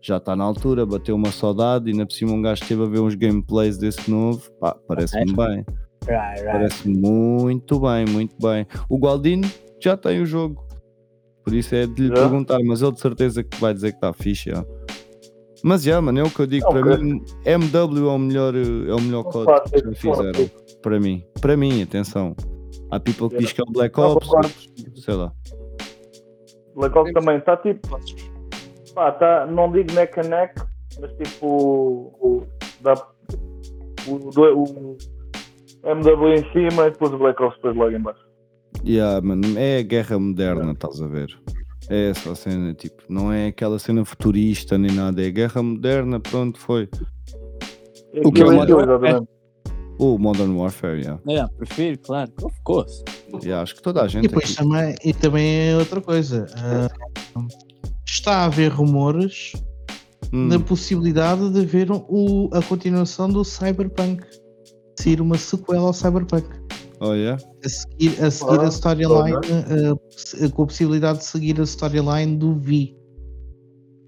Já 0.00 0.16
está 0.18 0.36
na 0.36 0.44
altura, 0.44 0.86
bateu 0.86 1.16
uma 1.16 1.32
saudade 1.32 1.88
e 1.88 1.92
ainda 1.92 2.06
por 2.06 2.12
cima 2.12 2.30
um 2.32 2.40
gajo 2.40 2.62
esteve 2.62 2.84
a 2.84 2.86
ver 2.86 3.00
uns 3.00 3.16
gameplays 3.16 3.78
desse 3.78 4.08
novo, 4.08 4.48
pá, 4.60 4.76
parece-me 4.86 5.34
bem, 5.34 5.66
parece 6.06 6.88
muito 6.88 7.80
bem, 7.80 8.06
muito 8.06 8.36
bem. 8.40 8.64
O 8.88 8.96
Gualdino 8.96 9.50
já 9.80 9.96
tem 9.96 10.22
o 10.22 10.26
jogo, 10.26 10.64
por 11.44 11.52
isso 11.52 11.74
é 11.74 11.84
de 11.84 12.02
lhe 12.02 12.14
perguntar, 12.14 12.60
mas 12.64 12.80
ele 12.80 12.92
de 12.92 13.00
certeza 13.00 13.42
que 13.42 13.60
vai 13.60 13.74
dizer 13.74 13.90
que 13.90 13.96
está 13.96 14.12
fixe, 14.12 14.50
já. 14.50 14.64
Mas 15.62 15.82
já, 15.82 16.00
mano, 16.00 16.20
é 16.20 16.22
o 16.22 16.30
que 16.30 16.40
eu 16.40 16.46
digo, 16.46 16.68
para 16.68 16.80
Ok. 16.80 16.98
mim, 16.98 17.24
MW 17.44 18.08
é 18.08 18.12
o 18.12 18.18
melhor, 18.18 18.54
é 18.54 18.94
o 18.94 19.00
melhor 19.00 19.24
código 19.24 19.60
que 19.70 19.80
já 19.80 19.92
fizeram, 19.92 20.50
para 20.82 21.00
mim, 21.00 21.24
para 21.40 21.56
mim, 21.56 21.82
atenção. 21.82 22.36
Há 22.90 23.00
people 23.00 23.28
que 23.28 23.38
diz 23.38 23.52
que 23.52 23.60
é 23.60 23.64
o 23.68 23.72
Black 23.72 24.00
Ops, 24.00 24.28
sei 25.04 25.14
lá. 25.14 25.32
Black 26.74 26.96
Ops 26.96 27.12
também 27.12 27.38
está 27.38 27.56
tipo. 27.56 28.00
Pá, 28.94 29.12
tá, 29.12 29.46
não 29.46 29.70
digo 29.70 29.92
neck 29.92 30.18
a 30.20 30.22
neck, 30.22 30.54
mas 31.00 31.10
tipo. 31.16 31.46
O, 31.46 32.46
dá, 32.80 32.94
o, 34.06 34.14
o 34.14 34.96
MW 35.84 36.34
em 36.34 36.52
cima 36.52 36.86
e 36.86 36.90
depois 36.90 37.12
o 37.12 37.18
Black 37.18 37.42
Ops 37.42 37.56
depois 37.56 37.76
logo 37.76 37.90
em 37.90 38.00
baixo. 38.00 38.26
Yeah, 38.84 39.20
mano, 39.20 39.58
é 39.58 39.78
a 39.78 39.82
guerra 39.82 40.18
moderna, 40.18 40.72
estás 40.72 41.02
a 41.02 41.06
ver? 41.06 41.28
É 41.90 42.10
essa 42.10 42.32
a 42.32 42.34
cena, 42.34 42.74
tipo, 42.74 43.02
não 43.08 43.32
é 43.32 43.46
aquela 43.46 43.78
cena 43.78 44.04
futurista 44.04 44.76
nem 44.76 44.90
nada, 44.90 45.22
é 45.24 45.30
guerra 45.30 45.62
moderna, 45.62 46.20
pronto, 46.20 46.58
foi. 46.58 46.88
O 48.24 48.30
que 48.32 48.42
é 48.42 48.44
Aquilo 48.44 48.50
o 48.50 48.54
Modern. 48.54 49.26
O 49.98 50.18
Modern 50.18 50.52
Warfare, 50.56 51.00
yeah. 51.00 51.20
Yeah, 51.26 51.52
prefiro, 51.56 51.98
claro. 51.98 52.30
Of 52.42 52.54
course. 52.62 53.02
Yeah, 53.42 53.62
acho 53.62 53.74
que 53.74 53.82
toda 53.82 54.02
a 54.02 54.06
E 54.06 54.08
gente 54.08 54.28
depois 54.28 54.44
aqui. 54.44 54.56
também, 54.56 54.94
e 55.04 55.12
também 55.12 55.70
é 55.70 55.76
outra 55.76 56.00
coisa. 56.00 56.46
ah, 56.56 56.88
está 58.06 58.36
a 58.38 58.44
haver 58.44 58.70
rumores 58.70 59.52
Hum, 60.32 60.48
da 60.48 60.58
possibilidade 60.60 61.48
de 61.50 61.60
haver 61.60 61.90
o, 61.90 62.50
a 62.52 62.60
continuação 62.60 63.30
do 63.30 63.42
Cyberpunk. 63.44 64.22
Sair 65.00 65.22
uma 65.22 65.38
sequela 65.38 65.86
ao 65.86 65.92
Cyberpunk. 65.94 66.46
Oh, 67.00 67.14
yeah? 67.14 67.42
A 67.64 67.68
seguir, 67.68 68.22
a, 68.22 68.30
seguir 68.30 68.60
a 68.60 68.68
storyline, 68.68 69.36
se- 70.10 70.48
com 70.50 70.62
a 70.62 70.66
possibilidade 70.66 71.18
de 71.18 71.24
seguir 71.24 71.60
a 71.60 71.64
storyline 71.64 72.36
do 72.36 72.54
V. 72.54 72.94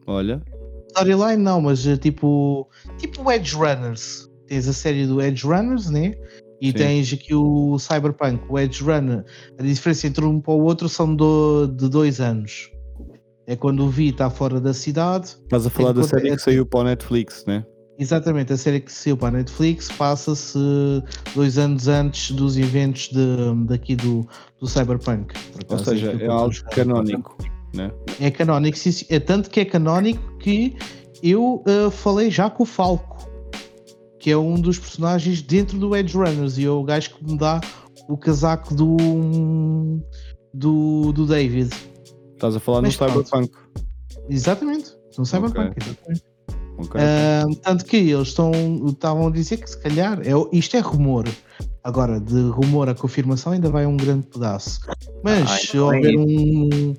Olha, 0.07 0.43
Storyline 0.89 1.43
não, 1.43 1.61
mas 1.61 1.87
ah, 1.87 1.97
tipo, 1.97 2.69
tipo 2.99 3.31
Edge 3.31 3.55
Runners. 3.55 4.29
Tens 4.49 4.67
a 4.67 4.73
série 4.73 5.07
do 5.07 5.23
Edge 5.23 5.47
Runners, 5.47 5.89
né? 5.89 6.15
E 6.61 6.69
Sim. 6.69 6.73
tens 6.73 7.13
aqui 7.13 7.33
o 7.35 7.79
Cyberpunk, 7.79 8.43
o 8.49 8.59
Edge 8.59 8.83
Runner. 8.83 9.25
A 9.59 9.63
diferença 9.63 10.09
entre 10.09 10.25
um 10.25 10.41
para 10.41 10.53
o 10.53 10.63
outro 10.63 10.89
são 10.89 11.15
do- 11.15 11.69
de 11.69 11.89
dois 11.89 12.21
anos. 12.21 12.71
É 13.47 13.55
quando 13.57 13.85
o 13.85 13.89
V 13.89 14.05
está 14.07 14.29
fora 14.31 14.61
da 14.61 14.75
cidade 14.75 15.27
estás 15.43 15.67
a 15.67 15.71
falar 15.71 15.93
da 15.93 16.03
série 16.03 16.29
é- 16.29 16.37
que 16.37 16.43
saiu 16.43 16.67
para 16.67 16.81
o 16.81 16.85
Netflix, 16.85 17.45
né? 17.47 17.65
Exatamente, 18.01 18.51
a 18.51 18.57
série 18.57 18.81
que 18.81 18.91
saiu 18.91 19.15
para 19.15 19.29
a 19.29 19.31
Netflix 19.33 19.93
passa-se 19.93 20.59
dois 21.35 21.59
anos 21.59 21.87
antes 21.87 22.31
dos 22.31 22.57
eventos 22.57 23.11
de, 23.11 23.67
daqui 23.67 23.95
do, 23.95 24.27
do 24.59 24.67
Cyberpunk. 24.67 25.35
Ou 25.69 25.79
seja, 25.79 26.13
é 26.19 26.27
algo 26.27 26.55
canónico, 26.71 27.37
né? 27.75 27.93
É 28.19 28.31
canónico, 28.31 28.79
sim, 28.79 29.05
é 29.11 29.21
tanto 29.21 29.51
que 29.51 29.61
é 29.61 29.67
canónico 29.67 30.39
que 30.39 30.75
eu 31.23 31.63
uh, 31.67 31.91
falei 31.91 32.31
já 32.31 32.49
com 32.49 32.63
o 32.63 32.67
Falco, 32.67 33.19
que 34.19 34.31
é 34.31 34.37
um 34.37 34.55
dos 34.59 34.79
personagens 34.79 35.43
dentro 35.43 35.79
do 35.79 35.95
Edge 35.95 36.17
Runners, 36.17 36.57
e 36.57 36.65
é 36.65 36.71
o 36.71 36.83
gajo 36.83 37.11
que 37.17 37.23
me 37.23 37.37
dá 37.37 37.61
o 38.09 38.17
casaco 38.17 38.75
do, 38.75 38.97
do, 40.55 41.13
do 41.13 41.27
David. 41.27 41.69
Estás 42.33 42.57
a 42.57 42.61
falar 42.61 42.81
Mas 42.81 42.99
no 42.99 43.07
pronto. 43.07 43.29
Cyberpunk. 43.29 43.53
Exatamente, 44.31 44.91
no 45.19 45.27
Cyberpunk, 45.27 45.75
exatamente. 45.79 46.30
Ok. 46.81 47.01
Ah, 47.01 47.45
tanto 47.63 47.85
que 47.85 47.97
eles 47.97 48.29
estão, 48.29 48.51
estavam 48.89 49.29
a 49.29 49.31
dizer 49.31 49.59
que 49.59 49.69
se 49.71 49.79
calhar 49.81 50.21
é, 50.21 50.31
isto 50.53 50.77
é 50.77 50.81
rumor. 50.81 51.27
Agora, 51.83 52.21
de 52.21 52.41
rumor 52.51 52.89
a 52.89 52.95
confirmação 52.95 53.53
ainda 53.53 53.71
vai 53.71 53.87
um 53.87 53.97
grande 53.97 54.27
pedaço. 54.27 54.81
Mas 55.23 55.51
Ai, 55.51 55.59
se 55.61 55.77
não 55.77 55.93
é 55.93 55.97
houver, 55.97 56.17
um, 56.19 56.95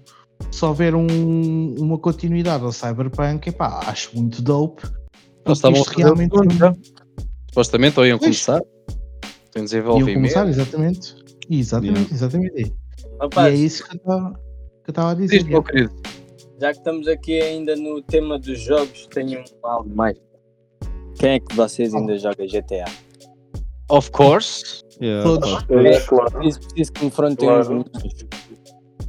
se 0.51 0.65
houver 0.65 0.95
um- 0.95 1.75
uma 1.77 1.97
continuidade 1.97 2.63
ao 2.63 2.71
Cyberpunk, 2.71 3.49
epá, 3.49 3.79
acho 3.85 4.09
muito 4.15 4.41
dope. 4.41 4.83
Eles 5.45 5.57
estavam 5.57 5.83
realmente 5.83 6.33
o 6.33 6.37
segundo, 6.37 6.57
já. 6.57 6.75
Supostamente 7.49 7.99
ou 7.99 8.05
iam 8.05 8.17
Pois. 8.17 8.43
começar. 8.45 8.61
Tem 9.51 9.61
iam 9.61 9.65
desenvolvimento. 9.65 10.13
começar, 10.15 10.47
exatamente. 10.47 11.15
Exatamente, 11.49 12.13
exatamente. 12.13 12.61
E 12.61 12.73
Rapaz, 13.19 13.53
é 13.53 13.57
isso 13.57 13.83
que 13.87 13.95
eu 13.95 13.97
estava 13.97 14.31
que 14.31 14.89
eu 14.89 14.91
estava 14.91 15.11
a 15.11 15.13
dizer. 15.13 15.37
Diz, 15.39 15.47
meu 15.47 15.61
querido. 15.63 15.91
Já 16.61 16.71
que 16.71 16.77
estamos 16.77 17.07
aqui 17.07 17.41
ainda 17.41 17.75
no 17.75 18.01
tema 18.03 18.37
dos 18.37 18.59
jogos, 18.61 19.07
tenho 19.07 19.43
algo 19.63 19.89
mais. 19.95 20.15
Quem 21.19 21.31
é 21.31 21.39
que 21.39 21.55
vocês 21.55 21.93
ainda 21.93 22.17
joga 22.17 22.45
GTA? 22.45 22.85
Of 23.89 24.11
course. 24.11 24.83
Yeah, 25.01 25.23
Todos. 25.23 25.49
É, 25.69 25.99
claro. 26.01 26.31
Preciso, 26.31 26.59
preciso 26.67 26.93
que 26.93 27.05
me 27.05 27.11
frontem 27.11 27.47
Claro. 27.47 27.61
uns 27.61 27.67
milhões, 27.69 28.25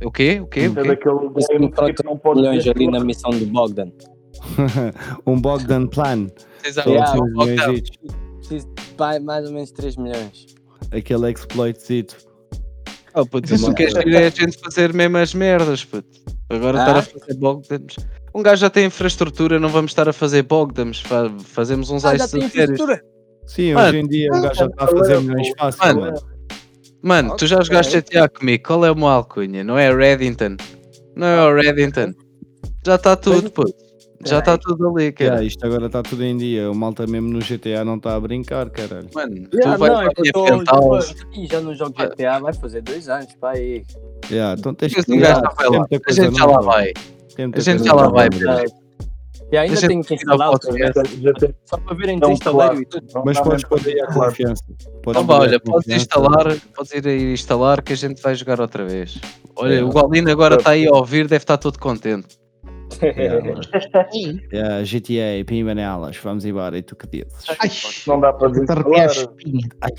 O 0.04 0.10
quê? 0.10 0.40
O 0.40 0.46
quê? 0.46 0.68
O 0.68 0.72
É 0.72 0.82
quê? 0.82 0.88
daquele 0.88 1.30
Preciso 1.30 1.48
que 1.48 1.52
game 1.52 1.66
me 1.66 1.72
frontem 1.74 1.94
que 1.94 2.04
não 2.04 2.18
uns 2.24 2.36
milhões 2.36 2.58
dizer 2.58 2.76
ali 2.76 2.90
na 2.90 3.00
missão 3.00 3.30
do 3.30 3.46
Bogdan. 3.46 3.92
um 5.26 5.40
Bogdan 5.40 5.86
Plan. 5.86 6.26
Exato. 6.64 6.88
Yeah. 6.90 7.20
Os 7.20 7.46
milhões, 7.46 7.82
Preciso 8.38 8.66
de 8.68 9.20
mais 9.20 9.46
ou 9.46 9.52
menos 9.52 9.70
3 9.72 9.96
milhões. 9.96 10.46
aquele 10.90 11.30
exploitzito. 11.30 12.16
Oh, 13.14 13.24
puto, 13.26 13.52
isso 13.54 13.72
queres 13.74 13.94
ir 13.94 14.14
é 14.14 14.26
a 14.26 14.30
gente 14.30 14.58
fazer 14.58 14.92
mesmo 14.94 15.18
as 15.18 15.34
merdas, 15.34 15.84
puto. 15.84 16.08
Agora 16.52 16.78
estar 16.78 16.96
Ah? 16.96 16.98
a 16.98 17.02
fazer 17.02 17.34
bogdams. 17.34 17.96
Um 18.34 18.42
gajo 18.42 18.60
já 18.60 18.70
tem 18.70 18.86
infraestrutura, 18.86 19.58
não 19.60 19.68
vamos 19.68 19.90
estar 19.90 20.08
a 20.08 20.12
fazer 20.12 20.42
bogdams. 20.42 21.00
Fa- 21.00 21.30
fazemos 21.38 21.90
uns 21.90 22.04
Ah, 22.04 22.16
já 22.16 22.24
ice 22.24 22.38
tem 22.38 22.48
sérios. 22.48 22.80
infraestrutura. 22.80 23.02
Sim, 23.46 23.74
Mano. 23.74 23.88
hoje 23.88 23.98
em 23.98 24.08
dia 24.08 24.28
um 24.32 24.40
gajo 24.42 24.54
já 24.54 24.66
está 24.66 24.84
a 24.84 24.88
fazer 24.88 25.20
milhões 25.20 25.48
fácil, 25.58 25.84
Mano. 25.86 26.00
mano. 26.00 26.20
Mano, 27.02 27.36
tu 27.36 27.46
já 27.46 27.60
jogaste 27.62 27.96
GTA 28.00 28.28
comigo, 28.28 28.62
qual 28.64 28.84
é 28.84 28.90
o 28.90 28.94
meu 28.96 29.08
alcunha? 29.08 29.64
Não 29.64 29.76
é 29.76 29.92
Reddington? 29.94 30.56
Não 31.16 31.26
é 31.26 31.46
o 31.46 31.54
Reddington? 31.54 32.12
Já 32.86 32.94
está 32.94 33.16
tudo, 33.16 33.50
puto. 33.50 33.72
Já 34.24 34.38
está 34.38 34.56
tudo 34.56 34.88
ali, 34.88 35.12
cara. 35.12 35.30
Yeah, 35.30 35.46
isto 35.46 35.66
agora 35.66 35.86
está 35.86 36.02
tudo 36.02 36.22
em 36.24 36.36
dia. 36.36 36.70
O 36.70 36.74
malta 36.74 37.06
mesmo 37.06 37.28
no 37.28 37.40
GTA 37.40 37.84
não 37.84 37.96
está 37.96 38.14
a 38.14 38.20
brincar, 38.20 38.70
caralho. 38.70 39.08
Mano, 39.14 39.48
Yeah, 39.52 39.74
tu 39.74 39.78
vais 39.80 39.92
não, 39.92 40.02
é 40.02 40.06
à 40.06 40.14
que 40.14 40.28
eu 40.28 40.32
tô- 40.32 40.44
Pental, 40.44 40.98
Ih, 41.34 41.46
já 41.46 41.60
não 41.60 41.74
jogo 41.74 41.94
GTA, 41.96 42.38
vai 42.38 42.52
fazer 42.52 42.82
dois 42.82 43.08
anos, 43.08 43.34
pá 43.40 43.50
aí. 43.52 43.84
Yeah, 44.30 44.58
então 44.58 44.74
tens 44.74 44.94
que 44.94 45.12
Yeah, 45.12 45.42
A 45.48 46.12
gente 46.12 46.36
já 46.38 46.46
lá 46.46 46.52
nova. 46.52 46.62
vai. 46.66 46.92
Tem 47.34 47.50
A 47.52 47.60
gente 47.60 47.84
já 47.84 47.94
lá 47.94 48.08
vai. 48.08 48.28
E 49.50 49.56
ainda 49.58 49.78
tenho 49.86 50.02
que 50.02 50.16
tirar 50.16 50.34
instalar 50.34 50.58
tem 50.58 51.54
só 51.66 51.76
para 51.76 51.94
verem 51.94 52.16
um 52.16 52.20
desinstalar 52.20 52.74
e 52.74 52.86
tudo. 52.86 53.06
Mas 53.22 53.38
podes 53.38 53.86
aí 53.86 54.00
a 54.00 54.06
para 54.06 54.14
confiança. 54.14 54.62
Podes 55.02 55.22
Então 55.22 55.36
olha, 55.36 55.60
podes 55.60 55.88
instalar, 55.88 56.56
podes 56.74 56.92
ir 56.92 57.06
aí 57.06 57.32
instalar 57.34 57.82
que 57.82 57.92
a 57.92 57.96
gente 57.96 58.22
vai 58.22 58.34
jogar 58.34 58.60
outra 58.62 58.86
vez. 58.86 59.18
Olha, 59.54 59.84
o 59.84 59.90
Galdino 59.92 60.30
agora 60.30 60.56
está 60.56 60.70
aí 60.70 60.88
a 60.88 60.92
ouvir, 60.92 61.26
deve 61.28 61.42
estar 61.42 61.58
todo 61.58 61.78
contente. 61.78 62.38
Yeah, 64.52 64.82
GTA, 64.84 65.44
pimba 65.46 65.74
nelas, 65.74 66.16
vamos 66.18 66.44
embora. 66.44 66.76
E 66.78 66.82
tu 66.82 66.94
que 66.96 67.06
dizes? 67.08 67.44
Ai, 67.58 67.70
Não 68.06 68.20
dá 68.20 68.32
para 68.32 68.48
a 68.48 68.50
desinstalar. 68.50 69.06
espinha. 69.06 69.68
Ai, 69.80 69.90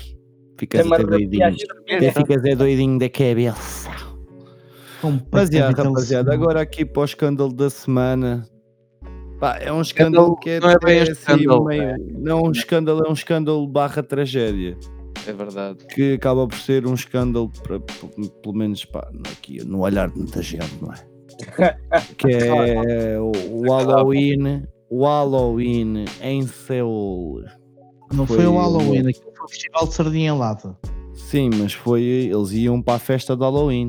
ficas 0.58 0.90
até 0.92 1.04
doidinho. 1.04 1.56
Até 1.96 2.12
ficas 2.12 2.44
é 2.44 2.54
doidinho 2.56 2.98
da 2.98 3.08
cabeça. 3.08 3.90
Mas 3.90 4.00
Completamente 5.00 5.76
rapaziada, 5.82 6.32
agora 6.32 6.60
aqui 6.62 6.84
para 6.84 7.02
o 7.02 7.04
escândalo 7.04 7.52
da 7.52 7.68
semana. 7.68 8.48
Pá, 9.38 9.58
é 9.60 9.70
um 9.70 9.82
escândalo 9.82 10.32
Escândalo 10.32 10.36
que 10.40 10.50
é, 10.50 10.60
não 10.60 10.70
é 10.70 10.78
bem 10.82 11.00
até 11.02 11.12
escândalo, 11.12 11.64
meio- 11.64 11.96
Não 12.18 12.38
é 12.38 12.42
um 12.48 12.50
escândalo, 12.52 13.02
é 13.04 13.10
um 13.10 13.12
escândalo 13.12 13.66
barra 13.66 14.02
tragédia. 14.02 14.76
É 15.26 15.32
verdade. 15.32 15.84
Que 15.86 16.14
acaba 16.14 16.46
por 16.46 16.56
ser 16.58 16.86
um 16.86 16.94
escândalo, 16.94 17.50
para, 17.62 17.80
pelo 17.80 18.54
menos 18.54 18.84
pá, 18.86 19.06
aqui, 19.32 19.62
no 19.64 19.80
olhar 19.80 20.08
de 20.08 20.16
muita 20.18 20.40
gente, 20.42 20.72
não 20.80 20.92
é? 20.92 20.96
Que 22.18 22.26
é 22.32 23.18
o, 23.20 23.62
Halloween, 23.62 24.64
o 24.90 25.04
Halloween 25.04 26.04
em 26.22 26.46
Seul. 26.46 27.44
Não 28.12 28.26
foi, 28.26 28.36
foi 28.36 28.46
o 28.46 28.56
Halloween, 28.56 29.08
aquilo 29.08 29.32
foi 29.34 29.44
o 29.44 29.48
Festival 29.48 29.86
de 29.88 29.94
Sardinha 29.94 30.30
em 30.32 30.38
Lata. 30.38 30.76
Sim, 31.14 31.50
mas 31.58 31.72
foi. 31.72 32.02
Eles 32.02 32.52
iam 32.52 32.80
para 32.82 32.94
a 32.94 32.98
festa 32.98 33.36
de 33.36 33.42
Halloween. 33.42 33.88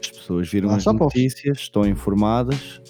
As 0.00 0.08
pessoas 0.10 0.48
viram 0.48 0.70
Ah, 0.70 0.76
as 0.76 0.84
notícias, 0.84 1.58
estão 1.58 1.84
informadas. 1.86 2.80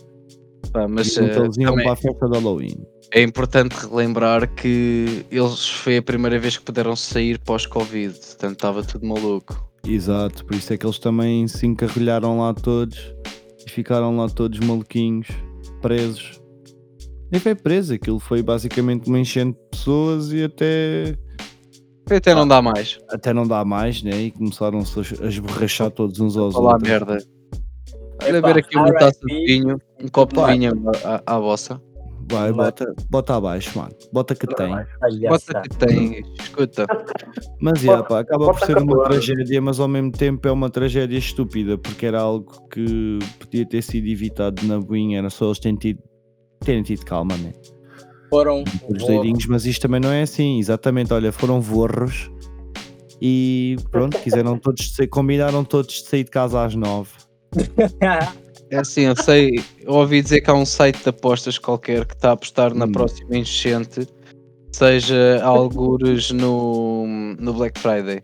Pá, 0.72 0.86
mas 0.86 1.16
eh, 1.16 1.24
eles 1.24 1.56
iam 1.56 1.70
também 1.70 1.84
para 1.84 1.92
a 1.92 1.96
festa 1.96 2.26
de 2.28 2.32
Halloween. 2.34 2.86
é 3.14 3.22
importante 3.22 3.72
relembrar 3.74 4.52
que 4.54 5.24
eles 5.30 5.66
foi 5.68 5.96
a 5.96 6.02
primeira 6.02 6.38
vez 6.38 6.58
que 6.58 6.64
puderam 6.64 6.94
sair 6.94 7.38
pós-Covid, 7.38 8.12
portanto 8.14 8.52
estava 8.52 8.82
tudo 8.82 9.06
maluco. 9.06 9.66
Exato, 9.86 10.44
por 10.44 10.54
isso 10.54 10.72
é 10.74 10.76
que 10.76 10.84
eles 10.84 10.98
também 10.98 11.48
se 11.48 11.66
encarrilharam 11.66 12.38
lá 12.40 12.52
todos 12.52 13.14
e 13.68 13.72
ficaram 13.72 14.16
lá 14.16 14.28
todos 14.28 14.58
maluquinhos, 14.60 15.28
presos. 15.82 16.40
Nem 17.30 17.40
foi 17.40 17.54
preso, 17.54 17.92
aquilo 17.94 18.18
foi 18.18 18.42
basicamente 18.42 19.06
uma 19.08 19.18
enchente 19.18 19.58
de 19.58 19.68
pessoas 19.70 20.32
e 20.32 20.42
até, 20.44 21.14
Até 22.10 22.34
não 22.34 22.48
dá 22.48 22.62
mais. 22.62 22.98
até 23.10 23.34
não 23.34 23.46
dá 23.46 23.64
mais, 23.64 24.02
né? 24.02 24.18
E 24.22 24.30
começaram-se 24.30 24.98
a 25.22 25.26
esborrachar 25.26 25.90
todos 25.90 26.18
uns 26.20 26.36
aos 26.36 26.54
Falar 26.54 26.72
outros. 26.74 26.88
merda. 26.88 27.18
Olha 28.24 28.38
Epá, 28.38 28.52
ver 28.52 28.58
aqui 28.60 28.76
uma 28.76 28.92
taça 28.94 29.20
de 29.26 29.44
vinho, 29.46 29.78
um 30.02 30.08
copo 30.08 30.44
de 30.44 30.52
vinho 30.52 30.72
à, 31.04 31.22
à, 31.26 31.36
à 31.36 31.38
vossa. 31.38 31.80
Vai, 32.30 32.52
bota, 32.52 32.94
bota 33.08 33.36
abaixo, 33.36 33.78
mano. 33.78 33.94
Bota 34.12 34.34
que 34.34 34.46
tem. 34.46 34.70
Bota 35.28 35.62
que 35.62 35.76
tem, 35.76 36.22
escuta. 36.38 36.86
Mas 37.60 37.82
yeah, 37.82 38.06
pá, 38.06 38.20
acaba 38.20 38.52
por 38.52 38.60
ser 38.60 38.76
uma 38.76 39.04
tragédia, 39.04 39.60
mas 39.62 39.80
ao 39.80 39.88
mesmo 39.88 40.12
tempo 40.12 40.46
é 40.46 40.52
uma 40.52 40.68
tragédia 40.68 41.16
estúpida, 41.16 41.78
porque 41.78 42.04
era 42.04 42.20
algo 42.20 42.68
que 42.68 43.18
podia 43.38 43.64
ter 43.66 43.82
sido 43.82 44.06
evitado 44.06 44.66
na 44.66 44.78
boinha, 44.78 45.18
era 45.18 45.30
só 45.30 45.46
eles 45.46 45.58
terem 45.58 45.76
tido, 45.76 46.02
terem 46.60 46.82
tido 46.82 47.04
calma, 47.04 47.36
né? 47.38 47.52
Foram 48.28 48.62
Os 48.88 49.06
doidinhos, 49.06 49.46
mas 49.46 49.64
isto 49.64 49.82
também 49.82 50.00
não 50.00 50.12
é 50.12 50.22
assim, 50.22 50.58
exatamente, 50.58 51.12
olha, 51.14 51.32
foram 51.32 51.62
vorros 51.62 52.30
e 53.22 53.76
pronto, 53.90 54.18
quiseram 54.18 54.58
todos 54.58 54.94
combinaram 55.10 55.64
todos 55.64 56.02
de 56.02 56.08
sair 56.08 56.24
de 56.24 56.30
casa 56.30 56.62
às 56.62 56.74
nove. 56.74 57.10
É 58.70 58.78
assim, 58.78 59.02
eu 59.02 59.16
sei, 59.16 59.50
eu 59.80 59.94
ouvi 59.94 60.20
dizer 60.22 60.40
que 60.42 60.50
há 60.50 60.54
um 60.54 60.66
site 60.66 61.02
de 61.02 61.08
apostas 61.08 61.56
qualquer 61.58 62.04
que 62.04 62.14
está 62.14 62.30
a 62.30 62.32
apostar 62.32 62.74
na 62.74 62.84
Hum. 62.84 62.92
próxima 62.92 63.36
enchente, 63.36 64.06
seja 64.72 65.40
algures 65.42 66.30
no, 66.30 67.06
no 67.38 67.52
Black 67.54 67.78
Friday. 67.80 68.22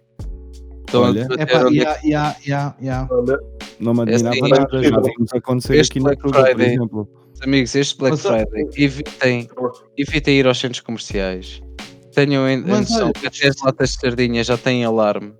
Estão 0.87 1.05
a 1.05 1.09
Olha. 1.09 1.27
É 1.39 1.47
pá, 1.47 1.61
é 1.71 2.07
ya, 2.07 2.37
ya, 2.47 2.75
ya. 2.81 3.09
Olha, 3.11 3.39
Não 3.81 3.95
me 3.95 4.01
É 4.01 4.15
adivinhava 4.15 4.31
assim, 4.37 4.51
nada, 4.51 4.83
já 4.83 5.01
vimos 5.01 5.33
acontecer 5.35 5.77
este 5.77 5.91
aqui 5.93 5.99
na 6.01 6.05
Black 6.11 6.23
Tuga, 6.23 6.39
por 6.39 6.47
Friday- 6.47 6.75
exemplo. 6.75 7.09
amigos, 7.43 7.75
este 7.75 7.99
Black 7.99 8.17
Mas, 8.23 8.27
Friday, 8.27 8.69
evitem, 8.77 9.49
evitem 9.97 10.35
ir 10.39 10.47
aos 10.47 10.59
centros 10.61 10.81
comerciais. 10.81 11.63
Tenham 12.15 12.49
em- 12.49 12.59
noção 12.61 13.05
olha, 13.07 13.13
que 13.15 13.27
até 13.27 13.49
as 13.49 13.57
latas 13.65 13.91
de 13.91 14.01
sardinha 14.01 14.45
já 14.45 14.57
têm 14.57 14.85
alarme. 14.85 15.33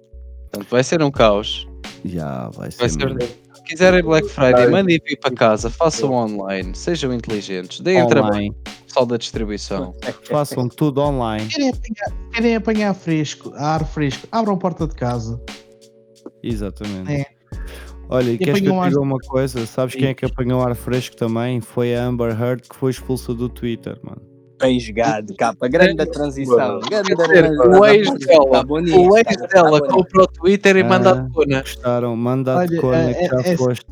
Portanto, 0.51 0.69
vai 0.71 0.83
ser 0.83 1.03
um 1.03 1.11
caos. 1.11 1.69
Já, 2.05 2.49
vai 2.55 2.71
ser. 2.73 2.79
Vai 2.79 2.89
ser- 2.89 3.37
quiserem 3.65 4.03
Black 4.03 4.29
Friday, 4.29 4.69
mandem 4.69 5.01
vir 5.05 5.17
para 5.19 5.31
casa, 5.35 5.71
façam 5.71 6.13
online, 6.13 6.75
sejam 6.75 7.13
inteligentes, 7.13 7.81
deem 7.81 8.07
trabalho 8.07 8.55
pessoal 8.87 9.07
da 9.07 9.17
distribuição. 9.17 9.95
façam 10.25 10.69
tudo 10.69 11.01
online, 11.01 11.49
Querem 11.49 11.71
apanhar, 11.71 12.31
querem 12.33 12.57
apanhar 12.57 12.95
fresco, 12.95 13.53
ar 13.57 13.85
fresco, 13.87 14.27
abram 14.31 14.55
a 14.55 14.59
porta 14.59 14.87
de 14.87 14.95
casa. 14.95 15.41
exatamente. 16.43 17.11
É. 17.13 17.27
Olha, 18.09 18.33
e 18.33 18.39
queres 18.39 18.61
que 18.61 18.67
eu 18.69 18.79
ar- 18.81 18.89
diga 18.91 19.01
uma 19.01 19.19
coisa? 19.19 19.65
Sabes 19.67 19.95
quem 19.95 20.09
é 20.09 20.15
que 20.15 20.27
apanhou 20.27 20.61
ar 20.63 20.75
fresco 20.77 21.17
também? 21.17 21.61
Foi 21.61 21.95
a 21.97 22.05
Amber 22.05 22.39
Heard 22.39 22.63
que 22.69 22.77
foi 22.77 22.91
expulsa 22.91 23.33
do 23.35 23.49
Twitter, 23.49 23.99
mano. 24.03 24.21
Bem 24.67 24.81
jogado, 24.81 25.35
capa. 25.37 25.69
Grande 25.69 26.07
transição. 26.07 26.81
Grande 26.81 27.15
dizer, 27.15 27.51
o 27.51 27.85
ex 27.87 28.11
dela, 28.27 28.51
Tá 28.51 28.63
bonito, 28.65 29.01
o 29.01 29.17
ex 29.19 29.37
tá 29.37 29.47
dela 29.47 29.79
o 29.79 30.27
Twitter 30.29 30.77
e 30.77 30.81
Ah. 30.81 30.85
manda 30.85 31.11
a 31.13 31.31
cona. 31.31 31.61
Gostaram, 31.61 32.17
manda 32.17 32.57
Olha, 32.57 32.81
corna 32.81 33.11
é- 33.11 33.15
que 33.15 33.27
já 33.29 33.41
é- 33.53 33.57
foste. 33.57 33.87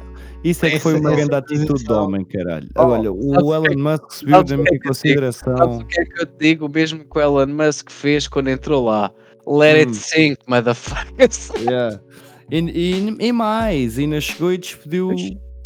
Isso 0.45 0.67
é 0.67 0.71
que 0.71 0.81
foi 0.81 0.99
uma 0.99 1.15
grande 1.15 1.35
atitude 1.37 1.85
de 1.85 1.93
homem, 1.93 2.25
caralho. 2.25 2.69
Oh, 2.77 2.83
Olha, 2.87 3.13
o 3.13 3.55
Elon 3.55 3.79
Musk 3.79 4.11
subiu 4.11 4.43
da 4.43 4.55
é 4.55 4.57
minha? 4.57 4.67
Sabes 4.69 4.83
consideração. 4.89 5.79
o 5.79 5.85
que 5.87 6.01
é 6.01 6.05
que 6.05 6.21
eu 6.23 6.27
te 6.27 6.33
digo? 6.41 6.67
O 6.67 6.69
mesmo 6.69 7.05
que 7.05 7.17
o 7.17 7.21
Elon 7.21 7.47
Musk 7.47 7.91
fez 7.91 8.27
quando 8.27 8.49
entrou 8.49 8.85
lá. 8.87 9.13
Let 9.47 9.77
Hum. 9.87 9.91
it 9.91 9.97
sink, 9.97 10.39
motherfuckers. 10.49 11.51
Yeah. 11.61 12.01
E, 12.51 12.59
e, 12.59 13.17
e 13.29 13.33
mais, 13.33 13.99
ainda 13.99 14.21
chegou 14.21 14.53
e 14.53 14.59
despediu 14.59 15.11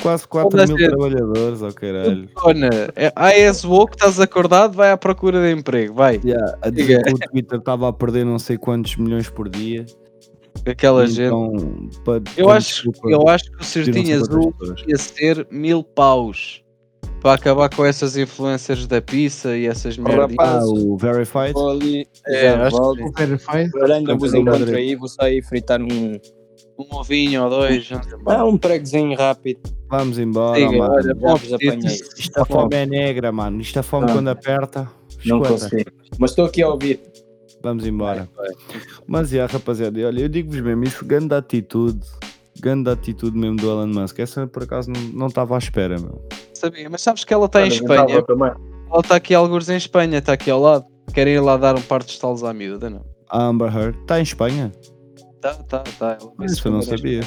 quase 0.02 0.26
4 0.28 0.50
Toda 0.50 0.64
a 0.64 0.66
mil 0.66 0.78
gente. 0.78 0.88
trabalhadores, 0.90 1.62
oh 1.62 1.72
caralho. 1.72 2.28
Cona, 2.34 2.68
é- 2.94 3.12
ah, 3.16 3.32
és 3.32 3.64
woke, 3.64 3.94
estás 3.96 4.18
acordado, 4.20 4.74
vai 4.74 4.90
à 4.90 4.96
procura 4.96 5.40
de 5.42 5.52
emprego, 5.58 5.94
vai. 5.94 6.20
Yeah, 6.24 6.58
a 6.62 6.70
dizer 6.70 6.98
Diga. 6.98 7.02
que 7.04 7.14
o 7.14 7.30
Twitter 7.30 7.58
estava 7.58 7.88
a 7.88 7.92
perder 7.92 8.24
não 8.24 8.38
sei 8.38 8.56
quantos 8.58 8.96
milhões 8.96 9.28
por 9.28 9.48
dia. 9.48 9.84
Aquela 10.66 11.06
gente. 11.06 11.26
então, 11.26 11.88
para- 12.04 12.22
Eu 12.36 12.50
acho, 12.50 12.68
desculpa, 12.90 13.10
eu 13.10 13.28
acho 13.28 13.44
que 13.52 13.60
o 13.60 13.64
Certinho 13.64 14.16
Azul 14.20 14.54
ia 14.88 14.96
ser 14.96 15.46
mil 15.50 15.84
paus 15.84 16.62
para 17.20 17.34
acabar 17.34 17.68
com 17.74 17.84
essas 17.84 18.16
influências 18.16 18.86
da 18.86 19.00
pizza 19.00 19.56
e 19.56 19.66
essas 19.66 19.96
merdas. 19.98 20.34
Ah, 20.38 20.60
o 20.64 20.96
Verified? 20.96 21.54
É, 22.26 22.42
já 22.52 22.66
acho. 22.66 22.76
O 22.76 23.12
Verified. 23.16 23.70
Ainda 23.92 24.14
vos 24.16 24.32
encontro 24.34 24.74
aí, 24.74 24.94
vou 24.96 25.08
sair 25.08 25.42
fritar 25.42 25.80
um, 25.80 26.18
Um 26.78 26.96
ovinho 26.96 27.44
ou 27.44 27.50
dois. 27.50 27.88
ah, 28.26 28.44
um 28.44 28.58
pregozinho 28.58 29.16
rápido. 29.16 29.60
Vamos 29.88 30.18
embora, 30.18 30.58
Diga, 30.58 30.76
mano. 30.78 30.94
olha, 30.94 31.14
bom 31.14 31.28
Já 31.28 31.34
vos 31.34 31.52
apetite. 31.54 31.68
apanhei. 31.78 32.00
Isto 32.18 32.40
a 32.40 32.44
fome 32.44 32.76
é 32.76 32.86
negra, 32.86 33.32
mano. 33.32 33.60
Isto 33.60 33.78
a 33.78 33.82
fome 33.82 34.06
Ah. 34.10 34.12
quando 34.12 34.28
aperta. 34.28 34.90
Não 35.24 35.40
escuta. 35.42 35.64
consigo. 35.70 35.90
Mas 36.18 36.30
estou 36.30 36.44
aqui 36.44 36.62
a 36.62 36.68
ouvir. 36.68 37.00
Vamos 37.62 37.86
embora. 37.86 38.28
Mas 39.06 39.32
é, 39.32 39.44
rapaziada, 39.44 39.98
olha, 40.06 40.20
eu 40.20 40.28
digo-vos 40.28 40.60
mesmo, 40.60 40.84
isso 40.84 41.04
grande 41.04 41.34
atitude, 41.34 42.00
grande 42.60 42.90
atitude 42.90 43.36
mesmo 43.36 43.56
do 43.56 43.68
Elon 43.68 43.86
Musk. 43.88 44.18
Essa 44.18 44.46
por 44.46 44.62
acaso 44.64 44.90
não- 44.90 45.00
não 45.12 45.26
estava 45.28 45.54
à 45.54 45.58
espera, 45.58 45.98
meu. 45.98 46.22
Sabia, 46.54 46.88
mas 46.90 47.00
sabes 47.02 47.24
que 47.24 47.32
ela 47.34 47.46
está 47.46 47.64
em 47.64 47.68
Espanha. 47.68 48.06
Ela 48.90 49.00
está 49.00 49.16
aqui 49.16 49.34
alguns 49.34 49.68
em 49.68 49.76
Espanha, 49.76 50.18
está 50.18 50.34
aqui 50.34 50.50
ao 50.50 50.60
lado. 50.60 50.84
Querem 51.12 51.34
ir 51.34 51.40
lá 51.40 51.56
dar 51.56 51.76
um 51.76 51.82
par 51.82 52.02
de 52.02 52.10
estalos 52.10 52.44
à 52.44 52.52
miúda, 52.52 52.90
não? 52.90 53.04
A 53.30 53.42
Amber 53.44 53.74
Heard 53.74 53.98
está 54.02 54.18
em 54.20 54.22
Espanha? 54.22 54.70
Tá, 55.40 55.54
tá, 55.54 55.78
tá. 55.98 56.18
Ela, 56.20 56.32
veio-se 56.38 56.56
Isso 56.56 56.68
eu 56.68 56.72
não 56.72 56.82
sabia. 56.82 57.20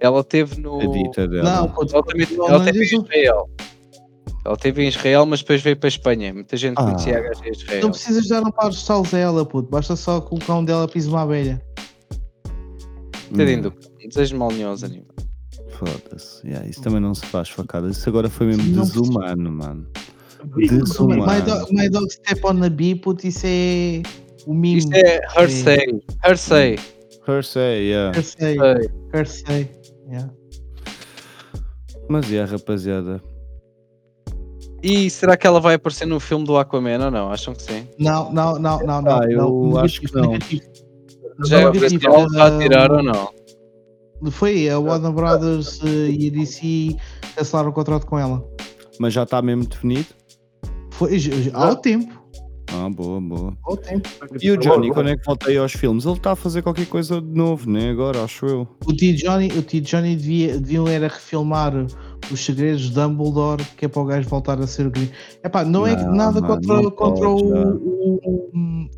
Ela 0.00 0.22
teve 0.24 0.60
no. 0.60 0.80
A 0.80 0.86
dita 0.86 1.26
dela. 1.28 1.44
Não, 1.44 1.64
Ela, 1.92 2.02
também, 2.02 2.26
não, 2.36 2.48
ela 2.48 2.58
não 2.58 2.64
teve 2.64 2.78
em 2.80 2.82
Israel. 3.00 3.50
Ela 4.44 4.56
teve 4.56 4.82
em 4.84 4.88
Israel, 4.88 5.24
mas 5.24 5.40
depois 5.40 5.62
veio 5.62 5.76
para 5.76 5.86
a 5.86 5.88
Espanha. 5.88 6.34
Muita 6.34 6.56
gente 6.56 6.74
Ah. 6.76 6.84
conhecia 6.84 7.18
a 7.18 7.20
gaja 7.22 7.46
em 7.46 7.50
Israel. 7.50 7.80
Não 7.82 7.90
precisas 7.90 8.28
dar 8.28 8.42
um 8.42 8.50
par 8.50 8.68
de 8.70 8.76
estalos 8.76 9.14
a 9.14 9.18
ela, 9.18 9.44
puto. 9.46 9.70
Basta 9.70 9.96
só 9.96 10.20
colocar 10.20 10.56
um 10.56 10.64
dela 10.64 10.86
piso 10.86 11.10
uma 11.10 11.22
abelha. 11.22 11.62
Tadinho 13.36 13.62
do 13.62 13.74
Desejo 14.06 14.36
mal 14.36 14.50
nenhum 14.52 14.68
aos 14.68 14.84
animais. 14.84 15.08
Hum, 15.58 15.64
Foda-se. 15.70 16.46
Yeah, 16.46 16.66
isso 16.68 16.82
também 16.82 17.00
não 17.00 17.14
se 17.14 17.24
faz 17.26 17.48
facada. 17.48 17.88
Isso 17.88 18.06
agora 18.08 18.28
foi 18.28 18.48
mesmo 18.48 18.64
Não 18.76 18.82
desumano, 18.84 19.50
mano. 19.50 19.86
My, 20.54 20.66
Desumano. 20.68 21.42
dog, 21.42 21.74
my 21.74 21.88
dog 21.88 22.12
step 22.12 22.44
on 22.44 22.60
the 22.60 22.68
bee, 22.68 22.94
puto, 22.94 23.26
isso 23.26 23.46
é 23.46 24.02
o 24.46 24.52
mimo. 24.52 24.76
Isto 24.78 24.92
é 24.94 25.20
Hersey. 25.38 25.74
Hersey. 25.74 26.02
Her 26.22 26.36
say, 26.38 26.78
yeah. 27.26 28.12
Hersey, 28.16 28.56
Hersey. 28.58 28.90
Hersey. 29.12 29.68
Yeah. 30.10 30.30
Mas 32.08 32.30
é, 32.32 32.44
rapaziada. 32.44 33.20
E 34.82 35.08
será 35.08 35.36
que 35.36 35.46
ela 35.46 35.60
vai 35.60 35.74
aparecer 35.76 36.04
no 36.04 36.20
filme 36.20 36.44
do 36.44 36.58
Aquaman 36.58 37.02
ou 37.06 37.10
não? 37.10 37.32
Acham 37.32 37.54
que 37.54 37.62
sim? 37.62 37.88
Não, 37.98 38.30
não, 38.30 38.58
não, 38.58 38.78
não, 38.80 39.00
não. 39.00 39.22
Ah, 39.22 39.24
eu 39.30 39.38
não. 39.38 39.78
acho 39.78 40.00
que 40.02 40.14
não. 40.14 40.32
Negativo. 40.32 40.62
Já 41.46 41.60
é 41.60 41.64
Negativo. 41.64 41.86
oficial, 41.86 42.28
vai 42.30 42.48
Ah, 42.54 42.58
tirar 42.58 42.92
ou 42.92 43.02
não? 43.02 43.30
Foi 44.30 44.68
a 44.68 44.78
Warner 44.78 45.12
Brothers 45.12 45.80
eh, 45.82 46.10
e 46.10 46.28
a 46.28 46.30
DC 46.30 46.96
cancelaram 47.34 47.70
o 47.70 47.72
contrato 47.72 48.06
com 48.06 48.18
ela. 48.18 48.46
Mas 49.00 49.12
já 49.14 49.22
está 49.24 49.40
mesmo 49.42 49.64
definido? 49.66 50.06
Foi, 50.92 51.18
ao 51.54 51.76
tempo. 51.76 52.23
Ah, 52.76 52.88
boa, 52.90 53.20
boa. 53.20 53.56
Tempo. 53.86 54.08
E 54.40 54.50
o 54.50 54.56
Johnny, 54.56 54.90
quando 54.90 55.10
é 55.10 55.16
que 55.16 55.24
volta 55.24 55.48
aí 55.48 55.56
aos 55.56 55.72
filmes? 55.72 56.04
Ele 56.04 56.16
está 56.16 56.32
a 56.32 56.36
fazer 56.36 56.62
qualquer 56.62 56.86
coisa 56.86 57.20
de 57.20 57.28
novo, 57.34 57.70
né? 57.70 57.90
Agora, 57.90 58.24
acho 58.24 58.46
eu. 58.46 58.68
O 58.84 58.92
T. 58.92 59.12
Johnny, 59.12 59.48
o 59.48 59.62
T. 59.62 59.80
Johnny 59.80 60.16
devia, 60.16 60.58
deviam 60.58 60.88
era 60.88 61.06
refilmar 61.06 61.72
os 62.32 62.44
segredos 62.44 62.82
de 62.82 62.90
Dumbledore, 62.94 63.64
que 63.76 63.84
é 63.84 63.88
para 63.88 64.02
o 64.02 64.04
gajo 64.04 64.28
voltar 64.28 64.58
a 64.60 64.66
ser 64.66 64.86
o 64.86 64.90
Green. 64.90 65.08
Epá, 65.44 65.64
não 65.64 65.86
é 65.86 65.94
Não, 65.96 66.14
nada 66.14 66.40
mano, 66.40 66.54
contra, 66.54 66.82
não 66.82 66.90
contra 66.90 67.28
pode, 67.28 67.42
o, 67.44 67.74
o- 67.76 68.20
o- 68.24 68.88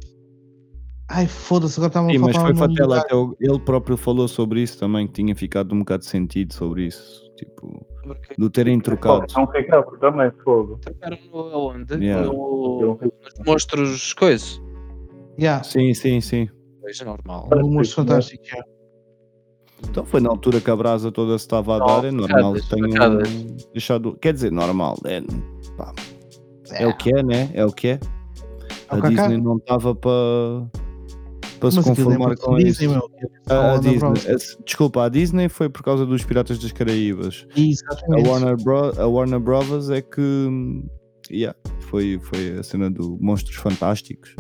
Ai, 1.09 1.27
foda-se, 1.27 1.79
agora 1.79 1.93
Sim, 1.93 2.17
a 2.17 2.21
mas 2.21 2.37
faltar 2.37 2.43
foi 2.43 2.55
fatela, 2.57 2.99
até 2.99 3.15
o- 3.15 3.37
ele 3.41 3.61
próprio 3.61 3.97
falou 3.97 4.27
sobre 4.27 4.63
isso 4.63 4.79
também, 4.79 5.07
que 5.07 5.13
tinha 5.13 5.37
ficado 5.37 5.73
um 5.75 5.79
bocado 5.81 6.03
de 6.03 6.09
sentido 6.09 6.53
sobre 6.53 6.87
isso. 6.87 7.23
Tipo, 7.37 7.86
do 8.39 8.51
terem 8.51 8.81
trocado. 8.81 9.27
Não 9.37 9.47
fica 9.51 9.83
também, 10.01 10.31
fogo. 10.45 10.79
trocaram 10.79 11.19
no 11.33 11.39
aonde? 11.39 11.95
Yeah. 11.95 12.27
No, 12.27 12.99
nos 13.01 13.47
monstros 13.47 14.13
coisa. 14.13 14.61
Yeah, 15.39 15.63
Sim, 15.65 15.93
sim, 15.95 16.21
sim. 16.21 16.49
Veja 16.83 17.05
normal. 17.05 17.49
no 17.51 17.69
Monstro 17.69 18.05
Fantástico. 18.05 18.45
yeah. 18.45 18.67
Então 19.91 20.05
foi 20.07 20.21
na 20.21 20.31
altura 20.31 20.61
que 20.61 20.71
a 20.71 20.77
brasa 20.77 21.13
toda 21.13 21.37
se 21.39 21.45
estava 21.45 21.77
a 21.77 21.79
dar, 21.79 22.05
é 22.07 22.11
normal 22.11 22.55
que 22.55 22.69
tenham 22.69 23.19
deixado. 23.73 24.17
Quer 24.17 24.33
dizer, 24.33 24.51
normal, 24.51 24.97
é, 25.05 25.21
pá, 25.77 25.93
é 26.73 26.87
o 26.87 26.97
que 26.97 27.11
é, 27.15 27.23
né? 27.23 27.51
É 27.53 27.65
o 27.65 27.71
que 27.73 27.89
é. 27.89 28.01
É 28.89 28.95
o 28.95 28.99
A 28.99 29.03
Kaká. 29.03 29.09
Disney 29.09 29.39
não 29.39 29.57
estava 29.57 29.95
para 29.95 30.11
para 31.61 31.71
se 31.71 31.79
é 31.79 31.83
conformar 31.83 32.37
com 32.37 32.57
Disney, 32.57 32.87
isso. 32.87 32.91
meu. 32.91 33.11
A, 33.49 33.75
a 33.75 33.79
Disney, 33.79 34.09
a- 34.09 34.63
desculpa, 34.65 35.05
a 35.05 35.09
Disney 35.09 35.49
foi 35.49 35.69
por 35.69 35.83
causa 35.83 36.05
dos 36.07 36.25
Piratas 36.25 36.59
das 36.59 36.73
Caraíbas. 36.73 37.47
A. 38.13 38.29
Warner, 38.29 38.57
Bro, 38.63 39.01
a 39.01 39.07
Warner 39.07 39.41
Brothers 39.41 39.91
é 39.91 40.01
que 40.03 40.49
yeah, 41.31 41.57
foi, 41.89 42.19
foi 42.23 42.59
a 42.59 42.63
cena 42.63 42.91
do 42.91 43.17
Monstros 43.21 43.57
Fantásticos. 43.57 44.35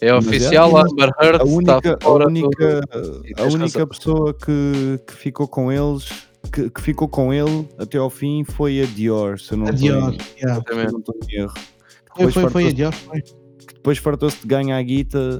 É 0.00 0.12
Mas 0.12 0.26
oficial, 0.26 0.76
é, 0.76 0.80
Amber 0.82 1.10
Heard 1.22 1.40
A 1.40 1.44
única, 1.44 1.76
está 1.78 1.94
a 1.94 2.00
fora 2.02 2.26
única, 2.26 2.80
do- 2.80 3.22
E 3.26 3.32
a 3.40 3.44
única 3.44 3.86
pessoa 3.86 4.34
que, 4.34 5.00
que 5.06 5.12
ficou 5.14 5.46
com 5.46 5.70
eles, 5.70 6.08
que, 6.52 6.68
que 6.68 6.80
ficou 6.82 7.08
com 7.08 7.32
ele 7.32 7.68
até 7.78 7.96
ao 7.98 8.10
fim 8.10 8.42
foi 8.44 8.82
a 8.82 8.86
Dior, 8.86 9.38
se 9.38 9.52
eu 9.52 9.58
não 9.58 9.68
A 9.68 9.70
Dior. 9.70 10.12
em- 10.14 10.18
yeah. 10.40 10.60
se 10.66 10.72
eu 10.72 10.92
não 10.92 10.98
estou 10.98 11.14
em 11.28 11.34
erro. 11.36 11.52
Foi, 11.54 12.26
Depois 12.26 12.34
foi, 12.34 12.42
foi 12.42 12.42
a 12.42 12.50
fartou-se- 12.50 12.74
Dior. 12.74 12.92
Foi. 12.92 13.22
que 13.22 13.74
depois 13.74 13.98
fartou-se 13.98 14.40
de 14.42 14.46
ganhar 14.48 14.76
a 14.76 14.82
guita 14.82 15.38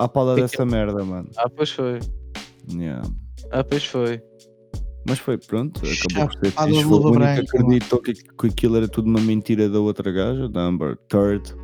à 0.00 0.08
pala 0.08 0.34
dessa 0.34 0.64
merda, 0.64 1.04
mano. 1.04 1.28
Ah, 1.36 1.48
pois 1.48 1.70
foi. 1.70 2.00
Yeah. 2.72 3.02
Ah, 3.50 3.62
pois 3.62 3.84
foi. 3.84 4.22
Mas 5.06 5.18
foi 5.18 5.38
pronto, 5.38 5.80
acabou 5.80 6.28
por 6.28 6.38
ser 6.38 6.50
fixe. 6.50 6.84
o 6.84 7.10
único 7.10 7.34
que 7.34 7.56
acreditou 7.56 8.02
que, 8.02 8.12
que 8.12 8.46
aquilo 8.46 8.76
era 8.76 8.88
tudo 8.88 9.08
uma 9.08 9.20
mentira 9.20 9.68
da 9.68 9.80
outra 9.80 10.12
gaja, 10.12 10.48
da 10.48 10.60
Amber 10.60 10.96
Third, 11.08 11.54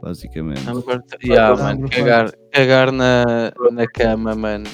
basicamente. 0.00 0.68
Amber, 0.68 1.00
yeah, 1.24 1.52
Amber 1.52 1.64
mano, 1.64 1.90
cagar, 1.90 2.32
cagar 2.52 2.92
na, 2.92 3.52
na 3.72 3.86
cama, 3.88 4.34
mano. 4.36 4.64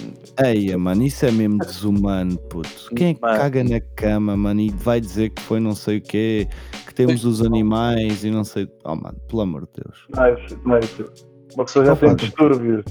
Eia, 0.45 0.77
mano, 0.77 1.03
isso 1.03 1.25
é 1.25 1.31
mesmo 1.31 1.59
desumano, 1.59 2.39
puto. 2.51 2.95
Quem 2.95 3.09
é 3.09 3.15
que 3.15 3.21
Mano. 3.23 3.39
caga 3.39 3.65
na 3.65 3.81
cama, 3.81 4.37
mano, 4.37 4.61
e 4.61 4.71
vai 4.71 5.01
dizer 5.01 5.31
que 5.31 5.41
foi 5.43 5.59
não 5.59 5.75
sei 5.75 5.97
o 5.97 6.03
quê, 6.03 6.47
que 6.87 6.95
temos 6.95 7.25
os 7.25 7.41
animais 7.41 8.23
e 8.23 8.31
não 8.31 8.45
sei. 8.45 8.69
Oh, 8.85 8.95
mano, 8.95 9.19
pelo 9.29 9.41
amor 9.41 9.63
de 9.63 9.83
Deus. 9.83 10.07
Mas, 10.15 10.57
mas 10.63 10.85
uma 11.57 11.65
pessoa 11.65 11.85
já 11.87 11.97
Só 11.97 12.07
tem 12.07 12.15
distúrbios. 12.17 12.85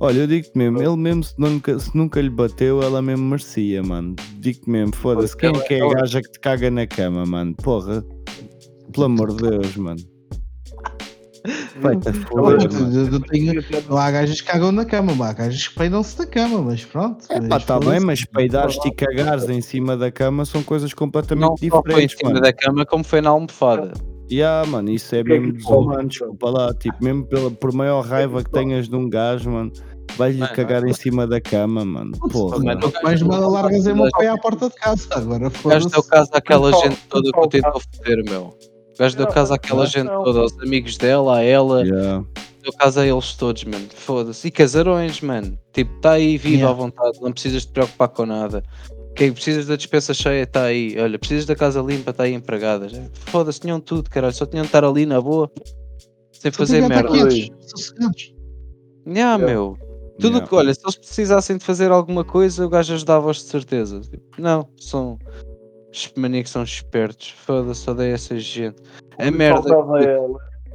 Olha, 0.00 0.20
eu 0.20 0.26
digo-te 0.26 0.56
mesmo, 0.56 0.82
ele 0.82 0.96
mesmo 0.96 1.22
se 1.24 1.34
nunca, 1.38 1.78
se 1.78 1.96
nunca 1.96 2.20
lhe 2.20 2.30
bateu, 2.30 2.82
ela 2.82 3.00
mesmo 3.02 3.24
merecia, 3.24 3.82
mano. 3.82 4.16
Digo-te 4.38 4.68
mesmo, 4.68 4.94
foda-se, 4.96 5.36
quem 5.36 5.50
é 5.50 5.60
que 5.60 5.74
é 5.74 5.82
a 5.84 5.94
gaja 5.94 6.20
que 6.22 6.30
te 6.32 6.40
caga 6.40 6.70
na 6.70 6.86
cama, 6.86 7.24
mano? 7.26 7.54
Porra, 7.62 8.04
pelo 8.92 9.06
amor 9.06 9.34
de 9.34 9.48
Deus, 9.48 9.76
mano. 9.76 10.00
Vai-te 11.80 12.08
a 12.08 12.10
Eu- 12.10 12.14
foder, 12.26 12.72
mano. 12.72 12.98
eu- 12.98 13.12
eu 13.12 13.20
tenho- 13.20 13.64
Não 13.88 13.96
há 13.96 14.10
gajas 14.10 14.40
que 14.40 14.46
cagam 14.46 14.72
na 14.72 14.84
cama, 14.84 15.14
mas 15.14 15.30
há 15.30 15.32
gajas 15.34 15.68
que 15.68 15.74
peidam-se 15.74 16.18
na 16.18 16.26
cama, 16.26 16.62
mas 16.62 16.84
pronto. 16.84 17.24
É 17.30 17.40
pá, 17.40 17.60
tá 17.60 17.78
bem, 17.78 18.00
mas 18.00 18.24
peidares-te 18.24 18.88
e 18.88 18.94
cagares 18.94 19.48
em 19.48 19.60
cima 19.62 19.96
da 19.96 20.10
cama 20.10 20.44
são 20.44 20.62
coisas 20.62 20.90
Não 20.90 20.96
completamente 20.98 21.46
só 21.46 21.56
foi 21.56 21.78
em 21.78 21.82
diferentes, 21.82 22.16
cima 22.18 22.30
mano. 22.30 22.42
da 22.42 22.52
cama, 22.52 22.84
como 22.86 23.04
foi 23.04 23.20
na 23.20 23.30
almofada. 23.30 23.92
Yeah, 24.30 24.68
mano, 24.68 24.90
isso 24.90 25.14
é 25.14 25.24
que 25.24 25.32
é 25.32 25.38
mesmo 25.40 25.52
desumano, 25.54 26.08
desculpa 26.08 26.50
lá. 26.50 26.74
Tipo, 26.74 27.02
mesmo 27.02 27.26
pela, 27.26 27.50
por 27.50 27.72
maior 27.72 28.02
raiva 28.04 28.42
que 28.44 28.50
tenhas 28.50 28.88
de 28.88 28.94
um 28.94 29.08
gajo, 29.08 29.50
mano, 29.50 29.72
vais-lhe 30.16 30.46
cagar 30.48 30.86
em 30.86 30.92
cima 30.92 31.26
da 31.26 31.40
cama, 31.40 31.84
mano. 31.84 32.12
Porra. 32.30 32.58
Mano, 32.58 32.92
Mais 33.02 33.20
gajo- 33.22 33.26
mal 33.26 33.50
largas 33.50 33.86
em 33.86 33.94
meu 33.94 34.08
pai 34.10 34.28
à 34.28 34.36
porta 34.38 34.68
de 34.68 34.74
casa. 34.76 35.06
Agora 35.10 35.48
O 35.48 35.68
gajo 35.68 35.88
deu 35.88 36.02
foda-se. 36.02 36.08
casa 36.10 36.30
àquela 36.34 36.72
gente 36.72 36.96
toda 37.08 37.32
que 37.32 37.38
eu 37.38 37.46
tentou 37.48 37.72
caso. 37.72 37.84
foder, 37.96 38.24
meu. 38.24 38.42
O 38.42 38.98
gajo 39.02 39.16
deu 39.16 39.26
casa 39.26 39.54
àquela 39.54 39.86
gente 39.86 40.08
toda, 40.08 40.40
aos 40.40 40.58
amigos 40.60 40.96
dela, 40.98 41.38
a 41.38 41.42
ela, 41.42 41.82
Yeah. 41.84 42.24
deu 42.62 42.72
casa 42.78 43.00
a 43.00 43.06
eles 43.06 43.34
todos, 43.34 43.64
mano. 43.64 43.86
Foda-se. 43.94 44.46
E 44.46 44.50
casarões, 44.50 45.20
mano. 45.22 45.58
Tipo, 45.72 46.00
tá 46.00 46.12
aí 46.12 46.38
Yeah. 46.44 46.68
à 46.68 46.72
vontade, 46.72 47.18
não 47.20 47.32
precisas 47.32 47.64
te 47.64 47.72
preocupar 47.72 48.08
com 48.08 48.26
nada. 48.26 48.62
Que 49.14 49.30
precisas 49.32 49.66
da 49.66 49.76
despensa 49.76 50.14
cheia, 50.14 50.46
tá 50.46 50.64
aí. 50.64 50.96
Olha, 50.98 51.18
precisas 51.18 51.44
da 51.44 51.54
casa 51.56 51.80
limpa, 51.82 52.12
tá 52.12 52.24
aí 52.24 52.32
empregadas. 52.32 52.92
Foda-se, 53.26 53.60
tinham 53.60 53.80
tudo, 53.80 54.08
caralho. 54.08 54.32
Só 54.34 54.46
tinham 54.46 54.62
de 54.62 54.68
estar 54.68 54.84
ali 54.84 55.04
na 55.04 55.20
boa, 55.20 55.50
sem 56.32 56.50
Só 56.50 56.58
fazer 56.58 56.86
merda. 56.88 57.10
Yeah, 57.16 57.50
Yeah. 59.06 59.44
meu. 59.44 59.76
Tudo 60.20 60.34
Yeah. 60.34 60.46
que, 60.46 60.54
olha, 60.54 60.74
se 60.74 60.80
eles 60.84 60.96
precisassem 60.96 61.56
de 61.56 61.64
fazer 61.64 61.90
alguma 61.90 62.24
coisa, 62.24 62.64
o 62.64 62.68
gajo 62.68 62.94
ajudava-os 62.94 63.38
de 63.38 63.44
certeza. 63.44 64.00
Tipo, 64.00 64.40
Não, 64.40 64.68
são. 64.78 65.18
Os 65.92 66.12
maníacos 66.16 66.52
são 66.52 66.62
espertos. 66.62 67.30
Foda-se, 67.30 67.90
odeio 67.90 68.14
essa 68.14 68.38
gente. 68.38 68.76
A 69.18 69.30
merda, 69.30 69.74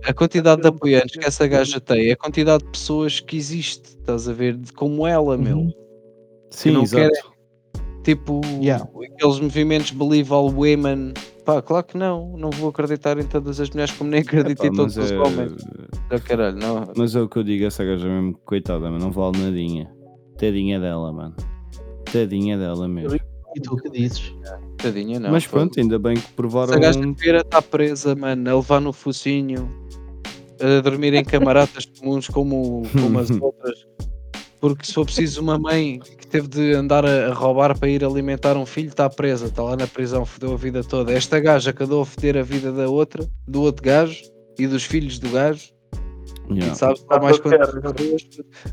a 0.03 0.13
quantidade 0.13 0.61
de 0.61 0.67
apoiantes 0.67 1.15
que 1.15 1.25
essa 1.25 1.47
gaja 1.47 1.79
tem, 1.79 2.11
a 2.11 2.17
quantidade 2.17 2.63
de 2.65 2.71
pessoas 2.71 3.19
que 3.19 3.37
existe, 3.37 3.97
estás 3.97 4.27
a 4.27 4.33
ver, 4.33 4.57
de 4.57 4.73
como 4.73 5.07
ela, 5.07 5.37
meu. 5.37 5.57
Uhum. 5.59 5.73
Sim, 6.51 6.71
não 6.71 6.83
exato. 6.83 7.34
Tipo, 8.05 8.39
Yeah. 8.61 8.87
aqueles 9.15 9.39
movimentos 9.39 9.89
Believe 9.89 10.31
All 10.31 10.53
Women. 10.53 11.13
Pá, 11.43 11.59
claro 11.61 11.83
que 11.85 11.97
não. 11.97 12.37
Não 12.37 12.51
vou 12.51 12.69
acreditar 12.69 13.17
em 13.17 13.25
todas 13.25 13.59
as 13.59 13.69
mulheres 13.71 13.93
como 13.95 14.11
nem 14.11 14.21
acredito 14.21 14.63
Epá, 14.63 14.67
em 14.67 14.75
todos 14.75 14.95
mas, 14.95 15.05
os 15.05 15.11
é, 15.11 15.19
homens. 15.19 15.53
Oh, 16.11 16.19
caralho, 16.23 16.55
não. 16.55 16.87
mas 16.95 17.15
é 17.15 17.21
o 17.21 17.27
que 17.27 17.37
eu 17.37 17.43
digo, 17.43 17.65
essa 17.65 17.83
gaja 17.83 18.07
mesmo, 18.07 18.37
coitada, 18.45 18.89
mas 18.91 19.01
não 19.03 19.11
vale 19.11 19.39
nadinha. 19.39 19.91
Tadinha 20.37 20.79
dela, 20.79 21.11
mano. 21.11 21.35
Tadinha 22.11 22.57
dela 22.57 22.87
mesmo. 22.87 23.15
E 23.55 23.61
tu 23.61 23.75
que 23.77 23.89
dizes? 23.89 24.33
Tadinha, 24.77 25.19
não. 25.19 25.31
mas 25.31 25.47
pronto, 25.47 25.79
ainda 25.79 25.97
bem 25.97 26.15
que 26.15 26.31
provaram. 26.33 26.73
Essa 26.73 26.79
gaja 26.79 26.99
inteira 26.99 27.39
está 27.41 27.59
presa, 27.61 28.13
mano, 28.15 28.49
a 28.51 28.55
levar 28.55 28.81
no 28.81 28.93
focinho, 28.93 29.67
a 30.61 30.81
dormir 30.81 31.13
em 31.15 31.23
camaradas 31.23 31.85
comuns 31.85 32.27
como, 32.27 32.83
como 33.01 33.17
as 33.19 33.29
outras. 33.41 33.87
Porque 34.69 34.85
se 34.85 34.93
for 34.93 35.05
preciso 35.05 35.41
uma 35.41 35.57
mãe 35.59 35.99
que 35.99 36.25
teve 36.27 36.47
de 36.47 36.73
andar 36.73 37.05
a, 37.05 37.27
a 37.27 37.33
roubar 37.33 37.77
para 37.77 37.87
ir 37.89 38.03
alimentar 38.03 38.57
um 38.57 38.65
filho, 38.65 38.87
está 38.89 39.09
presa, 39.09 39.45
está 39.45 39.61
lá 39.61 39.75
na 39.75 39.85
prisão, 39.87 40.25
fodeu 40.25 40.53
a 40.53 40.57
vida 40.57 40.83
toda. 40.83 41.13
Esta 41.13 41.39
gaja 41.39 41.73
andou 41.79 42.01
a 42.01 42.05
foder 42.05 42.37
a 42.37 42.41
vida 42.41 42.71
da 42.71 42.89
outra, 42.89 43.27
do 43.47 43.61
outro 43.61 43.83
gajo 43.83 44.23
e 44.57 44.65
dos 44.67 44.83
filhos 44.83 45.19
do 45.19 45.29
gajo, 45.29 45.73
Yeah. 46.47 46.73
e 46.73 46.75
sabes 46.77 47.03
lá 47.09 47.19
mais 47.19 47.39
passear, 47.39 47.67
quantas 47.71 47.93
pessoas, 48.21 48.21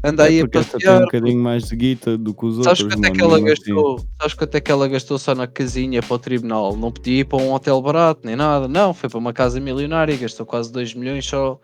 anda 0.04 0.24
aí 0.24 0.36
É 0.36 0.40
a 0.40 0.44
porque 0.44 0.58
esta 0.58 0.78
tem 0.78 0.88
um 0.88 0.92
passear. 0.92 1.04
bocadinho 1.06 1.42
mais 1.42 1.62
de 1.68 1.76
guita 1.76 2.18
do 2.18 2.34
que 2.34 2.44
os 2.44 2.62
Sabes 2.62 2.80
outros. 2.82 2.94
quanto 2.96 3.04
é 3.06 3.10
que 3.10 3.20
ela 3.22 3.40
mesmo 3.40 3.46
assim. 3.50 3.62
gastou? 3.74 4.00
Sabes 4.20 4.34
quanto 4.34 4.54
é 4.56 4.60
que 4.60 4.72
ela 4.72 4.88
gastou 4.88 5.18
só 5.18 5.34
na 5.34 5.46
casinha 5.46 6.02
para 6.02 6.14
o 6.14 6.18
tribunal? 6.18 6.76
Não 6.76 6.92
podia 6.92 7.20
ir 7.20 7.24
para 7.24 7.38
um 7.42 7.50
hotel 7.50 7.80
barato 7.80 8.20
nem 8.24 8.36
nada. 8.36 8.68
Não, 8.68 8.92
foi 8.92 9.08
para 9.08 9.18
uma 9.18 9.32
casa 9.32 9.58
milionária 9.58 10.12
e 10.12 10.18
gastou 10.18 10.44
quase 10.44 10.70
2 10.70 10.92
milhões 10.92 11.24
só, 11.24 11.58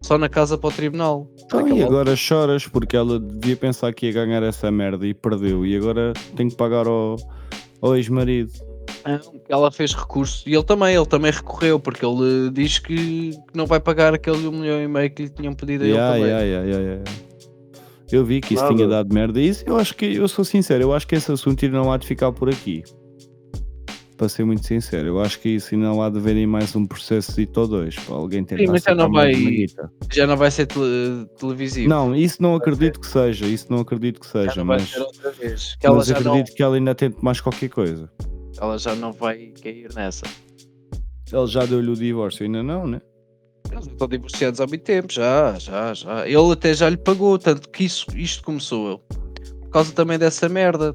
só 0.00 0.16
na 0.18 0.28
casa 0.28 0.56
para 0.56 0.68
o 0.68 0.72
tribunal. 0.72 1.28
Então, 1.44 1.66
e 1.68 1.82
agora 1.82 2.14
choras 2.16 2.66
porque 2.66 2.96
ela 2.96 3.18
devia 3.18 3.56
pensar 3.56 3.92
que 3.92 4.06
ia 4.06 4.12
ganhar 4.12 4.42
essa 4.42 4.70
merda 4.70 5.06
e 5.06 5.14
perdeu. 5.14 5.64
E 5.66 5.76
agora 5.76 6.12
tem 6.36 6.48
que 6.48 6.56
pagar 6.56 6.86
ao, 6.86 7.16
ao 7.82 7.96
ex-marido. 7.96 8.52
Não, 9.06 9.20
Ela 9.48 9.70
fez 9.70 9.94
recurso 9.94 10.48
e 10.48 10.54
ele 10.54 10.64
também, 10.64 10.94
ele 10.94 11.06
também 11.06 11.30
recorreu 11.30 11.78
porque 11.78 12.04
ele 12.04 12.50
diz 12.50 12.78
que 12.78 13.30
que 13.30 13.38
não 13.54 13.66
vai 13.66 13.80
pagar 13.80 14.12
aquele 14.14 14.46
1 14.46 14.52
milhão 14.52 14.82
e 14.82 14.88
meio 14.88 15.10
que 15.10 15.22
lhe 15.22 15.28
tinham 15.30 15.54
pedido 15.54 15.84
a 15.84 15.86
ele 15.86 15.94
Yeah, 15.94 16.12
também. 16.14 16.28
yeah, 16.28 16.44
yeah, 16.44 16.66
yeah, 16.68 16.84
yeah. 16.94 17.10
Eu 18.10 18.24
vi 18.24 18.40
que 18.40 18.54
isso 18.54 18.62
Nada. 18.62 18.74
tinha 18.74 18.88
dado 18.88 19.14
merda. 19.14 19.40
E 19.40 19.48
isso 19.48 19.64
eu 19.66 19.76
acho 19.76 19.94
que, 19.94 20.06
eu 20.06 20.26
sou 20.28 20.44
sincero, 20.44 20.82
eu 20.82 20.92
acho 20.94 21.06
que 21.06 21.14
esse 21.14 21.30
assunto 21.30 21.68
não 21.68 21.92
há 21.92 21.96
de 21.98 22.06
ficar 22.06 22.32
por 22.32 22.48
aqui. 22.48 22.82
Para 24.18 24.28
ser 24.28 24.44
muito 24.44 24.66
sincero, 24.66 25.06
eu 25.06 25.20
acho 25.20 25.38
que 25.38 25.48
isso 25.48 25.72
ainda 25.76 25.86
não 25.86 26.02
há 26.02 26.10
de 26.10 26.18
haver 26.18 26.36
em 26.36 26.44
mais 26.44 26.74
um 26.74 26.84
processo 26.84 27.32
ou 27.54 27.68
dois. 27.68 27.94
Para 27.94 28.16
alguém 28.16 28.42
tentar 28.42 28.72
mas 28.72 28.82
já 28.82 28.92
não 28.92 29.12
vai-. 29.12 29.66
Já 30.12 30.26
não 30.26 30.36
vai 30.36 30.50
ser 30.50 30.66
tele- 30.66 31.24
televisivo. 31.38 31.88
Não, 31.88 32.16
isso 32.16 32.42
não 32.42 32.56
acredito 32.56 32.98
que 32.98 33.06
seja. 33.06 33.46
Isso 33.46 33.66
não 33.70 33.78
acredito 33.78 34.18
que 34.18 34.26
já 34.26 34.32
seja. 34.32 34.64
vai 34.64 34.78
Mas, 34.80 34.90
ser 34.90 34.98
outra 35.02 35.30
vez. 35.30 35.76
Que 35.78 35.86
ela, 35.86 35.96
mas 35.98 36.06
já 36.08 36.18
não, 36.18 36.32
acredito 36.32 36.56
que 36.56 36.62
ela 36.64 36.74
ainda 36.74 36.96
tente 36.96 37.16
mais 37.24 37.40
qualquer 37.40 37.68
coisa. 37.68 38.10
ela 38.60 38.76
já 38.76 38.92
não 38.96 39.12
vai 39.12 39.52
cair 39.62 39.88
nessa. 39.94 40.24
Ele 41.32 41.46
já 41.46 41.64
deu-lhe 41.64 41.90
o 41.90 41.94
divórcio, 41.94 42.44
ainda 42.44 42.60
não, 42.60 42.88
né? 42.88 43.00
Eles 43.70 43.84
já 43.84 43.92
estão 43.92 44.08
divorciados 44.08 44.60
há 44.60 44.66
muito 44.66 44.82
tempo, 44.82 45.12
já, 45.12 45.56
já, 45.60 45.94
já. 45.94 46.26
Ele 46.28 46.52
até 46.52 46.74
já 46.74 46.88
lhe 46.90 46.96
pagou, 46.96 47.38
tanto 47.38 47.68
que 47.68 47.84
isso, 47.84 48.04
isto 48.16 48.42
começou 48.42 48.98
por 48.98 49.70
causa 49.70 49.92
também 49.92 50.18
dessa 50.18 50.48
merda. 50.48 50.92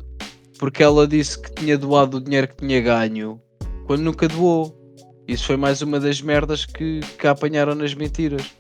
Porque 0.59 0.83
ela 0.83 1.07
disse 1.07 1.41
que 1.41 1.51
tinha 1.53 1.77
doado 1.77 2.17
o 2.17 2.21
dinheiro 2.21 2.47
que 2.47 2.55
tinha 2.57 2.79
ganho 2.81 3.41
quando 3.85 4.01
nunca 4.01 4.27
doou. 4.27 4.79
Isso 5.27 5.45
foi 5.45 5.57
mais 5.57 5.81
uma 5.81 5.99
das 5.99 6.21
merdas 6.21 6.65
que, 6.65 6.99
que 7.17 7.27
a 7.27 7.31
apanharam 7.31 7.75
nas 7.75 7.93
mentiras. 7.93 8.51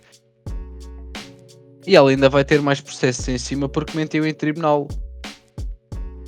E 1.85 1.95
ela 1.95 2.09
ainda 2.09 2.29
vai 2.29 2.45
ter 2.45 2.61
mais 2.61 2.79
processos 2.79 3.27
em 3.27 3.37
cima 3.37 3.67
porque 3.67 3.97
mentiu 3.97 4.25
em 4.25 4.33
tribunal. 4.33 4.87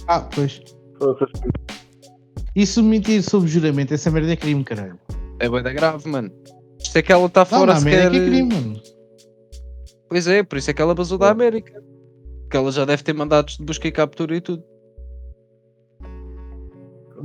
Ah, 0.08 0.20
pois. 0.20 0.62
Isso 2.56 2.84
mentir 2.84 3.24
sobre 3.24 3.50
juramento, 3.50 3.94
essa 3.94 4.12
merda 4.12 4.34
é 4.34 4.36
crime, 4.36 4.64
caralho. 4.64 5.00
É 5.40 5.50
bem 5.50 5.64
da 5.64 5.74
grave, 5.74 6.08
mano. 6.08 6.32
Isto 6.80 6.98
é 6.98 7.02
que 7.02 7.12
ela 7.12 7.26
está 7.26 7.42
Não, 7.42 7.46
fora 7.48 7.74
na 7.74 7.80
sequer. 7.80 8.08
América 8.08 8.26
é 8.26 8.30
crime, 8.30 8.54
mano. 8.54 8.82
Pois 10.10 10.28
é, 10.28 10.44
por 10.44 10.58
isso 10.58 10.70
é 10.70 10.74
que 10.74 10.82
ela 10.82 10.94
basou 10.94 11.18
da 11.18 11.30
América. 11.30 11.82
Que 12.50 12.58
ela 12.58 12.72
já 12.72 12.86
deve 12.86 13.04
ter 13.04 13.14
mandados 13.14 13.58
de 13.58 13.64
busca 13.64 13.88
e 13.88 13.92
captura 13.92 14.36
e 14.36 14.42
tudo. 14.42 14.64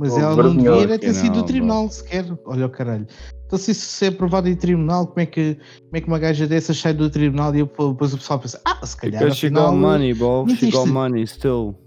Mas 0.01 0.17
ela 0.17 0.35
não 0.35 0.55
devia 0.55 0.97
ter 0.97 1.13
sido 1.13 1.41
do 1.41 1.43
tribunal 1.43 1.87
sequer. 1.87 2.25
Olha 2.45 2.65
o 2.65 2.69
caralho. 2.69 3.05
Então 3.45 3.59
se 3.59 3.69
isso 3.69 4.03
é 4.03 4.07
aprovado 4.07 4.49
em 4.49 4.55
tribunal, 4.55 5.05
como 5.05 5.19
é 5.19 5.25
que, 5.27 5.55
como 5.55 5.95
é 5.97 6.01
que 6.01 6.07
uma 6.07 6.17
gaja 6.17 6.47
dessas 6.47 6.75
sai 6.79 6.91
do 6.91 7.07
tribunal 7.07 7.53
e 7.53 7.59
depois 7.59 8.13
o 8.13 8.17
pessoal 8.17 8.39
pensa, 8.39 8.59
ah, 8.65 8.83
se 8.83 8.97
calhar 8.97 9.19
Because 9.19 9.37
she 9.37 9.49
got 9.49 9.59
afinal... 9.59 9.77
money, 9.77 10.13
bro. 10.15 10.49
She 10.55 10.71
got 10.71 10.87
money 10.87 11.27
still. 11.27 11.77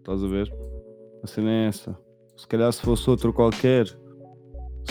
Estás 0.00 0.22
a 0.22 0.26
ver? 0.26 0.52
A 1.22 1.26
cena 1.26 1.50
é 1.50 1.68
essa. 1.68 1.96
Se 2.36 2.46
calhar 2.46 2.70
se 2.72 2.82
fosse 2.82 3.08
outro 3.08 3.32
qualquer, 3.32 3.86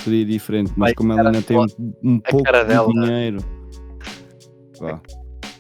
seria 0.02 0.26
diferente. 0.26 0.72
Mas 0.76 0.90
Vai, 0.90 0.94
como 0.96 1.14
ela 1.14 1.30
ainda 1.30 1.42
tem 1.44 1.58
um, 1.58 1.66
um 2.04 2.20
pouco 2.20 2.44
cara 2.46 2.64
de 2.64 2.70
dela. 2.70 2.88
dinheiro. 2.88 3.40
Vá. 4.80 5.00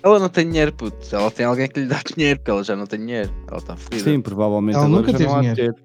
Ela 0.01 0.17
não 0.17 0.29
tem 0.29 0.47
dinheiro, 0.47 0.73
puto. 0.73 0.97
Ela 1.15 1.29
tem 1.29 1.45
alguém 1.45 1.67
que 1.67 1.81
lhe 1.81 1.85
dá 1.85 1.99
dinheiro, 2.15 2.39
porque 2.39 2.49
ela 2.49 2.63
já 2.63 2.75
não 2.75 2.87
tem 2.87 2.99
dinheiro. 2.99 3.31
Ela 3.47 3.57
está 3.57 3.75
fodida. 3.75 4.03
Sim, 4.09 4.21
provavelmente 4.21 4.75
Ela 4.77 4.85
agora 4.85 5.01
nunca 5.01 5.11
já 5.11 5.17
teve 5.19 5.29
não 5.29 5.41
dinheiro. 5.41 5.75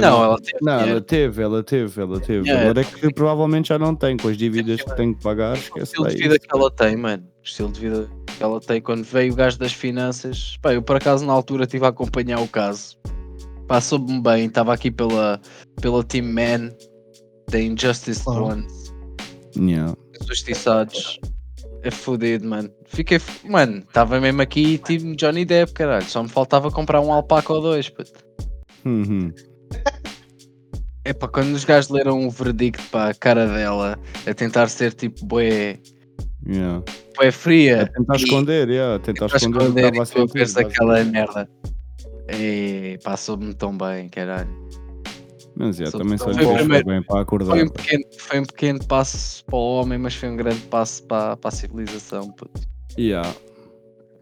Não, 0.00 0.24
ela 0.24 0.36
teve 0.40 0.58
Não, 0.62 0.80
ela 0.80 1.00
teve, 1.00 1.42
ela 1.42 1.62
teve, 1.62 2.00
ela 2.02 2.20
teve. 2.20 2.42
Dinheiro. 2.42 2.62
Agora 2.70 2.80
é 2.80 2.84
que 2.84 3.14
provavelmente 3.14 3.68
já 3.68 3.78
não 3.78 3.94
tem, 3.94 4.16
com 4.16 4.28
as 4.28 4.36
dívidas 4.36 4.80
que 4.82 4.96
tem 4.96 5.14
que 5.14 5.22
pagar, 5.22 5.56
O 5.74 5.82
estilo 5.82 6.08
de 6.08 6.16
vida 6.16 6.38
que 6.38 6.46
ela 6.54 6.70
tem, 6.70 6.96
mano. 6.96 7.22
O 7.24 7.44
estilo 7.44 7.70
de 7.72 7.80
vida 7.80 8.08
que 8.36 8.42
ela 8.42 8.60
tem 8.60 8.80
quando 8.80 9.04
veio 9.04 9.32
o 9.32 9.36
gajo 9.36 9.58
das 9.58 9.72
finanças. 9.72 10.56
Pá, 10.60 10.74
eu 10.74 10.82
por 10.82 10.96
acaso 10.96 11.24
na 11.24 11.32
altura 11.32 11.64
estive 11.64 11.84
a 11.84 11.88
acompanhar 11.88 12.40
o 12.40 12.48
caso. 12.48 12.96
Passou-me 13.66 14.20
bem, 14.20 14.46
estava 14.46 14.72
aqui 14.72 14.90
pela, 14.90 15.40
pela 15.80 16.04
Team 16.04 16.26
Man 16.26 16.70
da 17.50 17.60
Injustice 17.60 18.22
Claro. 18.22 18.44
Ones. 18.46 18.94
Yeah. 19.56 19.94
Os 20.20 20.26
justiçados. 20.26 21.18
É 21.82 21.90
fodido, 21.90 22.48
mano. 22.48 22.68
Fiquei. 22.86 23.16
f- 23.18 23.48
Mano, 23.48 23.78
estava 23.78 24.20
mesmo 24.20 24.42
aqui 24.42 24.76
time 24.78 25.14
Johnny 25.14 25.44
Depp, 25.44 25.72
caralho. 25.72 26.04
Só 26.04 26.20
me 26.22 26.28
faltava 26.28 26.68
comprar 26.70 27.00
um 27.00 27.12
alpaca 27.12 27.52
ou 27.52 27.60
dois, 27.60 27.88
puto. 27.88 28.10
Uhum. 28.84 29.32
É 31.04 31.12
para 31.12 31.28
quando 31.28 31.54
os 31.54 31.64
gajos 31.64 31.88
leram 31.90 32.26
o 32.26 32.30
verdicto 32.30 32.82
para 32.90 33.10
a 33.10 33.14
cara 33.14 33.46
dela 33.46 33.96
a 34.26 34.34
tentar 34.34 34.68
ser 34.68 34.92
tipo 34.92 35.24
bué, 35.24 35.78
Yeah. 36.48 36.82
bué 37.16 37.30
fria. 37.30 37.82
A 37.82 37.86
tentar 37.86 38.14
e- 38.16 38.22
esconder, 38.24 38.68
yeah. 38.68 38.96
a 38.96 38.98
tentar 38.98 39.26
esconder 39.26 39.62
esconder 39.62 39.84
estava 39.84 39.96
a 40.02 40.98
e 40.98 41.00
a 41.00 41.04
sentir. 41.04 41.12
merda. 41.12 41.48
E 42.36 42.98
passou-me 43.04 43.54
tão 43.54 43.76
bem, 43.76 44.08
caralho. 44.08 44.48
Mas 45.56 45.78
yeah, 45.78 45.96
também 45.96 46.18
só 46.18 46.30
lhe 46.30 46.36
primeiro- 46.54 46.86
bem 46.86 47.02
para 47.02 47.20
acordar. 47.20 47.50
Foi 47.52 47.64
um, 47.64 47.68
pequeno, 47.68 48.04
foi 48.18 48.40
um 48.40 48.44
pequeno 48.44 48.84
passo 48.86 49.44
para 49.44 49.56
o 49.56 49.80
homem, 49.80 49.98
mas 49.98 50.14
foi 50.14 50.28
um 50.28 50.36
grande 50.36 50.60
passo 50.62 51.02
para, 51.04 51.36
para 51.36 51.48
a 51.48 51.52
civilização. 51.52 52.30
puto. 52.32 52.60
Yeah. 52.98 53.32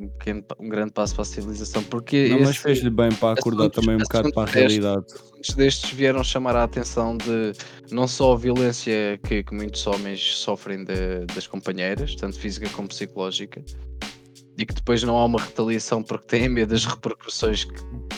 Um, 0.00 0.08
pequeno, 0.08 0.44
um 0.58 0.68
grande 0.68 0.92
passo 0.92 1.14
para 1.14 1.22
a 1.22 1.24
civilização. 1.24 1.82
Porque 1.84 2.28
Não, 2.28 2.40
mas 2.40 2.56
fez-lhe 2.56 2.90
bem 2.90 3.10
para 3.12 3.38
acordar 3.38 3.64
assuntos- 3.64 3.80
também 3.84 3.96
um 3.96 4.02
bocado 4.02 4.32
para 4.32 4.50
a 4.50 4.52
realidade. 4.52 5.04
assuntos 5.06 5.54
destes 5.54 5.90
vieram 5.90 6.24
chamar 6.24 6.56
a 6.56 6.64
atenção 6.64 7.16
de 7.16 7.52
não 7.94 8.08
só 8.08 8.32
a 8.32 8.36
violência 8.36 9.18
que, 9.22 9.42
que 9.44 9.54
muitos 9.54 9.86
homens 9.86 10.20
sofrem 10.36 10.84
de- 10.84 11.26
das 11.34 11.46
companheiras, 11.46 12.16
tanto 12.16 12.38
física 12.38 12.68
como 12.70 12.88
psicológica, 12.88 13.62
e 14.58 14.66
que 14.66 14.74
depois 14.74 15.02
não 15.04 15.16
há 15.16 15.24
uma 15.24 15.40
retaliação 15.40 16.02
porque 16.02 16.26
têm 16.26 16.48
medo 16.48 16.70
das 16.70 16.84
repercussões 16.84 17.64
que 17.64 17.74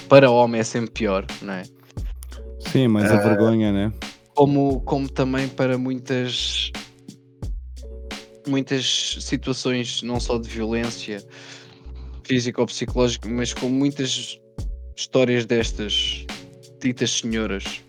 para 0.08 0.30
o 0.30 0.34
homem 0.34 0.60
é 0.60 0.64
sempre 0.64 0.90
pior, 0.90 1.26
não 1.42 1.52
é? 1.54 1.62
Sim, 2.72 2.88
mas 2.88 3.10
a 3.10 3.16
vergonha, 3.18 3.70
né? 3.72 3.92
Como, 4.34 4.80
como 4.80 5.08
também 5.08 5.46
para 5.48 5.76
muitas 5.78 6.70
muitas 8.46 9.16
situações 9.20 10.02
não 10.02 10.20
só 10.20 10.38
de 10.38 10.48
violência 10.48 11.24
física 12.26 12.60
ou 12.60 12.66
psicológica, 12.66 13.28
mas 13.28 13.52
com 13.54 13.68
muitas 13.68 14.38
histórias 14.96 15.44
destas 15.46 16.26
ditas 16.80 17.10
senhoras 17.10 17.82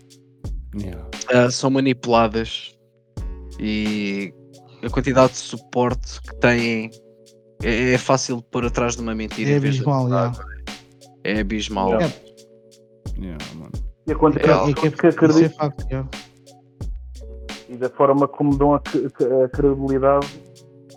Yeah. 0.76 1.09
ah, 1.34 1.49
são 1.49 1.72
manipuladas 1.72 2.77
e 3.59 4.31
a 4.84 4.89
quantidade 4.89 5.31
de 5.34 5.39
suporte 5.39 6.22
que 6.22 6.35
têm 6.35 6.91
é, 7.64 7.93
é 7.93 7.97
fácil 7.97 8.38
de 8.38 8.43
pôr 8.43 8.65
atrás 8.65 8.95
de 8.95 9.01
uma 9.01 9.15
mentira. 9.15 9.49
É 9.51 9.55
em 9.55 9.59
vez 9.59 9.76
de 9.76 9.89
abismal. 9.89 10.34
É 11.23 11.39
abismal. 11.39 11.89
Yeah. 11.89 12.15
Yeah. 13.19 13.45
E 14.05 14.11
a 14.11 14.15
É, 14.15 14.69
É 14.69 14.73
que 14.73 14.91
que 14.91 15.49
facto, 15.49 15.89
já. 15.89 16.07
e 17.69 17.77
da 17.77 17.89
forma 17.89 18.27
como 18.27 18.55
dão 18.55 18.76
a, 18.76 18.77
a 18.77 19.49
credibilidade 19.49 20.27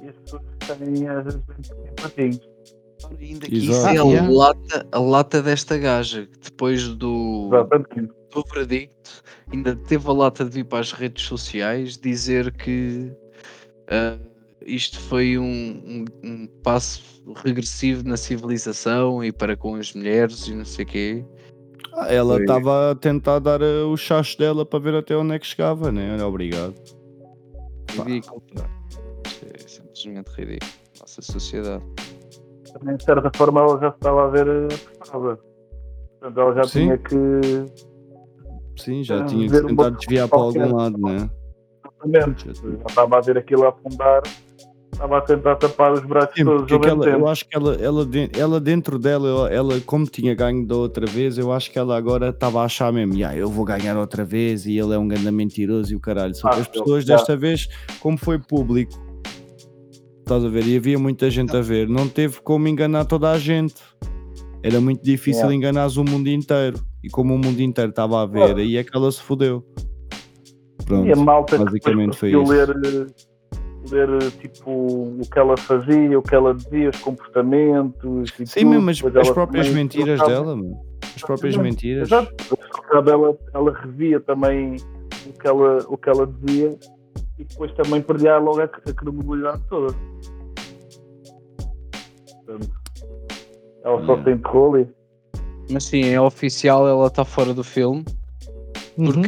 e 0.02 0.08
as 0.08 0.16
pessoas 0.16 0.42
têm 0.78 1.08
às 1.08 1.24
vezes. 1.24 2.49
Ainda 3.18 3.46
que 3.46 3.56
Exato. 3.56 3.94
isso 3.94 4.14
é 4.14 4.18
a, 4.18 4.28
lata, 4.30 4.86
a 4.92 4.98
lata 4.98 5.42
desta 5.42 5.76
gaja, 5.78 6.26
que 6.26 6.38
depois 6.50 6.88
do, 6.88 7.48
Exatamente. 7.52 8.12
do 8.32 8.44
veredicto 8.52 9.22
ainda 9.52 9.74
teve 9.76 10.08
a 10.08 10.12
lata 10.12 10.44
de 10.44 10.50
vir 10.50 10.64
para 10.64 10.80
as 10.80 10.92
redes 10.92 11.24
sociais 11.24 11.96
dizer 11.96 12.52
que 12.52 13.10
ah, 13.88 14.16
isto 14.66 14.98
foi 15.00 15.38
um, 15.38 15.44
um- 15.44 16.04
um 16.28 16.46
passo 16.62 17.02
regressivo 17.44 18.06
na 18.06 18.16
civilização 18.16 19.24
e 19.24 19.32
para 19.32 19.56
com 19.56 19.74
as 19.76 19.92
mulheres 19.94 20.46
e 20.48 20.54
não 20.54 20.64
sei 20.64 20.84
o 20.84 20.88
quê. 20.88 21.24
Ah, 21.94 22.12
Ela 22.12 22.40
estava 22.40 22.90
a 22.92 22.94
tentar 22.94 23.38
dar 23.40 23.60
eh, 23.62 23.82
o 23.82 23.96
chacho 23.96 24.38
dela 24.38 24.64
para 24.64 24.78
ver 24.78 24.94
até 24.94 25.16
onde 25.16 25.34
é 25.34 25.38
que 25.38 25.46
chegava, 25.46 25.90
né? 25.90 26.12
Olha, 26.14 26.26
obrigado. 26.26 26.74
Ridículo. 27.90 28.42
pá. 28.54 28.68
É 29.54 29.58
simplesmente 29.66 30.28
ridículo. 30.36 30.70
Nossa 31.00 31.20
sociedade. 31.22 31.82
Também 32.72 32.96
de 32.96 33.04
certa 33.04 33.30
forma 33.36 33.60
ela 33.60 33.78
já 33.80 33.88
estava 33.88 34.24
a 34.24 34.28
ver 34.28 34.46
eh, 34.46 34.68
pressionada. 34.98 35.38
Portanto, 36.20 36.40
ela 36.40 36.54
já 36.54 36.62
Sim. 36.64 36.80
tinha 36.80 36.98
que. 36.98 37.16
Sim, 38.78 39.02
já 39.04 39.20
Ah, 39.20 39.24
tinha 39.24 39.48
que 39.48 39.56
um 39.56 39.66
tentar 39.66 39.84
pouco 39.84 39.98
desviar 39.98 40.28
para 40.28 40.38
algum 40.38 40.52
qualquer. 40.60 40.72
lado, 40.74 40.98
né? 40.98 41.30
Exatamente. 42.04 42.44
Já 42.46 42.86
estava 42.88 43.18
a 43.18 43.20
ver 43.20 43.38
aquilo 43.38 43.64
a 43.64 43.68
afundar, 43.70 44.22
estava 44.92 45.18
a 45.18 45.20
tentar 45.20 45.56
tapar 45.56 45.92
os 45.92 46.00
braços 46.04 46.34
Sim, 46.34 46.44
todos 46.44 46.70
ao 46.72 46.78
aquela- 46.78 47.06
eu 47.08 47.26
acho 47.28 47.46
que 47.48 47.56
ela, 47.56 47.74
ela, 47.74 48.06
ela 48.38 48.60
dentro 48.60 48.98
dela, 48.98 49.28
ela, 49.28 49.50
ela, 49.52 49.80
como 49.80 50.06
tinha 50.06 50.34
ganho 50.34 50.66
da 50.66 50.76
outra 50.76 51.04
vez, 51.06 51.36
eu 51.38 51.52
acho 51.52 51.70
que 51.70 51.78
ela 51.78 51.96
agora 51.96 52.30
estava 52.30 52.60
a 52.60 52.64
achar 52.64 52.92
mesmo, 52.92 53.14
"Ya, 53.14 53.34
eu 53.36 53.48
vou 53.50 53.64
ganhar 53.64 53.96
outra 53.98 54.24
vez 54.24 54.64
e 54.66 54.78
ele 54.78 54.94
é 54.94 54.98
um 54.98 55.08
grande 55.08 55.30
mentiroso 55.30 55.92
e 55.92 55.96
o 55.96 56.00
caralho. 56.00 56.34
Só 56.34 56.48
que 56.48 56.56
Ah, 56.56 56.60
as 56.60 56.68
pessoas 56.68 57.04
desta 57.04 57.36
vez, 57.36 57.68
como 58.00 58.16
foi 58.16 58.38
público, 58.38 58.92
estás 60.30 60.44
a 60.44 60.48
ver, 60.48 60.64
e 60.64 60.76
havia 60.76 60.96
muita 60.98 61.28
gente 61.28 61.56
a 61.56 61.60
ver, 61.60 61.88
não 61.88 62.08
teve 62.08 62.40
como 62.40 62.68
enganar 62.68 63.04
toda 63.04 63.30
a 63.32 63.38
gente. 63.38 63.74
Era 64.62 64.80
muito 64.80 65.02
difícil 65.02 65.40
Yeah. 65.46 65.56
enganares 65.56 65.96
o 65.96 66.04
mundo 66.04 66.28
inteiro. 66.28 66.78
E 67.02 67.08
como 67.08 67.34
o 67.34 67.38
mundo 67.38 67.60
inteiro 67.60 67.90
estava 67.90 68.22
a 68.22 68.26
ver, 68.26 68.38
Claro. 68.38 68.56
aí 68.58 68.76
é 68.76 68.84
que 68.84 68.94
ela 68.96 69.10
se 69.10 69.20
fodeu. 69.22 69.64
Pronto. 70.86 71.06
E 71.08 71.12
a 71.12 71.16
malta 71.16 71.58
basicamente 71.58 72.16
foi 72.16 72.30
isso. 72.30 72.42
ler, 72.52 72.68
ler 73.90 74.08
eh, 74.22 74.30
tipo 74.40 74.70
o 74.70 75.20
que 75.32 75.38
ela 75.38 75.56
fazia, 75.56 76.18
o 76.18 76.22
que 76.22 76.34
ela 76.34 76.54
dizia, 76.54 76.90
os 76.90 76.98
comportamentos. 77.00 78.32
E 78.38 78.46
Sim, 78.46 78.60
tudo. 78.60 78.70
mesmo, 78.70 78.86
mas 79.10 79.16
as 79.16 79.30
próprias 79.30 79.66
também 79.66 79.82
mentiras 79.82 80.20
dela, 80.20 80.54
mano. 80.54 80.78
As 81.16 81.22
próprias 81.22 81.54
Exatamente. 81.54 81.86
mentiras. 81.86 82.08
Exato. 82.08 82.34
Ela, 82.92 83.36
ela 83.54 83.72
revia 83.80 84.20
também 84.20 84.76
o 85.26 85.32
que 85.32 85.46
ela, 85.48 85.78
o 85.88 85.96
que 85.96 86.08
ela 86.08 86.26
dizia 86.26 86.76
e 87.40 87.44
depois 87.44 87.72
também 87.72 88.02
perdia 88.02 88.36
logo 88.36 88.60
a, 88.60 88.64
a 88.64 88.68
credibilidade 88.68 89.62
toda. 89.68 89.94
Portanto, 92.44 92.70
ela 93.82 94.06
só 94.06 94.22
se 94.22 94.30
enterrou 94.30 94.74
ali. 94.74 94.88
Mas 95.70 95.84
sim, 95.84 96.04
é 96.04 96.20
oficial, 96.20 96.86
ela 96.86 97.06
está 97.06 97.24
fora 97.24 97.54
do 97.54 97.64
filme. 97.64 98.04
Uhum. 98.98 99.22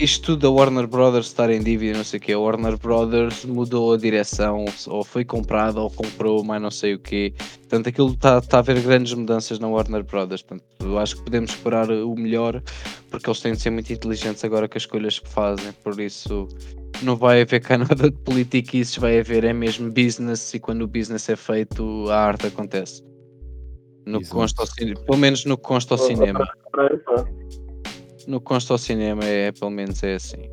Isto 0.00 0.28
tudo 0.28 0.40
da 0.40 0.50
Warner 0.50 0.86
Brothers 0.86 1.26
estar 1.26 1.50
em 1.50 1.60
dívida, 1.60 1.98
não 1.98 2.04
sei 2.04 2.16
o 2.16 2.22
que, 2.22 2.32
a 2.32 2.38
Warner 2.38 2.78
Brothers 2.78 3.44
mudou 3.44 3.92
a 3.92 3.98
direção, 3.98 4.64
ou 4.86 5.04
foi 5.04 5.26
comprada, 5.26 5.78
ou 5.78 5.90
comprou, 5.90 6.42
mas 6.42 6.62
não 6.62 6.70
sei 6.70 6.94
o 6.94 6.98
quê. 6.98 7.34
Portanto, 7.58 7.90
aquilo 7.90 8.12
está 8.12 8.40
tá 8.40 8.56
a 8.56 8.60
haver 8.60 8.80
grandes 8.80 9.12
mudanças 9.12 9.58
na 9.58 9.68
Warner 9.68 10.02
Brothers. 10.02 10.40
Portanto, 10.40 10.64
eu 10.80 10.98
acho 10.98 11.16
que 11.16 11.24
podemos 11.24 11.50
esperar 11.50 11.90
o 11.90 12.14
melhor, 12.14 12.62
porque 13.10 13.28
eles 13.28 13.40
têm 13.40 13.52
de 13.52 13.60
ser 13.60 13.68
muito 13.68 13.92
inteligentes 13.92 14.42
agora 14.42 14.66
com 14.66 14.78
as 14.78 14.84
escolhas 14.84 15.18
que 15.18 15.28
fazem. 15.28 15.70
Por 15.84 16.00
isso, 16.00 16.48
não 17.02 17.14
vai 17.14 17.42
haver 17.42 17.60
cá 17.60 17.76
nada 17.78 18.10
de 18.10 18.16
politiquices, 18.24 18.96
vai 18.96 19.20
haver 19.20 19.44
é 19.44 19.52
mesmo 19.52 19.92
business, 19.92 20.54
e 20.54 20.58
quando 20.58 20.80
o 20.80 20.88
business 20.88 21.28
é 21.28 21.36
feito, 21.36 22.08
a 22.08 22.16
arte 22.16 22.46
acontece. 22.46 23.04
No 24.06 24.20
que 24.20 24.30
consta 24.30 24.62
ao 24.62 25.04
pelo 25.04 25.18
menos 25.18 25.44
no 25.44 25.58
que 25.58 25.62
consta 25.62 25.92
ao 25.92 25.98
cinema. 25.98 26.48
No 28.30 28.38
que 28.40 28.46
consta 28.46 28.72
ao 28.74 28.78
cinema 28.78 29.24
é, 29.24 29.50
pelo 29.52 29.70
menos 29.70 30.02
é 30.02 30.14
assim. 30.14 30.48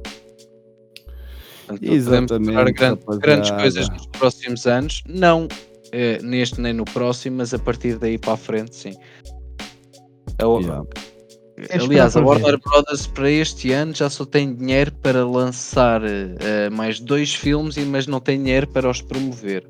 Portanto, 1.68 1.84
Exatamente, 1.94 2.34
esperar 2.41 2.72
gran- 2.72 2.98
grandes 3.20 3.52
coisas 3.52 3.90
nos 3.90 4.06
próximos 4.08 4.66
anos, 4.66 5.04
não 5.08 5.48
eh, 5.91 6.20
neste 6.24 6.60
nem 6.60 6.74
no 6.74 6.86
próximo, 6.86 7.38
mas 7.38 7.54
a 7.54 7.60
partir 7.60 7.98
daí 7.98 8.18
para 8.18 8.34
a 8.34 8.38
frente, 8.38 8.76
sim. 8.76 8.94
A- 10.40 10.44
Yeah. 10.62 10.84
Aliás, 11.82 12.16
a. 12.16 12.22
Warner 12.22 12.60
Brothers 12.60 13.08
para 13.08 13.32
este 13.32 13.72
ano 13.72 13.94
já 13.94 14.10
só 14.10 14.24
tem 14.26 14.54
dinheiro 14.54 14.91
para 15.02 15.26
lançar 15.26 16.02
eh, 16.04 16.70
mais 16.72 16.99
dois 16.99 17.34
filmes, 17.34 17.78
e- 17.78 17.86
mas 17.86 18.06
não 18.08 18.20
tem 18.20 18.38
dinheiro 18.41 18.68
para 18.68 18.90
os 18.90 19.02
promover. 19.02 19.68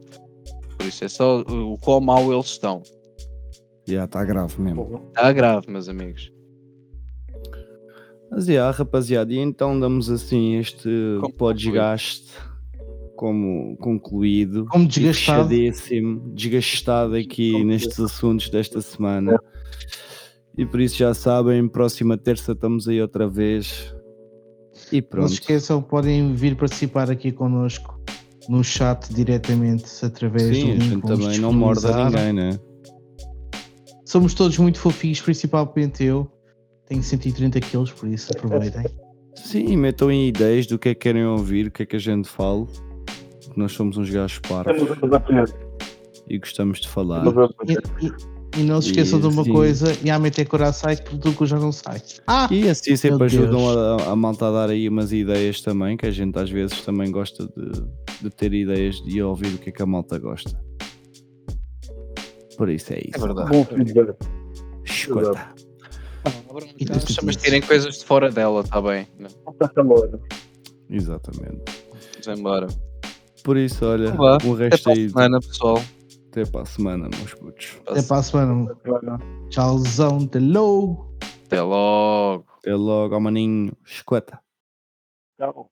Por 0.77 0.85
isso 0.85 1.03
é 1.05 1.07
só 1.09 1.41
o 1.41 1.73
o 1.73 1.77
quão 1.77 1.99
mal 2.01 2.31
eles 2.31 2.47
estão. 2.47 2.84
Já 3.85 4.03
está 4.05 4.23
grave 4.25 4.61
mesmo. 4.61 5.01
Está 5.09 5.31
grave, 5.31 5.69
meus 5.71 5.88
amigos. 5.89 6.29
Mas 8.29 8.47
yeah, 8.47 8.75
rapaziada, 8.75 9.33
e 9.33 9.37
então 9.37 9.79
damos 9.79 10.09
assim 10.09 10.55
este 10.55 10.89
Como 11.21 11.33
podcast 11.33 12.27
como 13.17 13.75
concluído. 13.77 14.65
Como 14.67 14.87
desgastado. 14.87 15.49
desgastado 16.33 17.15
aqui 17.15 17.51
Como 17.51 17.65
nestes 17.65 17.99
assuntos 17.99 18.49
desta 18.49 18.79
semana. 18.79 19.37
E 20.57 20.65
por 20.65 20.79
isso 20.79 20.95
já 20.95 21.13
sabem, 21.13 21.67
próxima 21.67 22.17
terça 22.17 22.53
estamos 22.53 22.87
aí 22.87 23.01
outra 23.01 23.27
vez. 23.27 23.93
E 24.91 25.01
Não 25.01 25.07
pronto. 25.07 25.27
se 25.29 25.33
esqueçam, 25.35 25.81
podem 25.81 26.33
vir 26.33 26.55
participar 26.55 27.11
aqui 27.11 27.31
connosco 27.31 27.99
no 28.47 28.63
chat 28.63 29.13
diretamente 29.13 29.85
através 30.05 30.55
Sim, 30.55 30.77
do 30.77 30.83
link 30.83 31.01
vamos 31.01 31.19
também 31.19 31.39
não 31.39 31.51
morda 31.51 32.05
ninguém, 32.05 32.33
né? 32.33 32.59
Somos 34.05 34.33
todos 34.33 34.57
muito 34.57 34.79
fofinhos, 34.79 35.19
principalmente 35.19 36.03
eu. 36.03 36.31
Tenho 36.88 37.03
130 37.03 37.59
quilos, 37.59 37.91
por 37.91 38.07
isso 38.07 38.31
aproveitem. 38.35 38.85
Sim, 39.35 39.76
metam 39.77 40.11
em 40.11 40.27
ideias 40.27 40.65
do 40.65 40.80
que 40.80 40.89
é 40.89 40.93
que 40.95 41.01
querem 41.01 41.26
ouvir, 41.26 41.68
o 41.68 41.72
que 41.72 41.84
é 41.84 41.85
que 41.85 41.95
a 41.95 41.99
gente 41.99 42.27
fala. 42.27 42.65
Nós 43.55 43.72
somos 43.73 43.97
uns 43.97 44.09
gajos 44.09 44.39
parvos 44.39 44.76
Temos 44.88 45.14
a 45.14 45.18
aprender. 45.18 45.53
e 46.30 46.38
gostamos 46.39 46.80
de 46.80 46.88
falar. 46.88 47.23
E, 47.68 48.05
e- 48.05 48.38
e 48.59 48.64
não 48.64 48.81
se 48.81 48.88
esqueçam 48.89 49.19
de 49.19 49.27
uma 49.27 49.43
Sim. 49.43 49.51
coisa: 49.51 49.95
e 50.03 50.09
a 50.09 50.18
meter 50.18 50.47
coração 50.47 50.95
que 50.95 51.03
tudo 51.03 51.34
que 51.34 51.45
já 51.45 51.59
não 51.59 51.72
sai. 51.72 52.01
Ah! 52.26 52.47
E 52.49 52.68
assim 52.69 52.95
sempre 52.95 53.26
ajudam 53.26 53.69
a, 53.69 54.11
a 54.11 54.15
malta 54.15 54.47
a 54.47 54.51
dar 54.51 54.69
aí 54.69 54.88
umas 54.89 55.11
ideias 55.11 55.61
também, 55.61 55.97
que 55.97 56.05
a 56.05 56.11
gente 56.11 56.38
às 56.39 56.49
vezes 56.49 56.81
também 56.81 57.11
gosta 57.11 57.45
de, 57.47 57.84
de 58.22 58.30
ter 58.30 58.53
ideias 58.53 59.01
e 59.05 59.22
ouvir 59.22 59.53
o 59.53 59.57
que 59.57 59.69
é 59.69 59.72
que 59.72 59.81
a 59.81 59.85
malta 59.85 60.18
gosta. 60.18 60.57
Por 62.57 62.69
isso 62.69 62.93
é 62.93 62.99
isso. 62.99 63.18
É 63.18 63.19
verdade. 63.19 63.49
Bom 63.51 63.65
feedback. 63.65 64.15
Escuta. 64.85 65.49
E 66.77 66.84
Então, 66.84 66.98
tu- 66.99 67.26
Mas 67.26 67.35
tirem 67.38 67.61
coisas 67.61 67.98
de 67.99 68.06
fora 68.06 68.30
dela, 68.30 68.61
está 68.61 68.81
bem? 68.81 69.07
Não. 69.18 69.30
Exatamente. 70.89 71.61
Vamos 72.26 72.39
embora. 72.39 72.68
Por 73.44 73.57
isso, 73.57 73.85
olha, 73.85 74.11
vá, 74.11 74.38
o 74.45 74.53
Até 74.56 74.69
resto 74.69 74.84
para 74.84 74.91
a 74.91 74.95
aí. 74.95 75.10
semana, 75.10 75.39
pessoal. 75.39 75.81
Até 76.30 76.45
para 76.45 76.61
a 76.61 76.65
semana, 76.65 77.10
meus 77.18 77.34
putos. 77.34 77.77
Até 77.88 78.02
para 78.02 78.18
a 78.18 78.23
semana. 78.23 78.76
Tchauzão, 79.49 80.18
até 80.26 80.39
logo. 80.39 81.15
Até 81.45 81.61
logo. 81.61 82.45
Até 82.57 82.76
logo, 82.76 83.15
ao 83.15 83.22
maninho. 83.22 83.72
Escuta. 83.85 84.39
Tchau. 85.39 85.69